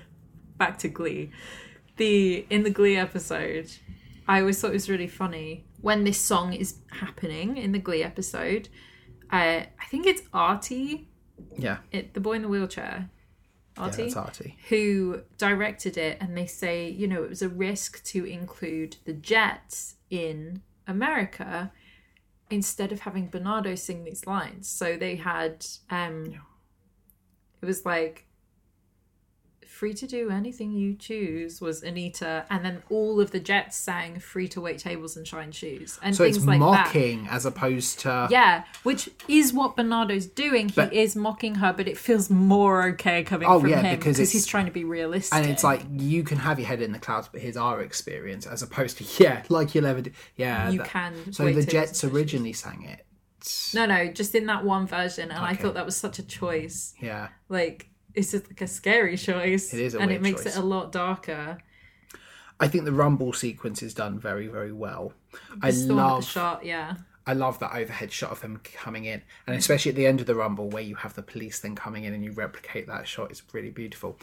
back 0.57 0.77
to 0.79 0.89
Glee. 0.89 1.31
The 1.97 2.45
in 2.49 2.63
the 2.63 2.69
Glee 2.69 2.97
episode, 2.97 3.71
I 4.27 4.39
always 4.41 4.59
thought 4.61 4.71
it 4.71 4.73
was 4.73 4.89
really 4.89 5.07
funny 5.07 5.65
when 5.83 6.05
this 6.05 6.17
song 6.17 6.53
is 6.53 6.77
happening 7.01 7.57
in 7.57 7.73
the 7.73 7.77
Glee 7.77 8.03
episode. 8.03 8.69
Uh, 9.29 9.63
I 9.81 9.85
think 9.89 10.05
it's 10.07 10.21
Artie, 10.33 11.09
Yeah, 11.57 11.79
it, 11.91 12.13
the 12.13 12.21
boy 12.21 12.33
in 12.33 12.41
the 12.41 12.47
wheelchair, 12.47 13.09
yeah 13.75 13.83
Artie, 13.83 14.03
that's 14.03 14.15
arty. 14.15 14.57
who 14.69 15.21
directed 15.37 15.97
it, 15.97 16.17
and 16.21 16.37
they 16.37 16.45
say 16.45 16.89
you 16.89 17.05
know 17.07 17.21
it 17.23 17.29
was 17.29 17.41
a 17.41 17.49
risk 17.49 18.01
to 18.05 18.23
include 18.23 18.95
the 19.03 19.11
Jets 19.13 19.95
in 20.09 20.61
America 20.87 21.71
instead 22.49 22.91
of 22.93 23.01
having 23.01 23.27
Bernardo 23.27 23.75
sing 23.75 24.05
these 24.05 24.25
lines. 24.25 24.69
So 24.69 24.95
they 24.95 25.17
had 25.17 25.65
um, 25.89 26.33
it 27.61 27.65
was 27.65 27.85
like 27.85 28.25
free 29.83 29.93
to 29.93 30.07
do 30.07 30.29
anything 30.29 30.71
you 30.71 30.95
choose 30.95 31.59
was 31.59 31.83
Anita, 31.83 32.45
and 32.49 32.63
then 32.63 32.81
all 32.89 33.19
of 33.19 33.31
the 33.31 33.39
Jets 33.41 33.75
sang 33.75 34.17
free 34.17 34.47
to 34.47 34.61
wait 34.61 34.77
tables 34.77 35.17
and 35.17 35.27
shine 35.27 35.51
shoes 35.51 35.99
and 36.01 36.15
So 36.15 36.23
things 36.23 36.37
it's 36.37 36.45
like 36.45 36.61
that. 36.61 36.65
mocking 36.65 37.27
as 37.29 37.45
opposed 37.45 37.99
to 37.99 38.29
Yeah, 38.31 38.63
which 38.83 39.09
is 39.27 39.51
what 39.51 39.75
Bernardo's 39.75 40.25
doing. 40.25 40.69
He 40.69 40.79
is 40.97 41.17
mocking 41.17 41.55
her, 41.55 41.73
but 41.73 41.89
it 41.89 41.97
feels 41.97 42.29
more 42.29 42.87
okay 42.91 43.23
coming 43.25 43.45
Oh, 43.45 43.59
from 43.59 43.71
yeah, 43.71 43.81
him 43.81 43.99
because 43.99 44.17
he's 44.31 44.45
trying 44.45 44.67
to 44.67 44.71
be 44.71 44.85
realistic. 44.85 45.37
and 45.37 45.49
it's 45.49 45.65
like 45.65 45.81
you 45.91 46.23
can 46.23 46.37
have 46.37 46.59
your 46.59 46.67
head 46.69 46.81
in 46.81 46.93
the 46.93 46.99
clouds, 46.99 47.27
but 47.29 47.41
here's 47.41 47.57
our 47.57 47.81
experience, 47.81 48.45
as 48.47 48.61
opposed 48.61 48.99
to 48.99 49.03
yeah, 49.21 49.43
like 49.49 49.75
you'll 49.75 49.85
ever 49.85 49.99
do. 49.99 50.11
Yeah, 50.37 50.69
You 50.69 50.77
that- 50.77 50.87
can 50.87 51.33
So 51.33 51.51
the 51.51 51.65
Jets 51.65 52.05
originally 52.05 52.53
sang 52.53 52.83
it. 52.83 53.05
no, 53.73 53.85
no, 53.85 54.07
just 54.07 54.33
in 54.33 54.45
that 54.45 54.63
one 54.63 54.87
version, 54.87 55.29
and 55.29 55.43
I 55.43 55.55
thought 55.55 55.73
that 55.73 55.85
was 55.85 55.97
such 55.97 56.19
a 56.19 56.23
choice. 56.23 56.93
Yeah, 57.01 57.27
Like 57.49 57.89
it's 58.15 58.31
just 58.31 58.47
like 58.47 58.61
a 58.61 58.67
scary 58.67 59.17
choice. 59.17 59.73
It 59.73 59.79
is 59.79 59.95
a 59.95 59.99
and 59.99 60.11
it 60.11 60.21
makes 60.21 60.43
choice. 60.43 60.55
it 60.55 60.59
a 60.59 60.65
lot 60.65 60.91
darker. 60.91 61.57
I 62.59 62.67
think 62.67 62.85
the 62.85 62.91
Rumble 62.91 63.33
sequence 63.33 63.83
is 63.83 63.93
done 63.93 64.19
very, 64.19 64.47
very 64.47 64.71
well. 64.71 65.13
I 65.61 65.71
the 65.71 65.79
with 65.79 65.89
love 65.89 66.21
the 66.21 66.27
shot, 66.27 66.65
yeah. 66.65 66.95
I 67.25 67.33
love 67.33 67.59
that 67.59 67.73
overhead 67.73 68.11
shot 68.11 68.31
of 68.31 68.41
them 68.41 68.59
coming 68.63 69.05
in, 69.05 69.21
and 69.47 69.55
especially 69.55 69.89
at 69.89 69.95
the 69.95 70.05
end 70.05 70.19
of 70.19 70.27
the 70.27 70.35
rumble 70.35 70.69
where 70.69 70.83
you 70.83 70.95
have 70.95 71.13
the 71.13 71.21
police 71.21 71.59
then 71.59 71.73
coming 71.73 72.03
in 72.03 72.13
and 72.13 72.23
you 72.23 72.31
replicate 72.33 72.87
that 72.87 73.07
shot. 73.07 73.31
It's 73.31 73.41
really 73.53 73.69
beautiful. 73.69 74.17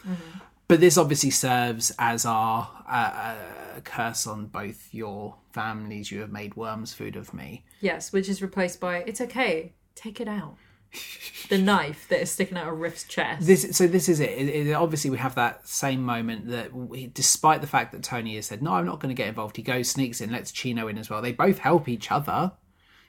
But 0.68 0.80
this 0.80 0.98
obviously 0.98 1.30
serves 1.30 1.92
as 1.98 2.26
our 2.26 2.68
uh, 2.86 2.92
uh, 2.92 3.80
curse 3.84 4.26
on 4.26 4.46
both 4.46 4.88
your 4.92 5.34
families. 5.50 6.12
You 6.12 6.20
have 6.20 6.30
made 6.30 6.56
worms 6.56 6.92
food 6.92 7.16
of 7.16 7.32
me. 7.32 7.64
Yes, 7.80 8.12
which 8.12 8.28
is 8.28 8.42
replaced 8.42 8.80
by 8.80 8.98
it's 8.98 9.20
okay, 9.22 9.72
take 9.94 10.20
it 10.20 10.28
out. 10.28 10.56
The 11.48 11.58
knife 11.58 12.06
that 12.08 12.20
is 12.20 12.30
sticking 12.30 12.56
out 12.58 12.72
of 12.72 12.78
Riff's 12.78 13.04
chest. 13.04 13.46
This, 13.46 13.76
so 13.76 13.86
this 13.86 14.08
is 14.08 14.20
it. 14.20 14.30
It- 14.30 14.68
it- 14.68 14.72
Obviously, 14.72 15.10
we 15.10 15.18
have 15.18 15.34
that 15.36 15.66
same 15.68 16.02
moment 16.04 16.48
that, 16.48 16.72
we, 16.74 17.06
despite 17.08 17.60
the 17.60 17.66
fact 17.66 17.92
that 17.92 18.02
Tony 18.02 18.36
has 18.36 18.46
said, 18.46 18.62
"No, 18.62 18.72
I'm 18.74 18.86
not 18.86 19.00
going 19.00 19.14
to 19.14 19.20
get 19.20 19.28
involved," 19.28 19.56
he 19.56 19.62
goes, 19.62 19.88
sneaks 19.90 20.20
in, 20.20 20.30
lets 20.32 20.52
Chino 20.52 20.88
in 20.88 20.98
as 20.98 21.08
well. 21.10 21.22
They 21.22 21.32
both 21.32 21.58
help 21.58 21.88
each 21.88 22.10
other, 22.10 22.52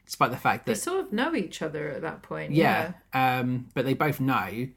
despite 0.06 0.32
the 0.32 0.38
fact 0.38 0.66
that 0.66 0.74
they 0.74 0.80
sort 0.80 1.00
of 1.00 1.14
know 1.14 1.36
each 1.36 1.62
other 1.62 1.90
at 1.90 2.02
that 2.02 2.22
point. 2.24 2.52
yeah, 2.52 2.94
um, 3.14 3.68
but 3.74 3.86
they 3.86 3.94
both 3.94 4.20
know, 4.20 4.68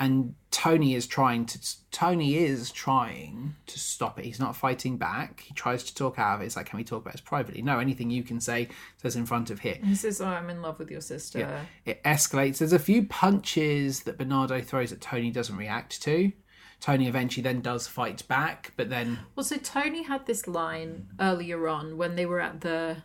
and 0.00 0.34
Tony 0.50 0.94
is 0.94 1.06
trying 1.06 1.46
to. 1.46 1.58
Tony 1.90 2.36
is 2.36 2.70
trying 2.70 3.56
to 3.66 3.78
stop 3.78 4.18
it. 4.18 4.24
He's 4.24 4.38
not 4.38 4.56
fighting 4.56 4.96
back. 4.96 5.40
He 5.40 5.54
tries 5.54 5.82
to 5.84 5.94
talk 5.94 6.18
out 6.18 6.36
of 6.36 6.42
it. 6.42 6.46
It's 6.46 6.56
like, 6.56 6.66
can 6.66 6.76
we 6.76 6.84
talk 6.84 7.02
about 7.02 7.12
this 7.12 7.20
privately? 7.20 7.62
No, 7.62 7.78
anything 7.78 8.10
you 8.10 8.22
can 8.22 8.40
say 8.40 8.68
says 9.02 9.16
in 9.16 9.26
front 9.26 9.50
of 9.50 9.60
here. 9.60 9.78
He 9.82 9.94
says, 9.94 10.20
"Oh, 10.20 10.26
I'm 10.26 10.50
in 10.50 10.62
love 10.62 10.78
with 10.78 10.90
your 10.90 11.00
sister." 11.00 11.40
Yeah. 11.40 11.64
It 11.84 12.02
escalates. 12.04 12.58
There's 12.58 12.72
a 12.72 12.78
few 12.78 13.04
punches 13.04 14.02
that 14.04 14.18
Bernardo 14.18 14.60
throws 14.60 14.90
that 14.90 15.00
Tony 15.00 15.30
doesn't 15.30 15.56
react 15.56 16.00
to. 16.02 16.32
Tony 16.80 17.08
eventually 17.08 17.42
then 17.42 17.60
does 17.60 17.88
fight 17.88 18.26
back, 18.28 18.72
but 18.76 18.88
then 18.88 19.18
Well, 19.34 19.42
so 19.44 19.56
Tony 19.56 20.04
had 20.04 20.26
this 20.26 20.46
line 20.46 21.08
earlier 21.18 21.66
on 21.66 21.96
when 21.96 22.14
they 22.14 22.24
were 22.24 22.40
at 22.40 22.60
the 22.60 23.02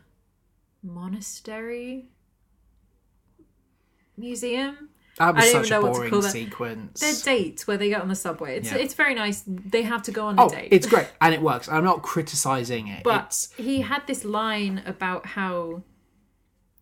monastery 0.84 2.10
museum. 4.16 4.90
That 5.18 5.36
was 5.36 5.44
I 5.46 5.52
don't 5.52 5.64
such 5.64 5.66
even 5.68 5.74
a 5.74 5.76
know 5.76 5.82
what 5.82 5.94
to 5.94 5.94
boring 6.00 6.10
call 6.12 6.22
that. 6.22 6.32
sequence. 6.32 7.00
Their 7.00 7.36
date 7.36 7.62
where 7.68 7.78
they 7.78 7.90
get 7.90 8.02
on 8.02 8.08
the 8.08 8.16
subway. 8.16 8.58
It's 8.58 8.72
Yeah. 8.72 8.78
it's 8.78 8.94
very 8.94 9.14
nice. 9.14 9.44
They 9.48 9.84
have 9.84 10.02
to 10.04 10.12
go 10.12 10.26
on 10.28 10.40
a 10.40 10.44
oh, 10.46 10.50
date. 10.50 10.70
it's 10.72 10.88
great 10.88 11.08
and 11.22 11.34
it 11.34 11.42
works. 11.42 11.70
I'm 11.70 11.84
not 11.84 12.02
criticizing 12.02 12.88
it. 12.88 13.04
But 13.04 13.26
it's 13.28 13.54
he 13.58 13.82
had 13.82 14.08
this 14.08 14.26
line 14.26 14.82
about 14.86 15.26
how 15.28 15.84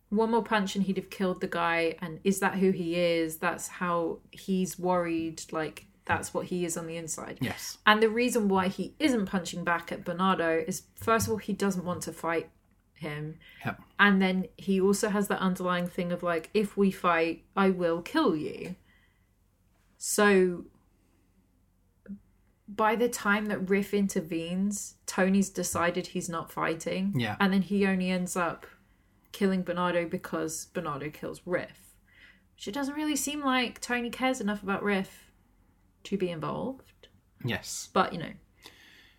one 0.08 0.30
more 0.30 0.42
punch 0.42 0.76
and 0.76 0.84
he'd 0.84 0.96
have 0.98 1.08
killed 1.10 1.40
the 1.40 1.46
guy, 1.46 1.96
and 2.02 2.20
is 2.22 2.40
that 2.40 2.56
who 2.56 2.70
he 2.70 2.96
is? 2.96 3.38
That's 3.38 3.68
how 3.68 4.18
he's 4.30 4.78
worried. 4.78 5.42
Like 5.50 5.86
that's 6.04 6.34
what 6.34 6.46
he 6.46 6.64
is 6.64 6.76
on 6.76 6.86
the 6.86 6.96
inside. 6.96 7.38
yes, 7.40 7.78
And 7.86 8.02
the 8.02 8.08
reason 8.10 8.48
why 8.48 8.68
he 8.68 8.94
isn't 8.98 9.26
punching 9.26 9.62
back 9.64 9.92
at 9.92 10.04
Bernardo 10.04 10.64
is 10.66 10.82
first 10.96 11.26
of 11.26 11.32
all 11.32 11.38
he 11.38 11.52
doesn't 11.52 11.84
want 11.84 12.02
to 12.02 12.12
fight 12.12 12.50
him. 13.02 13.38
Yep. 13.64 13.80
And 13.98 14.20
then 14.20 14.46
he 14.56 14.80
also 14.80 15.10
has 15.10 15.28
that 15.28 15.40
underlying 15.40 15.86
thing 15.86 16.10
of 16.10 16.22
like 16.22 16.50
if 16.54 16.76
we 16.76 16.90
fight, 16.90 17.44
I 17.56 17.70
will 17.70 18.02
kill 18.02 18.34
you. 18.34 18.76
So 19.98 20.64
by 22.66 22.96
the 22.96 23.08
time 23.08 23.46
that 23.46 23.68
Riff 23.68 23.92
intervenes, 23.92 24.94
Tony's 25.06 25.50
decided 25.50 26.08
he's 26.08 26.28
not 26.28 26.50
fighting. 26.50 27.12
Yeah. 27.16 27.36
And 27.38 27.52
then 27.52 27.62
he 27.62 27.86
only 27.86 28.10
ends 28.10 28.36
up 28.36 28.66
killing 29.32 29.62
Bernardo 29.62 30.06
because 30.06 30.66
Bernardo 30.66 31.10
kills 31.10 31.42
Riff. 31.44 31.94
Which 32.54 32.68
it 32.68 32.72
doesn't 32.74 32.94
really 32.94 33.16
seem 33.16 33.42
like 33.44 33.80
Tony 33.80 34.10
cares 34.10 34.40
enough 34.40 34.62
about 34.62 34.82
Riff 34.82 35.30
to 36.04 36.16
be 36.16 36.30
involved. 36.30 37.08
Yes. 37.44 37.88
But, 37.92 38.12
you 38.12 38.18
know, 38.18 38.32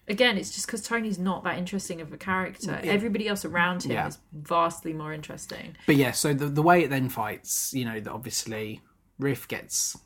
again, 0.08 0.38
it's 0.38 0.52
just 0.52 0.66
because 0.68 0.82
Tony's 0.82 1.18
not 1.20 1.44
that 1.44 1.58
interesting 1.58 2.02
of 2.02 2.12
a 2.14 2.18
character. 2.18 2.80
Everybody 2.84 3.28
else 3.28 3.46
around 3.46 3.84
him 3.84 3.92
Yeah. 3.92 4.08
is 4.08 4.20
vastly 4.32 4.94
more 4.94 5.14
interesting. 5.14 5.76
But 5.86 5.96
yeah, 5.96 6.12
so 6.12 6.34
the 6.34 6.48
the 6.48 6.62
way 6.64 6.84
it 6.84 6.90
then 6.90 7.10
fights, 7.10 7.74
you 7.74 7.86
know, 7.86 8.00
that 8.00 8.12
obviously 8.12 8.82
Riff 9.20 9.48
gets 9.48 9.98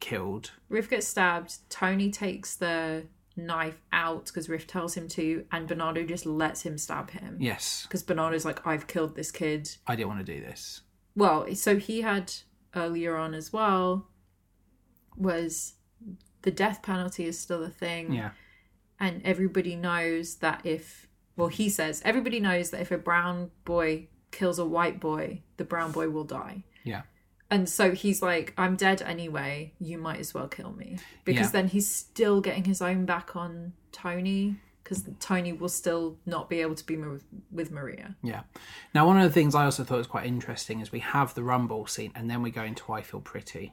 killed. 0.00 0.50
Riff 0.68 0.88
gets 0.90 1.06
stabbed. 1.06 1.58
Tony 1.70 2.10
takes 2.10 2.56
the 2.56 3.06
knife 3.36 3.80
out 3.92 4.26
because 4.26 4.48
Riff 4.48 4.66
tells 4.66 4.94
him 4.94 5.08
to, 5.08 5.44
and 5.52 5.66
Bernardo 5.68 6.04
just 6.04 6.26
lets 6.26 6.62
him 6.62 6.76
stab 6.76 7.10
him. 7.10 7.36
Yes, 7.40 7.84
Because 7.84 8.02
Bernardo's 8.02 8.44
like, 8.44 8.66
I've 8.66 8.86
killed 8.86 9.14
this 9.14 9.30
kid. 9.30 9.76
I 9.86 9.96
didn't 9.96 10.08
want 10.08 10.26
to 10.26 10.34
do 10.34 10.40
this. 10.40 10.82
Well, 11.14 11.54
so 11.54 11.76
he 11.76 12.00
had 12.02 12.32
earlier 12.74 13.16
on 13.16 13.34
as 13.34 13.52
well 13.52 14.08
was 15.16 15.74
the 16.42 16.50
death 16.50 16.82
penalty 16.82 17.24
is 17.26 17.38
still 17.38 17.62
a 17.62 17.68
thing. 17.70 18.12
Yeah. 18.12 18.30
And 19.00 19.22
everybody 19.24 19.74
knows 19.76 20.36
that 20.36 20.60
if, 20.64 21.08
well, 21.36 21.48
he 21.48 21.68
says, 21.70 22.02
everybody 22.04 22.38
knows 22.38 22.70
that 22.70 22.80
if 22.82 22.90
a 22.90 22.98
brown 22.98 23.50
boy 23.64 24.08
kills 24.30 24.58
a 24.58 24.64
white 24.66 25.00
boy, 25.00 25.42
the 25.56 25.64
brown 25.64 25.90
boy 25.90 26.10
will 26.10 26.24
die. 26.24 26.64
Yeah. 26.84 27.02
And 27.50 27.68
so 27.68 27.92
he's 27.92 28.22
like, 28.22 28.52
I'm 28.56 28.76
dead 28.76 29.02
anyway. 29.02 29.72
You 29.80 29.98
might 29.98 30.20
as 30.20 30.32
well 30.34 30.46
kill 30.48 30.72
me. 30.72 30.98
Because 31.24 31.46
Yeah. 31.46 31.52
then 31.52 31.68
he's 31.68 31.88
still 31.88 32.40
getting 32.40 32.64
his 32.64 32.80
own 32.80 33.06
back 33.06 33.34
on 33.34 33.72
Tony. 33.90 34.56
Because 34.84 35.04
Tony 35.18 35.52
will 35.52 35.68
still 35.68 36.18
not 36.26 36.48
be 36.48 36.60
able 36.60 36.74
to 36.74 36.84
be 36.84 36.96
with, 36.96 37.24
with 37.50 37.70
Maria. 37.70 38.16
Yeah. 38.22 38.42
Now, 38.94 39.06
one 39.06 39.16
of 39.16 39.22
the 39.22 39.30
things 39.32 39.54
I 39.54 39.64
also 39.64 39.82
thought 39.84 39.98
was 39.98 40.06
quite 40.06 40.26
interesting 40.26 40.80
is 40.80 40.92
we 40.92 41.00
have 41.00 41.34
the 41.34 41.42
Rumble 41.42 41.86
scene 41.86 42.12
and 42.14 42.28
then 42.30 42.42
we 42.42 42.50
go 42.50 42.62
into 42.64 42.92
I 42.92 43.02
Feel 43.02 43.20
Pretty. 43.20 43.72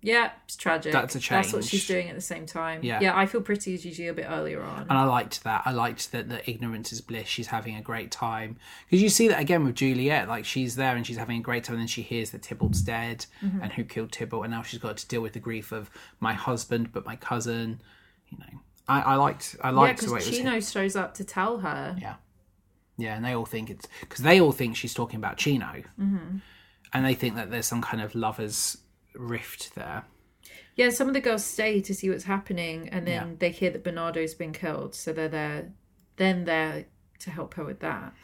Yeah, 0.00 0.30
it's 0.44 0.56
tragic. 0.56 0.92
That's 0.92 1.16
a 1.16 1.20
change. 1.20 1.46
That's 1.46 1.52
what 1.52 1.64
she's 1.64 1.86
doing 1.86 2.08
at 2.08 2.14
the 2.14 2.20
same 2.20 2.46
time. 2.46 2.84
Yeah. 2.84 3.00
Yeah, 3.00 3.16
I 3.16 3.26
feel 3.26 3.40
pretty 3.40 3.74
is 3.74 3.84
usually 3.84 4.06
a 4.06 4.14
bit 4.14 4.26
earlier 4.28 4.62
on. 4.62 4.82
And 4.82 4.92
I 4.92 5.02
liked 5.04 5.42
that. 5.42 5.62
I 5.64 5.72
liked 5.72 6.12
that 6.12 6.28
the 6.28 6.48
ignorance 6.48 6.92
is 6.92 7.00
bliss. 7.00 7.26
She's 7.26 7.48
having 7.48 7.74
a 7.74 7.82
great 7.82 8.12
time. 8.12 8.58
Because 8.86 9.02
you 9.02 9.08
see 9.08 9.26
that 9.28 9.40
again 9.40 9.64
with 9.64 9.74
Juliet. 9.74 10.28
Like, 10.28 10.44
she's 10.44 10.76
there 10.76 10.94
and 10.94 11.04
she's 11.04 11.16
having 11.16 11.40
a 11.40 11.42
great 11.42 11.64
time. 11.64 11.74
And 11.74 11.80
then 11.80 11.88
she 11.88 12.02
hears 12.02 12.30
that 12.30 12.42
Tybalt's 12.42 12.80
dead 12.80 13.26
Mm-hmm. 13.42 13.62
and 13.62 13.72
who 13.72 13.84
killed 13.84 14.12
Tybalt. 14.12 14.44
And 14.44 14.52
now 14.52 14.62
she's 14.62 14.78
got 14.78 14.96
to 14.98 15.08
deal 15.08 15.20
with 15.20 15.32
the 15.32 15.40
grief 15.40 15.72
of 15.72 15.90
my 16.20 16.32
husband, 16.32 16.92
but 16.92 17.04
my 17.04 17.16
cousin. 17.16 17.80
You 18.28 18.38
know, 18.38 18.60
I, 18.86 19.00
I 19.00 19.14
liked 19.16 19.56
I 19.62 19.70
yeah, 19.70 19.74
liked 19.74 20.00
the 20.00 20.12
way 20.12 20.18
because 20.18 20.28
it 20.28 20.30
was. 20.30 20.38
Chino 20.38 20.60
shows 20.60 20.94
up 20.96 21.14
to 21.14 21.24
tell 21.24 21.58
her. 21.58 21.96
Yeah. 22.00 22.14
Yeah, 22.98 23.16
and 23.16 23.24
they 23.24 23.32
all 23.32 23.46
think 23.46 23.70
it's 23.70 23.86
because 24.00 24.24
they 24.24 24.40
all 24.40 24.52
think 24.52 24.76
she's 24.76 24.92
talking 24.92 25.18
about 25.18 25.36
Chino, 25.36 25.82
mm-hmm. 26.00 26.38
and 26.92 27.04
they 27.04 27.14
think 27.14 27.36
that 27.36 27.48
there's 27.48 27.66
some 27.66 27.80
kind 27.80 28.02
of 28.02 28.12
lovers 28.16 28.76
rift 29.18 29.74
there. 29.74 30.04
Yeah, 30.76 30.90
some 30.90 31.08
of 31.08 31.14
the 31.14 31.20
girls 31.20 31.44
stay 31.44 31.80
to 31.80 31.94
see 31.94 32.08
what's 32.08 32.24
happening, 32.24 32.88
and 32.88 33.06
then 33.06 33.28
Yeah. 33.30 33.34
they 33.38 33.50
hear 33.50 33.70
that 33.70 33.84
Bernardo's 33.84 34.34
been 34.34 34.52
killed, 34.52 34.94
so 34.94 35.12
they're 35.12 35.28
there, 35.28 35.72
then 36.16 36.44
there 36.44 36.86
to 37.20 37.30
help 37.30 37.54
her 37.54 37.64
with 37.64 37.80
that. 37.80 38.14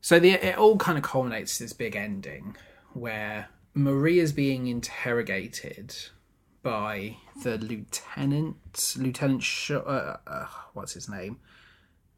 So 0.00 0.20
the 0.20 0.32
it 0.32 0.56
all 0.58 0.76
kind 0.76 0.98
of 0.98 1.02
culminates 1.04 1.58
this 1.58 1.72
big 1.72 1.96
ending 1.96 2.56
where 2.92 3.48
Maria's 3.74 4.32
being 4.32 4.66
interrogated 4.68 5.96
by 6.62 7.16
the 7.42 7.56
lieutenant, 7.58 8.94
Lieutenant 8.98 9.42
Sh- 9.42 9.70
uh, 9.72 10.16
uh, 10.26 10.46
what's 10.74 10.92
his 10.94 11.08
name, 11.08 11.38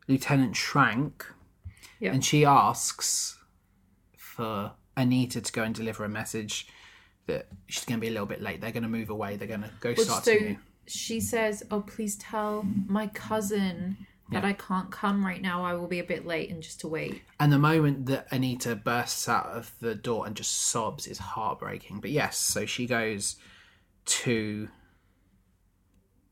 Lieutenant 0.09 0.55
Schrank, 0.55 1.25
Yeah. 2.01 2.13
and 2.13 2.25
she 2.25 2.45
asks 2.45 3.39
for 4.17 4.73
Anita 4.97 5.41
to 5.41 5.53
go 5.53 5.63
and 5.63 5.75
deliver 5.75 6.05
a 6.05 6.09
message 6.09 6.67
that 7.29 7.47
she's 7.67 7.85
going 7.85 7.99
to 7.99 8.01
be 8.01 8.09
a 8.09 8.11
little 8.11 8.27
bit 8.27 8.43
late. 8.43 8.61
They're 8.61 8.73
going 8.73 8.83
to 8.83 8.89
move 8.89 9.11
away. 9.11 9.37
They're 9.37 9.49
going 9.49 9.63
to 9.63 9.71
go 9.81 9.95
start 9.95 10.25
so 10.25 10.33
new. 10.33 10.59
she 10.87 11.21
says, 11.21 11.63
"Oh, 11.71 11.83
please 11.83 12.17
tell 12.17 12.67
my 12.87 13.07
cousin 13.07 13.97
that 14.31 14.45
I 14.45 14.53
can't 14.53 14.91
come 14.91 15.25
right 15.25 15.41
now. 15.41 15.65
I 15.65 15.75
will 15.75 15.87
be 15.87 16.01
a 16.01 16.05
bit 16.05 16.27
late, 16.27 16.51
and 16.51 16.63
just 16.63 16.81
to 16.81 16.89
wait." 16.89 17.23
And 17.39 17.53
the 17.53 17.59
moment 17.59 18.07
that 18.07 18.27
Anita 18.33 18.75
bursts 18.75 19.29
out 19.29 19.47
of 19.47 19.73
the 19.81 19.95
door 19.95 20.27
and 20.27 20.35
just 20.35 20.53
sobs 20.53 21.07
is 21.07 21.19
heartbreaking. 21.19 22.01
But 22.01 22.11
yes, 22.11 22.37
so 22.37 22.67
she 22.67 22.87
goes 22.87 23.37
to 24.07 24.69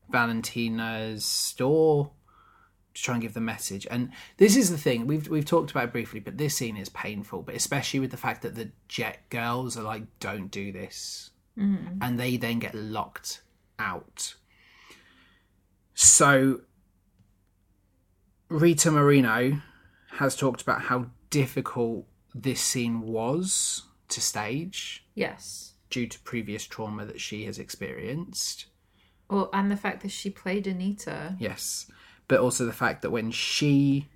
Valentina's 0.09 1.25
store 1.25 2.11
to 2.97 3.03
try 3.03 3.15
and 3.15 3.21
give 3.21 3.33
the 3.33 3.41
message. 3.41 3.85
And 3.89 4.11
this 4.37 4.55
is 4.55 4.69
the 4.71 4.77
thing 4.77 5.07
we've 5.07 5.27
we've 5.27 5.45
talked 5.45 5.71
about 5.71 5.85
it 5.85 5.91
briefly, 5.91 6.19
but 6.19 6.37
this 6.37 6.55
scene 6.55 6.77
is 6.77 6.89
painful. 6.89 7.43
But 7.43 7.55
especially 7.55 7.99
with 7.99 8.11
the 8.11 8.17
fact 8.17 8.41
that 8.41 8.55
the 8.55 8.71
Jet 8.87 9.29
girls 9.29 9.77
are 9.77 9.83
like, 9.83 10.03
"Don't 10.19 10.49
do 10.49 10.71
this," 10.71 11.29
mm-hmm. 11.57 11.99
and 12.01 12.19
they 12.19 12.37
then 12.37 12.59
get 12.59 12.73
locked 12.73 13.41
out. 13.79 14.35
So 15.93 16.61
Rita 18.49 18.91
Moreno 18.91 19.61
has 20.11 20.35
talked 20.35 20.61
about 20.61 20.83
how 20.83 21.07
difficult 21.29 22.05
this 22.33 22.61
scene 22.61 23.01
was 23.01 23.83
to 24.09 24.21
stage 24.21 25.05
Yes. 25.15 25.73
due 25.89 26.07
to 26.07 26.19
previous 26.19 26.65
trauma 26.65 27.05
that 27.05 27.19
she 27.19 27.45
has 27.45 27.59
experienced. 27.59 28.67
Well, 29.29 29.49
and 29.51 29.69
the 29.69 29.75
fact 29.75 30.01
that 30.03 30.11
she 30.11 30.29
played 30.29 30.67
Anita. 30.67 31.35
Yes. 31.39 31.91
But 32.27 32.39
also 32.39 32.65
the 32.65 32.73
fact 32.73 33.01
that 33.03 33.11
when 33.11 33.31
she 33.31 34.07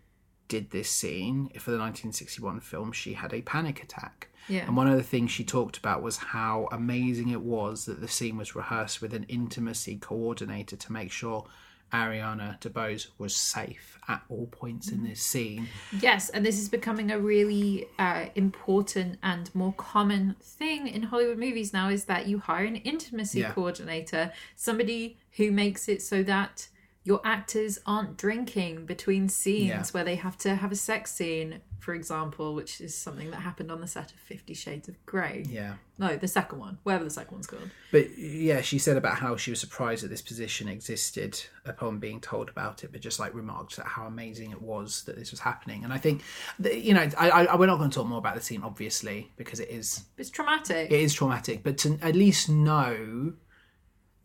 did 0.48 0.72
this 0.72 0.90
scene 0.90 1.48
for 1.60 1.72
the 1.72 1.78
1961 1.78 2.60
film, 2.60 2.92
she 2.92 3.14
had 3.14 3.34
a 3.34 3.42
panic 3.42 3.82
attack. 3.82 4.28
Yeah. 4.50 4.66
And 4.66 4.76
one 4.76 4.88
of 4.90 4.98
the 4.98 5.04
things 5.04 5.32
she 5.32 5.44
talked 5.46 5.78
about 5.78 6.02
was 6.02 6.18
how 6.18 6.68
amazing 6.72 7.30
it 7.30 7.42
was 7.42 7.86
that 7.86 8.02
the 8.02 8.08
scene 8.08 8.36
was 8.38 8.56
rehearsed 8.56 9.02
with 9.02 9.14
an 9.14 9.24
intimacy 9.30 9.96
coordinator 9.98 10.76
to 10.76 10.92
make 10.92 11.12
sure 11.12 11.46
Ariana 11.94 12.60
DeBose 12.62 13.08
was 13.18 13.36
safe 13.36 13.98
at 14.08 14.24
all 14.30 14.48
points 14.48 14.90
in 14.92 15.04
this 15.04 15.22
scene. 15.22 15.68
Yes, 16.00 16.30
and 16.30 16.46
this 16.46 16.58
is 16.58 16.70
becoming 16.70 17.12
a 17.12 17.20
really 17.20 17.86
uh, 18.00 18.26
important 18.36 19.20
and 19.24 19.54
more 19.54 19.74
common 19.74 20.36
thing 20.42 20.88
in 20.88 21.04
Hollywood 21.04 21.38
movies 21.38 21.74
now 21.74 21.90
is 21.90 22.06
that 22.06 22.28
you 22.28 22.40
hire 22.40 22.66
an 22.66 22.78
intimacy 22.78 23.42
Yeah. 23.42 23.52
coordinator, 23.52 24.32
somebody 24.56 25.18
who 25.38 25.52
makes 25.52 25.88
it 25.90 26.02
so 26.02 26.24
that 26.24 26.68
your 27.04 27.20
actors 27.24 27.80
aren't 27.86 28.16
drinking 28.16 28.86
between 28.86 29.28
scenes 29.28 29.68
Yeah. 29.70 29.84
where 29.92 30.04
they 30.04 30.16
have 30.18 30.38
to 30.40 30.54
have 30.56 30.72
a 30.72 30.76
sex 30.76 31.12
scene, 31.12 31.62
for 31.80 31.96
example, 31.96 32.54
which 32.54 32.80
is 32.80 32.96
something 32.96 33.32
that 33.32 33.38
happened 33.42 33.72
on 33.72 33.82
the 33.82 33.88
set 33.88 34.12
of 34.12 34.20
Fifty 34.20 34.54
Shades 34.54 34.88
of 34.88 35.04
Grey. 35.08 35.44
Yeah. 35.50 35.74
No, 35.98 36.16
the 36.16 36.28
second 36.28 36.60
one, 36.60 36.78
whatever 36.84 37.04
the 37.04 37.10
second 37.10 37.34
one's 37.34 37.48
called. 37.48 37.72
But 37.92 38.16
yeah, 38.20 38.62
she 38.62 38.78
said 38.78 38.98
about 38.98 39.18
how 39.18 39.36
she 39.36 39.50
was 39.50 39.60
surprised 39.60 40.04
that 40.04 40.10
this 40.10 40.22
position 40.22 40.68
existed 40.68 41.44
upon 41.66 41.98
being 41.98 42.22
told 42.22 42.50
about 42.50 42.84
it, 42.84 42.92
but 42.92 43.02
just 43.02 43.20
like 43.20 43.34
remarked 43.34 43.78
that 43.78 43.88
how 43.88 44.06
amazing 44.06 44.52
it 44.52 44.62
was 44.62 45.04
that 45.06 45.16
this 45.16 45.32
was 45.32 45.40
happening. 45.40 45.84
And 45.84 45.92
I 45.92 45.98
think, 45.98 46.22
that, 46.60 46.82
you 46.82 46.94
know, 46.94 47.08
I, 47.18 47.30
I, 47.48 47.56
we're 47.56 47.66
not 47.66 47.78
going 47.80 47.90
to 47.90 47.96
talk 47.96 48.08
more 48.08 48.20
about 48.20 48.36
the 48.36 48.42
scene, 48.42 48.62
obviously, 48.64 49.32
because 49.38 49.60
it 49.60 49.70
is 49.70 50.04
It's 50.20 50.30
traumatic. 50.30 50.92
it 50.92 51.00
is 51.00 51.16
traumatic. 51.16 51.64
But 51.64 51.80
to 51.80 51.98
at 52.04 52.16
least 52.16 52.48
know 52.48 53.34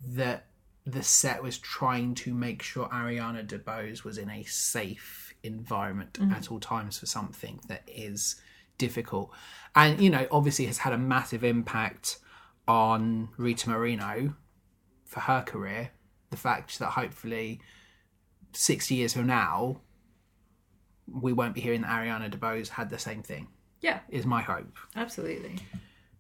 that 0.09 0.46
the 0.87 1.03
set 1.03 1.43
was 1.43 1.59
trying 1.59 2.15
to 2.15 2.33
make 2.33 2.63
sure 2.63 2.89
Ariana 2.89 3.45
DeBose 3.45 4.05
was 4.05 4.19
in 4.19 4.31
a 4.31 4.45
safe 4.45 5.35
environment 5.43 6.15
mm-hmm. 6.15 6.33
at 6.33 6.51
all 6.51 6.61
times 6.61 6.99
for 6.99 7.07
something 7.07 7.61
that 7.67 7.83
is 7.89 8.37
difficult, 8.79 9.33
and 9.75 10.01
you 10.01 10.09
know, 10.11 10.27
obviously 10.31 10.67
has 10.67 10.79
had 10.79 10.93
a 10.93 10.99
massive 10.99 11.43
impact 11.43 12.19
on 12.69 13.29
Rita 13.37 13.69
Moreno 13.69 14.35
for 15.05 15.21
her 15.21 15.43
career. 15.43 15.91
The 16.31 16.37
fact 16.37 16.79
that 16.79 16.91
hopefully 16.91 17.61
sixty 18.53 18.95
years 18.97 19.13
from 19.13 19.27
now, 19.27 19.81
we 21.07 21.33
won't 21.33 21.55
be 21.55 21.61
hearing 21.61 21.83
that 21.83 21.91
Ariana 21.91 22.31
DeBose 22.31 22.69
had 22.69 22.91
the 22.91 22.99
same 22.99 23.23
thing. 23.23 23.49
yeah, 23.81 24.01
Is 24.09 24.25
my 24.25 24.43
hope. 24.43 24.77
absolutely. 24.95 25.57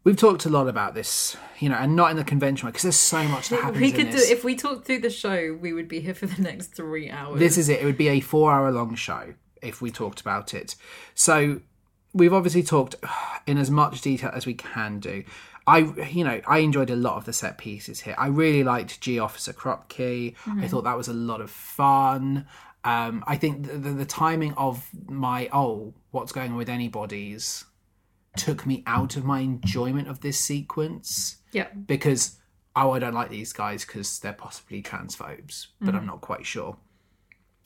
We've 0.06 0.16
talked 0.16 0.46
a 0.46 0.48
lot 0.48 0.68
about 0.68 0.94
this, 0.94 1.36
you 1.58 1.68
know, 1.68 1.74
and 1.74 1.96
not 1.96 2.12
in 2.12 2.16
the 2.16 2.22
conventional 2.22 2.68
way 2.68 2.70
because 2.70 2.84
there's 2.84 2.94
so 2.94 3.24
much 3.24 3.48
that 3.48 3.60
happens 3.60 3.80
We 3.80 3.90
could 3.90 4.10
do 4.10 4.18
if 4.18 4.44
we 4.44 4.54
talked 4.54 4.86
through 4.86 5.00
the 5.00 5.10
show, 5.10 5.58
we 5.60 5.72
would 5.72 5.88
be 5.88 5.98
here 5.98 6.14
for 6.14 6.26
the 6.26 6.40
next 6.40 6.76
three 6.76 7.10
hours. 7.10 7.40
This 7.40 7.58
is 7.58 7.68
it. 7.68 7.80
It 7.80 7.84
would 7.86 7.98
be 7.98 8.06
a 8.06 8.20
four-hour-long 8.20 8.94
show 8.94 9.34
if 9.62 9.82
we 9.82 9.90
talked 9.90 10.20
about 10.20 10.54
it. 10.54 10.76
So 11.16 11.60
we've 12.14 12.32
obviously 12.32 12.62
talked 12.62 12.94
in 13.48 13.58
as 13.58 13.68
much 13.68 14.00
detail 14.00 14.30
as 14.32 14.46
we 14.46 14.54
can 14.54 15.00
do. 15.00 15.24
I, 15.66 15.78
you 15.78 16.22
know, 16.22 16.40
I 16.46 16.58
enjoyed 16.58 16.90
a 16.90 16.94
lot 16.94 17.16
of 17.16 17.24
the 17.24 17.32
set 17.32 17.58
pieces 17.58 18.02
here. 18.02 18.14
I 18.16 18.28
really 18.28 18.62
liked 18.62 19.00
G 19.00 19.18
Officer 19.18 19.52
Krupke. 19.52 20.36
I 20.46 20.68
thought 20.68 20.84
that 20.84 20.96
was 20.96 21.08
a 21.08 21.14
lot 21.14 21.40
of 21.40 21.50
fun. 21.50 22.46
Um, 22.84 23.24
I 23.26 23.34
think 23.34 23.66
the, 23.66 23.72
the, 23.76 23.90
the 23.90 24.06
timing 24.06 24.54
of 24.54 24.88
my 25.08 25.48
oh, 25.52 25.94
what's 26.12 26.30
going 26.30 26.52
on 26.52 26.56
with 26.56 26.68
anybody's 26.68 27.64
took 28.36 28.66
me 28.66 28.82
out 28.86 29.16
of 29.16 29.24
my 29.24 29.40
enjoyment 29.40 30.08
of 30.08 30.20
this 30.20 30.38
sequence 30.38 31.36
yeah. 31.52 31.68
because 31.86 32.38
oh 32.74 32.92
I 32.92 32.98
don't 32.98 33.14
like 33.14 33.30
these 33.30 33.52
guys 33.52 33.84
because 33.84 34.18
they're 34.18 34.32
possibly 34.32 34.82
transphobes, 34.82 35.68
but 35.80 35.94
I'm 35.94 36.02
mm. 36.02 36.06
not 36.06 36.20
quite 36.20 36.46
sure. 36.46 36.76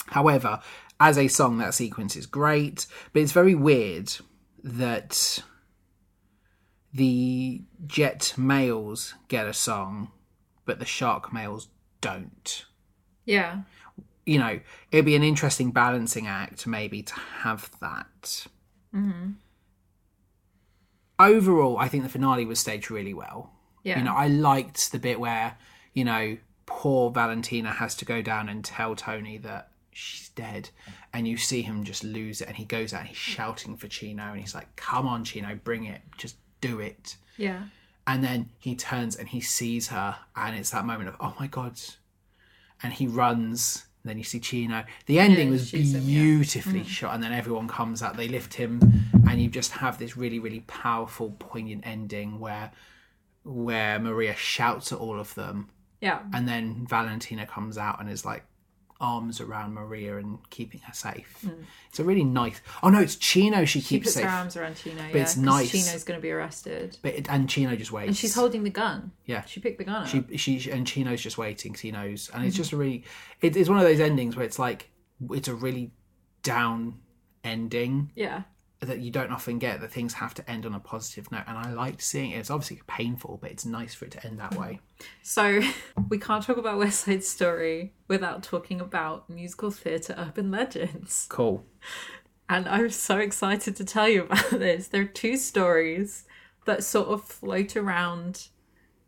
However, 0.06 0.60
as 0.98 1.16
a 1.18 1.28
song, 1.28 1.58
that 1.58 1.74
sequence 1.74 2.16
is 2.16 2.26
great, 2.26 2.86
but 3.12 3.22
it's 3.22 3.32
very 3.32 3.54
weird 3.54 4.12
that 4.62 5.42
the 6.92 7.62
jet 7.86 8.34
males 8.36 9.14
get 9.28 9.46
a 9.46 9.54
song, 9.54 10.10
but 10.64 10.78
the 10.78 10.84
shark 10.84 11.32
males 11.32 11.68
don't. 12.00 12.66
Yeah. 13.24 13.60
You 14.26 14.38
know, 14.38 14.60
it'd 14.90 15.04
be 15.04 15.16
an 15.16 15.22
interesting 15.22 15.70
balancing 15.70 16.26
act 16.26 16.66
maybe 16.66 17.02
to 17.02 17.14
have 17.14 17.70
that. 17.80 18.46
Mm-hmm. 18.94 19.30
Overall, 21.20 21.78
I 21.78 21.88
think 21.88 22.02
the 22.02 22.08
finale 22.08 22.44
was 22.44 22.58
staged 22.58 22.90
really 22.90 23.14
well. 23.14 23.52
Yeah. 23.82 23.98
You 23.98 24.04
know, 24.04 24.14
I 24.14 24.28
liked 24.28 24.92
the 24.92 24.98
bit 24.98 25.20
where, 25.20 25.56
you 25.94 26.04
know, 26.04 26.36
poor 26.66 27.10
Valentina 27.10 27.72
has 27.72 27.94
to 27.96 28.04
go 28.04 28.22
down 28.22 28.48
and 28.48 28.64
tell 28.64 28.94
Tony 28.94 29.38
that 29.38 29.70
she's 29.92 30.28
dead. 30.30 30.70
And 31.12 31.26
you 31.26 31.36
see 31.36 31.62
him 31.62 31.84
just 31.84 32.04
lose 32.04 32.40
it. 32.40 32.48
And 32.48 32.56
he 32.56 32.64
goes 32.64 32.92
out 32.94 33.00
and 33.00 33.08
he's 33.08 33.16
shouting 33.16 33.76
for 33.76 33.88
Chino. 33.88 34.30
And 34.32 34.40
he's 34.40 34.54
like, 34.54 34.74
come 34.76 35.06
on, 35.06 35.24
Chino, 35.24 35.58
bring 35.62 35.84
it. 35.84 36.00
Just 36.16 36.36
do 36.60 36.80
it. 36.80 37.16
yeah. 37.36 37.64
And 38.06 38.24
then 38.24 38.48
he 38.58 38.74
turns 38.74 39.14
and 39.14 39.28
he 39.28 39.40
sees 39.40 39.88
her. 39.88 40.16
And 40.34 40.56
it's 40.56 40.70
that 40.70 40.84
moment 40.84 41.10
of, 41.10 41.16
oh 41.20 41.34
my 41.38 41.46
God. 41.46 41.78
And 42.82 42.92
he 42.92 43.06
runs. 43.06 43.86
Then 44.04 44.16
you 44.18 44.24
see 44.24 44.40
Chino. 44.40 44.84
The 45.06 45.18
ending 45.18 45.48
Yeah, 45.48 45.52
was 45.52 45.68
shoots 45.68 45.92
him, 45.92 46.02
yeah. 46.08 46.20
beautifully 46.22 46.80
mm. 46.80 46.86
shot. 46.86 47.14
And 47.14 47.22
then 47.22 47.32
everyone 47.32 47.68
comes 47.68 48.02
out. 48.02 48.16
They 48.16 48.28
lift 48.28 48.54
him. 48.54 48.80
And 49.28 49.40
you 49.40 49.48
just 49.50 49.72
have 49.72 49.98
this 49.98 50.16
really, 50.16 50.38
really 50.38 50.60
powerful, 50.60 51.36
poignant 51.38 51.86
ending 51.86 52.40
where 52.40 52.72
where 53.42 53.98
Maria 53.98 54.34
shouts 54.36 54.92
at 54.92 54.98
all 54.98 55.18
of 55.18 55.34
them, 55.34 55.70
Yeah. 56.00 56.20
and 56.34 56.46
then 56.46 56.86
Valentina 56.86 57.46
comes 57.46 57.78
out 57.78 57.98
and 57.98 58.10
is 58.10 58.24
like 58.24 58.44
arms 59.00 59.40
around 59.40 59.72
Maria 59.74 60.18
and 60.18 60.38
keeping 60.50 60.80
her 60.82 60.92
safe. 60.92 61.44
It's 61.88 61.98
a 61.98 62.04
really 62.04 62.22
nice. 62.24 62.60
Oh 62.82 62.90
no, 62.90 63.00
it's 63.00 63.16
Chino 63.16 63.64
she. 63.64 63.80
She 63.80 63.96
keeps 63.96 64.04
puts 64.08 64.14
safe, 64.14 64.24
her 64.24 64.30
arms 64.30 64.56
around 64.56 64.76
Chino. 64.76 65.02
yeah, 65.02 65.22
it's 65.22 65.36
nice. 65.36 65.70
Chino's 65.70 66.04
going 66.04 66.18
to 66.18 66.22
be 66.22 66.30
arrested. 66.30 66.98
but 67.02 67.14
it, 67.14 67.30
and 67.30 67.48
Chino 67.48 67.74
just 67.76 67.92
waits. 67.92 68.08
And 68.08 68.16
she's 68.16 68.34
holding 68.34 68.62
the 68.64 68.70
gun. 68.70 69.12
yeah. 69.24 69.44
She 69.46 69.60
picked 69.60 69.78
the 69.78 69.84
gun 69.84 70.02
up. 70.02 70.08
She 70.08 70.36
she 70.36 70.70
and 70.70 70.86
Chino's 70.86 71.20
just 71.22 71.38
waiting. 71.38 71.72
Cause 71.72 71.80
he 71.80 71.90
knows, 71.90 72.28
and 72.28 72.40
Mm-hmm. 72.40 72.48
it's 72.48 72.56
just 72.56 72.72
a 72.72 72.76
really. 72.76 73.04
It, 73.40 73.56
it's 73.56 73.68
one 73.68 73.78
of 73.78 73.84
those 73.84 74.00
endings 74.00 74.36
where 74.36 74.44
it's 74.44 74.58
like 74.58 74.90
it's 75.30 75.48
a 75.48 75.54
really 75.54 75.92
down 76.42 76.94
ending 77.44 78.10
yeah. 78.14 78.42
That 78.80 79.00
you 79.00 79.10
don't 79.10 79.30
often 79.30 79.58
get. 79.58 79.80
That 79.80 79.92
things 79.92 80.14
have 80.14 80.34
to 80.34 80.50
end 80.50 80.64
on 80.66 80.74
a 80.74 80.80
positive 80.80 81.30
note, 81.30 81.44
and 81.46 81.58
I 81.58 81.72
liked 81.72 82.02
seeing 82.02 82.30
it. 82.30 82.38
It's 82.38 82.50
obviously 82.50 82.80
painful, 82.86 83.38
but 83.40 83.50
it's 83.50 83.66
nice 83.66 83.94
for 83.94 84.06
it 84.06 84.12
to 84.12 84.26
end 84.26 84.38
that 84.40 84.54
way. 84.56 84.80
So 85.22 85.60
we 86.08 86.18
can't 86.18 86.42
talk 86.42 86.56
about 86.56 86.78
West 86.78 87.04
Side 87.04 87.24
Story 87.24 87.92
without 88.08 88.42
talking 88.42 88.80
about 88.80 89.28
musical 89.28 89.70
theatre 89.70 90.14
urban 90.16 90.50
legends. 90.50 91.26
Cool. 91.28 91.64
And 92.48 92.68
I'm 92.68 92.90
so 92.90 93.18
excited 93.18 93.76
to 93.76 93.84
tell 93.84 94.08
you 94.08 94.22
about 94.24 94.50
this. 94.50 94.88
There 94.88 95.02
are 95.02 95.06
two 95.06 95.36
stories 95.36 96.24
that 96.66 96.82
sort 96.82 97.08
of 97.08 97.24
float 97.24 97.76
around 97.76 98.48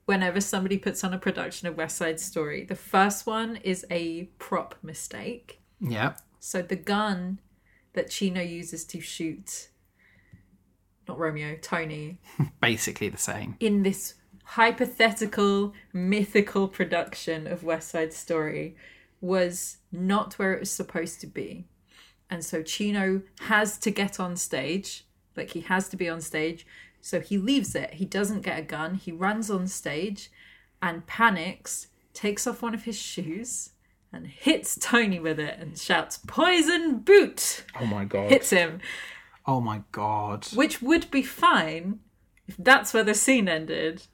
whenever 0.04 0.40
somebody 0.40 0.78
puts 0.78 1.02
on 1.04 1.14
a 1.14 1.18
production 1.18 1.68
of 1.68 1.76
West 1.76 1.96
Side 1.96 2.20
Story. 2.20 2.64
The 2.64 2.74
first 2.74 3.26
one 3.26 3.56
is 3.56 3.86
a 3.90 4.24
prop 4.38 4.74
mistake. 4.82 5.60
Yeah. 5.80 6.14
So 6.38 6.62
the 6.62 6.76
gun 6.76 7.40
that 7.94 8.10
Chino 8.10 8.40
uses 8.40 8.84
to 8.86 9.00
shoot, 9.00 9.68
not 11.08 11.18
Romeo, 11.18 11.56
Tony, 11.60 12.18
Basically 12.60 13.08
the 13.08 13.18
same. 13.18 13.56
in 13.60 13.82
this 13.82 14.14
hypothetical, 14.44 15.72
mythical 15.92 16.68
production 16.68 17.46
of 17.46 17.64
West 17.64 17.90
Side 17.90 18.12
Story 18.12 18.76
was 19.20 19.78
not 19.90 20.34
where 20.34 20.52
it 20.52 20.60
was 20.60 20.70
supposed 20.70 21.20
to 21.20 21.26
be. 21.26 21.66
And 22.28 22.44
so 22.44 22.62
Chino 22.62 23.22
has 23.40 23.78
to 23.78 23.90
get 23.90 24.18
on 24.18 24.36
stage, 24.36 25.06
like 25.36 25.50
he 25.50 25.60
has 25.60 25.88
to 25.90 25.96
be 25.96 26.08
on 26.08 26.20
stage. 26.20 26.66
So 27.00 27.20
he 27.20 27.36
leaves 27.36 27.74
it. 27.74 27.94
He 27.94 28.04
doesn't 28.04 28.42
get 28.42 28.58
a 28.58 28.62
gun. 28.62 28.94
He 28.94 29.12
runs 29.12 29.50
on 29.50 29.66
stage 29.66 30.30
and 30.80 31.06
panics, 31.06 31.88
takes 32.14 32.46
off 32.46 32.62
one 32.62 32.74
of 32.74 32.84
his 32.84 32.98
shoes 32.98 33.70
and 34.12 34.26
hits 34.26 34.76
Tony 34.80 35.18
with 35.18 35.40
it 35.40 35.58
and 35.58 35.78
shouts, 35.78 36.18
Poison 36.26 36.98
boot! 36.98 37.64
Oh 37.80 37.86
my 37.86 38.04
god. 38.04 38.30
Hits 38.30 38.50
him 38.50 38.80
Oh 39.46 39.60
my 39.60 39.82
god. 39.92 40.46
which 40.54 40.82
would 40.82 41.10
be 41.10 41.22
fine 41.22 42.00
if 42.46 42.56
that's 42.58 42.92
where 42.94 43.04
the 43.04 43.14
scene 43.14 43.48
ended. 43.48 44.04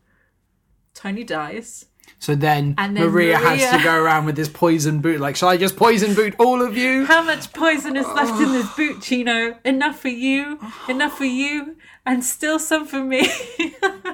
Tony 0.94 1.24
dies. 1.24 1.86
So 2.18 2.34
then, 2.34 2.74
then 2.76 2.94
Maria, 2.94 3.36
has 3.38 3.70
to 3.70 3.82
go 3.84 3.94
around 3.94 4.24
with 4.24 4.34
this 4.34 4.48
poison 4.48 5.00
boot. 5.00 5.20
Like, 5.20 5.36
shall 5.36 5.50
I 5.50 5.56
just 5.56 5.76
poison 5.76 6.14
boot 6.14 6.34
all 6.38 6.62
of 6.62 6.76
you? 6.76 7.04
How 7.04 7.22
much 7.22 7.52
poison 7.52 7.96
is 7.96 8.06
left 8.06 8.40
in 8.40 8.52
this 8.52 8.74
boot, 8.74 9.02
Chino? 9.02 9.56
Enough 9.64 10.00
for 10.00 10.08
you, 10.08 10.58
enough 10.88 11.16
for 11.18 11.26
you, 11.26 11.76
and 12.04 12.24
still 12.24 12.58
some 12.58 12.86
for 12.86 13.00
me. 13.00 13.30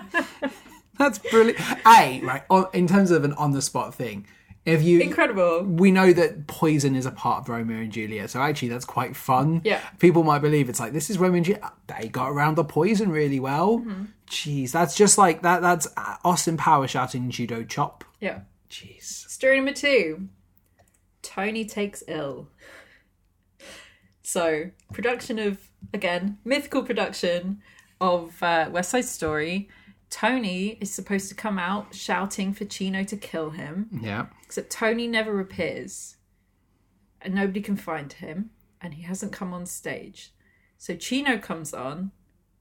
That's 0.99 1.19
brilliant. 1.19 1.59
A 1.87 2.21
right 2.23 2.43
on, 2.51 2.67
in 2.73 2.87
terms 2.87 3.11
of 3.11 3.25
an 3.25 3.33
on 3.35 3.53
the 3.53 3.63
spot 3.63 3.95
thing. 3.95 4.27
If 4.65 4.83
you 4.83 5.01
Incredible. 5.01 5.63
we 5.63 5.91
know 5.91 6.13
that 6.15 6.47
poison 6.47 6.97
is 6.97 7.05
a 7.05 7.11
part 7.11 7.43
of 7.43 7.49
Romeo 7.51 7.79
and 7.79 7.93
Juliet, 7.93 8.31
so 8.31 8.41
actually 8.41 8.69
that's 8.69 8.87
quite 8.87 9.15
fun. 9.15 9.61
Yeah. 9.63 9.81
people 9.99 10.23
might 10.23 10.39
believe 10.39 10.71
it's 10.71 10.81
like 10.81 10.95
this 10.95 11.11
is 11.11 11.19
Romeo 11.19 11.37
and 11.37 11.45
Juliet. 11.45 11.73
They 11.87 12.09
got 12.09 12.31
around 12.31 12.55
the 12.55 12.65
poison 12.65 13.11
really 13.11 13.41
well. 13.41 13.81
Mm-hmm. 13.81 14.05
Jeez, 14.27 14.71
that's 14.73 14.97
just 14.97 15.19
like 15.19 15.43
that. 15.43 15.61
That's 15.61 15.87
Austin 16.25 16.57
Power 16.57 16.89
shouting 16.89 17.31
judo 17.31 17.63
chop. 17.63 18.05
Yeah. 18.21 18.41
Jeez. 18.71 19.03
Story 19.29 19.57
number 19.57 19.73
two 19.73 20.29
Tony 21.23 21.65
takes 21.65 22.03
ill. 22.09 22.49
So, 24.23 24.71
production 24.93 25.39
of, 25.39 25.59
again, 25.93 26.39
mythical 26.45 26.83
production 26.83 27.61
of 28.01 28.43
uh, 28.43 28.69
West 28.71 28.91
Side 28.91 29.05
Story. 29.05 29.69
Tony 30.15 30.79
is 30.81 30.95
supposed 30.95 31.29
to 31.29 31.35
come 31.35 31.59
out 31.59 31.93
shouting 31.93 32.53
for 32.53 32.65
Chino 32.65 33.03
to 33.03 33.17
kill 33.17 33.51
him. 33.51 33.89
Yeah. 34.01 34.27
Except 34.45 34.71
Tony 34.71 35.09
never 35.09 35.41
appears. 35.41 36.19
And 37.21 37.35
nobody 37.35 37.61
can 37.61 37.77
find 37.77 38.13
him. 38.13 38.51
And 38.81 38.95
he 38.95 39.03
hasn't 39.03 39.33
come 39.33 39.53
on 39.53 39.67
stage. 39.67 40.33
So 40.79 40.95
Chino 40.95 41.37
comes 41.39 41.75
on 41.75 42.13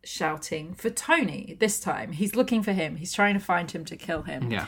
shouting 0.03 0.73
for 0.73 0.89
Tony 0.89 1.55
this 1.59 1.79
time. 1.79 2.13
He's 2.13 2.35
looking 2.35 2.63
for 2.63 2.73
him. 2.73 2.95
He's 2.95 3.13
trying 3.13 3.35
to 3.35 3.39
find 3.39 3.69
him 3.69 3.85
to 3.85 3.95
kill 3.95 4.23
him. 4.23 4.49
Yeah. 4.49 4.65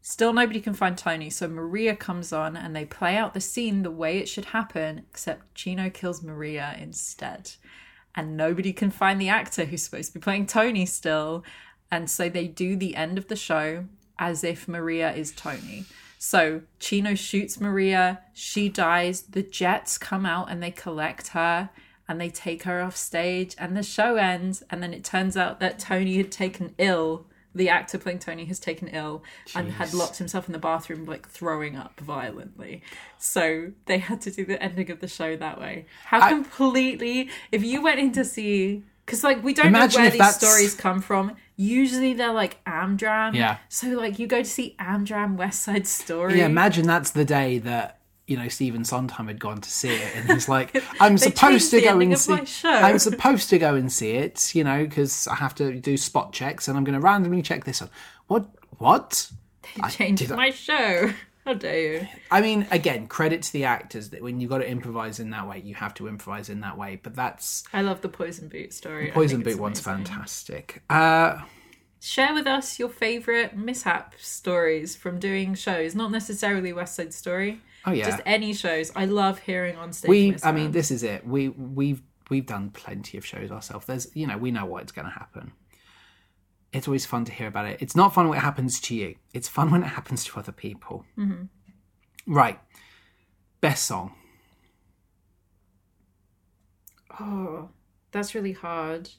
Still 0.00 0.32
nobody 0.32 0.62
can 0.62 0.72
find 0.72 0.96
Tony. 0.96 1.28
So 1.28 1.46
Maria 1.46 1.94
comes 1.94 2.32
on 2.32 2.56
and 2.56 2.74
they 2.74 2.86
play 2.86 3.18
out 3.18 3.34
the 3.34 3.40
scene 3.40 3.82
the 3.82 3.90
way 3.90 4.16
it 4.16 4.30
should 4.30 4.46
happen, 4.46 5.04
except 5.10 5.54
Chino 5.54 5.90
kills 5.90 6.22
Maria 6.22 6.74
instead. 6.80 7.50
And 8.14 8.34
nobody 8.34 8.72
can 8.72 8.90
find 8.90 9.20
the 9.20 9.28
actor 9.28 9.66
who's 9.66 9.82
supposed 9.82 10.14
to 10.14 10.18
be 10.18 10.22
playing 10.22 10.46
Tony 10.46 10.86
still. 10.86 11.44
And 11.94 12.10
so 12.10 12.28
they 12.28 12.48
do 12.48 12.74
the 12.76 12.96
end 12.96 13.18
of 13.18 13.28
the 13.28 13.36
show 13.36 13.84
as 14.18 14.42
if 14.42 14.66
Maria 14.66 15.12
is 15.14 15.30
Tony. 15.30 15.84
So 16.18 16.62
Chino 16.80 17.14
shoots 17.14 17.60
Maria, 17.60 18.20
she 18.32 18.68
dies, 18.68 19.22
the 19.22 19.44
Jets 19.44 19.96
come 19.96 20.26
out 20.26 20.50
and 20.50 20.60
they 20.60 20.72
collect 20.72 21.28
her 21.28 21.70
and 22.08 22.20
they 22.20 22.30
take 22.30 22.64
her 22.64 22.80
off 22.80 22.96
stage 22.96 23.54
and 23.58 23.76
the 23.76 23.84
show 23.84 24.16
ends 24.16 24.64
and 24.70 24.82
then 24.82 24.92
it 24.92 25.04
turns 25.04 25.36
out 25.36 25.60
that 25.60 25.78
Tony 25.78 26.16
had 26.16 26.32
taken 26.32 26.74
ill. 26.78 27.26
The 27.54 27.68
actor 27.68 27.98
playing 27.98 28.18
Tony 28.18 28.44
has 28.46 28.58
taken 28.58 28.88
ill 28.88 29.22
and 29.54 29.70
had 29.70 29.94
locked 29.94 30.16
himself 30.18 30.48
in 30.48 30.52
the 30.52 30.58
bathroom 30.58 31.04
like 31.04 31.28
throwing 31.28 31.76
up 31.76 32.00
violently. 32.00 32.82
So 33.18 33.70
they 33.86 33.98
had 33.98 34.20
to 34.22 34.32
do 34.32 34.44
the 34.44 34.60
ending 34.60 34.90
of 34.90 34.98
the 34.98 35.06
show 35.06 35.36
that 35.36 35.60
way. 35.60 35.86
How 36.06 36.20
I- 36.22 36.30
completely 36.30 37.28
if 37.52 37.62
you 37.62 37.80
went 37.82 38.00
in 38.00 38.10
to 38.12 38.24
see 38.24 38.82
because 39.06 39.22
like 39.22 39.44
we 39.44 39.52
don't 39.52 39.66
Imagine 39.66 39.98
know 39.98 40.04
where 40.04 40.10
these 40.10 40.18
that's- 40.18 40.36
stories 40.38 40.74
come 40.74 41.00
from. 41.02 41.36
Usually 41.56 42.14
they're 42.14 42.32
like 42.32 42.62
Amdram. 42.64 43.34
Yeah. 43.34 43.58
So 43.68 43.88
like 43.88 44.18
you 44.18 44.26
go 44.26 44.38
to 44.38 44.48
see 44.48 44.74
Amdram 44.78 45.36
West 45.36 45.62
Side 45.62 45.86
Story. 45.86 46.38
Yeah, 46.38 46.46
imagine 46.46 46.86
that's 46.86 47.12
the 47.12 47.24
day 47.24 47.58
that 47.58 48.00
you 48.26 48.36
know 48.36 48.48
Stephen 48.48 48.84
Sondheim 48.84 49.28
had 49.28 49.38
gone 49.38 49.60
to 49.60 49.70
see 49.70 49.94
it, 49.94 50.16
and 50.16 50.30
he's 50.30 50.48
like, 50.48 50.82
"I'm 51.00 51.18
supposed 51.18 51.70
to 51.70 51.80
go 51.80 51.98
and 52.00 52.18
see. 52.18 52.32
my 52.32 52.44
show." 52.44 52.70
I'm 52.70 52.98
supposed 52.98 53.50
to 53.50 53.58
go 53.58 53.74
and 53.74 53.92
see 53.92 54.12
it, 54.12 54.54
you 54.54 54.64
know, 54.64 54.84
because 54.84 55.28
I 55.28 55.36
have 55.36 55.54
to 55.56 55.78
do 55.80 55.96
spot 55.96 56.32
checks, 56.32 56.66
and 56.66 56.76
I'm 56.76 56.84
going 56.84 56.98
to 56.98 57.00
randomly 57.00 57.42
check 57.42 57.64
this 57.64 57.82
on. 57.82 57.90
What? 58.26 58.46
What? 58.78 59.30
They 59.76 59.88
changed 59.90 60.30
I- 60.32 60.36
my 60.36 60.50
show. 60.50 61.12
How 61.44 61.52
dare 61.54 62.00
you? 62.00 62.08
I 62.30 62.40
mean, 62.40 62.66
again, 62.70 63.06
credit 63.06 63.42
to 63.42 63.52
the 63.52 63.64
actors 63.64 64.10
that 64.10 64.22
when 64.22 64.40
you've 64.40 64.48
got 64.48 64.58
to 64.58 64.68
improvise 64.68 65.20
in 65.20 65.30
that 65.30 65.46
way, 65.46 65.60
you 65.62 65.74
have 65.74 65.92
to 65.94 66.08
improvise 66.08 66.48
in 66.48 66.60
that 66.60 66.78
way. 66.78 66.98
But 67.02 67.14
that's 67.14 67.64
I 67.72 67.82
love 67.82 68.00
the 68.00 68.08
Poison 68.08 68.48
Boot 68.48 68.72
story. 68.72 69.10
I 69.10 69.14
Poison 69.14 69.42
Boot 69.42 69.58
one's 69.58 69.80
fantastic. 69.80 70.82
Uh, 70.88 71.42
Share 72.00 72.34
with 72.34 72.46
us 72.46 72.78
your 72.78 72.90
favorite 72.90 73.56
mishap 73.56 74.14
stories 74.18 74.94
from 74.94 75.18
doing 75.18 75.54
shows, 75.54 75.94
not 75.94 76.10
necessarily 76.10 76.70
West 76.70 76.96
Side 76.96 77.14
Story. 77.14 77.62
oh 77.86 77.92
yeah, 77.92 78.04
Just 78.04 78.22
any 78.26 78.52
shows. 78.52 78.92
I 78.94 79.06
love 79.06 79.38
hearing 79.38 79.76
on 79.76 79.92
stage. 79.92 80.08
we. 80.08 80.36
I 80.42 80.52
mean, 80.52 80.72
this 80.72 80.90
is 80.90 81.02
it. 81.02 81.26
We 81.26 81.48
we've 81.48 82.02
we've 82.30 82.46
done 82.46 82.70
plenty 82.70 83.16
of 83.16 83.24
shows 83.24 83.50
ourselves. 83.50 83.86
There's 83.86 84.14
you 84.14 84.26
know 84.26 84.36
we 84.36 84.50
know 84.50 84.66
what's 84.66 84.92
going 84.92 85.06
to 85.06 85.12
happen. 85.12 85.52
It's 86.74 86.88
always 86.88 87.06
fun 87.06 87.24
to 87.26 87.32
hear 87.32 87.46
about 87.46 87.66
it. 87.66 87.80
It's 87.80 87.94
not 87.94 88.12
fun 88.12 88.28
when 88.28 88.36
it 88.36 88.42
happens 88.42 88.80
to 88.80 88.96
you. 88.96 89.14
It's 89.32 89.48
fun 89.48 89.70
when 89.70 89.84
it 89.84 89.88
happens 89.88 90.24
to 90.24 90.38
other 90.40 90.50
people. 90.50 91.04
Mm-hmm. 91.16 91.44
Right. 92.26 92.58
Best 93.60 93.84
song. 93.84 94.12
Oh, 97.20 97.68
that's 98.10 98.34
really 98.34 98.52
hard. 98.52 99.10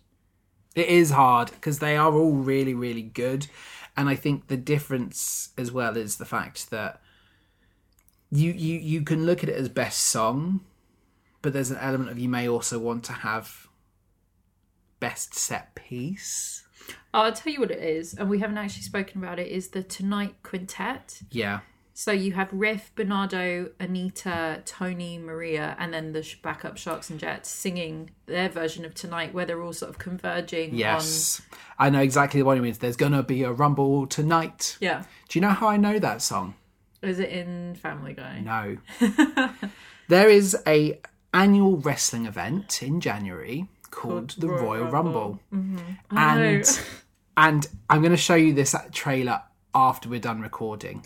It 0.76 0.88
is 0.88 1.12
hard 1.12 1.52
because 1.52 1.80
they 1.80 1.96
are 1.96 2.12
all 2.12 2.34
really, 2.34 2.74
really 2.74 3.02
good. 3.02 3.48
And 3.96 4.10
I 4.10 4.16
think 4.16 4.48
the 4.48 4.58
difference 4.58 5.54
as 5.58 5.72
well 5.72 5.96
is 5.96 6.18
the 6.18 6.26
fact 6.26 6.70
that 6.72 7.02
you 8.30 8.52
you 8.52 8.78
you 8.78 9.02
can 9.04 9.26
look 9.26 9.44
at 9.44 9.50
it 9.50 9.56
as 9.56 9.70
best 9.70 10.00
song, 10.00 10.60
but 11.42 11.54
there's 11.54 11.72
an 11.72 11.78
element 11.78 12.10
of 12.10 12.20
you 12.20 12.28
may 12.28 12.50
also 12.50 12.78
want 12.80 13.06
to 13.06 13.14
have 13.14 13.68
best 15.00 15.34
set 15.34 15.74
piece. 15.74 16.65
Oh, 17.16 17.22
I'll 17.22 17.32
tell 17.32 17.54
you 17.54 17.62
what 17.62 17.72
it 17.72 17.82
is, 17.82 18.14
and 18.14 18.30
we 18.30 18.40
haven't 18.40 18.58
actually 18.58 18.82
spoken 18.82 19.24
about 19.24 19.40
it. 19.40 19.48
Is 19.48 19.70
the 19.70 19.82
Tonight 19.82 20.36
Quintet? 20.44 21.22
Yeah. 21.32 21.62
So 21.94 22.12
you 22.12 22.34
have 22.34 22.52
Riff, 22.52 22.94
Bernardo, 22.94 23.70
Anita, 23.80 24.62
Tony, 24.66 25.18
Maria, 25.18 25.78
and 25.80 25.94
then 25.94 26.12
the 26.12 26.30
backup 26.44 26.76
Sharks 26.76 27.10
and 27.10 27.18
Jets 27.18 27.50
singing 27.50 28.10
their 28.26 28.50
version 28.50 28.84
of 28.84 28.96
Tonight, 28.96 29.34
where 29.34 29.46
they're 29.46 29.62
all 29.62 29.72
sort 29.72 29.92
of 29.92 29.98
converging 29.98 30.76
Yes. 30.76 31.42
I 31.80 31.90
know 31.90 32.02
exactly 32.02 32.44
what 32.44 32.58
it 32.58 32.62
means. 32.62 32.80
There's 32.80 32.98
gonna 32.98 33.24
be 33.24 33.44
a 33.44 33.52
rumble 33.54 34.08
tonight. 34.08 34.76
Yeah. 34.82 35.06
Do 35.30 35.40
you 35.40 35.42
know 35.42 35.52
how 35.52 35.70
I 35.70 35.78
know 35.78 35.98
that 36.00 36.22
song? 36.22 36.56
Is 37.02 37.20
it 37.20 37.30
in 37.30 37.76
Family 37.76 38.12
Guy? 38.12 38.42
No. 38.42 38.78
there 40.10 40.28
is 40.28 40.58
a 40.68 41.00
annual 41.34 41.78
wrestling 41.78 42.26
event 42.26 42.84
in 42.84 43.00
January 43.00 43.70
called, 43.90 44.32
the 44.32 44.50
Royal 44.50 44.64
Royal 44.64 44.86
Rumble. 44.88 44.92
Rumble. 44.92 45.40
Mm-hmm. 45.54 46.16
Know. 46.16 46.22
And 46.22 46.82
and 47.38 47.68
I'm 47.90 48.02
going 48.02 48.12
to 48.12 48.18
show 48.18 48.36
you 48.36 48.54
this 48.54 48.76
trailer 48.92 49.42
after 49.74 50.10
we're 50.10 50.20
done 50.20 50.42
recording. 50.42 51.06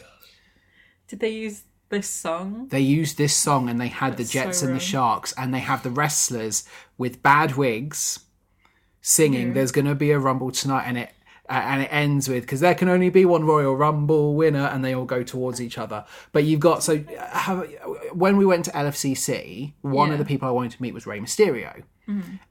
Did 1.08 1.20
they 1.22 1.30
use 1.30 1.64
this 1.90 2.08
song? 2.08 2.68
They 2.70 2.82
used 2.82 3.18
this 3.18 3.36
song 3.36 3.68
and 3.70 3.82
they 3.82 3.88
had 3.88 4.18
the 4.18 4.24
Jets 4.24 4.60
so 4.60 4.68
and 4.68 4.76
the. 4.76 4.80
Sharks 4.80 5.34
and 5.38 5.54
they 5.54 5.60
have 5.60 5.82
the 5.84 5.90
wrestlers 5.90 6.64
with 6.98 7.24
bad 7.24 7.56
wigs 7.56 8.20
singing 9.02 9.54
"There's 9.54 9.72
going 9.72 9.86
to 9.88 9.96
be 9.96 10.12
a 10.12 10.20
Rumble 10.20 10.52
tonight" 10.52 10.84
and 10.86 10.98
it 11.00 11.12
uh, 11.50 11.54
and 11.54 11.82
it 11.82 11.90
ends 11.92 12.30
with 12.30 12.44
because 12.44 12.60
there 12.60 12.76
can 12.76 12.90
only 12.90 13.10
be 13.10 13.26
one 13.26 13.44
Royal 13.44 13.76
Rumble 13.76 14.36
winner 14.36 14.66
and 14.68 14.86
they 14.86 14.94
all 14.94 15.06
go 15.06 15.24
towards 15.24 15.60
each 15.60 15.80
other. 15.80 16.06
But 16.32 16.44
you've 16.44 16.60
got 16.60 16.84
so 16.84 17.04
uh, 17.20 17.28
have, 17.40 17.68
when 18.14 18.38
we 18.38 18.46
went 18.46 18.66
to 18.66 18.72
LFCC, 18.72 19.74
one 19.82 20.10
Yeah. 20.10 20.14
of 20.14 20.20
the 20.20 20.26
people 20.26 20.48
I 20.48 20.52
wanted 20.52 20.74
to 20.74 20.82
meet 20.84 20.94
was 20.94 21.08
Rey 21.08 21.20
Mysterio, 21.20 21.82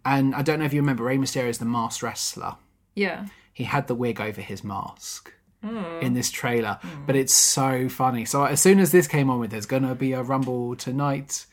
and 0.05 0.34
I 0.34 0.42
don't 0.42 0.59
know 0.59 0.64
if 0.64 0.72
you 0.72 0.80
remember 0.80 1.05
Rey 1.05 1.16
Mysterio 1.18 1.48
is 1.48 1.59
the 1.59 1.64
masked 1.64 2.02
wrestler. 2.02 2.56
Yeah. 2.96 3.26
He 3.59 3.64
had 3.64 3.89
the 3.89 3.94
wig 3.97 4.20
over 4.20 4.40
his 4.40 4.62
mask. 4.62 5.32
Hmm. 5.64 5.98
In 6.01 6.14
this 6.14 6.30
trailer, 6.30 6.78
but 7.05 7.16
it's 7.16 7.35
so 7.35 7.89
funny. 7.89 8.24
So 8.24 8.44
as 8.44 8.62
soon 8.62 8.78
as 8.78 8.93
this 8.93 9.09
came 9.09 9.28
on 9.28 9.40
with, 9.40 9.51
there's 9.51 9.66
gonna 9.66 9.97
be 9.97 10.12
a 10.12 10.22
rumble 10.22 10.76
tonight. 10.76 11.47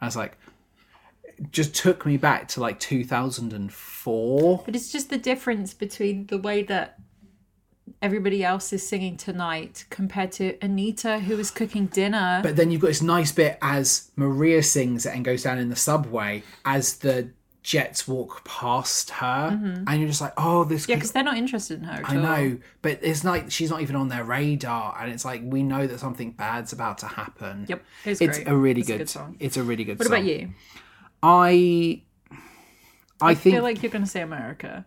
I 0.00 0.04
was 0.04 0.14
like, 0.14 0.38
just 1.50 1.74
took 1.74 2.06
me 2.06 2.16
back 2.16 2.46
to 2.50 2.60
like 2.60 2.78
2004. 2.78 4.62
But 4.64 4.76
it's 4.76 4.92
just 4.92 5.10
the 5.10 5.18
difference 5.18 5.74
between 5.74 6.28
the 6.28 6.38
way 6.38 6.62
that 6.62 7.00
everybody 8.00 8.44
else 8.44 8.72
is 8.72 8.88
singing 8.88 9.16
tonight 9.16 9.86
compared 9.90 10.30
to 10.32 10.56
Anita, 10.62 11.18
who 11.18 11.36
was 11.36 11.50
cooking 11.50 11.86
dinner. 11.86 12.38
But 12.44 12.54
then 12.54 12.70
you've 12.70 12.80
got 12.80 12.88
this 12.88 13.02
nice 13.02 13.32
bit 13.32 13.58
as 13.60 14.12
Maria 14.14 14.62
sings 14.62 15.04
it 15.04 15.16
and 15.16 15.24
goes 15.24 15.42
down 15.42 15.58
in 15.58 15.68
the 15.68 15.74
subway 15.74 16.44
as 16.64 16.98
the 16.98 17.30
jets 17.68 18.08
walk 18.08 18.44
past 18.44 19.10
her, 19.10 19.50
and 19.86 20.00
you're 20.00 20.08
just 20.08 20.22
like, 20.22 20.32
oh, 20.38 20.64
this. 20.64 20.84
Mm-hmm. 20.84 20.90
yeah, 20.92 20.96
because 20.96 21.12
they're 21.12 21.22
not 21.22 21.36
interested 21.36 21.80
in 21.80 21.84
her. 21.84 22.00
I 22.02 22.16
all. 22.16 22.22
know, 22.22 22.58
but 22.80 22.98
it's 23.02 23.24
like 23.24 23.50
she's 23.50 23.68
not 23.68 23.82
even 23.82 23.94
on 23.94 24.08
their 24.08 24.24
radar, 24.24 24.96
and 24.98 25.12
it's 25.12 25.22
like 25.22 25.42
we 25.44 25.62
know 25.62 25.86
that 25.86 26.00
something 26.00 26.32
bad's 26.32 26.72
about 26.72 26.96
to 26.98 27.06
happen. 27.06 27.66
Yep, 27.68 27.84
it's, 28.06 28.20
It's 28.22 28.38
a 28.46 28.56
really 28.56 28.80
It's 28.80 28.88
good, 28.88 29.10
song. 29.10 29.36
It's 29.38 29.58
a 29.58 29.62
really 29.62 29.84
good 29.84 29.98
song. 29.98 30.10
What 30.10 30.16
song. 30.16 30.24
about 30.24 30.40
you? 30.40 30.54
I 31.22 32.02
I 33.20 33.30
I 33.32 33.34
think 33.34 33.56
feel 33.56 33.62
like 33.62 33.82
you're 33.82 33.92
going 33.92 34.04
to 34.04 34.10
say 34.10 34.22
America. 34.22 34.86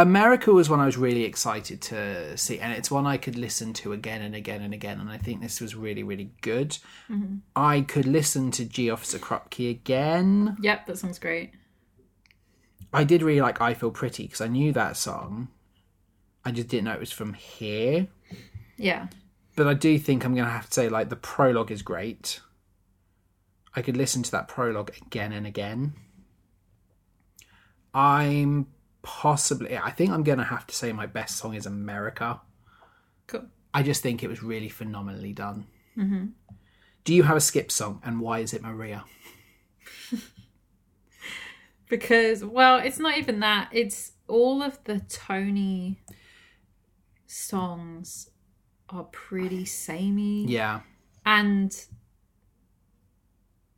America 0.00 0.52
was 0.52 0.70
one 0.70 0.80
I 0.80 0.86
was 0.86 0.96
really 0.96 1.24
excited 1.24 1.80
to 1.82 2.36
see, 2.36 2.58
and 2.58 2.72
it's 2.72 2.90
one 2.90 3.06
I 3.06 3.16
could 3.16 3.36
listen 3.36 3.72
to 3.74 3.92
again 3.92 4.22
and 4.22 4.34
again 4.34 4.62
and 4.62 4.72
again. 4.72 5.00
And 5.00 5.10
I 5.10 5.18
think 5.18 5.40
this 5.40 5.60
was 5.60 5.74
really, 5.74 6.02
really 6.02 6.32
good. 6.40 6.78
Mm-hmm. 7.08 7.36
I 7.54 7.82
could 7.82 8.06
listen 8.06 8.50
to 8.52 8.64
Gee 8.64 8.90
Officer 8.90 9.18
Krupke 9.18 9.70
again. 9.70 10.56
Yep, 10.60 10.86
that 10.86 10.98
sounds 10.98 11.18
great. 11.18 11.52
I 12.92 13.04
did 13.04 13.22
really 13.22 13.40
like 13.40 13.60
I 13.60 13.74
Feel 13.74 13.90
Pretty 13.90 14.24
because 14.24 14.40
I 14.40 14.48
knew 14.48 14.72
that 14.72 14.96
song. 14.96 15.48
I 16.44 16.50
just 16.50 16.68
didn't 16.68 16.84
know 16.84 16.92
it 16.92 17.00
was 17.00 17.12
from 17.12 17.34
here. 17.34 18.08
Yeah. 18.76 19.08
But 19.56 19.66
I 19.66 19.74
do 19.74 19.98
think 19.98 20.24
I'm 20.24 20.34
going 20.34 20.46
to 20.46 20.50
have 20.50 20.66
to 20.66 20.72
say, 20.72 20.88
like, 20.88 21.08
the 21.08 21.16
prologue 21.16 21.70
is 21.70 21.82
great. 21.82 22.40
I 23.76 23.82
could 23.82 23.96
listen 23.96 24.22
to 24.22 24.30
that 24.32 24.48
prologue 24.48 24.92
again 25.06 25.32
and 25.32 25.46
again. 25.46 25.92
I'm 27.92 28.66
possibly, 29.02 29.76
I 29.76 29.90
think 29.90 30.10
I'm 30.10 30.24
to 30.38 30.44
have 30.44 30.66
to 30.66 30.74
say 30.74 30.92
my 30.92 31.06
best 31.06 31.36
song 31.36 31.54
is 31.54 31.66
America. 31.66 32.40
Cool. 33.26 33.46
I 33.72 33.82
just 33.82 34.02
think 34.02 34.22
it 34.22 34.28
was 34.28 34.42
really 34.42 34.68
phenomenally 34.68 35.32
done. 35.32 35.66
Mm-hmm. 35.96 36.26
Do 37.04 37.14
you 37.14 37.22
have 37.22 37.36
a 37.36 37.40
skip 37.40 37.72
song, 37.72 38.00
and 38.04 38.20
why 38.20 38.40
is 38.40 38.52
it 38.52 38.62
Maria? 38.62 39.04
Because, 41.90 42.44
well, 42.44 42.78
it's 42.78 43.00
not 43.00 43.18
even 43.18 43.40
that. 43.40 43.68
It's 43.72 44.12
all 44.28 44.62
of 44.62 44.82
the 44.84 45.00
Tony 45.00 46.00
songs 47.26 48.30
are 48.88 49.04
pretty 49.04 49.64
samey. 49.64 50.46
Yeah, 50.46 50.80
And 51.26 51.76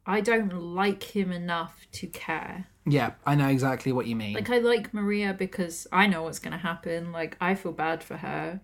I 0.05 0.21
don't 0.21 0.53
like 0.53 1.03
him 1.03 1.33
enough 1.33 1.87
to 1.93 2.07
care. 2.07 2.67
Yeah, 2.87 3.13
I 3.25 3.35
know 3.35 3.49
exactly 3.49 3.93
what 3.93 4.07
you 4.07 4.17
mean. 4.17 4.35
Like, 4.35 4.51
I 4.51 4.59
like 4.59 4.93
Maria 4.93 5.33
because 5.33 5.87
I 5.93 6.07
know 6.07 6.23
what's 6.25 6.39
going 6.39 6.53
to 6.53 6.59
happen. 6.59 7.13
Like, 7.13 7.37
I 7.41 7.55
feel 7.55 7.73
bad 7.73 8.03
for 8.03 8.17
her. 8.17 8.61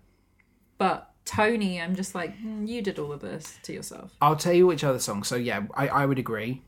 But 0.79 1.11
Tony, 1.25 1.81
I'm 1.81 1.95
just 1.95 2.15
like, 2.15 2.37
"Hmm, 2.39 2.65
you 2.67 2.81
did 2.83 2.99
all 2.99 3.13
of 3.13 3.21
this 3.21 3.59
to 3.65 3.73
yourself. 3.73 4.15
I'll 4.21 4.37
tell 4.37 4.53
you 4.53 4.67
which 4.67 4.83
other 4.85 4.99
song. 4.99 5.23
So 5.25 5.37
yeah, 5.37 5.65
I, 5.75 5.89
I 5.89 6.07
would 6.07 6.19
agree. 6.19 6.63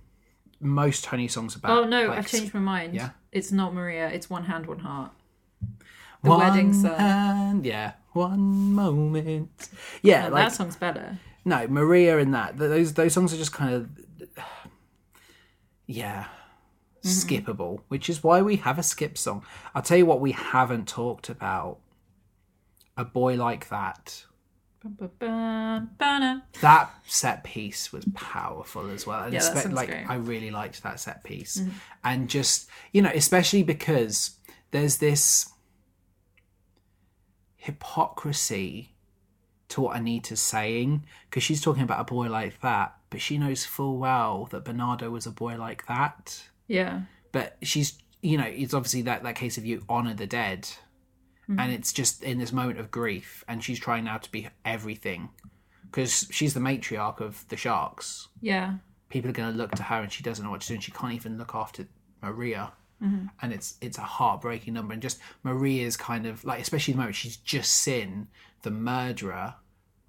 Most 0.60 1.04
Tony 1.04 1.28
songs 1.28 1.56
about. 1.56 1.70
Oh, 1.70 1.84
no, 1.84 2.08
like, 2.08 2.18
I've 2.18 2.26
changed 2.28 2.52
my 2.54 2.60
mind. 2.60 2.94
yeah. 2.94 3.10
It's 3.32 3.50
not 3.52 3.72
Maria, 3.72 4.08
it's 4.08 4.28
One 4.28 4.44
Hand, 4.44 4.66
One 4.66 4.80
Heart. 4.80 5.12
The 6.22 6.28
one 6.28 6.38
wedding 6.40 6.74
song. 6.74 6.96
hand, 6.98 7.64
yeah, 7.64 7.92
one 8.12 8.74
moment. 8.74 9.70
Yeah, 10.02 10.26
Oh, 10.26 10.30
like 10.32 10.48
that 10.50 10.52
song's 10.52 10.76
better. 10.76 11.18
no 11.46 11.66
Maria 11.68 12.18
and 12.18 12.34
that. 12.34 12.58
Those 12.58 12.92
those 12.92 13.14
songs 13.14 13.32
are 13.32 13.38
just 13.38 13.52
kind 13.52 13.72
of 13.74 13.88
yeah 15.86 16.26
Mm-hmm. 17.02 17.08
skippable, 17.08 17.80
which 17.88 18.10
is 18.10 18.22
why 18.22 18.42
we 18.42 18.56
have 18.56 18.78
a 18.78 18.82
skip 18.82 19.16
song. 19.16 19.42
I'll 19.74 19.82
tell 19.82 19.96
you 19.96 20.06
what 20.06 20.20
we 20.20 20.32
haven't 20.32 20.86
talked 20.86 21.30
about. 21.30 21.78
A 22.96 23.04
boy 23.04 23.36
like 23.36 23.68
that. 23.70 24.24
That 26.60 26.90
set 27.06 27.44
piece 27.44 27.92
was 27.92 28.04
powerful 28.14 28.90
as 28.90 29.06
well. 29.06 29.24
And 29.24 29.32
Yeah, 29.32 29.40
sounds 29.40 29.72
like 29.72 29.88
great. 29.88 30.02
Mm-hmm. 30.02 30.12
I 30.12 30.16
really 30.16 30.50
liked 30.50 30.82
that 30.82 31.00
set 31.00 31.24
piece. 31.24 31.62
And 32.04 32.28
just 32.28 32.68
you 32.92 33.02
know, 33.02 33.10
especially 33.14 33.62
because 33.62 34.36
there's 34.70 34.98
this 34.98 35.50
hypocrisy 37.56 38.94
to 39.68 39.82
what 39.82 39.96
Anita's 39.96 40.40
saying 40.40 41.04
because 41.28 41.42
she's 41.42 41.60
talking 41.60 41.82
about 41.82 42.00
a 42.00 42.04
boy 42.04 42.28
like 42.28 42.60
that, 42.60 42.96
but 43.10 43.20
she 43.20 43.38
knows 43.38 43.64
full 43.64 43.98
well 43.98 44.48
that 44.50 44.64
Bernardo 44.64 45.10
was 45.10 45.26
a 45.26 45.30
boy 45.30 45.56
like 45.56 45.86
that. 45.86 46.44
Yeah. 46.70 47.02
But 47.32 47.56
she's, 47.62 47.98
you 48.22 48.38
know, 48.38 48.46
it's 48.46 48.74
obviously 48.74 49.02
that 49.02 49.24
that 49.24 49.34
case 49.34 49.58
of 49.58 49.66
you 49.66 49.84
honor 49.88 50.14
the 50.14 50.26
dead, 50.26 50.62
mm-hmm. 50.62 51.58
and 51.58 51.72
it's 51.72 51.92
just 51.92 52.22
in 52.22 52.38
this 52.38 52.52
moment 52.52 52.78
of 52.78 52.90
grief, 52.92 53.44
and 53.48 53.62
she's 53.62 53.80
trying 53.80 54.04
now 54.04 54.18
to 54.18 54.30
be 54.30 54.48
everything 54.64 55.30
because 55.90 56.28
she's 56.30 56.54
the 56.54 56.60
matriarch 56.60 57.20
of 57.20 57.46
the 57.48 57.56
Sharks. 57.56 58.28
Yeah. 58.40 58.74
People 59.08 59.30
are 59.30 59.34
going 59.34 59.50
to 59.50 59.58
look 59.58 59.72
to 59.72 59.82
her, 59.82 59.96
and 59.96 60.12
she 60.12 60.22
doesn't 60.22 60.44
know 60.44 60.52
what 60.52 60.60
to 60.60 60.68
do, 60.68 60.74
and 60.74 60.82
she 60.82 60.92
can't 60.92 61.14
even 61.14 61.38
look 61.38 61.56
after 61.56 61.88
Maria. 62.22 62.72
Mm-hmm. 63.02 63.26
And 63.42 63.52
it's 63.52 63.74
it's 63.80 63.98
a 63.98 64.02
heartbreaking 64.02 64.74
number, 64.74 64.92
and 64.92 65.02
just 65.02 65.18
Maria's 65.42 65.96
kind 65.96 66.24
of 66.24 66.44
like, 66.44 66.60
especially 66.60 66.92
the 66.92 66.98
moment 66.98 67.16
she's 67.16 67.36
just 67.36 67.72
seen 67.72 68.28
the 68.62 68.70
murderer 68.70 69.54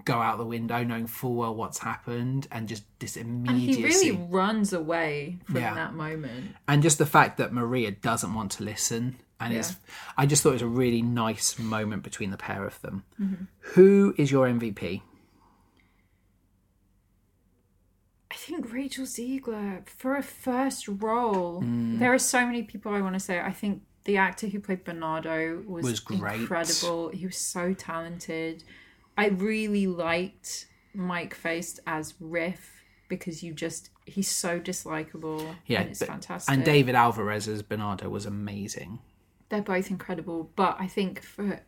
go 0.06 0.16
out 0.16 0.38
the 0.38 0.46
window, 0.46 0.84
knowing 0.84 1.08
full 1.08 1.36
well 1.36 1.54
what's 1.56 1.80
happened, 1.80 2.48
and 2.52 2.68
just 2.68 2.84
this 3.00 3.16
And 3.18 3.48
he 3.50 3.84
really 3.84 4.12
runs 4.12 4.74
away 4.74 5.38
from 5.46 5.58
Yeah. 5.58 5.74
that 5.76 5.94
moment. 5.94 6.56
and 6.68 6.82
just 6.84 6.98
the 6.98 7.06
fact 7.06 7.38
that 7.38 7.54
Maria 7.54 7.92
doesn't 7.92 8.34
want 8.34 8.52
to 8.54 8.64
listen, 8.64 9.18
and 9.40 9.54
it's 9.54 9.76
I 10.18 10.26
just 10.26 10.44
thought 10.44 10.50
it 10.50 10.54
was 10.54 10.62
a 10.62 10.68
really 10.68 11.02
nice 11.02 11.58
moment 11.60 12.04
between 12.04 12.32
the 12.32 12.38
pair 12.38 12.66
of 12.66 12.80
them. 12.82 13.04
Who 13.76 14.14
is 14.18 14.32
your 14.32 14.48
MVP? 14.48 15.02
I 18.30 18.36
think 18.36 18.72
Rachel 18.72 19.06
Zegler 19.06 19.88
for 19.88 20.16
a 20.16 20.24
first 20.24 20.88
role. 20.88 21.62
Mm. 21.62 22.00
There 22.00 22.14
are 22.14 22.20
so 22.20 22.46
many 22.46 22.64
people 22.64 22.94
I 22.94 23.02
want 23.02 23.14
to 23.16 23.20
say. 23.20 23.40
I 23.40 23.52
think 23.52 23.82
the 24.06 24.18
actor 24.18 24.48
who 24.48 24.60
played 24.60 24.84
Bernardo 24.84 25.62
was, 25.68 25.84
Was 25.84 26.00
great. 26.00 26.42
incredible. 26.42 27.10
He 27.10 27.26
was 27.26 27.38
so 27.38 27.74
talented. 27.74 28.64
I 29.18 29.28
really 29.28 29.88
liked 29.88 30.68
Mike 30.94 31.34
Faist 31.36 31.80
as 31.86 32.14
Riff 32.20 32.84
because 33.08 33.44
you 33.44 33.54
just 33.54 33.90
he's 34.06 34.30
so 34.30 34.60
dislikable. 34.60 35.56
Yeah, 35.68 35.82
and 35.82 35.90
it's 35.92 36.00
but- 36.00 36.08
fantastic. 36.08 36.54
And 36.54 36.64
David 36.64 36.96
Alvarez 36.96 37.48
as 37.48 37.62
Bernardo 37.62 38.10
was 38.10 38.26
amazing. 38.26 39.00
they're 39.50 39.62
both 39.62 39.90
incredible. 39.92 40.50
But 40.56 40.78
I 40.80 40.88
think 40.88 41.22
for 41.22 41.60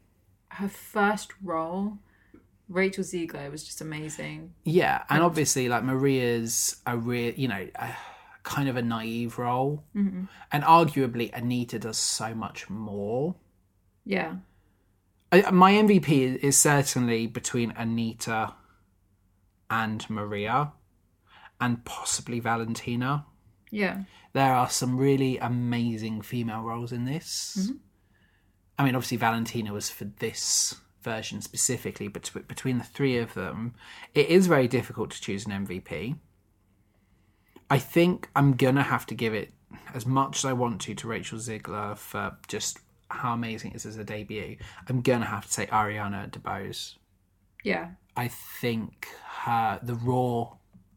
her 0.50 0.70
first 0.70 1.32
role, 1.44 1.98
Rachel 2.70 3.04
Zegler 3.04 3.52
was 3.52 3.64
just 3.66 3.82
amazing. 3.82 4.54
Yeah, 4.64 5.04
and 5.10 5.22
obviously, 5.22 5.68
like 5.68 5.84
Maria's 5.84 6.78
a 6.88 6.98
real, 6.98 7.34
you 7.36 7.48
know, 7.50 7.68
a, 7.76 7.90
kind 8.44 8.70
of 8.70 8.78
a 8.78 8.82
naive 8.82 9.38
role, 9.38 9.84
Mm-hmm. 9.96 10.24
and 10.52 10.64
arguably 10.64 11.32
Anita 11.34 11.78
does 11.80 11.98
so 11.98 12.34
much 12.34 12.70
more. 12.70 13.36
Yeah. 14.06 14.36
I, 15.34 15.50
my 15.50 15.74
MVP 15.74 16.38
is, 16.38 16.60
certainly 16.60 17.26
between 17.26 17.72
Anita 17.72 18.54
and 19.68 20.08
Maria, 20.08 20.74
and 21.60 21.84
possibly 21.86 22.40
Valentina. 22.40 23.26
Yeah. 23.72 24.04
There 24.34 24.54
are 24.54 24.70
some 24.70 24.96
really 24.96 25.40
amazing 25.40 26.22
female 26.22 26.62
roles 26.62 26.92
in 26.92 27.06
this. 27.06 27.58
Mm-hmm. 27.60 27.78
I 28.78 28.84
mean, 28.84 28.96
obviously, 28.96 29.18
Valentina 29.18 29.74
was 29.74 29.90
for 29.90 30.06
this 30.06 30.76
version 31.02 31.42
specifically, 31.42 32.08
but 32.08 32.24
tw- 32.24 32.48
between 32.48 32.78
the 32.78 32.84
three 32.84 33.18
of 33.18 33.34
them, 33.34 33.74
it 34.14 34.28
is 34.28 34.46
very 34.46 34.68
difficult 34.68 35.10
to 35.12 35.22
choose 35.22 35.48
an 35.48 35.66
MVP. 35.66 36.16
I 37.72 37.80
think 37.80 38.30
I'm 38.36 38.54
gonna 38.54 38.84
have 38.84 39.08
to 39.08 39.16
give 39.16 39.34
it 39.34 39.52
as 39.96 40.06
much 40.06 40.38
as 40.38 40.46
I 40.46 40.54
want 40.54 40.82
to 40.82 40.94
to 40.94 41.08
Rachel 41.08 41.40
Zegler 41.40 41.98
for 41.98 42.38
just 42.48 42.78
how 43.14 43.34
amazing 43.34 43.72
it 43.72 43.78
is 43.78 43.86
as 43.86 43.98
a 43.98 44.04
debut. 44.04 44.58
I'm 44.88 45.02
gonna 45.02 45.26
have 45.26 45.46
to 45.48 45.54
say 45.54 45.66
Ariana 45.68 46.30
DeBose. 46.30 46.96
Yeah. 47.64 47.90
I 48.16 48.28
think 48.28 49.08
her 49.44 49.80
the 49.82 49.96
raw 49.96 50.50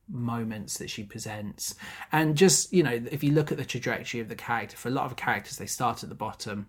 moments 0.09 0.79
that 0.79 0.89
she 0.89 1.03
presents 1.03 1.75
and 2.13 2.37
just 2.37 2.73
you 2.73 2.81
know 2.81 3.03
if 3.11 3.25
you 3.25 3.33
look 3.33 3.51
at 3.51 3.59
the 3.59 3.65
trajectory 3.65 4.21
of 4.21 4.29
the 4.29 4.37
character 4.37 4.77
for 4.77 4.89
a 4.89 4.93
lot 4.93 5.07
of 5.07 5.17
characters 5.17 5.57
they 5.57 5.67
start 5.67 6.05
at 6.05 6.09
the 6.09 6.15
bottom 6.15 6.69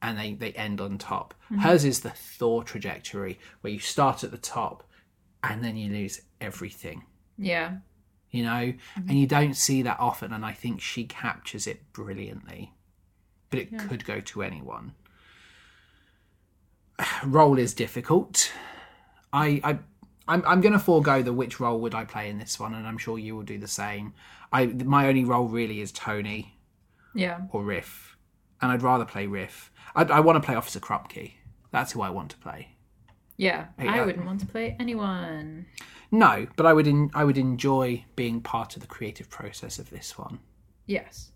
and 0.00 0.16
they 0.16 0.34
they 0.34 0.52
end 0.52 0.80
on 0.80 0.96
top 0.96 1.34
mm-hmm. 1.46 1.56
hers 1.56 1.84
is 1.84 2.00
the 2.00 2.10
thor 2.10 2.62
trajectory 2.62 3.36
where 3.62 3.72
you 3.72 3.80
start 3.80 4.22
at 4.22 4.30
the 4.30 4.38
top 4.38 4.88
and 5.42 5.64
then 5.64 5.76
you 5.76 5.92
lose 5.92 6.20
everything 6.40 7.02
Yeah. 7.36 7.78
you 8.30 8.44
know 8.44 8.50
mm-hmm. 8.50 9.08
and 9.08 9.18
you 9.18 9.26
don't 9.26 9.54
see 9.54 9.82
that 9.82 9.98
often 9.98 10.32
and 10.32 10.44
i 10.46 10.52
think 10.52 10.80
she 10.80 11.04
captures 11.06 11.66
it 11.66 11.92
brilliantly 11.92 12.74
but 13.50 13.58
it 13.58 13.78
could 13.88 14.04
go 14.04 14.20
to 14.20 14.42
anyone. 14.42 14.94
Role 17.24 17.58
is 17.58 17.74
difficult. 17.74 18.52
I 19.32 19.60
i 19.62 19.78
i'm, 20.28 20.42
I'm 20.46 20.60
going 20.60 20.72
to 20.72 20.78
forego 20.78 21.22
the 21.22 21.32
which 21.32 21.60
role 21.60 21.80
would 21.80 21.94
i 21.94 22.04
play 22.04 22.28
in 22.28 22.38
this 22.38 22.58
one 22.60 22.74
and 22.74 22.86
i'm 22.86 22.98
sure 22.98 23.18
you 23.18 23.36
will 23.36 23.42
do 23.42 23.58
the 23.58 23.68
same. 23.68 24.14
I 24.52 24.66
my 24.66 25.08
only 25.08 25.24
role 25.24 25.46
really 25.46 25.80
is 25.80 25.92
tony. 25.92 26.56
Yeah. 27.14 27.40
or 27.52 27.64
riff. 27.64 28.16
And 28.62 28.70
i'd 28.70 28.82
rather 28.82 29.04
play 29.04 29.26
riff. 29.26 29.72
I, 29.94 30.04
I 30.04 30.20
want 30.20 30.40
to 30.40 30.46
play 30.46 30.54
officer 30.54 30.80
krupke. 30.80 31.32
That's 31.70 31.92
who 31.92 32.02
i 32.02 32.10
want 32.10 32.30
to 32.32 32.38
play. 32.38 32.76
Yeah. 33.36 33.66
I 33.78 34.00
uh, 34.00 34.06
wouldn't 34.06 34.26
want 34.26 34.40
to 34.40 34.46
play 34.46 34.76
anyone. 34.78 35.66
no 36.10 36.46
but 36.56 36.66
i 36.66 36.72
would 36.72 36.86
in, 36.86 37.10
i 37.14 37.24
would 37.24 37.38
enjoy 37.38 38.04
being 38.16 38.40
part 38.40 38.76
of 38.76 38.82
the 38.82 38.88
creative 38.88 39.28
process 39.30 39.78
of 39.78 39.90
this 39.90 40.18
one. 40.18 40.38
Yes. 40.86 41.30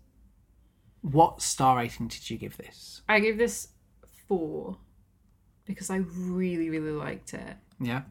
What 1.11 1.41
star 1.41 1.77
rating 1.77 2.07
did 2.07 2.29
you 2.29 2.37
give 2.37 2.57
this 2.57 3.01
I 3.07 3.19
gave 3.19 3.37
this 3.37 3.67
four 4.27 4.77
because 5.65 5.89
I 5.89 5.97
really, 5.97 6.69
really 6.69 6.91
liked 6.91 7.33
it. 7.33 7.57
Yeah. 7.79 8.01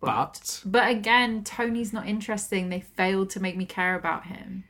But 0.00 0.62
But 0.64 0.90
again, 0.90 1.42
Tony's 1.44 1.92
not 1.92 2.06
interesting. 2.06 2.68
They 2.68 2.80
failed 2.80 3.30
to 3.30 3.40
make 3.40 3.56
me 3.56 3.64
care 3.64 3.94
about 3.94 4.26
him. 4.26 4.64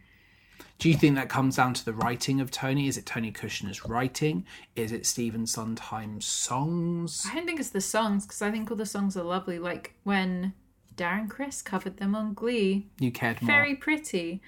do 0.78 0.88
you 0.88 0.96
think 0.96 1.14
that 1.16 1.28
comes 1.28 1.56
down 1.56 1.74
to 1.74 1.84
the 1.84 1.92
writing 1.92 2.40
of 2.40 2.50
Tony? 2.50 2.86
Is 2.88 2.96
it 2.98 3.06
Tony 3.06 3.32
Kushner's 3.32 3.84
writing? 3.86 4.44
Is 4.76 4.92
it 4.92 5.06
Stephen 5.06 5.46
Sondheim's 5.46 6.26
songs? 6.26 7.26
I 7.30 7.34
don't 7.34 7.46
think 7.46 7.60
it's 7.60 7.70
the 7.70 7.80
songs 7.80 8.24
because 8.26 8.42
I 8.42 8.50
think 8.50 8.70
all 8.70 8.76
the 8.76 8.86
songs 8.86 9.16
are 9.16 9.22
lovely. 9.24 9.58
Like 9.58 9.94
when 10.04 10.52
Darren 10.96 11.28
Criss 11.28 11.60
covered 11.62 11.96
them 11.98 12.14
on 12.14 12.34
Glee, 12.34 12.88
You 12.98 13.10
cared 13.10 13.40
more. 13.42 13.46
very 13.46 13.74
pretty. 13.74 14.40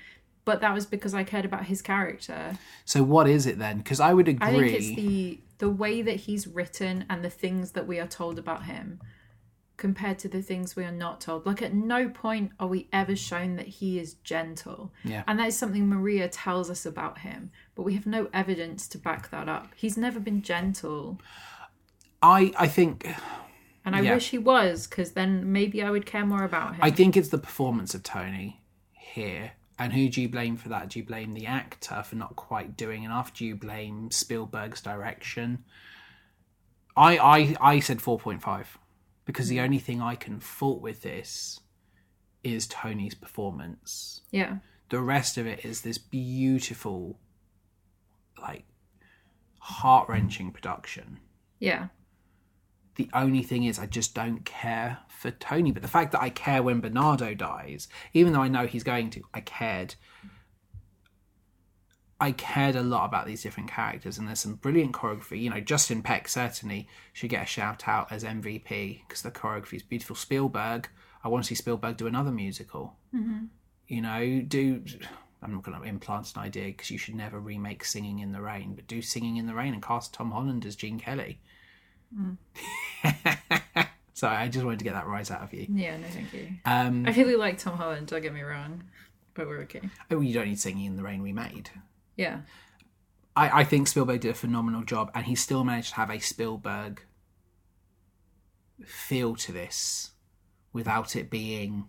But 0.49 0.62
that 0.62 0.73
was 0.73 0.87
because 0.87 1.12
I 1.12 1.25
cared 1.25 1.45
about 1.45 1.66
his 1.66 1.83
character. 1.83 2.57
So 2.87 3.03
what 3.03 3.29
is 3.29 3.45
it 3.45 3.59
then? 3.59 3.79
Because 3.79 4.01
I 4.01 4.15
would 4.15 4.29
agree. 4.29 4.49
I 4.49 4.53
think 4.53 4.73
it's 4.73 4.97
the 4.97 5.41
the 5.59 5.69
way 5.69 6.01
that 6.01 6.16
he's 6.20 6.47
written 6.47 7.05
and 7.11 7.23
the 7.23 7.29
things 7.29 7.73
that 7.73 7.87
we 7.87 8.01
are 8.01 8.07
told 8.07 8.39
about 8.39 8.65
him 8.65 8.99
compared 9.77 10.19
to 10.20 10.29
the 10.29 10.41
things 10.41 10.75
we 10.75 10.85
are 10.85 10.99
not 11.07 11.20
told. 11.20 11.45
Like 11.45 11.61
at 11.61 11.75
no 11.75 12.09
point 12.09 12.53
are 12.59 12.66
we 12.66 12.89
ever 12.95 13.15
shown 13.15 13.57
that 13.57 13.66
he 13.66 13.99
is 13.99 14.15
gentle. 14.15 14.91
Yeah. 15.05 15.23
And 15.27 15.39
that 15.39 15.49
is 15.49 15.59
something 15.59 15.87
Maria 15.87 16.29
tells 16.29 16.70
us 16.70 16.87
about 16.87 17.19
him, 17.19 17.51
but 17.75 17.83
we 17.83 17.93
have 17.95 18.07
no 18.07 18.29
evidence 18.33 18.89
to 18.89 18.99
back 18.99 19.31
that 19.31 19.51
up. 19.51 19.69
He's 19.77 19.99
never 19.99 20.19
been 20.19 20.41
gentle. 20.41 21.20
I 22.23 22.53
I 22.59 22.69
think 22.69 23.07
And 23.85 23.95
I 23.95 24.01
Yeah. 24.01 24.15
wish 24.15 24.31
he 24.31 24.39
was, 24.39 24.87
because 24.87 25.12
then 25.12 25.53
maybe 25.53 25.83
I 25.83 25.91
would 25.91 26.07
care 26.07 26.25
more 26.25 26.45
about 26.45 26.75
him. 26.77 26.81
I 26.83 26.91
think 26.91 27.16
it's 27.19 27.29
the 27.29 27.39
performance 27.39 27.95
of 27.95 28.03
Tony 28.03 28.62
here. 28.93 29.53
And 29.79 29.93
who 29.93 30.09
do 30.09 30.21
you 30.21 30.29
blame 30.29 30.57
for 30.57 30.69
that? 30.71 30.89
Do 30.89 30.99
you 30.99 31.05
blame 31.05 31.35
the 31.35 31.47
actor 31.47 32.03
for 32.03 32.17
not 32.17 32.35
quite 32.35 32.77
doing 32.77 33.05
enough? 33.05 33.33
Do 33.33 33.45
you 33.45 33.55
blame 33.55 34.11
Spielberg's 34.11 34.81
direction? 34.81 35.65
I 36.97 37.19
I 37.19 37.57
I 37.61 37.81
said 37.81 38.03
four 38.03 38.19
point 38.19 38.43
five 38.43 38.77
because 39.25 39.49
the 39.49 39.59
hmm. 39.59 39.65
only 39.65 39.79
thing 39.79 40.03
I 40.03 40.17
can 40.17 40.41
fault 40.41 40.81
with 40.81 41.03
this 41.03 41.61
is 42.43 42.67
Tony's 42.67 43.15
performance. 43.15 44.23
yeah. 44.31 44.59
The 44.91 45.01
rest 45.01 45.37
of 45.37 45.47
it 45.47 45.67
is 45.67 45.83
this 45.83 45.99
beautiful, 45.99 47.19
like 48.41 48.65
heart 49.59 50.09
wrenching 50.09 50.51
production. 50.51 51.19
Yeah. 51.59 51.89
The 52.99 53.09
only 53.15 53.45
thing 53.45 53.62
is, 53.62 53.79
I 53.79 53.87
just 53.87 54.12
don't 54.12 54.45
care 54.45 54.99
for 55.09 55.31
Tony. 55.31 55.70
But 55.70 55.83
the 55.83 55.89
fact 55.89 56.11
that 56.12 56.20
I 56.20 56.31
care 56.31 56.65
when 56.65 56.81
Bernardo 56.81 57.33
dies, 57.33 57.87
even 58.12 58.33
though 58.33 58.43
I 58.43 58.49
know 58.49 58.66
he's 58.66 58.83
going 58.83 59.11
to, 59.11 59.23
I 59.33 59.41
cared. 59.41 59.95
I 62.20 62.33
cared 62.33 62.75
a 62.75 62.83
lot 62.83 63.05
about 63.05 63.27
these 63.27 63.45
different 63.45 63.70
characters, 63.70 64.19
and 64.19 64.27
there's 64.27 64.41
some 64.41 64.57
brilliant 64.57 64.93
choreography. 64.93 65.41
You 65.41 65.51
know, 65.51 65.61
Justin 65.61 66.03
Peck 66.03 66.27
certainly 66.27 66.89
should 67.12 67.31
get 67.31 67.45
a 67.45 67.47
shout 67.47 67.87
out 67.87 68.11
as 68.11 68.25
MVP 68.25 69.03
because 69.07 69.23
the 69.23 69.31
choreography 69.31 69.75
is 69.75 69.85
beautiful. 69.85 70.16
Spielberg, 70.16 70.89
I 71.23 71.29
want 71.29 71.45
to 71.45 71.49
see 71.49 71.55
Spielberg 71.55 71.97
do 71.97 72.09
another 72.09 72.33
musical. 72.33 72.97
Mm-hmm. 73.15 73.45
You 73.87 74.01
know, 74.03 74.41
do. 74.41 74.83
I'm 75.41 75.53
not 75.53 75.62
going 75.62 75.81
to 75.81 75.87
implant 75.87 76.35
an 76.35 76.43
idea 76.43 76.66
because 76.66 76.91
you 76.91 76.99
should 76.99 77.15
never 77.15 77.39
remake 77.39 77.85
Singing 77.85 78.19
in 78.19 78.33
the 78.33 78.41
Rain, 78.41 78.75
but 78.75 78.89
do 78.89 79.01
Singing 79.01 79.37
in 79.37 79.47
the 79.47 79.55
Rain 79.55 79.73
and 79.73 79.81
cast 79.81 80.12
Tom 80.12 80.33
Holland 80.33 80.66
as 80.66 80.75
Gene 80.75 80.99
Kelly. 80.99 81.39
Sorry, 84.14 84.36
I 84.36 84.48
just 84.48 84.64
wanted 84.64 84.80
to 84.80 84.85
get 84.85 84.94
that 84.94 85.06
right 85.06 85.30
out 85.30 85.43
of 85.43 85.55
you. 85.55 85.66
Yeah, 85.72 85.97
no, 85.97 86.06
thank 86.09 86.32
you. 86.32 86.48
Um, 86.64 87.06
I 87.06 87.12
really 87.12 87.36
like 87.36 87.59
Tom 87.59 87.76
Holland, 87.76 88.09
don't 88.09 88.22
get 88.22 88.35
me 88.35 88.43
wrong. 88.43 88.85
But 89.35 89.47
we're 89.47 89.60
okay. 89.62 89.82
oh, 90.10 90.20
you 90.20 90.35
don't 90.35 90.48
need 90.48 90.59
Singing 90.59 90.86
in 90.86 90.97
the 90.97 91.05
Rain 91.05 91.22
we 91.22 91.32
made. 91.32 91.70
Yeah. 92.16 92.40
I, 93.36 93.60
I 93.60 93.64
think 93.64 93.86
Spielberg 93.86 94.20
did 94.20 94.32
a 94.32 94.35
phenomenal 94.35 94.82
job, 94.82 95.12
and 95.14 95.26
he 95.26 95.36
still 95.36 95.62
managed 95.62 95.90
to 95.90 95.94
have 95.97 96.10
a 96.10 96.18
Spielberg 96.18 97.02
feel 98.85 99.36
to 99.36 99.52
this 99.52 100.10
without 100.72 101.16
it 101.16 101.30
being 101.30 101.86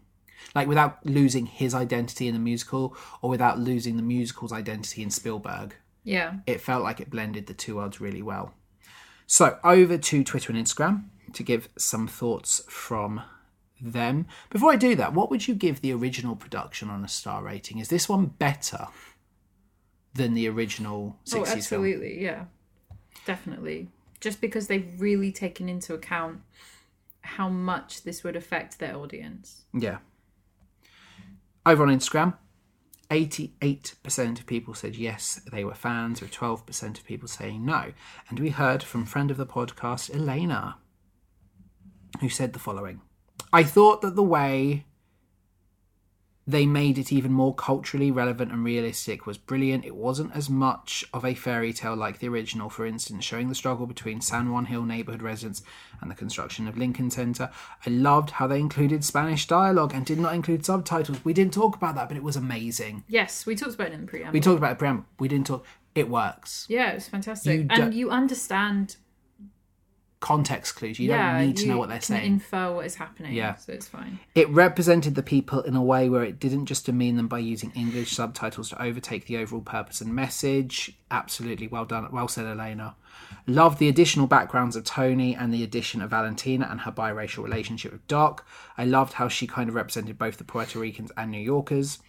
like 0.56 0.68
without 0.68 1.06
losing 1.06 1.46
his 1.46 1.74
identity 1.74 2.28
in 2.28 2.34
the 2.34 2.40
musical 2.40 2.96
or 3.22 3.30
without 3.30 3.60
losing 3.60 3.98
the 3.98 4.04
musical's 4.04 4.54
identity 4.54 5.04
in 5.04 5.10
Spielberg. 5.10 5.76
Yeah. 6.04 6.38
It 6.48 6.62
felt 6.62 6.84
like 6.84 7.00
it 7.00 7.10
blended 7.10 7.48
the 7.48 7.54
two 7.54 7.76
worlds 7.76 8.00
really 8.00 8.22
well. 8.22 8.54
So 9.32 9.60
over 9.64 9.96
to 9.96 10.24
Twitter 10.24 10.52
and 10.52 10.66
Instagram 10.66 11.04
to 11.34 11.44
give 11.44 11.70
some 11.78 12.08
thoughts 12.08 12.64
from 12.68 13.22
them. 13.80 14.26
Before 14.50 14.72
I 14.72 14.76
do 14.76 14.96
that, 14.96 15.14
what 15.14 15.30
would 15.30 15.48
you 15.48 15.54
give 15.54 15.82
the 15.82 15.94
original 15.94 16.36
production 16.36 16.90
on 16.90 17.06
a 17.06 17.08
star 17.08 17.44
rating? 17.44 17.78
Is 17.78 17.90
this 17.90 18.10
one 18.10 18.26
better 18.26 18.88
than 20.16 20.34
the 20.34 20.50
original 20.50 21.16
60s 21.26 21.36
Oh, 21.42 21.46
film? 21.46 21.58
absolutely. 21.60 22.24
Yeah. 22.24 22.46
Definitely. 23.28 23.90
Just 24.20 24.42
because 24.42 24.66
they've 24.66 25.00
really 25.00 25.32
taken 25.32 25.70
into 25.70 25.94
account 25.94 26.40
how 27.22 27.50
much 27.50 28.02
this 28.02 28.24
would 28.24 28.36
affect 28.36 28.80
their 28.80 28.96
audience. 28.96 29.66
Yeah. 29.76 30.00
Over 31.68 31.84
on 31.84 31.90
Instagram, 31.90 32.34
88% 33.10 34.40
of 34.40 34.46
people 34.46 34.74
said 34.74 34.96
yes, 34.96 35.42
they 35.52 35.64
were 35.64 35.74
fans, 35.74 36.22
with 36.22 36.32
12% 36.32 36.98
of 36.98 37.06
people 37.06 37.28
saying 37.28 37.66
no. 37.66 37.94
And 38.30 38.40
we 38.40 38.50
heard 38.50 38.84
from 38.84 39.06
friend 39.06 39.32
of 39.32 39.38
the 39.38 39.48
podcast, 39.48 40.14
Elena, 40.14 40.78
who 42.22 42.30
said 42.30 42.54
the 42.54 42.60
following 42.60 43.02
I 43.52 43.64
thought 43.64 44.02
that 44.02 44.16
the 44.16 44.24
way 44.24 44.86
they 46.50 46.66
made 46.66 46.98
it 46.98 47.14
even 47.14 47.32
more 47.32 47.54
culturally 47.54 48.10
relevant 48.10 48.52
and 48.52 48.64
realistic 48.64 49.28
was 49.28 49.38
brilliant. 49.38 49.86
It 49.86 49.96
wasn't 49.96 50.36
as 50.36 50.50
much 50.50 51.06
of 51.14 51.24
a 51.24 51.36
fairy 51.36 51.72
tale 51.74 51.96
like 51.96 52.18
the 52.18 52.28
original, 52.28 52.70
for 52.70 52.88
instance, 52.88 53.24
showing 53.24 53.50
the 53.50 53.56
struggle 53.56 53.86
between 53.86 54.20
San 54.20 54.52
Juan 54.52 54.66
Hill 54.66 54.84
neighborhood 54.84 55.22
residents 55.22 55.62
and 56.02 56.10
the 56.10 56.16
construction 56.16 56.68
of 56.68 56.76
Lincoln 56.78 57.12
Center. 57.12 57.52
I 57.86 57.90
loved 57.92 58.32
how 58.32 58.48
they 58.48 58.60
included 58.60 59.04
Spanish 59.06 59.46
dialogue 59.46 59.94
and 59.94 60.06
did 60.06 60.18
not 60.18 60.34
include 60.34 60.66
subtitles. 60.66 61.24
We 61.24 61.34
didn't 61.34 61.54
talk 61.54 61.76
about 61.76 61.94
that, 61.96 62.08
but 62.08 62.18
it 62.18 62.24
was 62.24 62.36
amazing. 62.36 63.04
Yes, 63.08 63.46
we 63.46 63.56
talked 63.56 63.76
about 63.76 63.88
it 63.88 63.94
in 63.94 64.02
the 64.02 64.08
preamble. 64.08 64.34
We 64.34 64.40
talked 64.42 64.58
about 64.58 64.72
it 64.72 64.80
preamble. 64.80 65.06
We 65.20 65.28
didn't 65.28 65.46
talk. 65.48 65.66
it 65.94 66.10
works. 66.10 66.66
Yeah, 66.68 66.92
it's 66.92 67.08
fantastic, 67.10 67.60
You 67.60 67.68
and 67.70 67.94
you 67.94 68.10
understand. 68.10 68.96
Context 70.20 70.76
clues. 70.76 71.00
You 71.00 71.10
yeah, 71.10 71.38
don't 71.38 71.48
need 71.48 71.58
to 71.58 71.64
you 71.64 71.70
know 71.70 71.78
what 71.78 71.88
they're 71.88 72.00
can 72.00 72.18
saying. 72.18 72.34
Infer 72.34 72.74
what 72.74 72.86
is 72.86 72.96
happening. 72.96 73.34
Yeah. 73.34 73.56
so 73.56 73.72
it's 73.72 73.88
fine. 73.88 74.20
It 74.36 74.50
represented 74.50 75.16
the 75.16 75.24
people 75.24 75.62
in 75.62 75.78
a 75.78 75.82
way 75.82 76.10
where 76.10 76.24
it 76.24 76.40
didn't 76.40 76.66
just 76.66 76.86
demean 76.86 77.16
them 77.16 77.30
by 77.30 77.40
using 77.40 77.72
English 77.74 78.12
subtitles 78.12 78.70
to 78.70 78.82
overtake 78.82 79.28
the 79.28 79.38
overall 79.38 79.62
purpose 79.62 80.02
and 80.02 80.14
message. 80.14 80.98
Absolutely 81.10 81.68
well 81.68 81.86
done. 81.86 82.06
Well 82.12 82.28
said, 82.28 82.46
Elena. 82.46 82.96
Loved 83.48 83.80
the 83.80 83.88
additional 83.88 84.28
backgrounds 84.28 84.76
of 84.76 84.84
Tony 84.84 85.36
and 85.36 85.54
the 85.54 85.64
addition 85.64 86.02
of 86.02 86.10
Valentina 86.10 86.68
and 86.70 86.82
her 86.82 86.92
biracial 86.92 87.44
relationship 87.44 87.94
with 87.94 88.06
Doc. 88.08 88.46
I 88.78 88.86
loved 88.86 89.14
how 89.14 89.30
she 89.30 89.48
kind 89.48 89.70
of 89.70 89.76
represented 89.76 90.18
both 90.18 90.38
the 90.38 90.44
Puerto 90.44 90.80
Ricans 90.80 91.12
and 91.16 91.32
New 91.32 91.40
Yorkers. 91.40 92.00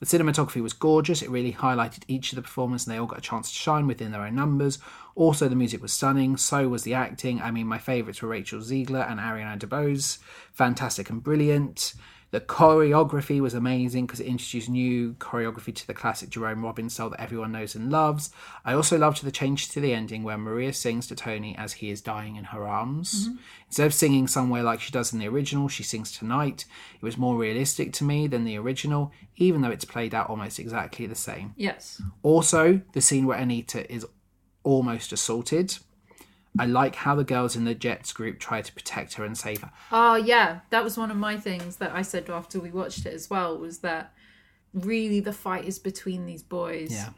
The 0.00 0.06
cinematography 0.06 0.62
was 0.62 0.72
gorgeous. 0.72 1.22
It 1.22 1.30
really 1.30 1.52
highlighted 1.52 2.02
each 2.06 2.32
of 2.32 2.36
the 2.36 2.42
performers 2.42 2.86
and 2.86 2.94
they 2.94 2.98
all 2.98 3.06
got 3.06 3.18
a 3.18 3.22
chance 3.22 3.50
to 3.50 3.56
shine 3.56 3.86
within 3.86 4.12
their 4.12 4.22
own 4.22 4.34
numbers. 4.34 4.78
Also, 5.16 5.48
the 5.48 5.56
music 5.56 5.82
was 5.82 5.92
stunning. 5.92 6.36
So 6.36 6.68
was 6.68 6.84
the 6.84 6.94
acting. 6.94 7.42
I 7.42 7.50
mean, 7.50 7.66
my 7.66 7.78
favourites 7.78 8.22
were 8.22 8.28
Rachel 8.28 8.60
Zegler 8.60 9.10
and 9.10 9.18
Ariana 9.18 9.58
DeBose. 9.58 10.18
Fantastic 10.52 11.10
and 11.10 11.22
brilliant. 11.24 11.94
The 12.32 12.40
choreography 12.40 13.40
was 13.40 13.54
amazing 13.54 14.06
because 14.06 14.20
it 14.20 14.26
introduced 14.26 14.68
new 14.68 15.14
choreography 15.14 15.74
to 15.74 15.86
the 15.86 15.94
classic 15.94 16.28
Jerome 16.28 16.64
Robbins 16.64 16.92
style 16.92 17.10
that 17.10 17.20
everyone 17.20 17.52
knows 17.52 17.74
and 17.74 17.90
loves. 17.90 18.30
I 18.64 18.74
also 18.74 18.98
loved 18.98 19.22
the 19.22 19.30
change 19.30 19.70
to 19.70 19.80
the 19.80 19.94
ending 19.94 20.24
where 20.24 20.36
Maria 20.36 20.72
sings 20.72 21.06
to 21.06 21.14
Tony 21.14 21.56
as 21.56 21.74
he 21.74 21.88
is 21.88 22.02
dying 22.02 22.34
in 22.34 22.44
her 22.44 22.66
arms. 22.66 23.28
Mm-hmm. 23.28 23.36
Instead 23.68 23.86
of 23.86 23.94
singing 23.94 24.26
somewhere 24.26 24.64
like 24.64 24.80
she 24.80 24.90
does 24.90 25.12
in 25.12 25.20
the 25.20 25.28
original, 25.28 25.68
she 25.68 25.84
sings 25.84 26.10
tonight. 26.10 26.64
It 26.96 27.02
was 27.02 27.16
more 27.16 27.36
realistic 27.36 27.92
to 27.94 28.04
me 28.04 28.26
than 28.26 28.44
the 28.44 28.58
original, 28.58 29.12
even 29.36 29.62
though 29.62 29.70
it's 29.70 29.84
played 29.84 30.14
out 30.14 30.28
almost 30.28 30.58
exactly 30.58 31.06
the 31.06 31.14
same. 31.14 31.54
Yes. 31.56 32.02
Also, 32.22 32.82
the 32.92 33.00
scene 33.00 33.26
where 33.26 33.38
Anita 33.38 33.90
is 33.90 34.04
almost 34.66 35.12
assaulted. 35.12 35.78
I 36.58 36.66
like 36.66 36.96
how 36.96 37.14
the 37.14 37.24
girls 37.24 37.54
in 37.54 37.64
the 37.64 37.74
Jets 37.74 38.12
group 38.12 38.38
try 38.38 38.62
to 38.62 38.72
protect 38.72 39.14
her 39.14 39.24
and 39.24 39.36
save 39.36 39.60
her. 39.62 39.70
Oh 39.92 40.16
yeah, 40.16 40.60
that 40.70 40.82
was 40.82 40.98
one 40.98 41.10
of 41.10 41.16
my 41.16 41.36
things 41.36 41.76
that 41.76 41.92
I 41.92 42.02
said 42.02 42.28
after 42.28 42.58
we 42.58 42.70
watched 42.70 43.06
it 43.06 43.14
as 43.14 43.30
well. 43.30 43.56
Was 43.56 43.78
that 43.78 44.12
really 44.74 45.20
the 45.20 45.32
fight 45.32 45.64
is 45.64 45.78
between 45.78 46.26
these 46.26 46.42
boys? 46.42 46.90
Yeah. 46.92 47.10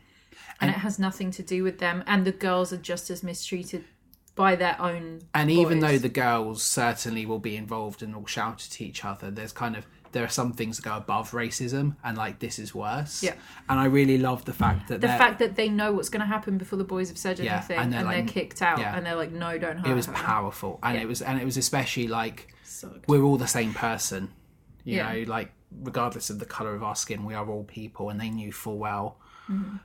and, 0.61 0.71
it 0.71 0.79
has 0.79 0.99
nothing 0.99 1.31
to 1.33 1.43
do 1.43 1.63
with 1.63 1.79
them, 1.79 2.05
and 2.07 2.25
the 2.25 2.33
girls 2.33 2.73
are 2.73 2.79
just 2.79 3.11
as 3.11 3.23
mistreated 3.23 3.85
by 4.35 4.55
their 4.55 4.81
own. 4.81 5.23
And 5.35 5.51
even 5.51 5.81
though 5.81 5.99
the 5.99 6.09
girls 6.09 6.63
certainly 6.63 7.27
will 7.27 7.41
be 7.41 7.57
involved 7.57 8.03
and 8.03 8.15
will 8.15 8.27
shout 8.27 8.67
at 8.67 8.81
each 8.81 9.05
other, 9.05 9.31
there's 9.31 9.53
kind 9.53 9.77
of 9.77 9.87
there 10.13 10.25
are 10.25 10.29
some 10.29 10.53
things 10.53 10.77
that 10.77 10.85
go 10.85 10.97
above 10.97 11.31
racism, 11.33 11.97
and 12.03 12.17
like 12.17 12.39
this 12.39 12.59
is 12.59 12.75
worse. 12.75 13.23
Yeah. 13.23 13.35
And 13.69 13.79
I 13.79 13.85
really 13.87 14.19
love 14.19 14.45
the 14.45 14.53
fact 14.53 14.89
that 14.89 15.01
the 15.01 15.09
fact 15.09 15.39
that 15.41 15.57
they 15.57 15.69
know 15.69 15.93
what's 15.93 16.09
going 16.09 16.21
to 16.21 16.27
happen 16.27 16.59
before 16.59 16.79
the 16.79 16.85
boys 16.85 17.09
have 17.09 17.19
said 17.19 17.39
Yeah, 17.39 17.55
anything, 17.57 17.79
and 17.79 17.95
and 17.95 18.07
they're 18.09 18.15
they're, 18.23 18.27
kicked 18.27 18.63
out, 18.63 18.79
yeah. 18.79 18.97
and 18.97 19.05
they're 19.05 19.17
like, 19.17 19.33
"No, 19.33 19.59
don't 19.59 19.79
hurt 19.79 19.91
it 19.91 19.95
was 19.95 20.07
her." 20.07 20.13
powerful, 20.13 20.79
and 20.83 20.97
it 20.99 21.07
was 21.07 21.23
and 21.23 21.41
it 21.41 21.45
was 21.45 21.57
especially 21.57 22.09
like 22.09 22.55
good. 22.81 23.05
we're 23.09 23.23
all 23.23 23.37
the 23.37 23.47
same 23.47 23.75
person. 23.75 24.31
You 24.85 24.97
Yeah. 24.97 25.13
know, 25.13 25.25
like 25.27 25.53
regardless 25.83 26.31
of 26.31 26.39
the 26.39 26.47
color 26.47 26.75
of 26.75 26.83
our 26.83 26.95
skin, 26.97 27.25
we 27.25 27.35
are 27.35 27.49
all 27.49 27.65
people, 27.65 28.09
and 28.11 28.21
they 28.21 28.31
knew 28.31 28.53
full 28.53 28.79
well. 28.79 29.19
Mm-hmm. 29.51 29.77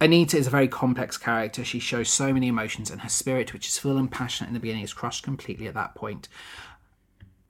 Anita 0.00 0.36
is 0.36 0.46
a 0.46 0.50
very 0.50 0.68
complex 0.68 1.16
character. 1.16 1.64
She 1.64 1.78
shows 1.78 2.08
so 2.10 2.32
many 2.32 2.48
emotions, 2.48 2.90
and 2.90 3.00
her 3.00 3.08
spirit, 3.08 3.52
which 3.52 3.68
is 3.68 3.78
full 3.78 3.96
and 3.96 4.10
passionate 4.10 4.48
in 4.48 4.54
the 4.54 4.60
beginning, 4.60 4.82
is 4.82 4.92
crushed 4.92 5.22
completely 5.22 5.66
at 5.66 5.74
that 5.74 5.94
point. 5.94 6.28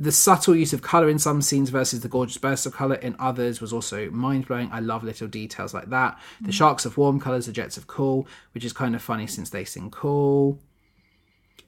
The 0.04 0.12
subtle 0.12 0.54
use 0.54 0.74
of 0.74 0.82
colour 0.82 1.08
in 1.08 1.18
some 1.18 1.40
scenes 1.40 1.70
versus 1.70 2.00
the 2.00 2.10
gorgeous 2.10 2.36
burst 2.36 2.66
of 2.66 2.74
colour 2.74 2.96
in 2.96 3.16
others 3.18 3.62
was 3.62 3.72
also 3.72 4.10
mind 4.10 4.46
blowing. 4.46 4.68
I 4.70 4.80
love 4.80 5.02
little 5.02 5.26
details 5.26 5.72
like 5.72 5.88
that. 5.88 6.20
The 6.42 6.50
mm. 6.50 6.52
sharks 6.52 6.84
of 6.84 6.98
warm 6.98 7.18
colours, 7.18 7.46
the 7.46 7.52
jets 7.52 7.78
of 7.78 7.86
cool, 7.86 8.28
which 8.52 8.66
is 8.66 8.74
kind 8.74 8.94
of 8.94 9.00
funny 9.00 9.26
since 9.26 9.48
they 9.48 9.64
sing 9.64 9.90
cool. 9.90 10.58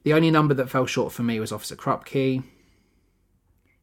The 0.03 0.13
only 0.13 0.29
number 0.29 0.53
that 0.53 0.69
fell 0.69 0.85
short 0.85 1.13
for 1.13 1.23
me 1.23 1.39
was 1.39 1.51
Officer 1.51 1.75
Krupke. 1.75 2.43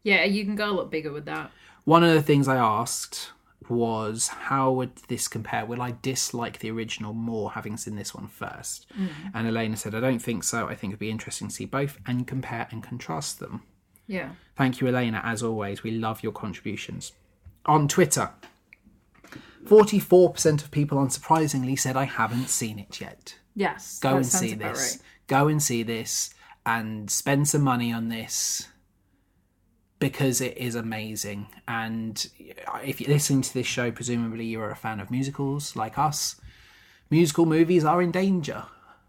Yeah, 0.05 0.23
you 0.23 0.45
can 0.45 0.55
go 0.55 0.71
a 0.71 0.77
lot 0.77 0.89
bigger 0.89 1.11
with 1.11 1.25
that. 1.25 1.51
One 1.83 2.05
of 2.05 2.15
the 2.15 2.23
things 2.23 2.47
I 2.47 2.55
asked 2.55 3.33
was 3.69 4.29
how 4.29 4.71
would 4.71 4.95
this 5.09 5.27
compare? 5.27 5.67
Will 5.67 5.83
I 5.83 5.97
dislike 6.01 6.61
the 6.61 6.71
original 6.71 7.13
more 7.13 7.51
having 7.51 7.77
seen 7.77 7.97
this 7.97 8.15
one 8.15 8.29
first? 8.29 8.87
Mm. 8.97 9.09
And 9.35 9.49
Elena 9.49 9.77
said, 9.77 9.97
I 9.97 10.01
don't 10.01 10.21
think 10.21 10.45
so. 10.45 10.69
I 10.69 10.77
think 10.77 10.93
it'd 10.93 11.01
be 11.01 11.11
interesting 11.11 11.49
to 11.49 11.55
see 11.55 11.65
both 11.65 11.99
and 12.07 12.25
compare 12.25 12.69
and 12.71 12.85
contrast 12.85 13.41
them. 13.41 13.65
Yeah. 14.07 14.31
Thank 14.57 14.81
you, 14.81 14.89
Elena. 14.89 15.21
As 15.25 15.43
always, 15.43 15.83
we 15.83 15.93
love 15.93 16.23
your 16.23 16.33
contributions. 16.33 17.13
On 17.67 17.89
Twitter, 17.89 18.31
44% 19.65 20.63
of 20.63 20.71
people 20.71 20.99
unsurprisingly 20.99 21.79
said, 21.79 21.97
I 21.97 22.05
haven't 22.05 22.49
seen 22.49 22.79
it 22.79 23.01
yet. 23.01 23.37
Yes. 23.55 23.99
Go 24.01 24.17
and 24.17 24.27
see 24.27 24.55
this. 24.55 24.97
right. 24.97 25.03
Go 25.27 25.49
and 25.49 25.63
see 25.63 25.83
this 25.83 26.35
and 26.67 27.11
spend 27.11 27.49
some 27.49 27.63
money 27.63 27.93
on 27.93 28.09
this 28.09 28.69
because 29.99 30.41
it 30.41 30.57
is 30.59 30.75
amazing. 30.75 31.47
And 31.67 32.27
if 32.85 33.01
you're 33.01 33.11
listening 33.11 33.43
to 33.43 33.55
this 33.55 33.67
show, 33.67 33.91
presumably 33.91 34.45
you're 34.45 34.71
a 34.71 34.77
fan 34.77 35.01
of 35.01 35.11
musicals 35.11 35.77
like 35.77 35.99
us. 35.99 36.41
Musical 37.11 37.47
movies 37.47 37.85
are 37.85 38.03
in 38.03 38.11
danger. 38.11 38.65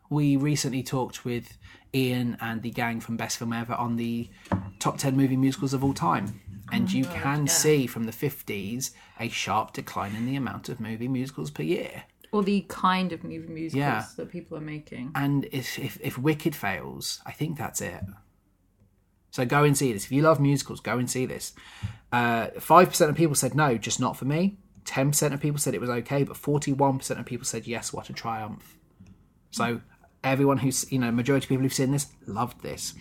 We 0.10 0.38
recently 0.38 0.84
talked 0.84 1.26
with 1.26 1.58
Ian 1.96 2.38
and 2.42 2.62
the 2.62 2.70
gang 2.72 3.00
from 3.00 3.16
Best 3.18 3.38
Film 3.38 3.54
Ever 3.54 3.74
on 3.74 3.96
the 3.96 4.30
top 4.80 4.98
10 4.98 5.16
movie 5.16 5.38
musicals 5.38 5.74
of 5.74 5.84
all 5.84 5.94
time. 5.94 6.42
And 6.72 6.92
you 6.92 7.06
can 7.06 7.48
see 7.48 7.88
from 7.88 8.04
the 8.06 8.12
50s 8.12 8.92
a 9.20 9.30
sharp 9.30 9.74
decline 9.74 10.16
in 10.16 10.26
the 10.26 10.36
amount 10.36 10.68
of 10.68 10.80
movie 10.80 11.08
musicals 11.08 11.52
per 11.52 11.64
year. 11.64 12.04
Or 12.32 12.44
the 12.44 12.66
kind 12.68 13.14
of 13.14 13.24
movie 13.24 13.48
musicals 13.48 13.74
Yeah. 13.80 14.04
that 14.18 14.30
people 14.32 14.58
are 14.58 14.62
making. 14.62 15.12
And 15.16 15.46
if, 15.52 15.80
if 15.80 15.98
if 16.02 16.18
Wicked 16.18 16.54
fails, 16.56 17.22
I 17.26 17.32
think 17.32 17.58
that's 17.58 17.80
it. 17.82 18.02
So 19.32 19.46
go 19.46 19.64
and 19.64 19.78
see 19.78 19.94
this. 19.94 20.06
If 20.06 20.12
you 20.12 20.22
love 20.22 20.40
musicals, 20.40 20.80
go 20.80 20.98
and 20.98 21.10
see 21.10 21.26
this. 21.26 21.54
Uh, 22.12 22.48
Five 22.60 22.90
percent 22.90 23.10
of 23.12 23.16
people 23.16 23.36
said 23.36 23.54
no, 23.56 23.78
just 23.78 24.00
not 24.00 24.18
for 24.18 24.26
me. 24.26 24.58
Ten 24.86 25.12
percent 25.12 25.34
of 25.34 25.40
people 25.40 25.60
said 25.60 25.74
it 25.76 25.82
was 25.82 25.90
okay, 25.90 26.24
but 26.24 26.36
forty-one 26.36 26.98
percent 26.98 27.20
of 27.20 27.26
people 27.26 27.46
said 27.46 27.68
yes. 27.68 27.94
What 27.94 28.10
a 28.10 28.14
triumph! 28.14 28.78
So 29.52 29.82
everyone 30.26 30.58
who's 30.58 30.92
you 30.92 31.00
know 31.00 31.12
majority 31.12 31.46
of 31.46 31.50
people 31.50 31.64
who've 31.64 31.74
seen 31.74 31.92
this 31.92 32.08
loved 32.28 32.62
this. 32.62 32.94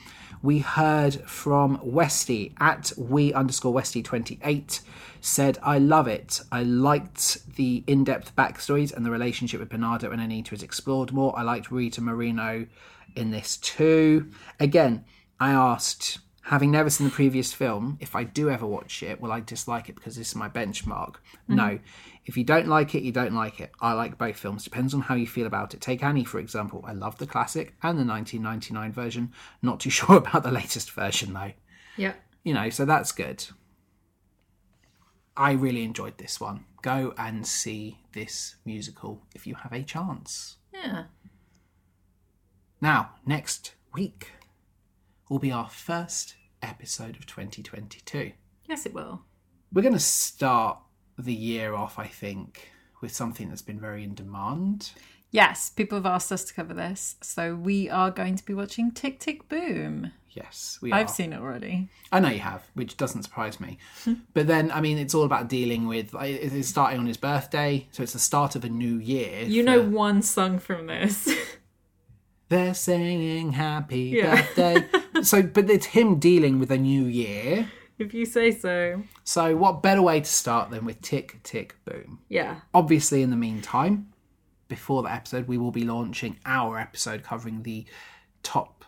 We 0.43 0.59
heard 0.59 1.15
from 1.23 1.81
Westy 1.83 2.55
at 2.61 2.93
we 2.97 3.33
underscore 3.33 3.73
Westy 3.73 4.03
twenty 4.03 4.39
eight 4.45 4.81
said 5.21 5.59
I 5.63 5.79
love 5.79 6.07
it. 6.07 6.41
I 6.53 6.63
liked 6.63 7.55
the 7.57 7.83
in 7.87 8.05
depth 8.05 8.37
backstories 8.37 8.95
and 8.95 9.05
the 9.07 9.11
relationship 9.11 9.59
with 9.59 9.71
Bernardo 9.71 10.11
and 10.11 10.21
Anita 10.21 10.55
is 10.55 10.63
explored 10.63 11.13
more. 11.13 11.37
I 11.37 11.43
liked 11.43 11.71
Rita 11.71 12.03
Moreno 12.03 12.67
in 13.17 13.31
this 13.31 13.57
too. 13.57 14.31
Again, 14.61 15.05
I 15.41 15.51
asked, 15.51 16.19
having 16.43 16.71
never 16.71 16.91
seen 16.91 17.07
the 17.07 17.13
previous 17.13 17.53
film, 17.53 17.97
if 18.01 18.15
I 18.15 18.25
do 18.25 18.51
ever 18.51 18.67
watch 18.67 19.03
it, 19.03 19.21
will 19.21 19.33
I 19.33 19.41
dislike 19.41 19.89
it 19.89 19.95
because 19.95 20.17
this 20.17 20.29
is 20.29 20.35
my 20.35 20.49
benchmark? 20.49 21.17
No. 21.49 21.65
Mm-hmm. 21.65 21.85
If 22.27 22.37
you 22.39 22.45
don't 22.45 22.69
like 22.69 22.95
it, 22.95 23.03
you 23.03 23.13
don't 23.13 23.35
like 23.35 23.61
it. 23.61 23.71
I 23.81 23.93
like 23.93 24.17
both 24.17 24.37
films. 24.37 24.65
Depends 24.65 24.95
on 24.95 25.03
how 25.03 25.15
you 25.15 25.27
feel 25.27 25.47
about 25.47 25.75
it. 25.75 25.81
Take 25.81 26.03
Annie, 26.03 26.25
for 26.25 26.39
example. 26.39 26.83
I 26.87 26.93
love 26.93 27.19
the 27.19 27.27
classic 27.27 27.75
and 27.83 27.99
the 27.99 28.05
1999 28.05 28.93
version. 28.93 29.33
Not 29.61 29.81
too 29.81 29.91
sure 29.99 30.17
about 30.17 30.43
the 30.43 30.51
latest 30.51 30.91
version, 30.93 31.35
though. 31.35 31.53
Yeah. 31.97 32.15
You 32.43 32.55
know, 32.55 32.71
so 32.71 32.85
that's 32.85 33.13
good. 33.13 33.45
I 35.37 35.53
really 35.53 35.83
enjoyed 35.83 36.19
this 36.19 36.41
one. 36.41 36.65
Go 36.83 37.13
and 37.19 37.47
see 37.47 37.99
this 38.13 38.57
musical 38.65 39.23
if 39.35 39.47
you 39.47 39.57
have 39.57 39.73
a 39.73 39.83
chance. 39.83 40.57
Yeah. 40.73 41.05
Now, 42.81 43.11
next 43.27 43.75
week 43.93 44.33
will 45.29 45.39
be 45.39 45.51
our 45.51 45.69
first 45.69 46.37
episode 46.63 47.17
of 47.17 47.27
2022. 47.27 48.33
Yes, 48.69 48.87
it 48.87 48.95
will. 48.95 49.23
We're 49.73 49.83
going 49.83 49.95
to 49.95 50.01
start 50.01 50.79
the 51.19 51.35
year 51.35 51.75
off, 51.75 51.99
I 51.99 52.07
think, 52.07 52.71
with 53.01 53.15
something 53.15 53.49
that's 53.49 53.63
been 53.63 53.81
very 53.81 54.05
in 54.05 54.15
demand. 54.15 54.93
Yes, 55.31 55.69
people 55.69 55.99
have 55.99 56.07
asked 56.07 56.31
us 56.31 56.45
to 56.45 56.55
cover 56.55 56.75
this, 56.75 57.17
so 57.21 57.57
we 57.57 57.91
are 57.91 58.11
going 58.11 58.37
to 58.37 58.45
be 58.45 58.55
watching 58.55 58.93
Tick 58.93 59.19
Tick 59.19 59.49
Boom. 59.49 60.13
Yes, 60.31 60.79
we 60.81 60.91
are. 60.93 60.97
I've 61.01 61.11
seen 61.11 61.33
it 61.33 61.41
already. 61.41 61.89
I 62.13 62.21
know 62.21 62.29
you 62.29 62.41
have, 62.41 62.63
which 62.75 62.97
doesn't 62.97 63.23
surprise 63.25 63.59
me. 63.61 63.79
but 64.35 64.47
then, 64.47 64.71
I 64.73 64.81
mean, 64.81 64.99
it's 64.99 65.15
all 65.15 65.25
about 65.25 65.49
dealing 65.49 65.87
with. 65.87 66.13
like, 66.15 66.35
It's 66.41 66.69
starting 66.69 66.99
on 67.01 67.07
his 67.07 67.17
birthday, 67.17 67.87
so 67.93 68.03
it's 68.03 68.13
the 68.13 68.19
start 68.19 68.55
of 68.57 68.65
a 68.65 68.69
new 68.69 68.97
year. 68.99 69.43
You 69.45 69.63
know 69.63 69.83
one 69.83 70.23
song 70.23 70.59
from 70.59 70.87
this. 70.87 71.29
They're 72.49 72.75
singing 72.75 73.53
happy 73.53 74.13
Yeah. 74.17 74.37
birthday. 74.55 74.89
so, 75.23 75.43
but 75.43 75.71
it's 75.71 75.87
him 75.87 76.19
dealing 76.19 76.59
with 76.61 76.71
a 76.71 76.79
new 76.79 77.05
year. 77.05 77.71
If 77.99 78.15
you 78.15 78.27
say 78.27 78.51
so. 78.51 79.03
So, 79.25 79.57
what 79.57 79.83
better 79.83 80.03
way 80.03 80.21
to 80.21 80.27
start 80.27 80.71
than 80.71 80.85
with 80.85 81.01
Tick 81.01 81.41
Tick 81.43 81.77
Boom? 81.85 82.21
Yeah. 82.29 82.61
Obviously, 82.73 83.23
in 83.23 83.31
the 83.31 83.37
meantime, 83.37 84.13
before 84.69 85.03
the 85.03 85.13
episode, 85.13 85.47
we 85.49 85.59
will 85.59 85.71
be 85.73 85.85
launching 85.85 86.39
our 86.45 86.79
episode 86.79 87.23
covering 87.23 87.63
the 87.63 87.87
top 88.43 88.85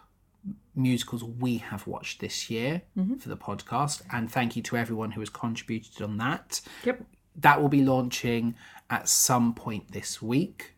musicals 0.74 1.24
we 1.24 1.58
have 1.58 1.86
watched 1.86 2.20
this 2.20 2.50
year 2.50 2.82
mm-hmm. 2.96 3.16
for 3.16 3.28
the 3.28 3.36
podcast. 3.36 4.02
And 4.12 4.30
thank 4.30 4.56
you 4.56 4.62
to 4.64 4.76
everyone 4.76 5.12
who 5.12 5.20
has 5.20 5.30
contributed 5.30 6.02
on 6.02 6.18
that. 6.18 6.60
Yep. 6.84 7.02
That 7.36 7.60
will 7.60 7.68
be 7.68 7.82
launching 7.82 8.54
at 8.90 9.08
some 9.08 9.54
point 9.54 9.92
this 9.92 10.22
week. 10.22 10.74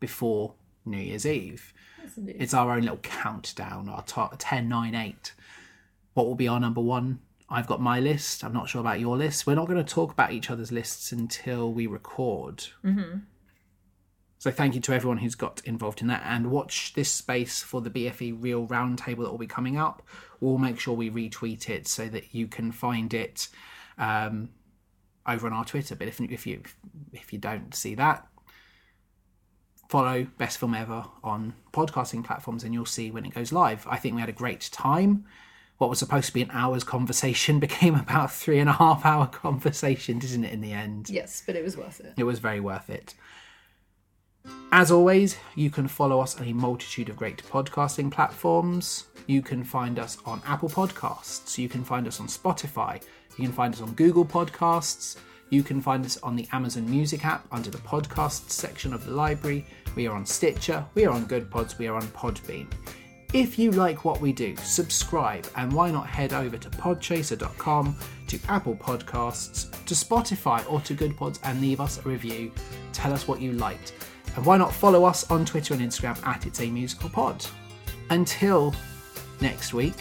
before 0.00 0.54
New 0.84 0.98
Year's 0.98 1.26
Eve. 1.26 1.72
It's 2.26 2.54
our 2.54 2.72
own 2.72 2.82
little 2.82 2.98
countdown, 2.98 3.88
our 3.88 4.02
top 4.02 4.36
10, 4.38 4.68
9, 4.68 4.94
8. 4.94 5.34
What 6.14 6.26
will 6.26 6.34
be 6.34 6.48
our 6.48 6.58
number 6.58 6.80
one? 6.80 7.20
I've 7.50 7.66
got 7.66 7.80
my 7.80 7.98
list. 7.98 8.44
I'm 8.44 8.52
not 8.52 8.68
sure 8.68 8.80
about 8.80 9.00
your 9.00 9.16
list. 9.16 9.46
We're 9.46 9.54
not 9.54 9.66
going 9.66 9.82
to 9.82 9.94
talk 9.94 10.12
about 10.12 10.32
each 10.32 10.50
other's 10.50 10.70
lists 10.70 11.12
until 11.12 11.72
we 11.72 11.86
record. 11.86 12.58
Mm-hmm. 12.84 13.18
So 14.38 14.50
thank 14.52 14.74
you 14.74 14.80
to 14.82 14.92
everyone 14.92 15.18
who's 15.18 15.34
got 15.34 15.60
involved 15.64 16.00
in 16.00 16.06
that. 16.08 16.22
And 16.24 16.50
watch 16.50 16.92
this 16.94 17.10
space 17.10 17.62
for 17.62 17.80
the 17.80 17.90
BFE 17.90 18.40
Real 18.40 18.66
Roundtable 18.66 19.24
that 19.24 19.30
will 19.30 19.38
be 19.38 19.46
coming 19.46 19.76
up. 19.76 20.02
We'll 20.40 20.58
make 20.58 20.78
sure 20.78 20.94
we 20.94 21.10
retweet 21.10 21.68
it 21.68 21.88
so 21.88 22.06
that 22.08 22.34
you 22.34 22.46
can 22.46 22.70
find 22.70 23.12
it 23.12 23.48
um, 23.96 24.50
over 25.26 25.46
on 25.46 25.52
our 25.52 25.64
Twitter. 25.64 25.96
But 25.96 26.06
if, 26.06 26.20
if 26.20 26.46
you 26.46 26.62
if 27.12 27.32
you 27.32 27.38
don't 27.40 27.74
see 27.74 27.96
that, 27.96 28.28
follow 29.88 30.28
Best 30.36 30.58
Film 30.58 30.74
Ever 30.74 31.04
on 31.24 31.54
podcasting 31.72 32.24
platforms 32.24 32.62
and 32.62 32.72
you'll 32.72 32.86
see 32.86 33.10
when 33.10 33.24
it 33.24 33.34
goes 33.34 33.52
live. 33.52 33.86
I 33.88 33.96
think 33.96 34.14
we 34.14 34.20
had 34.20 34.30
a 34.30 34.32
great 34.32 34.68
time. 34.70 35.24
What 35.78 35.90
was 35.90 36.00
supposed 36.00 36.26
to 36.26 36.34
be 36.34 36.42
an 36.42 36.50
hour's 36.52 36.84
conversation 36.84 37.60
became 37.60 37.94
about 37.94 38.32
three 38.32 38.58
and 38.58 38.68
a 38.68 38.74
half 38.74 39.06
hour 39.06 39.26
conversation, 39.26 40.18
didn't 40.18 40.44
it, 40.44 40.52
in 40.52 40.60
the 40.60 40.72
end? 40.72 41.08
Yes, 41.08 41.42
but 41.46 41.56
it 41.56 41.64
was 41.64 41.76
worth 41.76 42.00
it. 42.00 42.14
It 42.16 42.24
was 42.24 42.40
very 42.40 42.60
worth 42.60 42.90
it. 42.90 43.14
As 44.72 44.90
always, 44.90 45.36
you 45.54 45.70
can 45.70 45.88
follow 45.88 46.20
us 46.20 46.38
on 46.38 46.46
a 46.46 46.52
multitude 46.52 47.08
of 47.08 47.16
great 47.16 47.42
podcasting 47.44 48.10
platforms. 48.10 49.04
You 49.26 49.42
can 49.42 49.64
find 49.64 49.98
us 49.98 50.18
on 50.26 50.42
Apple 50.46 50.68
Podcasts. 50.68 51.58
You 51.58 51.68
can 51.68 51.84
find 51.84 52.06
us 52.06 52.20
on 52.20 52.26
Spotify. 52.26 53.02
You 53.36 53.44
can 53.44 53.52
find 53.52 53.74
us 53.74 53.80
on 53.80 53.92
Google 53.92 54.24
Podcasts. 54.24 55.16
You 55.50 55.62
can 55.62 55.80
find 55.80 56.04
us 56.04 56.18
on 56.18 56.36
the 56.36 56.46
Amazon 56.52 56.90
Music 56.90 57.24
app 57.24 57.46
under 57.50 57.70
the 57.70 57.78
podcasts 57.78 58.50
section 58.50 58.92
of 58.92 59.06
the 59.06 59.12
library. 59.12 59.64
We 59.96 60.06
are 60.06 60.14
on 60.14 60.26
Stitcher, 60.26 60.84
we 60.94 61.06
are 61.06 61.12
on 61.12 61.24
Good 61.24 61.50
Pods, 61.50 61.78
we 61.78 61.86
are 61.86 61.96
on 61.96 62.06
Podbean. 62.08 62.66
If 63.34 63.58
you 63.58 63.72
like 63.72 64.06
what 64.06 64.22
we 64.22 64.32
do, 64.32 64.56
subscribe 64.56 65.46
and 65.54 65.70
why 65.70 65.90
not 65.90 66.06
head 66.06 66.32
over 66.32 66.56
to 66.56 66.70
podchaser.com, 66.70 67.94
to 68.28 68.38
Apple 68.48 68.74
Podcasts, 68.74 69.70
to 69.84 69.92
Spotify 69.92 70.64
or 70.70 70.80
to 70.80 70.94
Good 70.94 71.14
Pods 71.14 71.38
and 71.44 71.60
leave 71.60 71.78
us 71.78 71.98
a 71.98 72.08
review. 72.08 72.50
Tell 72.94 73.12
us 73.12 73.28
what 73.28 73.38
you 73.42 73.52
liked. 73.52 73.92
And 74.34 74.46
why 74.46 74.56
not 74.56 74.72
follow 74.72 75.04
us 75.04 75.30
on 75.30 75.44
Twitter 75.44 75.74
and 75.74 75.82
Instagram 75.82 76.26
at 76.26 76.46
It's 76.46 76.62
a 76.62 76.70
Musical 76.70 77.10
Pod. 77.10 77.44
Until 78.08 78.74
next 79.42 79.74
week, 79.74 79.96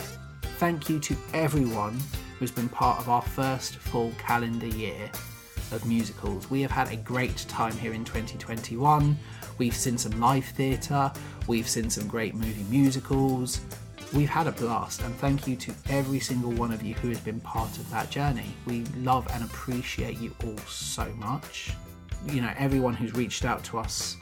thank 0.57 0.87
you 0.87 0.97
to 0.99 1.17
everyone 1.33 1.99
who's 2.39 2.51
been 2.51 2.69
part 2.69 2.97
of 2.97 3.09
our 3.09 3.21
first 3.21 3.75
full 3.75 4.13
calendar 4.17 4.67
year 4.67 5.11
of 5.73 5.85
musicals. 5.85 6.49
We 6.49 6.61
have 6.61 6.71
had 6.71 6.93
a 6.93 6.95
great 6.95 7.37
time 7.49 7.73
here 7.73 7.91
in 7.91 8.05
2021. 8.05 9.17
We've 9.57 9.75
seen 9.75 9.97
some 9.97 10.19
live 10.19 10.45
theatre, 10.45 11.11
we've 11.47 11.67
seen 11.67 11.89
some 11.89 12.07
great 12.07 12.35
movie 12.35 12.65
musicals. 12.69 13.61
We've 14.13 14.29
had 14.29 14.47
a 14.47 14.53
blast, 14.53 15.01
and 15.01 15.13
thank 15.15 15.47
you 15.47 15.57
to 15.57 15.73
every 15.89 16.21
single 16.21 16.51
one 16.51 16.71
of 16.71 16.81
you 16.81 16.93
who 16.93 17.09
has 17.09 17.19
been 17.19 17.41
part 17.41 17.77
of 17.77 17.89
that 17.91 18.09
journey. 18.09 18.55
We 18.65 18.83
love 19.01 19.27
and 19.33 19.43
appreciate 19.43 20.17
you 20.19 20.33
all 20.45 20.57
so 20.59 21.05
much. 21.17 21.73
You 22.27 22.41
know, 22.41 22.53
everyone 22.57 22.93
who's 22.93 23.13
reached 23.13 23.43
out 23.43 23.65
to 23.65 23.79
us, 23.79 24.15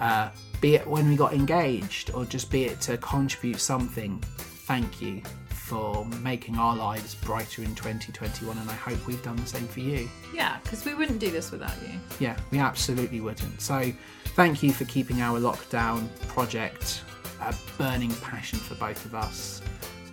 uh, 0.00 0.28
be 0.60 0.74
it 0.74 0.86
when 0.86 1.08
we 1.08 1.16
got 1.16 1.32
engaged 1.32 2.10
or 2.10 2.26
just 2.26 2.50
be 2.50 2.64
it 2.64 2.80
to 2.82 2.98
contribute 2.98 3.60
something, 3.60 4.18
thank 4.66 5.00
you 5.00 5.22
for 5.62 6.04
making 6.22 6.56
our 6.56 6.76
lives 6.76 7.14
brighter 7.14 7.62
in 7.62 7.74
2021, 7.74 8.58
and 8.58 8.68
I 8.68 8.74
hope 8.74 9.06
we've 9.06 9.22
done 9.22 9.36
the 9.36 9.46
same 9.46 9.66
for 9.68 9.80
you. 9.80 10.08
Yeah, 10.34 10.58
because 10.62 10.84
we 10.84 10.94
wouldn't 10.94 11.20
do 11.20 11.30
this 11.30 11.50
without 11.50 11.74
you. 11.82 11.98
Yeah, 12.18 12.36
we 12.50 12.58
absolutely 12.58 13.20
wouldn't. 13.20 13.60
So, 13.60 13.92
thank 14.34 14.62
you 14.62 14.72
for 14.72 14.84
keeping 14.86 15.22
our 15.22 15.38
lockdown 15.38 16.08
project 16.28 17.02
a 17.40 17.54
burning 17.78 18.14
passion 18.16 18.58
for 18.58 18.74
both 18.76 19.04
of 19.04 19.14
us. 19.14 19.62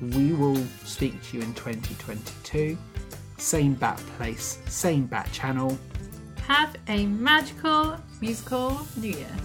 We 0.02 0.34
will 0.34 0.64
speak 0.84 1.22
to 1.30 1.38
you 1.38 1.44
in 1.44 1.54
2022. 1.54 2.78
Same 3.38 3.74
bat 3.74 3.98
place, 4.18 4.60
same 4.68 5.06
bat 5.06 5.32
channel. 5.32 5.78
Have 6.48 6.76
a 6.88 7.06
magical 7.06 7.98
musical 8.22 8.80
new 8.98 9.12
year. 9.12 9.36